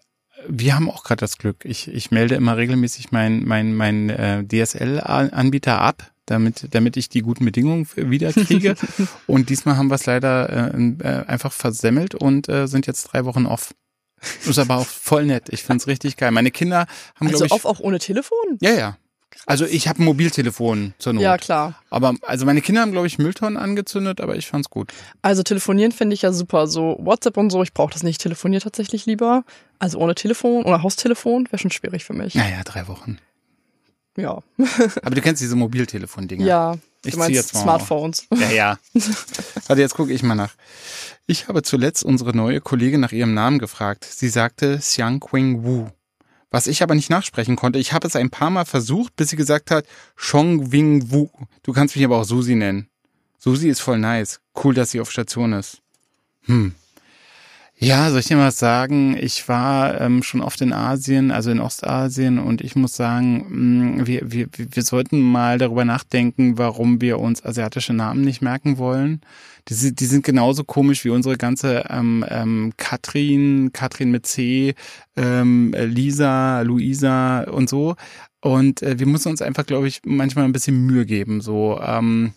wir 0.47 0.75
haben 0.75 0.91
auch 0.91 1.03
gerade 1.03 1.21
das 1.21 1.39
Glück. 1.39 1.65
Ich, 1.65 1.87
ich 1.87 2.11
melde 2.11 2.35
immer 2.35 2.57
regelmäßig 2.57 3.11
mein, 3.11 3.45
mein, 3.45 3.73
mein 3.73 4.09
äh, 4.11 4.45
DSL-Anbieter 4.45 5.81
ab, 5.81 6.11
damit, 6.25 6.73
damit 6.73 6.97
ich 6.97 7.09
die 7.09 7.21
guten 7.21 7.45
Bedingungen 7.45 7.87
wieder 7.95 8.33
kriege. 8.33 8.75
und 9.27 9.49
diesmal 9.49 9.77
haben 9.77 9.87
wir 9.87 9.95
es 9.95 10.05
leider 10.05 10.73
äh, 10.73 10.77
äh, 10.99 11.25
einfach 11.25 11.51
versemmelt 11.51 12.15
und 12.15 12.49
äh, 12.49 12.67
sind 12.67 12.87
jetzt 12.87 13.03
drei 13.03 13.25
Wochen 13.25 13.45
off. 13.45 13.73
Ist 14.45 14.59
aber 14.59 14.77
auch 14.77 14.87
voll 14.87 15.25
nett. 15.25 15.49
Ich 15.49 15.63
find's 15.63 15.87
richtig 15.87 16.17
geil. 16.17 16.31
Meine 16.31 16.51
Kinder 16.51 16.87
haben, 17.15 17.27
also 17.27 17.29
glaube 17.29 17.45
ich. 17.45 17.51
Auf 17.51 17.65
auch 17.65 17.79
ohne 17.79 17.99
Telefon? 17.99 18.57
Ja, 18.59 18.71
ja. 18.71 18.97
Also 19.45 19.65
ich 19.65 19.87
habe 19.87 20.01
ein 20.01 20.05
Mobiltelefon 20.05 20.93
zur 20.97 21.13
Not. 21.13 21.23
Ja, 21.23 21.37
klar. 21.37 21.79
Aber 21.89 22.15
also 22.21 22.45
meine 22.45 22.61
Kinder 22.61 22.81
haben, 22.81 22.91
glaube 22.91 23.07
ich, 23.07 23.17
Mülltonnen 23.17 23.57
angezündet, 23.57 24.21
aber 24.21 24.35
ich 24.35 24.47
fand's 24.47 24.69
gut. 24.69 24.91
Also 25.21 25.43
telefonieren 25.43 25.91
finde 25.91 26.13
ich 26.13 26.21
ja 26.21 26.31
super. 26.31 26.67
So 26.67 26.97
WhatsApp 26.99 27.37
und 27.37 27.49
so, 27.49 27.61
ich 27.61 27.73
brauche 27.73 27.93
das 27.93 28.01
nicht. 28.01 28.21
Telefoniere 28.21 28.63
tatsächlich 28.63 29.05
lieber. 29.05 29.43
Also 29.77 29.99
ohne 29.99 30.15
Telefon 30.15 30.63
oder 30.63 30.81
Haustelefon 30.81 31.47
wäre 31.51 31.59
schon 31.59 31.71
schwierig 31.71 32.05
für 32.05 32.13
mich. 32.13 32.33
Naja, 32.35 32.63
drei 32.63 32.87
Wochen. 32.87 33.19
Ja. 34.17 34.41
aber 35.03 35.15
du 35.15 35.21
kennst 35.21 35.41
diese 35.41 35.55
Mobiltelefon-Dinger. 35.55 36.45
Ja. 36.45 36.77
Ich 37.03 37.15
meinst 37.15 37.35
jetzt 37.35 37.53
mal 37.53 37.61
Smartphones. 37.61 38.25
Ja, 38.33 38.49
ja. 38.49 38.79
Warte, 39.67 39.81
jetzt 39.81 39.93
gucke 39.93 40.11
ich 40.11 40.23
mal 40.23 40.35
nach. 40.35 40.53
Ich 41.27 41.47
habe 41.47 41.61
zuletzt 41.61 42.03
unsere 42.03 42.35
neue 42.35 42.61
Kollegin 42.61 42.99
nach 43.01 43.11
ihrem 43.11 43.33
Namen 43.33 43.59
gefragt. 43.59 44.05
Sie 44.05 44.29
sagte 44.29 44.77
Xiang 44.79 45.19
Qing 45.19 45.63
Wu. 45.63 45.87
Was 46.49 46.67
ich 46.67 46.81
aber 46.81 46.95
nicht 46.95 47.09
nachsprechen 47.09 47.55
konnte. 47.55 47.79
Ich 47.79 47.93
habe 47.93 48.07
es 48.07 48.15
ein 48.15 48.29
paar 48.29 48.49
Mal 48.49 48.65
versucht, 48.65 49.15
bis 49.15 49.29
sie 49.29 49.35
gesagt 49.35 49.71
hat, 49.71 49.85
Chong 50.15 50.71
Wing 50.71 51.11
Wu. 51.11 51.29
Du 51.63 51.73
kannst 51.73 51.95
mich 51.95 52.05
aber 52.05 52.17
auch 52.17 52.23
Susi 52.23 52.55
nennen. 52.55 52.89
Susi 53.37 53.69
ist 53.69 53.81
voll 53.81 53.99
nice. 53.99 54.39
Cool, 54.63 54.73
dass 54.73 54.91
sie 54.91 55.01
auf 55.01 55.11
Station 55.11 55.53
ist. 55.53 55.81
Hm. 56.45 56.73
Ja, 57.77 58.09
soll 58.09 58.21
ich 58.21 58.27
dir 58.27 58.37
mal 58.37 58.51
sagen, 58.51 59.17
ich 59.19 59.49
war 59.49 59.99
ähm, 59.99 60.23
schon 60.23 60.39
oft 60.39 60.61
in 60.61 60.71
Asien, 60.71 61.29
also 61.29 61.51
in 61.51 61.59
Ostasien, 61.59 62.39
und 62.39 62.61
ich 62.61 62.77
muss 62.77 62.95
sagen, 62.95 63.45
mh, 63.49 64.03
mm, 64.03 64.07
wir, 64.07 64.31
wir, 64.31 64.47
wir 64.57 64.83
sollten 64.83 65.19
mal 65.19 65.57
darüber 65.57 65.83
nachdenken, 65.83 66.57
warum 66.57 67.01
wir 67.01 67.19
uns 67.19 67.43
asiatische 67.43 67.93
Namen 67.93 68.21
nicht 68.21 68.41
merken 68.41 68.77
wollen. 68.77 69.19
Die, 69.67 69.93
die 69.93 70.05
sind 70.05 70.25
genauso 70.25 70.63
komisch 70.63 71.03
wie 71.03 71.09
unsere 71.09 71.35
ganze 71.35 71.85
ähm, 71.89 72.23
ähm, 72.29 72.73
Katrin, 72.77 73.71
Katrin 73.73 74.09
mit 74.09 74.25
C, 74.25 74.73
ähm, 75.17 75.75
Lisa, 75.77 76.61
Luisa 76.61 77.41
und 77.43 77.67
so. 77.67 77.95
Und 78.39 78.83
äh, 78.83 78.99
wir 78.99 79.07
müssen 79.07 79.29
uns 79.29 79.41
einfach, 79.41 79.65
glaube 79.65 79.89
ich, 79.89 80.01
manchmal 80.05 80.45
ein 80.45 80.53
bisschen 80.53 80.85
Mühe 80.85 81.05
geben. 81.05 81.41
So, 81.41 81.79
ähm, 81.85 82.33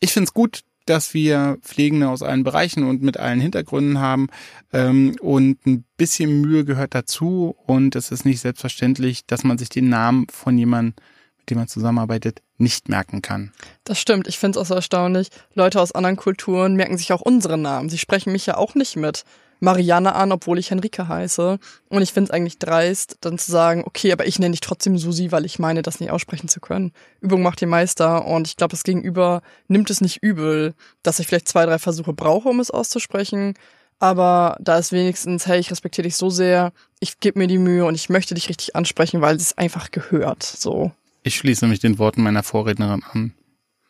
ich 0.00 0.12
find's 0.12 0.32
gut, 0.32 0.62
dass 0.86 1.14
wir 1.14 1.58
Pflegende 1.62 2.08
aus 2.08 2.22
allen 2.22 2.44
Bereichen 2.44 2.84
und 2.84 3.02
mit 3.02 3.16
allen 3.16 3.40
Hintergründen 3.40 3.98
haben. 3.98 4.28
Ähm, 4.72 5.16
und 5.20 5.64
ein 5.66 5.84
bisschen 5.96 6.40
Mühe 6.40 6.64
gehört 6.64 6.94
dazu. 6.94 7.56
Und 7.66 7.96
es 7.96 8.10
ist 8.10 8.24
nicht 8.24 8.40
selbstverständlich, 8.40 9.26
dass 9.26 9.44
man 9.44 9.58
sich 9.58 9.68
den 9.68 9.88
Namen 9.88 10.26
von 10.30 10.58
jemandem, 10.58 10.94
mit 11.38 11.50
dem 11.50 11.58
man 11.58 11.68
zusammenarbeitet, 11.68 12.42
nicht 12.58 12.88
merken 12.88 13.22
kann. 13.22 13.52
Das 13.84 13.98
stimmt. 13.98 14.28
Ich 14.28 14.38
finde 14.38 14.58
es 14.58 14.62
auch 14.62 14.68
so 14.68 14.74
erstaunlich. 14.74 15.28
Leute 15.54 15.80
aus 15.80 15.92
anderen 15.92 16.16
Kulturen 16.16 16.76
merken 16.76 16.98
sich 16.98 17.12
auch 17.12 17.20
unsere 17.20 17.58
Namen. 17.58 17.88
Sie 17.88 17.98
sprechen 17.98 18.32
mich 18.32 18.46
ja 18.46 18.56
auch 18.56 18.74
nicht 18.74 18.96
mit. 18.96 19.24
Marianne 19.62 20.16
an, 20.16 20.32
obwohl 20.32 20.58
ich 20.58 20.72
Henrike 20.72 21.06
heiße. 21.06 21.58
Und 21.88 22.02
ich 22.02 22.12
finde 22.12 22.28
es 22.28 22.30
eigentlich 22.32 22.58
dreist, 22.58 23.18
dann 23.20 23.38
zu 23.38 23.52
sagen, 23.52 23.84
okay, 23.86 24.10
aber 24.10 24.26
ich 24.26 24.40
nenne 24.40 24.50
dich 24.50 24.60
trotzdem 24.60 24.98
Susi, 24.98 25.30
weil 25.30 25.44
ich 25.44 25.60
meine, 25.60 25.82
das 25.82 26.00
nicht 26.00 26.10
aussprechen 26.10 26.48
zu 26.48 26.58
können. 26.58 26.90
Übung 27.20 27.42
macht 27.42 27.60
den 27.60 27.68
Meister 27.68 28.26
und 28.26 28.48
ich 28.48 28.56
glaube, 28.56 28.72
das 28.72 28.82
Gegenüber 28.82 29.40
nimmt 29.68 29.88
es 29.88 30.00
nicht 30.00 30.20
übel, 30.20 30.74
dass 31.04 31.20
ich 31.20 31.28
vielleicht 31.28 31.46
zwei, 31.46 31.64
drei 31.64 31.78
Versuche 31.78 32.12
brauche, 32.12 32.48
um 32.48 32.58
es 32.58 32.72
auszusprechen. 32.72 33.54
Aber 34.00 34.56
da 34.60 34.78
ist 34.78 34.90
wenigstens, 34.90 35.46
hey, 35.46 35.60
ich 35.60 35.70
respektiere 35.70 36.08
dich 36.08 36.16
so 36.16 36.28
sehr, 36.28 36.72
ich 36.98 37.20
gebe 37.20 37.38
mir 37.38 37.46
die 37.46 37.58
Mühe 37.58 37.84
und 37.84 37.94
ich 37.94 38.08
möchte 38.08 38.34
dich 38.34 38.48
richtig 38.48 38.74
ansprechen, 38.74 39.20
weil 39.20 39.36
es 39.36 39.56
einfach 39.56 39.92
gehört. 39.92 40.42
So. 40.42 40.90
Ich 41.22 41.36
schließe 41.36 41.68
mich 41.68 41.78
den 41.78 42.00
Worten 42.00 42.22
meiner 42.24 42.42
Vorrednerin 42.42 43.04
an. 43.12 43.32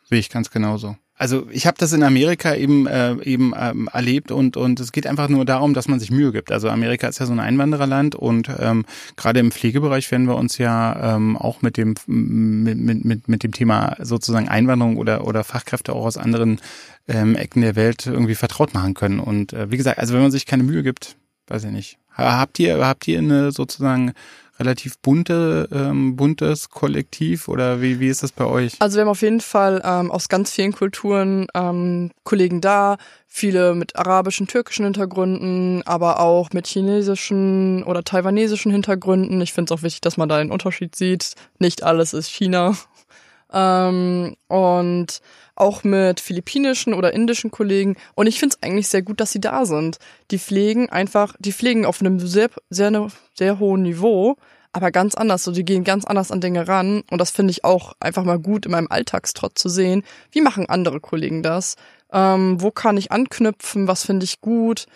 Sehe 0.03 0.19
ich 0.19 0.29
ganz 0.29 0.51
genauso. 0.51 0.97
Also 1.23 1.47
ich 1.51 1.65
habe 1.65 1.77
das 1.79 1.93
in 1.93 2.03
Amerika 2.03 2.53
eben 2.53 2.85
äh, 2.85 3.15
eben 3.23 3.53
ähm, 3.57 3.87
erlebt 3.93 4.29
und 4.29 4.57
und 4.57 4.81
es 4.81 4.91
geht 4.91 5.07
einfach 5.07 5.29
nur 5.29 5.45
darum, 5.45 5.73
dass 5.73 5.87
man 5.87 5.97
sich 5.97 6.11
Mühe 6.11 6.33
gibt. 6.33 6.51
Also 6.51 6.67
Amerika 6.67 7.07
ist 7.07 7.19
ja 7.19 7.25
so 7.25 7.31
ein 7.31 7.39
Einwandererland 7.39 8.13
und 8.13 8.49
ähm, 8.59 8.83
gerade 9.15 9.39
im 9.39 9.49
Pflegebereich 9.49 10.11
werden 10.11 10.27
wir 10.27 10.35
uns 10.35 10.57
ja 10.57 11.15
ähm, 11.15 11.37
auch 11.37 11.61
mit 11.61 11.77
dem 11.77 11.95
mit, 12.07 12.77
mit, 12.77 13.05
mit, 13.05 13.29
mit 13.29 13.43
dem 13.43 13.53
Thema 13.53 13.95
sozusagen 14.01 14.49
Einwanderung 14.49 14.97
oder 14.97 15.25
oder 15.25 15.45
Fachkräfte 15.45 15.93
auch 15.93 16.03
aus 16.03 16.17
anderen 16.17 16.59
ähm, 17.07 17.37
Ecken 17.37 17.61
der 17.61 17.77
Welt 17.77 18.05
irgendwie 18.05 18.35
vertraut 18.35 18.73
machen 18.73 18.93
können. 18.93 19.21
Und 19.21 19.53
äh, 19.53 19.71
wie 19.71 19.77
gesagt, 19.77 19.99
also 19.99 20.13
wenn 20.13 20.23
man 20.23 20.31
sich 20.31 20.45
keine 20.45 20.63
Mühe 20.63 20.83
gibt, 20.83 21.15
weiß 21.47 21.63
ich 21.63 21.71
nicht. 21.71 21.99
Habt 22.17 22.59
ihr 22.59 22.85
habt 22.85 23.07
ihr 23.07 23.19
eine 23.19 23.53
sozusagen 23.53 24.11
relativ 24.63 24.97
bunte, 24.99 25.67
ähm, 25.71 26.15
buntes 26.15 26.69
Kollektiv 26.69 27.47
oder 27.47 27.81
wie, 27.81 27.99
wie 27.99 28.07
ist 28.07 28.23
das 28.23 28.31
bei 28.31 28.45
euch? 28.45 28.73
Also 28.79 28.95
wir 28.95 29.01
haben 29.01 29.09
auf 29.09 29.21
jeden 29.21 29.41
Fall 29.41 29.81
ähm, 29.83 30.09
aus 30.09 30.29
ganz 30.29 30.51
vielen 30.51 30.71
Kulturen 30.71 31.47
ähm, 31.53 32.11
Kollegen 32.23 32.61
da, 32.61 32.97
viele 33.27 33.75
mit 33.75 33.95
arabischen, 33.95 34.47
türkischen 34.47 34.85
Hintergründen, 34.85 35.83
aber 35.85 36.19
auch 36.19 36.51
mit 36.53 36.67
chinesischen 36.67 37.83
oder 37.83 38.03
taiwanesischen 38.03 38.71
Hintergründen. 38.71 39.41
Ich 39.41 39.53
finde 39.53 39.73
es 39.73 39.79
auch 39.79 39.83
wichtig, 39.83 40.01
dass 40.01 40.17
man 40.17 40.29
da 40.29 40.39
den 40.39 40.51
Unterschied 40.51 40.95
sieht. 40.95 41.33
Nicht 41.59 41.83
alles 41.83 42.13
ist 42.13 42.29
China. 42.29 42.75
Ähm, 43.55 44.35
und 44.47 45.21
auch 45.55 45.83
mit 45.83 46.19
philippinischen 46.19 46.93
oder 46.93 47.13
indischen 47.13 47.51
Kollegen. 47.51 47.95
Und 48.15 48.25
ich 48.25 48.39
finde 48.39 48.55
es 48.55 48.63
eigentlich 48.63 48.87
sehr 48.87 49.03
gut, 49.03 49.19
dass 49.19 49.31
sie 49.31 49.41
da 49.41 49.65
sind. 49.65 49.99
Die 50.31 50.39
pflegen 50.39 50.89
einfach, 50.89 51.35
die 51.37 51.53
pflegen 51.53 51.85
auf 51.85 52.01
einem 52.01 52.19
sehr, 52.19 52.49
sehr, 52.71 53.11
sehr 53.35 53.59
hohen 53.59 53.83
Niveau, 53.83 54.37
aber 54.73 54.91
ganz 54.91 55.15
anders. 55.15 55.43
So, 55.43 55.51
die 55.51 55.63
gehen 55.63 55.83
ganz 55.83 56.03
anders 56.03 56.31
an 56.31 56.41
Dinge 56.41 56.67
ran. 56.67 57.03
Und 57.09 57.19
das 57.19 57.31
finde 57.31 57.51
ich 57.51 57.63
auch 57.63 57.93
einfach 57.99 58.23
mal 58.23 58.39
gut 58.39 58.65
in 58.65 58.71
meinem 58.71 58.87
Alltagstrott 58.89 59.57
zu 59.57 59.69
sehen. 59.69 60.03
Wie 60.31 60.41
machen 60.41 60.67
andere 60.67 60.99
Kollegen 60.99 61.43
das? 61.43 61.75
Ähm, 62.11 62.59
wo 62.59 62.71
kann 62.71 62.97
ich 62.97 63.11
anknüpfen? 63.11 63.87
Was 63.87 64.03
finde 64.03 64.25
ich 64.25 64.41
gut? 64.41 64.87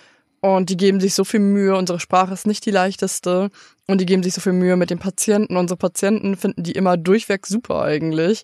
Und 0.41 0.69
die 0.69 0.77
geben 0.77 0.99
sich 0.99 1.13
so 1.13 1.23
viel 1.23 1.39
Mühe. 1.39 1.75
Unsere 1.75 1.99
Sprache 1.99 2.33
ist 2.33 2.47
nicht 2.47 2.65
die 2.65 2.71
leichteste. 2.71 3.49
Und 3.87 4.01
die 4.01 4.05
geben 4.05 4.23
sich 4.23 4.33
so 4.33 4.41
viel 4.41 4.53
Mühe 4.53 4.75
mit 4.75 4.89
den 4.89 4.99
Patienten. 4.99 5.57
Unsere 5.57 5.77
Patienten 5.77 6.35
finden 6.35 6.63
die 6.63 6.73
immer 6.73 6.97
durchweg 6.97 7.45
super 7.45 7.81
eigentlich. 7.83 8.43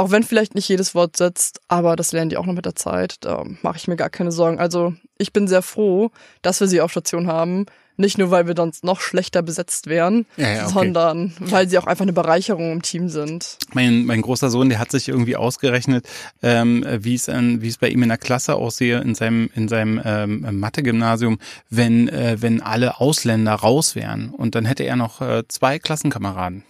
Auch 0.00 0.12
wenn 0.12 0.22
vielleicht 0.22 0.54
nicht 0.54 0.68
jedes 0.68 0.94
Wort 0.94 1.16
setzt, 1.16 1.60
aber 1.66 1.96
das 1.96 2.12
lernen 2.12 2.30
die 2.30 2.36
auch 2.36 2.46
noch 2.46 2.54
mit 2.54 2.64
der 2.64 2.76
Zeit. 2.76 3.16
Da 3.22 3.44
mache 3.62 3.78
ich 3.78 3.88
mir 3.88 3.96
gar 3.96 4.10
keine 4.10 4.30
Sorgen. 4.30 4.60
Also 4.60 4.94
ich 5.18 5.32
bin 5.32 5.48
sehr 5.48 5.60
froh, 5.60 6.12
dass 6.40 6.60
wir 6.60 6.68
sie 6.68 6.80
auf 6.80 6.92
Station 6.92 7.26
haben. 7.26 7.66
Nicht 7.96 8.16
nur, 8.16 8.30
weil 8.30 8.46
wir 8.46 8.54
sonst 8.56 8.84
noch 8.84 9.00
schlechter 9.00 9.42
besetzt 9.42 9.88
wären, 9.88 10.24
Ja, 10.36 10.48
ja, 10.48 10.62
okay. 10.66 10.72
sondern 10.72 11.32
weil 11.40 11.68
sie 11.68 11.78
auch 11.78 11.88
einfach 11.88 12.04
eine 12.04 12.12
Bereicherung 12.12 12.70
im 12.70 12.80
Team 12.82 13.08
sind. 13.08 13.58
Mein, 13.72 14.04
mein 14.06 14.22
großer 14.22 14.50
Sohn, 14.50 14.68
der 14.68 14.78
hat 14.78 14.92
sich 14.92 15.08
irgendwie 15.08 15.34
ausgerechnet, 15.34 16.06
ähm, 16.44 16.86
wie 17.00 17.16
es 17.16 17.28
an, 17.28 17.60
wie 17.60 17.66
es 17.66 17.78
bei 17.78 17.88
ihm 17.88 18.04
in 18.04 18.08
der 18.08 18.18
Klasse 18.18 18.54
aussehe, 18.54 19.00
in 19.00 19.16
seinem, 19.16 19.50
in 19.56 19.66
seinem 19.66 20.00
ähm, 20.04 20.60
Mathe-Gymnasium, 20.60 21.40
wenn, 21.70 22.08
äh, 22.08 22.36
wenn 22.38 22.62
alle 22.62 23.00
Ausländer 23.00 23.54
raus 23.54 23.96
wären. 23.96 24.30
Und 24.30 24.54
dann 24.54 24.64
hätte 24.64 24.84
er 24.84 24.94
noch 24.94 25.20
äh, 25.20 25.42
zwei 25.48 25.80
Klassenkameraden. 25.80 26.62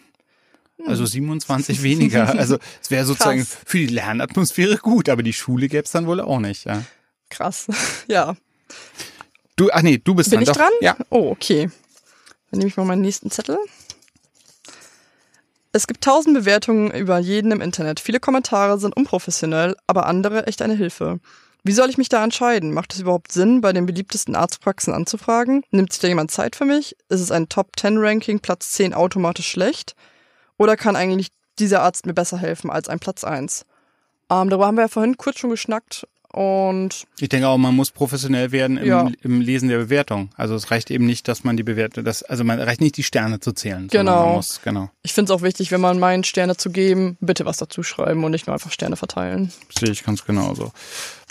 Also 0.86 1.04
27 1.06 1.82
weniger. 1.82 2.28
Also 2.38 2.58
es 2.82 2.90
wäre 2.90 3.04
sozusagen 3.04 3.40
Krass. 3.40 3.56
für 3.66 3.78
die 3.78 3.86
Lernatmosphäre 3.86 4.78
gut, 4.78 5.08
aber 5.08 5.22
die 5.22 5.32
Schule 5.32 5.68
gäbe 5.68 5.84
es 5.84 5.90
dann 5.90 6.06
wohl 6.06 6.20
auch 6.20 6.38
nicht. 6.40 6.64
Ja. 6.64 6.82
Krass. 7.30 7.66
Ja. 8.06 8.36
Du, 9.56 9.70
ach 9.72 9.82
nee, 9.82 9.98
du 9.98 10.14
bist 10.14 10.30
Bin 10.30 10.36
dann 10.36 10.42
ich 10.44 10.48
doch. 10.48 10.56
dran? 10.56 10.72
Ja. 10.80 10.96
Oh, 11.10 11.30
okay. 11.30 11.68
Dann 12.50 12.58
nehme 12.58 12.68
ich 12.68 12.76
mal 12.76 12.84
meinen 12.84 13.02
nächsten 13.02 13.30
Zettel. 13.30 13.58
Es 15.72 15.86
gibt 15.86 16.02
tausend 16.04 16.34
Bewertungen 16.34 16.90
über 16.92 17.18
jeden 17.18 17.50
im 17.52 17.60
Internet. 17.60 18.00
Viele 18.00 18.20
Kommentare 18.20 18.78
sind 18.78 18.96
unprofessionell, 18.96 19.76
aber 19.86 20.06
andere 20.06 20.46
echt 20.46 20.62
eine 20.62 20.74
Hilfe. 20.74 21.20
Wie 21.64 21.72
soll 21.72 21.90
ich 21.90 21.98
mich 21.98 22.08
da 22.08 22.22
entscheiden? 22.24 22.72
Macht 22.72 22.94
es 22.94 23.00
überhaupt 23.00 23.32
Sinn, 23.32 23.60
bei 23.60 23.72
den 23.72 23.84
beliebtesten 23.84 24.36
Arztpraxen 24.36 24.94
anzufragen? 24.94 25.64
Nimmt 25.70 25.92
sich 25.92 26.00
da 26.00 26.08
jemand 26.08 26.30
Zeit 26.30 26.56
für 26.56 26.64
mich? 26.64 26.96
Ist 27.08 27.20
es 27.20 27.30
ein 27.30 27.48
Top 27.48 27.72
10 27.78 27.98
Ranking, 27.98 28.40
Platz 28.40 28.70
10 28.72 28.94
automatisch 28.94 29.48
schlecht? 29.48 29.94
Oder 30.59 30.76
kann 30.76 30.96
eigentlich 30.96 31.28
dieser 31.59 31.82
Arzt 31.82 32.04
mir 32.04 32.14
besser 32.14 32.38
helfen 32.38 32.70
als 32.70 32.88
ein 32.88 32.98
Platz 32.98 33.24
1? 33.24 33.64
Ähm, 34.30 34.50
darüber 34.50 34.66
haben 34.66 34.76
wir 34.76 34.82
ja 34.82 34.88
vorhin 34.88 35.16
kurz 35.16 35.38
schon 35.38 35.50
geschnackt 35.50 36.06
und 36.32 37.06
Ich 37.18 37.30
denke 37.30 37.48
auch, 37.48 37.56
man 37.56 37.74
muss 37.74 37.90
professionell 37.90 38.52
werden 38.52 38.76
im, 38.76 38.86
Ja. 38.86 39.10
im 39.22 39.40
Lesen 39.40 39.68
der 39.68 39.78
Bewertung. 39.78 40.30
Also 40.36 40.54
es 40.54 40.70
reicht 40.70 40.90
eben 40.90 41.06
nicht, 41.06 41.26
dass 41.26 41.42
man 41.42 41.56
die 41.56 41.62
Bewertung, 41.62 42.04
das, 42.04 42.22
also 42.22 42.44
man 42.44 42.60
reicht 42.60 42.80
nicht 42.80 42.96
die 42.96 43.02
Sterne 43.02 43.40
zu 43.40 43.52
zählen. 43.52 43.88
Genau. 43.88 44.34
Muss, 44.34 44.60
genau. 44.62 44.90
ich 45.02 45.14
finde 45.14 45.32
es 45.32 45.38
auch 45.38 45.42
wichtig, 45.42 45.70
wenn 45.70 45.80
man 45.80 45.98
meint, 45.98 46.26
Sterne 46.26 46.56
zu 46.56 46.70
geben, 46.70 47.16
bitte 47.20 47.46
was 47.46 47.56
dazu 47.56 47.82
schreiben 47.82 48.24
und 48.24 48.30
nicht 48.30 48.46
nur 48.46 48.54
einfach 48.54 48.72
Sterne 48.72 48.96
verteilen. 48.96 49.52
Sehe 49.76 49.90
ich 49.90 50.04
ganz 50.04 50.24
genauso. 50.24 50.72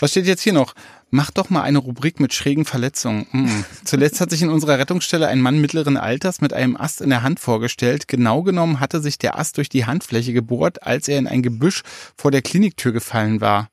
Was 0.00 0.10
steht 0.10 0.26
jetzt 0.26 0.42
hier 0.42 0.52
noch? 0.52 0.74
Mach 1.10 1.30
doch 1.30 1.48
mal 1.48 1.62
eine 1.62 1.78
Rubrik 1.78 2.20
mit 2.20 2.34
schrägen 2.34 2.64
Verletzungen. 2.66 3.26
Mm. 3.32 3.64
Zuletzt 3.84 4.20
hat 4.20 4.30
sich 4.30 4.42
in 4.42 4.50
unserer 4.50 4.78
Rettungsstelle 4.78 5.26
ein 5.26 5.40
Mann 5.40 5.58
mittleren 5.60 5.96
Alters 5.96 6.40
mit 6.42 6.52
einem 6.52 6.76
Ast 6.76 7.00
in 7.00 7.08
der 7.08 7.22
Hand 7.22 7.40
vorgestellt. 7.40 8.08
Genau 8.08 8.42
genommen 8.42 8.78
hatte 8.78 9.00
sich 9.00 9.16
der 9.16 9.38
Ast 9.38 9.56
durch 9.56 9.70
die 9.70 9.86
Handfläche 9.86 10.34
gebohrt, 10.34 10.82
als 10.82 11.08
er 11.08 11.18
in 11.18 11.26
ein 11.26 11.42
Gebüsch 11.42 11.82
vor 12.16 12.30
der 12.30 12.42
Kliniktür 12.42 12.92
gefallen 12.92 13.40
war. 13.40 13.68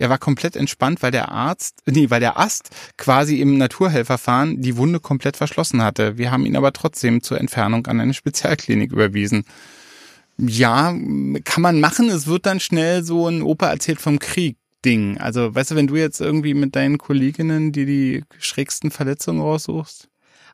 Er 0.00 0.08
war 0.08 0.18
komplett 0.18 0.56
entspannt, 0.56 1.02
weil 1.02 1.10
der 1.10 1.30
Arzt, 1.30 1.82
nee, 1.86 2.08
weil 2.08 2.20
der 2.20 2.38
Ast 2.38 2.70
quasi 2.96 3.40
im 3.40 3.58
Naturhelferfahren 3.58 4.62
die 4.62 4.76
Wunde 4.76 4.98
komplett 4.98 5.36
verschlossen 5.36 5.82
hatte. 5.82 6.16
Wir 6.16 6.30
haben 6.30 6.46
ihn 6.46 6.56
aber 6.56 6.72
trotzdem 6.72 7.22
zur 7.22 7.38
Entfernung 7.38 7.86
an 7.86 8.00
eine 8.00 8.14
Spezialklinik 8.14 8.92
überwiesen. 8.92 9.44
Ja, 10.38 10.94
kann 11.44 11.62
man 11.62 11.80
machen. 11.80 12.08
Es 12.08 12.26
wird 12.26 12.46
dann 12.46 12.60
schnell 12.60 13.04
so 13.04 13.28
ein 13.28 13.42
Opa 13.42 13.68
erzählt 13.68 14.00
vom 14.00 14.18
Krieg. 14.18 14.56
Ding. 14.82 15.18
Also, 15.18 15.54
weißt 15.54 15.72
du, 15.72 15.74
wenn 15.74 15.88
du 15.88 15.96
jetzt 15.96 16.22
irgendwie 16.22 16.54
mit 16.54 16.74
deinen 16.74 16.96
Kolleginnen 16.96 17.70
die 17.70 17.84
die 17.84 18.24
schrägsten 18.38 18.90
Verletzungen 18.90 19.42
raussuchst? 19.42 20.09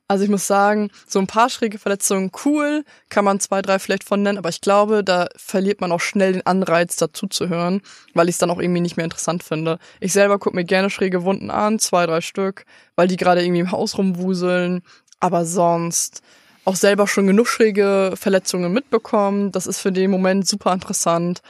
Also 0.09 0.23
ich 0.23 0.31
muss 0.31 0.47
sagen, 0.47 0.91
so 1.07 1.19
ein 1.19 1.27
paar 1.27 1.51
schräge 1.51 1.79
Verletzungen 1.79 2.31
cool, 2.45 2.85
kann 3.09 3.25
man 3.25 3.41
zwei, 3.41 3.61
drei 3.61 3.81
vielleicht 3.81 4.05
von 4.05 4.23
nennen, 4.23 4.39
aber 4.39 4.51
ich 4.51 4.61
glaube, 4.61 5.03
da 5.03 5.27
verliert 5.37 5.81
man 5.81 5.91
auch 5.91 6.01
schnell 6.01 6.35
den 6.35 6.47
Anreiz, 6.47 6.97
dazu 6.97 7.27
zu 7.27 7.49
hören, 7.49 7.83
weil 8.15 8.29
ich 8.29 8.37
es 8.37 8.39
dann 8.39 8.51
auch 8.51 8.61
irgendwie 8.61 8.81
nicht 8.81 8.97
mehr 8.97 9.05
interessant 9.05 9.43
finde. 9.43 9.79
Ich 9.99 10.13
selber 10.13 10.39
gucke 10.39 10.55
mir 10.55 10.65
gerne 10.65 10.91
schräge 10.91 11.25
Wunden 11.25 11.51
an, 11.51 11.81
zwei, 11.81 12.07
drei 12.07 12.21
Stück, 12.21 12.67
weil 12.95 13.09
die 13.09 13.17
gerade 13.17 13.43
irgendwie 13.43 13.63
im 13.63 13.73
Haus 13.73 13.99
rumwuseln, 13.99 14.83
aber 15.19 15.45
sonst 15.45 16.23
auch 16.65 16.77
selber 16.77 17.09
schon 17.09 17.27
genug 17.27 17.49
schräge 17.49 18.13
Verletzungen 18.15 18.73
mitbekommen. 18.73 19.51
Das 19.51 19.67
ist 19.67 19.81
für 19.81 19.93
den 19.93 20.11
Moment 20.11 20.47
super 20.47 20.73
interessant, 20.73 21.41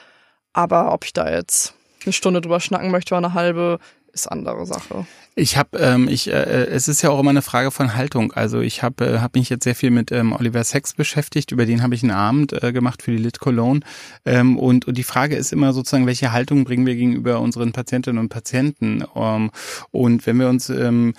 aber 0.55 0.93
ob 0.93 1.05
ich 1.05 1.13
da 1.13 1.31
jetzt 1.31 1.75
eine 2.05 2.13
Stunde 2.13 2.41
drüber 2.41 2.61
schnacken 2.61 2.91
möchte 2.91 3.15
oder 3.15 3.27
eine 3.27 3.35
halbe, 3.35 3.79
ist 4.17 4.27
andere 4.27 4.67
Sache. 4.67 5.07
Ich 5.35 5.57
habe, 5.57 5.79
ähm, 5.79 6.09
ich, 6.09 6.29
äh, 6.29 6.67
es 6.67 6.89
ist 6.89 7.03
ja 7.03 7.11
auch 7.11 7.21
immer 7.21 7.31
eine 7.31 7.43
Frage 7.43 7.71
von 7.71 7.95
Haltung. 7.95 8.33
Also 8.33 8.61
ich 8.61 8.83
habe 8.83 9.07
äh, 9.07 9.19
hab 9.19 9.35
mich 9.35 9.51
jetzt 9.51 9.65
sehr 9.65 9.75
viel 9.75 9.91
mit 9.91 10.11
ähm, 10.11 10.33
Oliver 10.33 10.65
Sacks 10.65 10.95
beschäftigt. 10.95 11.53
Über 11.53 11.67
den 11.67 11.83
habe 11.83 11.95
ich 11.95 12.03
einen 12.03 12.13
Abend 12.13 12.53
äh, 12.63 12.73
gemacht 12.73 13.03
für 13.03 13.11
die 13.11 13.19
Lit 13.19 13.39
Cologne. 13.39 13.81
Ähm, 14.25 14.59
und, 14.59 14.87
und 14.87 14.97
die 14.97 15.03
Frage 15.03 15.37
ist 15.37 15.53
immer 15.53 15.73
sozusagen, 15.73 16.07
welche 16.07 16.33
Haltung 16.33 16.65
bringen 16.65 16.87
wir 16.87 16.95
gegenüber 16.95 17.41
unseren 17.41 17.73
Patientinnen 17.73 18.19
und 18.19 18.31
Patienten? 18.31 19.05
Ähm, 19.15 19.51
und 19.91 20.27
wenn 20.27 20.39
wir 20.39 20.49
uns, 20.49 20.71
ähm, 20.71 21.13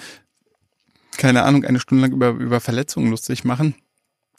keine 1.18 1.44
Ahnung, 1.44 1.64
eine 1.64 1.80
Stunde 1.80 2.02
lang 2.04 2.12
über, 2.12 2.30
über 2.30 2.60
Verletzungen 2.60 3.12
lustig 3.12 3.44
machen, 3.44 3.76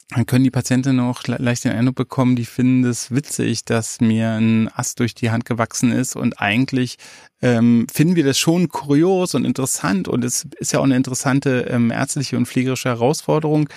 dann 0.09 0.25
können 0.25 0.43
die 0.43 0.51
Patientinnen 0.51 0.99
auch 0.99 1.23
le- 1.27 1.37
leicht 1.37 1.63
den 1.65 1.71
Eindruck 1.73 1.95
bekommen, 1.95 2.35
die 2.35 2.45
finden 2.45 2.83
es 2.83 3.11
witzig, 3.11 3.65
dass 3.65 4.01
mir 4.01 4.31
ein 4.31 4.67
Ast 4.73 4.99
durch 4.99 5.13
die 5.13 5.29
Hand 5.29 5.45
gewachsen 5.45 5.91
ist 5.91 6.15
und 6.15 6.39
eigentlich 6.41 6.97
ähm, 7.41 7.85
finden 7.93 8.15
wir 8.15 8.25
das 8.25 8.39
schon 8.39 8.69
kurios 8.69 9.35
und 9.35 9.45
interessant 9.45 10.07
und 10.07 10.25
es 10.25 10.47
ist 10.57 10.73
ja 10.73 10.79
auch 10.79 10.83
eine 10.83 10.95
interessante 10.95 11.67
ähm, 11.69 11.91
ärztliche 11.91 12.37
und 12.37 12.47
pflegerische 12.47 12.89
Herausforderung. 12.89 13.69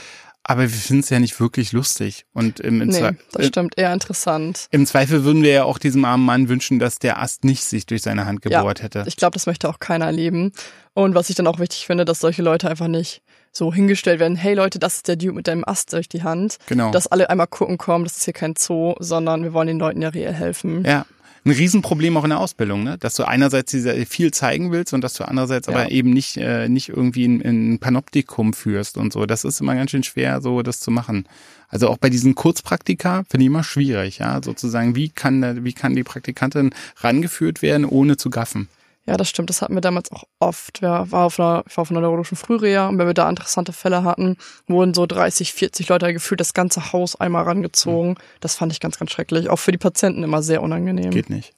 Aber 0.44 0.62
wir 0.62 0.68
finden 0.68 1.00
es 1.02 1.10
ja 1.10 1.18
nicht 1.20 1.38
wirklich 1.40 1.72
lustig. 1.72 2.24
Und 2.32 2.60
im, 2.60 2.80
im, 2.82 2.88
Nee, 2.88 2.98
Zwe- 2.98 3.16
das 3.32 3.46
stimmt. 3.46 3.78
Eher 3.78 3.92
interessant. 3.92 4.66
im 4.70 4.86
Zweifel 4.86 5.24
würden 5.24 5.42
wir 5.42 5.52
ja 5.52 5.64
auch 5.64 5.78
diesem 5.78 6.04
armen 6.04 6.24
Mann 6.24 6.48
wünschen, 6.48 6.78
dass 6.78 6.98
der 6.98 7.20
Ast 7.20 7.44
nicht 7.44 7.64
sich 7.64 7.86
durch 7.86 8.02
seine 8.02 8.26
Hand 8.26 8.42
gebohrt 8.42 8.78
ja, 8.78 8.84
hätte. 8.84 9.04
Ich 9.06 9.16
glaube, 9.16 9.34
das 9.34 9.46
möchte 9.46 9.68
auch 9.68 9.78
keiner 9.78 10.06
erleben. 10.06 10.52
Und 10.94 11.14
was 11.14 11.30
ich 11.30 11.36
dann 11.36 11.46
auch 11.46 11.58
wichtig 11.58 11.86
finde, 11.86 12.04
dass 12.04 12.20
solche 12.20 12.42
Leute 12.42 12.68
einfach 12.68 12.88
nicht 12.88 13.22
so 13.52 13.72
hingestellt 13.72 14.18
werden, 14.18 14.36
hey 14.36 14.54
Leute, 14.54 14.78
das 14.78 14.96
ist 14.96 15.08
der 15.08 15.16
Dude 15.16 15.32
mit 15.34 15.46
deinem 15.46 15.64
Ast 15.64 15.92
durch 15.92 16.08
die 16.08 16.22
Hand. 16.22 16.56
Genau. 16.66 16.90
Dass 16.90 17.06
alle 17.06 17.28
einmal 17.30 17.46
gucken 17.46 17.78
kommen, 17.78 18.04
das 18.04 18.16
ist 18.16 18.24
hier 18.24 18.32
kein 18.34 18.54
Zoo, 18.56 18.94
sondern 18.98 19.42
wir 19.44 19.52
wollen 19.52 19.68
den 19.68 19.78
Leuten 19.78 20.02
ja 20.02 20.08
reell 20.08 20.32
helfen. 20.32 20.84
Ja. 20.84 21.06
Ein 21.44 21.50
Riesenproblem 21.50 22.16
auch 22.16 22.22
in 22.22 22.30
der 22.30 22.38
Ausbildung, 22.38 22.84
ne? 22.84 22.98
Dass 22.98 23.14
du 23.14 23.24
einerseits 23.26 23.72
diese 23.72 24.06
viel 24.06 24.30
zeigen 24.30 24.70
willst 24.70 24.92
und 24.94 25.02
dass 25.02 25.14
du 25.14 25.24
andererseits 25.26 25.66
Ja. 25.66 25.74
aber 25.74 25.90
eben 25.90 26.10
nicht, 26.10 26.36
äh, 26.36 26.68
nicht 26.68 26.90
irgendwie 26.90 27.26
ein, 27.26 27.40
ein 27.42 27.78
Panoptikum 27.80 28.52
führst 28.52 28.96
und 28.96 29.12
so. 29.12 29.26
Das 29.26 29.42
ist 29.44 29.60
immer 29.60 29.74
ganz 29.74 29.90
schön 29.90 30.04
schwer, 30.04 30.40
so 30.40 30.62
das 30.62 30.78
zu 30.78 30.90
machen. 30.92 31.26
Also 31.68 31.88
auch 31.88 31.98
bei 31.98 32.10
diesen 32.10 32.34
Kurzpraktika 32.36 33.24
finde 33.28 33.44
ich 33.44 33.48
immer 33.48 33.64
schwierig, 33.64 34.18
ja. 34.18 34.40
Sozusagen, 34.42 34.94
wie 34.94 35.08
kann, 35.08 35.64
wie 35.64 35.72
kann 35.72 35.96
die 35.96 36.04
Praktikantin 36.04 36.70
rangeführt 36.98 37.60
werden, 37.60 37.86
ohne 37.86 38.16
zu 38.16 38.30
gaffen? 38.30 38.68
Ja, 39.04 39.16
das 39.16 39.28
stimmt. 39.28 39.50
Das 39.50 39.62
hatten 39.62 39.74
wir 39.74 39.80
damals 39.80 40.12
auch 40.12 40.24
oft. 40.38 40.80
Wir 40.80 41.06
war 41.10 41.24
auf 41.26 41.40
einer, 41.40 41.64
ich 41.68 41.76
war 41.76 41.82
auf 41.82 41.90
einer 41.90 42.00
neurologischen 42.00 42.36
Frühreha 42.36 42.88
und 42.88 42.98
wenn 42.98 43.06
wir 43.06 43.14
da 43.14 43.28
interessante 43.28 43.72
Fälle 43.72 44.04
hatten, 44.04 44.36
wurden 44.68 44.94
so 44.94 45.06
30, 45.06 45.52
40 45.52 45.88
Leute 45.88 46.12
gefühlt 46.12 46.40
das 46.40 46.54
ganze 46.54 46.92
Haus 46.92 47.16
einmal 47.16 47.42
rangezogen. 47.42 48.16
Das 48.40 48.54
fand 48.54 48.72
ich 48.72 48.78
ganz, 48.78 48.98
ganz 48.98 49.10
schrecklich. 49.10 49.50
Auch 49.50 49.56
für 49.56 49.72
die 49.72 49.78
Patienten 49.78 50.22
immer 50.22 50.42
sehr 50.42 50.62
unangenehm. 50.62 51.10
Geht 51.10 51.30
nicht. 51.30 51.52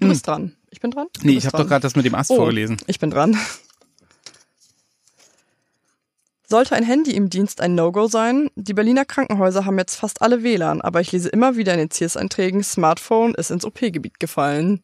Du 0.00 0.08
bist 0.08 0.26
dran. 0.26 0.56
Ich 0.70 0.80
bin 0.80 0.90
dran? 0.90 1.06
Du 1.20 1.26
Nee, 1.26 1.36
ich 1.36 1.46
habe 1.46 1.58
doch 1.58 1.68
gerade 1.68 1.82
das 1.82 1.94
mit 1.94 2.04
dem 2.04 2.14
Ast 2.14 2.30
Oh, 2.30 2.36
vorgelesen. 2.36 2.78
Ich 2.86 2.98
bin 2.98 3.10
dran. 3.10 3.38
Sollte 6.46 6.74
ein 6.74 6.84
Handy 6.84 7.12
im 7.12 7.30
Dienst 7.30 7.60
ein 7.60 7.74
No-Go 7.74 8.06
sein? 8.06 8.50
Die 8.54 8.74
Berliner 8.74 9.04
Krankenhäuser 9.04 9.64
haben 9.64 9.78
jetzt 9.78 9.96
fast 9.96 10.20
alle 10.20 10.42
WLAN, 10.42 10.80
aber 10.82 11.00
ich 11.00 11.12
lese 11.12 11.28
immer 11.28 11.56
wieder 11.56 11.72
in 11.72 11.78
den 11.78 11.90
Zielseinträgen, 11.90 12.62
Smartphone 12.62 13.34
ist 13.34 13.50
ins 13.50 13.64
OP-Gebiet 13.64 14.20
gefallen. 14.20 14.82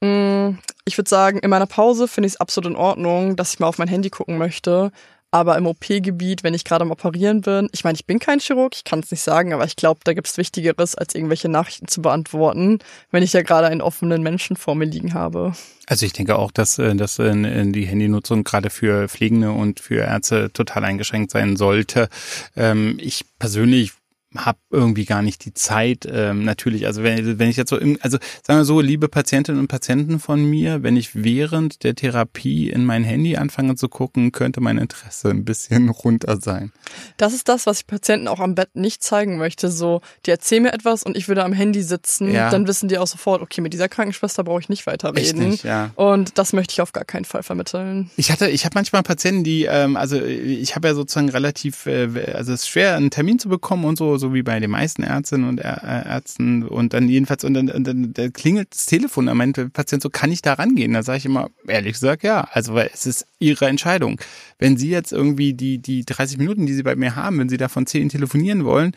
Mm, 0.00 0.58
Ich 0.84 0.96
würde 0.98 1.08
sagen, 1.10 1.38
in 1.40 1.50
meiner 1.50 1.66
Pause 1.66 2.08
finde 2.08 2.26
ich 2.26 2.34
es 2.34 2.40
absolut 2.40 2.70
in 2.70 2.76
Ordnung, 2.76 3.36
dass 3.36 3.52
ich 3.52 3.60
mal 3.60 3.66
auf 3.68 3.78
mein 3.78 3.88
Handy 3.88 4.10
gucken 4.10 4.38
möchte. 4.38 4.90
Aber 5.32 5.56
im 5.56 5.66
OP-Gebiet, 5.68 6.42
wenn 6.42 6.54
ich 6.54 6.64
gerade 6.64 6.82
am 6.82 6.90
Operieren 6.90 7.42
bin, 7.42 7.68
ich 7.70 7.84
meine, 7.84 7.94
ich 7.94 8.04
bin 8.04 8.18
kein 8.18 8.40
Chirurg, 8.40 8.74
ich 8.74 8.82
kann 8.82 8.98
es 8.98 9.12
nicht 9.12 9.20
sagen, 9.20 9.52
aber 9.52 9.64
ich 9.64 9.76
glaube, 9.76 10.00
da 10.02 10.12
gibt's 10.12 10.36
Wichtigeres, 10.36 10.96
als 10.96 11.14
irgendwelche 11.14 11.48
Nachrichten 11.48 11.86
zu 11.86 12.02
beantworten, 12.02 12.80
wenn 13.12 13.22
ich 13.22 13.32
ja 13.32 13.42
gerade 13.42 13.68
einen 13.68 13.80
offenen 13.80 14.24
Menschen 14.24 14.56
vor 14.56 14.74
mir 14.74 14.86
liegen 14.86 15.14
habe. 15.14 15.52
Also 15.86 16.04
ich 16.04 16.12
denke 16.12 16.36
auch, 16.36 16.50
dass, 16.50 16.80
äh, 16.80 16.96
dass 16.96 17.16
die 17.16 17.86
Handynutzung 17.86 18.42
gerade 18.42 18.70
für 18.70 19.08
Pflegende 19.08 19.52
und 19.52 19.78
für 19.78 20.00
Ärzte 20.00 20.52
total 20.52 20.84
eingeschränkt 20.84 21.30
sein 21.30 21.56
sollte. 21.56 22.08
Ähm, 22.56 22.98
Ich 23.00 23.24
persönlich 23.38 23.92
habe 24.36 24.58
irgendwie 24.70 25.06
gar 25.06 25.22
nicht 25.22 25.44
die 25.44 25.54
Zeit, 25.54 26.06
ähm, 26.10 26.44
natürlich, 26.44 26.86
also 26.86 27.02
wenn, 27.02 27.38
wenn 27.40 27.48
ich 27.50 27.56
jetzt 27.56 27.70
so, 27.70 27.76
im, 27.76 27.98
also 28.00 28.16
sagen 28.46 28.60
wir 28.60 28.64
so, 28.64 28.80
liebe 28.80 29.08
Patientinnen 29.08 29.60
und 29.60 29.66
Patienten 29.66 30.20
von 30.20 30.44
mir, 30.44 30.84
wenn 30.84 30.96
ich 30.96 31.16
während 31.24 31.82
der 31.82 31.96
Therapie 31.96 32.70
in 32.70 32.84
mein 32.84 33.02
Handy 33.02 33.36
anfange 33.36 33.74
zu 33.74 33.88
gucken, 33.88 34.30
könnte 34.30 34.60
mein 34.60 34.78
Interesse 34.78 35.30
ein 35.30 35.44
bisschen 35.44 35.88
runter 35.88 36.38
sein. 36.40 36.70
Das 37.16 37.32
ist 37.32 37.48
das, 37.48 37.66
was 37.66 37.80
ich 37.80 37.86
Patienten 37.88 38.28
auch 38.28 38.38
am 38.38 38.54
Bett 38.54 38.70
nicht 38.74 39.02
zeigen 39.02 39.36
möchte. 39.36 39.68
So, 39.70 40.00
die 40.26 40.30
erzählen 40.30 40.62
mir 40.62 40.72
etwas 40.72 41.02
und 41.02 41.16
ich 41.16 41.26
würde 41.26 41.42
am 41.44 41.52
Handy 41.52 41.82
sitzen, 41.82 42.32
Ja. 42.32 42.50
dann 42.50 42.68
wissen 42.68 42.88
die 42.88 42.98
auch 42.98 43.08
sofort, 43.08 43.42
okay, 43.42 43.60
mit 43.60 43.72
dieser 43.72 43.88
Krankenschwester 43.88 44.44
brauche 44.44 44.60
ich 44.60 44.68
nicht 44.68 44.86
weiterreden. 44.86 45.20
Echt 45.22 45.36
nicht, 45.36 45.64
ja. 45.64 45.90
Und 45.96 46.38
das 46.38 46.52
möchte 46.52 46.72
ich 46.72 46.80
auf 46.80 46.92
gar 46.92 47.04
keinen 47.04 47.24
Fall 47.24 47.42
vermitteln. 47.42 48.10
Ich 48.16 48.30
hatte, 48.30 48.48
ich 48.48 48.64
habe 48.64 48.74
manchmal 48.76 49.02
Patienten, 49.02 49.42
die, 49.42 49.64
ähm, 49.64 49.96
also 49.96 50.22
ich 50.22 50.76
habe 50.76 50.86
ja 50.86 50.94
sozusagen 50.94 51.30
relativ, 51.30 51.86
äh, 51.86 52.08
also 52.34 52.52
es 52.52 52.60
ist 52.60 52.68
schwer, 52.68 52.94
einen 52.94 53.10
Termin 53.10 53.38
zu 53.40 53.48
bekommen 53.48 53.84
und 53.84 53.98
so, 53.98 54.18
so 54.20 54.32
wie 54.34 54.42
bei 54.42 54.60
den 54.60 54.70
meisten 54.70 55.02
Ärztinnen 55.02 55.48
und 55.48 55.58
Ärzten 55.58 56.62
und 56.62 56.92
dann 56.92 57.08
jedenfalls 57.08 57.42
und 57.42 57.54
dann, 57.54 57.68
und 57.68 57.84
dann 57.84 58.12
da 58.12 58.28
klingelt 58.28 58.68
das 58.72 58.86
Telefon, 58.86 59.26
da 59.26 59.34
meint 59.34 59.56
der 59.56 59.68
Patient 59.68 60.02
so, 60.02 60.10
kann 60.10 60.30
ich 60.30 60.42
da 60.42 60.52
rangehen? 60.54 60.92
Da 60.92 61.02
sage 61.02 61.18
ich 61.18 61.26
immer, 61.26 61.50
ehrlich 61.66 61.94
gesagt, 61.94 62.22
ja, 62.22 62.46
also 62.52 62.74
weil 62.74 62.90
es 62.94 63.06
ist 63.06 63.26
ihre 63.38 63.66
Entscheidung. 63.66 64.20
Wenn 64.58 64.76
Sie 64.76 64.90
jetzt 64.90 65.12
irgendwie 65.12 65.54
die 65.54 65.78
die 65.78 66.04
30 66.04 66.38
Minuten, 66.38 66.66
die 66.66 66.74
Sie 66.74 66.84
bei 66.84 66.94
mir 66.94 67.16
haben, 67.16 67.38
wenn 67.38 67.48
Sie 67.48 67.56
davon 67.56 67.86
10 67.86 68.10
telefonieren 68.10 68.64
wollen, 68.64 68.92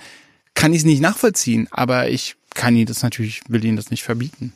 kann 0.53 0.73
ich 0.73 0.79
es 0.79 0.85
nicht 0.85 1.01
nachvollziehen, 1.01 1.67
aber 1.71 2.09
ich 2.09 2.35
kann 2.53 2.75
Ihnen 2.75 2.85
das 2.85 3.01
natürlich, 3.01 3.41
will 3.47 3.65
Ihnen 3.65 3.77
das 3.77 3.89
nicht 3.89 4.03
verbieten. 4.03 4.53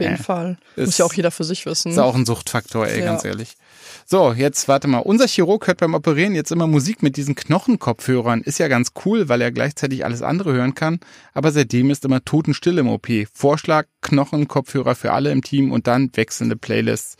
Jeden 0.00 0.16
Ja. 0.16 0.22
Fall. 0.22 0.58
Ist- 0.76 0.86
Muss 0.86 0.98
ja 0.98 1.04
auch 1.04 1.12
jeder 1.12 1.30
für 1.30 1.44
sich 1.44 1.66
wissen. 1.66 1.92
Ist 1.92 1.98
auch 1.98 2.14
ein 2.14 2.26
Suchtfaktor, 2.26 2.86
ey, 2.86 3.00
Ja. 3.00 3.04
ganz 3.06 3.24
ehrlich. 3.24 3.54
So, 4.06 4.32
jetzt 4.32 4.66
warte 4.68 4.88
mal. 4.88 4.98
Unser 4.98 5.26
Chirurg 5.28 5.66
hört 5.66 5.78
beim 5.78 5.94
Operieren 5.94 6.34
jetzt 6.34 6.50
immer 6.50 6.66
Musik 6.66 7.02
mit 7.02 7.16
diesen 7.16 7.34
Knochenkopfhörern. 7.34 8.40
Ist 8.42 8.58
ja 8.58 8.68
ganz 8.68 8.92
cool, 9.04 9.28
weil 9.28 9.40
er 9.40 9.52
gleichzeitig 9.52 10.04
alles 10.04 10.22
andere 10.22 10.52
hören 10.52 10.74
kann. 10.74 10.98
Aber 11.34 11.52
seitdem 11.52 11.90
ist 11.90 12.04
immer 12.04 12.24
Totenstille 12.24 12.80
im 12.80 12.88
OP. 12.88 13.26
Vorschlag, 13.32 13.86
Knochenkopfhörer 14.02 14.94
für 14.94 15.12
alle 15.12 15.30
im 15.30 15.42
Team 15.42 15.70
und 15.72 15.86
dann 15.86 16.10
wechselnde 16.14 16.56
Playlists. 16.56 17.16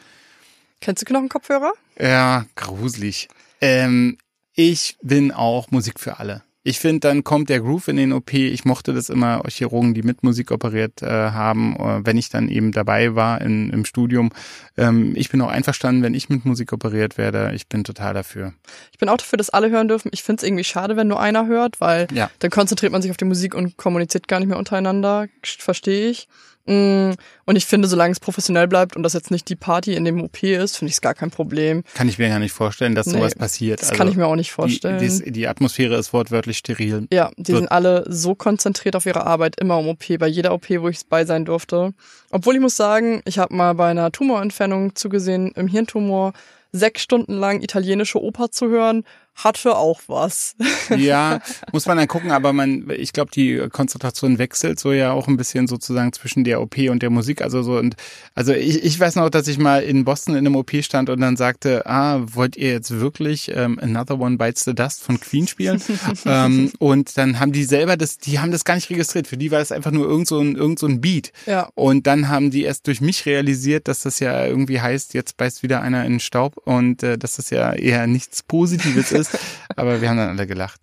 Kennst 0.80 1.02
du 1.02 1.06
Knochenkopfhörer? 1.06 1.72
Ja, 2.00 2.46
gruselig. 2.56 3.28
Ähm, 3.60 4.16
ich 4.54 4.96
bin 5.02 5.32
auch 5.32 5.70
Musik 5.70 6.00
für 6.00 6.18
alle. 6.18 6.42
Ich 6.62 6.78
finde, 6.78 7.00
dann 7.00 7.24
kommt 7.24 7.48
der 7.48 7.60
Groove 7.60 7.88
in 7.88 7.96
den 7.96 8.12
OP. 8.12 8.34
Ich 8.34 8.66
mochte 8.66 8.92
das 8.92 9.08
immer, 9.08 9.42
Chirurgen, 9.48 9.94
die 9.94 10.02
mit 10.02 10.22
Musik 10.22 10.50
operiert 10.50 11.00
äh, 11.00 11.06
haben, 11.06 11.74
äh, 11.76 12.04
wenn 12.04 12.18
ich 12.18 12.28
dann 12.28 12.48
eben 12.50 12.70
dabei 12.72 13.14
war 13.14 13.40
in, 13.40 13.70
im 13.70 13.86
Studium. 13.86 14.30
Ähm, 14.76 15.14
ich 15.16 15.30
bin 15.30 15.40
auch 15.40 15.48
einverstanden, 15.48 16.02
wenn 16.02 16.12
ich 16.12 16.28
mit 16.28 16.44
Musik 16.44 16.74
operiert 16.74 17.16
werde. 17.16 17.52
Ich 17.54 17.66
bin 17.68 17.82
total 17.82 18.12
dafür. 18.12 18.52
Ich 18.92 18.98
bin 18.98 19.08
auch 19.08 19.16
dafür, 19.16 19.38
dass 19.38 19.48
alle 19.48 19.70
hören 19.70 19.88
dürfen. 19.88 20.10
Ich 20.12 20.22
finde 20.22 20.40
es 20.40 20.46
irgendwie 20.46 20.64
schade, 20.64 20.96
wenn 20.96 21.08
nur 21.08 21.18
einer 21.20 21.46
hört, 21.46 21.80
weil 21.80 22.08
Ja. 22.12 22.30
dann 22.40 22.50
konzentriert 22.50 22.92
man 22.92 23.00
sich 23.00 23.10
auf 23.10 23.16
die 23.16 23.24
Musik 23.24 23.54
und 23.54 23.78
kommuniziert 23.78 24.28
gar 24.28 24.38
nicht 24.40 24.48
mehr 24.48 24.58
untereinander. 24.58 25.28
Verstehe 25.42 26.10
ich. 26.10 26.28
Mm, 26.66 27.12
Und 27.46 27.56
ich 27.56 27.66
finde, 27.66 27.88
solange 27.88 28.12
es 28.12 28.20
professionell 28.20 28.68
bleibt 28.68 28.94
und 28.96 29.02
das 29.02 29.14
jetzt 29.14 29.30
nicht 29.30 29.48
die 29.48 29.56
Party 29.56 29.94
in 29.94 30.04
dem 30.04 30.22
OP 30.22 30.42
ist, 30.42 30.76
finde 30.76 30.90
ich 30.90 30.94
es 30.96 31.00
gar 31.00 31.14
kein 31.14 31.30
Problem. 31.30 31.82
Kann 31.94 32.08
ich 32.08 32.18
mir 32.18 32.28
gar 32.28 32.38
nicht 32.38 32.52
vorstellen, 32.52 32.94
dass 32.94 33.06
sowas 33.06 33.34
Nee, 33.34 33.40
passiert. 33.40 33.80
Also 33.80 33.90
das 33.90 33.98
kann 33.98 34.08
ich 34.08 34.16
mir 34.16 34.26
auch 34.26 34.36
nicht 34.36 34.52
vorstellen. 34.52 34.98
Die, 34.98 35.08
die, 35.24 35.32
die 35.32 35.48
Atmosphäre 35.48 35.96
ist 35.96 36.12
wortwörtlich 36.12 36.58
steril. 36.58 37.08
Ja, 37.12 37.30
die 37.36 37.52
So- 37.52 37.58
sind 37.58 37.72
alle 37.72 38.04
so 38.08 38.34
konzentriert 38.34 38.94
auf 38.94 39.06
ihre 39.06 39.26
Arbeit, 39.26 39.58
immer 39.60 39.80
im 39.80 39.88
OP, 39.88 40.18
bei 40.18 40.28
jeder 40.28 40.52
OP, 40.54 40.68
wo 40.80 40.88
ich 40.88 41.00
bei 41.08 41.24
sein 41.24 41.44
durfte. 41.44 41.92
Obwohl 42.30 42.54
ich 42.54 42.60
muss 42.60 42.76
sagen, 42.76 43.22
ich 43.24 43.38
habe 43.38 43.54
mal 43.54 43.72
bei 43.74 43.90
einer 43.90 44.12
Tumorentfernung 44.12 44.94
zugesehen, 44.94 45.50
im 45.56 45.66
Hirntumor, 45.66 46.32
sechs 46.72 47.02
Stunden 47.02 47.32
lang 47.34 47.62
italienische 47.62 48.22
Oper 48.22 48.52
zu 48.52 48.68
hören, 48.68 49.02
hatte 49.44 49.76
auch 49.76 50.00
was. 50.06 50.54
Ja, 50.96 51.40
muss 51.72 51.86
man 51.86 51.96
dann 51.98 52.08
gucken, 52.08 52.32
aber 52.32 52.52
man, 52.52 52.90
ich 52.90 53.12
glaube, 53.12 53.30
die 53.30 53.68
Konzentration 53.70 54.38
wechselt 54.38 54.80
so 54.80 54.92
ja 54.92 55.12
auch 55.12 55.28
ein 55.28 55.36
bisschen 55.36 55.68
sozusagen 55.68 56.12
zwischen 56.12 56.42
der 56.42 56.60
OP 56.60 56.78
und 56.78 57.00
der 57.02 57.10
Musik. 57.10 57.42
Also 57.42 57.62
so 57.62 57.78
und 57.78 57.94
also 58.34 58.52
ich, 58.52 58.82
ich 58.82 58.98
weiß 58.98 59.14
noch, 59.14 59.30
dass 59.30 59.46
ich 59.46 59.58
mal 59.58 59.82
in 59.82 60.04
Boston 60.04 60.34
in 60.34 60.46
einem 60.46 60.56
OP 60.56 60.72
stand 60.82 61.08
und 61.08 61.20
dann 61.20 61.36
sagte, 61.36 61.86
ah, 61.86 62.20
wollt 62.34 62.56
ihr 62.56 62.72
jetzt 62.72 62.90
wirklich 62.90 63.52
ähm, 63.54 63.78
Another 63.80 64.18
One 64.18 64.36
Bites 64.36 64.64
the 64.64 64.74
Dust 64.74 65.02
von 65.02 65.20
Queen 65.20 65.46
spielen? 65.46 65.80
ähm, 66.26 66.72
und 66.78 67.16
dann 67.16 67.38
haben 67.38 67.52
die 67.52 67.64
selber 67.64 67.96
das, 67.96 68.18
die 68.18 68.40
haben 68.40 68.50
das 68.50 68.64
gar 68.64 68.74
nicht 68.74 68.90
registriert. 68.90 69.26
Für 69.26 69.36
die 69.36 69.50
war 69.50 69.60
das 69.60 69.72
einfach 69.72 69.92
nur 69.92 70.06
irgend 70.06 70.26
so 70.26 70.40
ein, 70.40 70.56
irgend 70.56 70.78
so 70.78 70.86
ein 70.86 71.00
Beat. 71.00 71.32
Ja. 71.46 71.70
Und 71.74 72.06
dann 72.06 72.28
haben 72.28 72.50
die 72.50 72.64
erst 72.64 72.86
durch 72.86 73.00
mich 73.00 73.26
realisiert, 73.26 73.88
dass 73.88 74.00
das 74.00 74.18
ja 74.20 74.44
irgendwie 74.44 74.80
heißt, 74.80 75.14
jetzt 75.14 75.36
beißt 75.36 75.62
wieder 75.62 75.82
einer 75.82 76.04
in 76.04 76.14
den 76.14 76.20
Staub 76.20 76.56
und 76.64 77.02
äh, 77.02 77.18
dass 77.18 77.36
das 77.36 77.50
ja 77.50 77.72
eher 77.72 78.06
nichts 78.06 78.42
Positives 78.42 79.12
ist. 79.12 79.29
Aber 79.76 80.00
wir 80.00 80.08
haben 80.08 80.16
dann 80.16 80.30
alle 80.30 80.46
gelacht. 80.46 80.80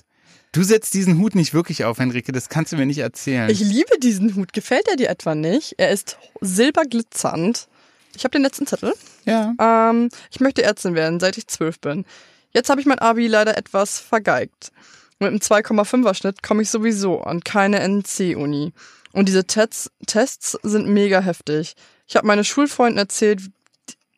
Du 0.51 0.63
setzt 0.63 0.93
diesen 0.93 1.19
Hut 1.19 1.35
nicht 1.35 1.53
wirklich 1.53 1.85
auf, 1.85 1.99
Henrike, 1.99 2.31
das 2.31 2.49
kannst 2.49 2.71
du 2.71 2.77
mir 2.77 2.85
nicht 2.85 2.99
erzählen. 2.99 3.49
Ich 3.49 3.59
liebe 3.59 3.99
diesen 4.01 4.35
Hut. 4.35 4.53
Gefällt 4.53 4.87
er 4.87 4.95
dir 4.95 5.09
etwa 5.09 5.35
nicht? 5.35 5.75
Er 5.77 5.91
ist 5.91 6.17
silberglitzernd. 6.41 7.67
Ich 8.15 8.23
habe 8.23 8.31
den 8.31 8.41
letzten 8.41 8.65
Zettel. 8.65 8.93
Ja. 9.25 9.53
Ähm, 9.59 10.09
ich 10.31 10.39
möchte 10.39 10.63
Ärztin 10.63 10.95
werden, 10.95 11.19
seit 11.19 11.37
ich 11.37 11.47
zwölf 11.47 11.79
bin. 11.79 12.05
Jetzt 12.53 12.69
habe 12.69 12.81
ich 12.81 12.87
mein 12.87 12.99
Abi 12.99 13.27
leider 13.27 13.57
etwas 13.57 13.99
vergeigt. 13.99 14.71
Mit 15.19 15.29
einem 15.29 15.39
2,5er 15.39 16.13
Schnitt 16.13 16.43
komme 16.43 16.61
ich 16.61 16.69
sowieso 16.69 17.21
an 17.21 17.41
keine 17.41 17.79
NC-Uni. 17.79 18.73
Und 19.13 19.27
diese 19.27 19.45
Tests, 19.45 19.91
Tests 20.05 20.57
sind 20.63 20.87
mega 20.87 21.19
heftig. 21.19 21.75
Ich 22.07 22.15
habe 22.15 22.27
meine 22.27 22.43
Schulfreunden 22.43 22.97
erzählt, 22.97 23.41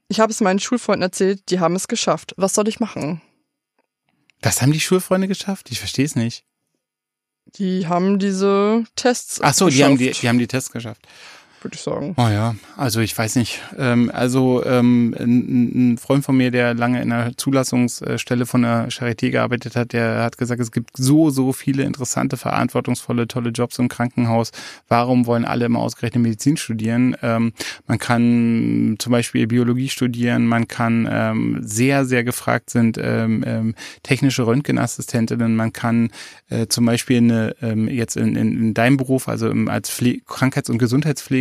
ich 0.09 0.19
habe 0.19 0.31
es 0.31 0.41
meinen 0.41 0.59
Schulfreunden 0.59 1.03
erzählt, 1.03 1.49
die 1.49 1.59
haben 1.59 1.75
es 1.75 1.87
geschafft. 1.87 2.33
Was 2.37 2.53
soll 2.53 2.67
ich 2.67 2.79
machen? 2.79 3.21
Das 4.41 4.61
haben 4.61 4.71
die 4.71 4.79
Schulfreunde 4.79 5.27
geschafft? 5.27 5.69
Ich 5.71 5.79
verstehe 5.79 6.05
es 6.05 6.15
nicht. 6.15 6.43
Die 7.55 7.87
haben 7.87 8.19
diese 8.19 8.83
Tests 8.95 9.41
Ach 9.41 9.53
so, 9.53 9.69
die 9.69 9.83
haben 9.83 9.97
die, 9.97 10.07
geschafft. 10.07 10.23
die 10.23 10.29
haben 10.29 10.39
die 10.39 10.47
Tests 10.47 10.71
geschafft. 10.71 11.01
Würde 11.63 11.75
ich 11.75 11.81
sagen. 11.81 12.13
Oh 12.17 12.27
ja, 12.27 12.55
also 12.77 12.99
ich 12.99 13.17
weiß 13.17 13.35
nicht. 13.35 13.61
Ähm, 13.77 14.11
also 14.13 14.63
ähm, 14.65 15.15
ein, 15.17 15.93
ein 15.93 15.97
Freund 15.97 16.23
von 16.23 16.37
mir, 16.37 16.51
der 16.51 16.73
lange 16.73 17.01
in 17.01 17.11
einer 17.11 17.35
Zulassungsstelle 17.37 18.45
von 18.45 18.61
der 18.61 18.89
Charité 18.89 19.31
gearbeitet 19.31 19.75
hat, 19.75 19.93
der 19.93 20.23
hat 20.23 20.37
gesagt, 20.37 20.61
es 20.61 20.71
gibt 20.71 20.91
so, 20.97 21.29
so 21.29 21.53
viele 21.53 21.83
interessante, 21.83 22.37
verantwortungsvolle, 22.37 23.27
tolle 23.27 23.49
Jobs 23.51 23.79
im 23.79 23.87
Krankenhaus. 23.87 24.51
Warum 24.87 25.25
wollen 25.25 25.45
alle 25.45 25.65
immer 25.65 25.79
ausgerechnet 25.79 26.23
Medizin 26.23 26.57
studieren? 26.57 27.15
Ähm, 27.21 27.53
man 27.87 27.99
kann 27.99 28.95
zum 28.99 29.11
Beispiel 29.11 29.47
Biologie 29.47 29.89
studieren, 29.89 30.45
man 30.45 30.67
kann 30.67 31.07
ähm, 31.11 31.59
sehr, 31.61 32.05
sehr 32.05 32.23
gefragt 32.23 32.69
sind 32.69 32.97
ähm, 33.01 33.43
ähm, 33.45 33.75
technische 34.03 34.45
Röntgenassistentinnen, 34.45 35.55
man 35.55 35.73
kann 35.73 36.09
äh, 36.49 36.67
zum 36.67 36.85
Beispiel 36.85 37.17
eine, 37.17 37.55
ähm, 37.61 37.87
jetzt 37.87 38.17
in, 38.17 38.35
in, 38.35 38.57
in 38.57 38.73
deinem 38.73 38.97
Beruf, 38.97 39.27
also 39.27 39.49
im, 39.49 39.67
als 39.67 39.89
Pfle 39.89 40.19
Krankheits- 40.25 40.69
und 40.69 40.77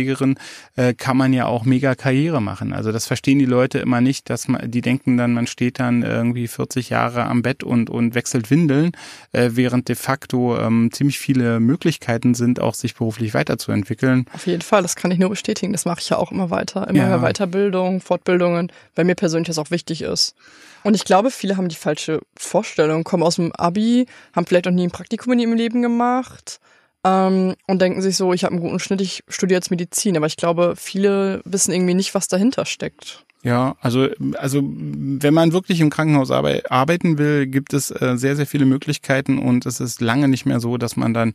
Gesundheitspflegerin, 0.09 0.35
äh, 0.75 0.93
kann 0.93 1.17
man 1.17 1.33
ja 1.33 1.45
auch 1.45 1.65
mega 1.65 1.95
Karriere 1.95 2.41
machen. 2.41 2.73
Also 2.73 2.91
das 2.91 3.07
verstehen 3.07 3.39
die 3.39 3.45
Leute 3.45 3.79
immer 3.79 4.01
nicht, 4.01 4.29
dass 4.29 4.47
man, 4.47 4.69
die 4.69 4.81
denken 4.81 5.17
dann, 5.17 5.33
man 5.33 5.47
steht 5.47 5.79
dann 5.79 6.03
irgendwie 6.03 6.47
40 6.47 6.89
Jahre 6.89 7.25
am 7.25 7.41
Bett 7.41 7.63
und, 7.63 7.89
und 7.89 8.15
wechselt 8.15 8.49
Windeln, 8.49 8.91
äh, 9.31 9.49
während 9.53 9.87
de 9.89 9.95
facto 9.95 10.57
ähm, 10.57 10.89
ziemlich 10.91 11.19
viele 11.19 11.59
Möglichkeiten 11.59 12.33
sind, 12.33 12.59
auch 12.59 12.73
sich 12.73 12.95
beruflich 12.95 13.33
weiterzuentwickeln. 13.33 14.25
Auf 14.33 14.47
jeden 14.47 14.61
Fall, 14.61 14.81
das 14.81 14.95
kann 14.95 15.11
ich 15.11 15.19
nur 15.19 15.29
bestätigen. 15.29 15.71
Das 15.71 15.85
mache 15.85 15.99
ich 16.01 16.09
ja 16.09 16.17
auch 16.17 16.31
immer 16.31 16.49
weiter. 16.49 16.87
Immer 16.87 16.99
Ja. 16.99 17.17
mehr 17.17 17.19
Weiterbildung, 17.29 18.01
Fortbildungen, 18.01 18.71
weil 18.95 19.05
mir 19.05 19.15
persönlich 19.15 19.47
das 19.47 19.57
auch 19.57 19.71
wichtig 19.71 20.01
ist. 20.01 20.35
Und 20.83 20.95
ich 20.95 21.03
glaube, 21.03 21.29
viele 21.29 21.57
haben 21.57 21.67
die 21.67 21.75
falsche 21.75 22.21
Vorstellung, 22.37 23.03
kommen 23.03 23.23
aus 23.23 23.35
dem 23.35 23.51
Abi, 23.51 24.05
haben 24.33 24.45
vielleicht 24.45 24.65
noch 24.65 24.71
nie 24.71 24.87
ein 24.87 24.91
Praktikum 24.91 25.33
in 25.33 25.39
ihrem 25.39 25.53
Leben 25.53 25.81
gemacht 25.81 26.59
ähm, 27.03 27.55
und 27.67 27.81
denken 27.81 28.01
sich 28.01 28.17
so, 28.17 28.33
ich 28.33 28.43
habe 28.43 28.53
einen 28.53 28.61
guten 28.61 28.79
Schnitt, 28.79 29.01
ich 29.01 29.23
studiere 29.27 29.57
jetzt 29.57 29.71
Medizin. 29.71 30.17
Aber 30.17 30.27
ich 30.27 30.37
glaube, 30.37 30.73
viele 30.75 31.41
wissen 31.45 31.71
irgendwie 31.73 31.93
nicht, 31.93 32.13
was 32.15 32.27
dahinter 32.27 32.65
steckt. 32.65 33.25
Ja, 33.41 33.77
also, 33.79 34.09
also 34.37 34.61
wenn 34.61 35.33
man 35.33 35.53
wirklich 35.53 35.79
im 35.79 35.89
Krankenhaus 35.89 36.29
arbei- 36.29 36.69
arbeiten 36.69 37.17
will, 37.17 37.47
gibt 37.47 37.73
es 37.73 37.89
äh, 37.89 38.17
sehr, 38.17 38.35
sehr 38.35 38.45
viele 38.45 38.65
Möglichkeiten 38.65 39.37
und 39.37 39.65
es 39.65 39.79
ist 39.79 40.01
lange 40.01 40.27
nicht 40.27 40.45
mehr 40.45 40.59
so, 40.59 40.77
dass 40.77 40.97
man 40.97 41.13
dann 41.13 41.31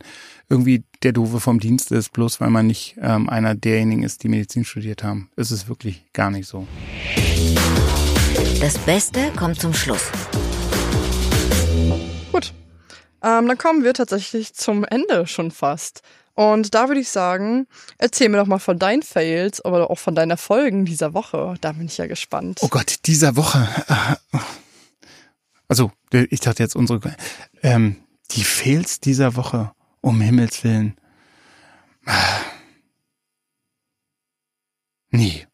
irgendwie 0.47 0.83
der 1.01 1.13
Doofe 1.13 1.39
vom 1.39 1.59
Dienst 1.59 1.91
ist, 1.91 2.13
bloß 2.13 2.39
weil 2.41 2.51
man 2.51 2.67
nicht 2.67 2.95
ähm, 3.01 3.27
einer 3.27 3.55
derjenigen 3.55 4.03
ist, 4.03 4.21
die 4.21 4.29
Medizin 4.29 4.65
studiert 4.65 5.03
haben. 5.03 5.31
Es 5.35 5.49
ist 5.49 5.67
wirklich 5.67 6.05
gar 6.13 6.29
nicht 6.29 6.47
so. 6.47 6.67
Das 8.61 8.77
Beste 8.77 9.31
kommt 9.35 9.59
zum 9.59 9.73
Schluss. 9.73 10.11
Gut. 12.31 12.53
Ähm, 13.25 13.47
dann 13.47 13.57
kommen 13.57 13.83
wir 13.83 13.93
tatsächlich 13.93 14.53
zum 14.53 14.83
Ende 14.85 15.25
schon 15.25 15.49
fast. 15.51 16.01
Und 16.35 16.75
da 16.75 16.89
würde 16.89 16.99
ich 17.01 17.09
sagen, 17.09 17.65
erzähl 17.97 18.29
mir 18.29 18.37
doch 18.37 18.45
mal 18.45 18.59
von 18.59 18.77
deinen 18.77 19.01
Fails, 19.03 19.61
aber 19.61 19.89
auch 19.89 19.97
von 19.99 20.15
deinen 20.15 20.31
Erfolgen 20.31 20.85
dieser 20.85 21.13
Woche. 21.13 21.55
Da 21.61 21.71
bin 21.71 21.85
ich 21.85 21.97
ja 21.97 22.07
gespannt. 22.07 22.59
Oh 22.61 22.67
Gott, 22.67 22.97
dieser 23.05 23.35
Woche. 23.35 23.67
äh, 24.33 24.37
Also, 25.67 25.91
ich 26.11 26.41
dachte 26.41 26.61
jetzt 26.61 26.75
unsere, 26.75 26.99
ähm, 27.63 27.95
die 28.31 28.43
Fails 28.43 28.99
dieser 28.99 29.35
Woche, 29.35 29.71
um 30.01 30.21
Himmels 30.21 30.63
Willen. 30.63 30.95
Ah. 32.05 32.41
Nee. 35.09 35.47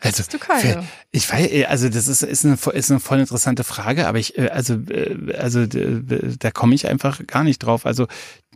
Also, 0.00 0.22
keine? 0.38 0.84
ich 1.10 1.30
weiß, 1.32 1.50
äh, 1.50 1.64
also 1.66 1.88
das 1.88 2.08
ist, 2.08 2.22
ist, 2.22 2.44
eine, 2.44 2.58
ist 2.72 2.90
eine 2.90 3.00
voll 3.00 3.18
interessante 3.20 3.64
Frage, 3.64 4.06
aber 4.06 4.18
ich, 4.18 4.38
äh, 4.38 4.48
also, 4.48 4.74
äh, 4.74 5.34
also 5.36 5.66
da 5.66 6.50
komme 6.50 6.74
ich 6.74 6.88
einfach 6.88 7.26
gar 7.26 7.44
nicht 7.44 7.58
drauf. 7.58 7.86
Also, 7.86 8.06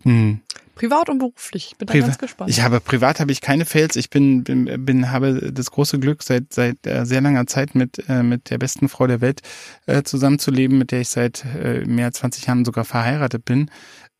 hm, 0.02 0.40
Privat 0.74 1.10
und 1.10 1.18
beruflich. 1.18 1.68
Ich 1.72 1.76
bin 1.78 1.86
da 1.86 1.92
Priva- 1.92 2.06
ganz 2.06 2.18
gespannt. 2.18 2.50
Ich 2.50 2.62
habe 2.62 2.80
privat 2.80 3.20
habe 3.20 3.30
ich 3.30 3.42
keine 3.42 3.66
Fails. 3.66 3.94
Ich 3.94 4.08
bin 4.08 4.42
bin, 4.42 4.86
bin 4.86 5.10
habe 5.10 5.52
das 5.52 5.70
große 5.70 5.98
Glück 5.98 6.22
seit 6.22 6.52
seit 6.52 6.86
äh, 6.86 7.04
sehr 7.04 7.20
langer 7.20 7.46
Zeit 7.46 7.74
mit 7.74 8.02
äh, 8.08 8.22
mit 8.22 8.48
der 8.48 8.56
besten 8.56 8.88
Frau 8.88 9.06
der 9.06 9.20
Welt 9.20 9.42
äh, 9.86 10.02
zusammenzuleben, 10.02 10.78
mit 10.78 10.90
der 10.90 11.02
ich 11.02 11.10
seit 11.10 11.44
äh, 11.44 11.84
mehr 11.84 12.06
als 12.06 12.18
20 12.18 12.46
Jahren 12.46 12.64
sogar 12.64 12.86
verheiratet 12.86 13.44
bin. 13.44 13.70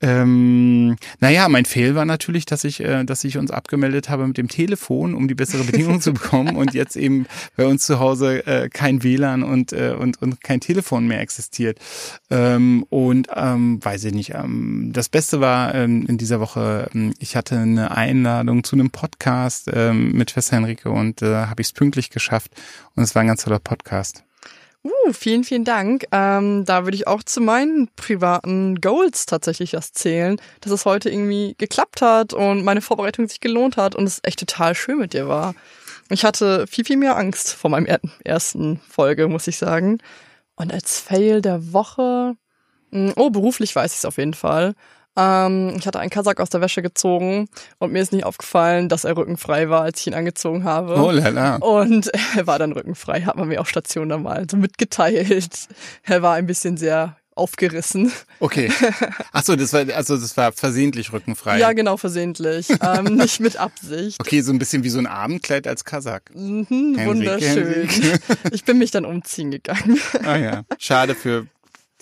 Ähm, 0.03 0.97
naja, 1.21 1.49
mein 1.49 1.65
Fail 1.65 1.95
war 1.95 2.05
natürlich, 2.05 2.45
dass 2.45 2.65
ich, 2.65 2.81
äh, 2.81 3.05
dass 3.05 3.23
ich 3.23 3.39
uns 3.39 3.53
abgemeldet 3.53 4.09
habe 4.09 4.27
mit 4.27 4.37
dem 4.37 4.49
Telefon, 4.49 5.15
um 5.15 5.29
die 5.29 5.35
bessere 5.37 5.63
Bedingung 5.65 6.01
zu 6.01 6.13
bekommen 6.13 6.57
und 6.57 6.75
jetzt 6.75 6.97
eben 6.97 7.27
bei 7.57 7.67
uns 7.67 7.87
zu 7.87 8.01
Hause 8.01 8.45
äh, 8.47 8.69
kein 8.69 9.05
WLAN 9.05 9.45
und, 9.45 9.73
äh, 9.73 9.95
und, 9.99 10.21
und 10.21 10.43
kein 10.43 10.61
Telefon 10.61 11.07
mehr 11.07 11.21
existiert. 11.21 11.79
Ähm, 12.31 12.85
und 12.91 13.29
ähm, 13.35 13.79
weiß 13.83 14.05
ich 14.05 14.13
nicht. 14.13 14.35
Ähm, 14.35 14.91
das 14.93 15.09
Beste 15.09 15.41
war 15.41 15.75
ähm, 15.75 16.05
in 16.07 16.19
dieser 16.19 16.41
Woche, 16.41 16.91
ähm, 16.95 17.15
ich 17.21 17.37
hatte 17.37 17.59
eine 17.59 17.97
Einladung 17.97 18.65
zu 18.65 18.75
einem 18.75 18.91
Podcast 18.91 19.71
ähm, 19.73 20.13
mit 20.13 20.33
Schwester 20.33 20.57
Henrike 20.57 20.91
und 20.91 21.23
äh, 21.23 21.47
habe 21.47 21.63
ich 21.63 21.69
es 21.69 21.73
pünktlich 21.73 22.11
geschafft 22.11 22.51
und 22.97 23.05
es 23.05 23.15
war 23.15 23.23
ein 23.23 23.29
ganz 23.29 23.45
toller 23.45 23.61
Podcast. 23.61 24.25
Uh, 24.85 25.13
vielen, 25.13 25.45
vielen 25.45 25.65
Dank. 25.65 26.07
Ähm, 26.11 26.65
da 26.65 26.85
würde 26.85 26.97
ich 26.97 27.07
auch 27.07 27.23
zu 27.23 27.41
meinen 27.41 27.89
privaten 27.95 28.81
Goals 28.81 29.27
tatsächlich 29.27 29.75
was 29.75 29.93
zählen, 29.93 30.41
dass 30.61 30.73
es 30.73 30.85
heute 30.85 31.09
irgendwie 31.09 31.55
geklappt 31.57 32.03
hat 32.03 32.33
und 32.33 32.65
meine 32.65 32.81
Vorbereitung 32.81 33.29
sich 33.29 33.39
gelohnt 33.39 33.77
hat 33.77 33.95
und 33.95 34.05
es 34.05 34.21
echt 34.25 34.41
total 34.41 34.75
schön 34.75 34.99
mit 34.99 35.13
dir 35.13 35.29
war. 35.29 35.55
Ich 36.11 36.25
hatte 36.25 36.67
viel, 36.67 36.85
viel 36.85 36.97
mehr 36.97 37.17
Angst 37.17 37.55
vor 37.55 37.71
meinem 37.71 37.87
er 37.87 38.01
ersten 38.25 38.81
Folge, 38.89 39.29
muss 39.29 39.47
ich 39.47 39.57
sagen. 39.57 39.99
Und 40.57 40.73
als 40.73 40.99
Fail 40.99 41.43
der 41.43 41.73
Woche, 41.73 42.35
mh, 42.91 43.13
oh, 43.17 43.31
beruflich 43.31 43.75
weiß 43.77 43.93
ich 43.93 43.99
es 43.99 44.05
auf 44.05 44.19
jeden 44.19 44.35
Fall. 44.35 44.75
Ähm, 45.17 45.75
ich 45.79 45.87
hatte 45.87 46.01
einen 46.01 46.11
Kasach 46.11 46.37
aus 46.39 46.51
der 46.51 46.61
Wäsche 46.61 46.83
gezogen 46.83 47.49
und 47.79 47.93
mir 47.93 48.01
ist 48.01 48.13
nicht 48.13 48.25
aufgefallen, 48.25 48.89
dass 48.89 49.05
er 49.05 49.17
rückenfrei 49.17 49.69
war, 49.69 49.83
als 49.83 50.01
ich 50.01 50.07
ihn 50.07 50.15
angezogen 50.15 50.65
habe. 50.65 50.97
Oh 50.97 51.11
lala. 51.11 51.57
Und 51.57 52.11
er 52.37 52.47
war 52.47 52.59
dann 52.59 52.73
rückenfrei, 52.73 53.23
hat 53.23 53.37
man 53.37 53.49
mir 53.49 53.61
auf 53.61 53.69
Station 53.69 54.09
dann 54.09 54.23
mal 54.23 54.47
so 54.51 54.57
mitgeteilt. 54.57 55.69
Er 56.05 56.23
war 56.23 56.35
ein 56.35 56.47
bisschen 56.47 56.77
sehr 56.77 57.17
aufgerissen. 57.35 58.13
Okay. 58.41 58.71
Ach 59.33 59.45
so, 59.45 59.57
das 59.57 59.73
war 59.73 59.89
also 59.95 60.17
das 60.17 60.37
war 60.37 60.53
versehentlich 60.53 61.13
rückenfrei. 61.13 61.59
Ja, 61.59 61.73
genau, 61.73 61.97
versehentlich. 61.97 62.69
ähm, 62.83 63.05
nicht 63.17 63.41
mit 63.41 63.57
Absicht. 63.57 64.21
Okay, 64.21 64.41
so 64.43 64.53
ein 64.53 64.59
bisschen 64.59 64.85
wie 64.85 64.91
so 64.91 64.99
ein 64.99 65.07
Abendkleid 65.07 65.67
als 65.67 65.85
Kasach. 65.85 66.21
Mhm, 66.35 66.67
Henrike, 66.69 67.07
wunderschön. 67.07 67.67
Henrike. 67.67 68.21
Ich 68.53 68.65
bin 68.65 68.79
mich 68.79 68.91
dann 68.91 69.05
umziehen 69.05 69.51
gegangen. 69.51 69.99
Ah 70.25 70.37
ja, 70.37 70.63
schade 70.79 71.15
für 71.15 71.47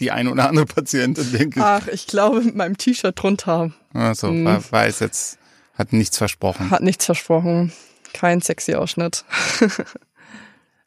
die 0.01 0.11
eine 0.11 0.31
oder 0.31 0.49
andere 0.49 0.67
Patientin, 0.67 1.31
denke 1.33 1.61
ich. 1.61 1.65
Ach, 1.65 1.87
ich 1.89 2.07
glaube, 2.07 2.41
mit 2.41 2.57
meinem 2.57 2.77
T-Shirt 2.77 3.15
drunter 3.23 3.71
Also, 3.95 4.29
Mhm. 4.29 4.45
war, 4.47 4.73
war 4.73 4.87
es 4.87 4.99
jetzt, 5.01 5.39
hat 5.75 5.93
nichts 5.93 6.19
versprochen. 6.19 6.71
hat 6.71 6.81
nichts 6.83 7.05
versprochen. 7.07 7.73
Kein 8.13 8.41
sexy 8.41 8.75
Ausschnitt. 8.75 9.25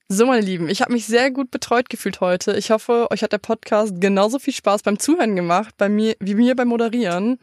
So, 0.10 0.26
meine 0.28 0.46
Lieben, 0.46 0.68
ich 0.70 0.82
habe 0.82 0.92
mich 0.94 1.06
sehr 1.06 1.32
gut 1.32 1.50
betreut 1.50 1.90
gefühlt 1.90 2.20
heute. 2.22 2.56
Ich 2.58 2.70
hoffe, 2.72 3.08
euch 3.10 3.24
hat 3.24 3.32
der 3.32 3.38
Podcast 3.40 4.00
genauso 4.00 4.38
viel 4.38 4.54
Spaß 4.54 4.84
beim 4.84 5.00
Zuhören 5.00 5.36
gemacht, 5.36 5.74
bei 5.78 5.90
mir, 5.90 6.16
wie 6.20 6.36
mir 6.36 6.56
beim 6.56 6.68
Moderieren. 6.68 7.40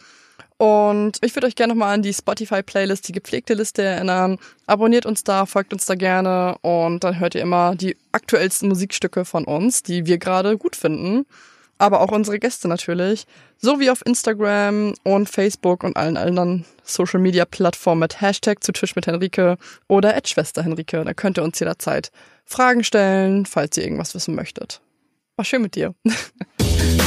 Und 0.58 1.16
ich 1.22 1.34
würde 1.34 1.46
euch 1.46 1.56
gerne 1.56 1.72
nochmal 1.72 1.94
an 1.94 2.02
die 2.02 2.12
Spotify-Playlist, 2.12 3.08
die 3.08 3.12
gepflegte 3.12 3.54
Liste 3.54 3.82
erinnern. 3.82 4.38
Abonniert 4.66 5.06
uns 5.06 5.24
da, 5.24 5.46
folgt 5.46 5.72
uns 5.72 5.86
da 5.86 5.94
gerne 5.94 6.58
und 6.60 7.02
dann 7.02 7.18
hört 7.18 7.34
ihr 7.34 7.40
immer 7.40 7.74
die 7.74 7.96
aktuellsten 8.12 8.68
Musikstücke 8.68 9.24
von 9.24 9.44
uns, 9.46 9.82
die 9.82 10.04
wir 10.04 10.18
gerade 10.18 10.58
gut 10.58 10.76
finden. 10.76 11.24
Aber 11.80 12.02
auch 12.02 12.12
unsere 12.12 12.38
Gäste 12.38 12.68
natürlich. 12.68 13.24
So 13.56 13.80
wie 13.80 13.88
auf 13.88 14.04
Instagram 14.04 14.92
und 15.02 15.30
Facebook 15.30 15.82
und 15.82 15.96
allen 15.96 16.18
anderen 16.18 16.66
Social-Media-Plattformen 16.84 18.00
mit 18.00 18.20
Hashtag 18.20 18.62
zu 18.62 18.72
Tisch 18.72 18.94
mit 18.96 19.06
Henrike 19.06 19.56
oder 19.88 20.14
Schwester 20.26 20.62
Henrike. 20.62 21.02
Da 21.02 21.14
könnt 21.14 21.38
ihr 21.38 21.42
uns 21.42 21.58
jederzeit 21.58 22.12
Fragen 22.44 22.84
stellen, 22.84 23.46
falls 23.46 23.78
ihr 23.78 23.84
irgendwas 23.84 24.14
wissen 24.14 24.34
möchtet. 24.34 24.82
War 25.36 25.44
schön 25.46 25.62
mit 25.62 25.74
dir. 25.74 25.94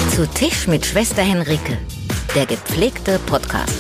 Zu 0.10 0.28
Tisch 0.34 0.66
mit 0.66 0.84
Schwester 0.84 1.22
Henrike, 1.22 1.78
der 2.34 2.48
gepflegte 2.48 3.20
Podcast. 3.28 3.78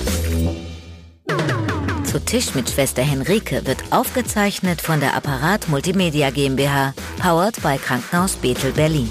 Zu 2.03 2.23
Tisch 2.23 2.53
mit 2.53 2.69
Schwester 2.69 3.01
Henrike 3.01 3.65
wird 3.65 3.79
aufgezeichnet 3.89 4.79
von 4.79 4.99
der 4.99 5.15
Apparat 5.15 5.67
Multimedia 5.69 6.29
GmbH, 6.29 6.93
powered 7.19 7.59
by 7.63 7.79
Krankenhaus 7.79 8.35
Bethel 8.35 8.71
Berlin. 8.73 9.09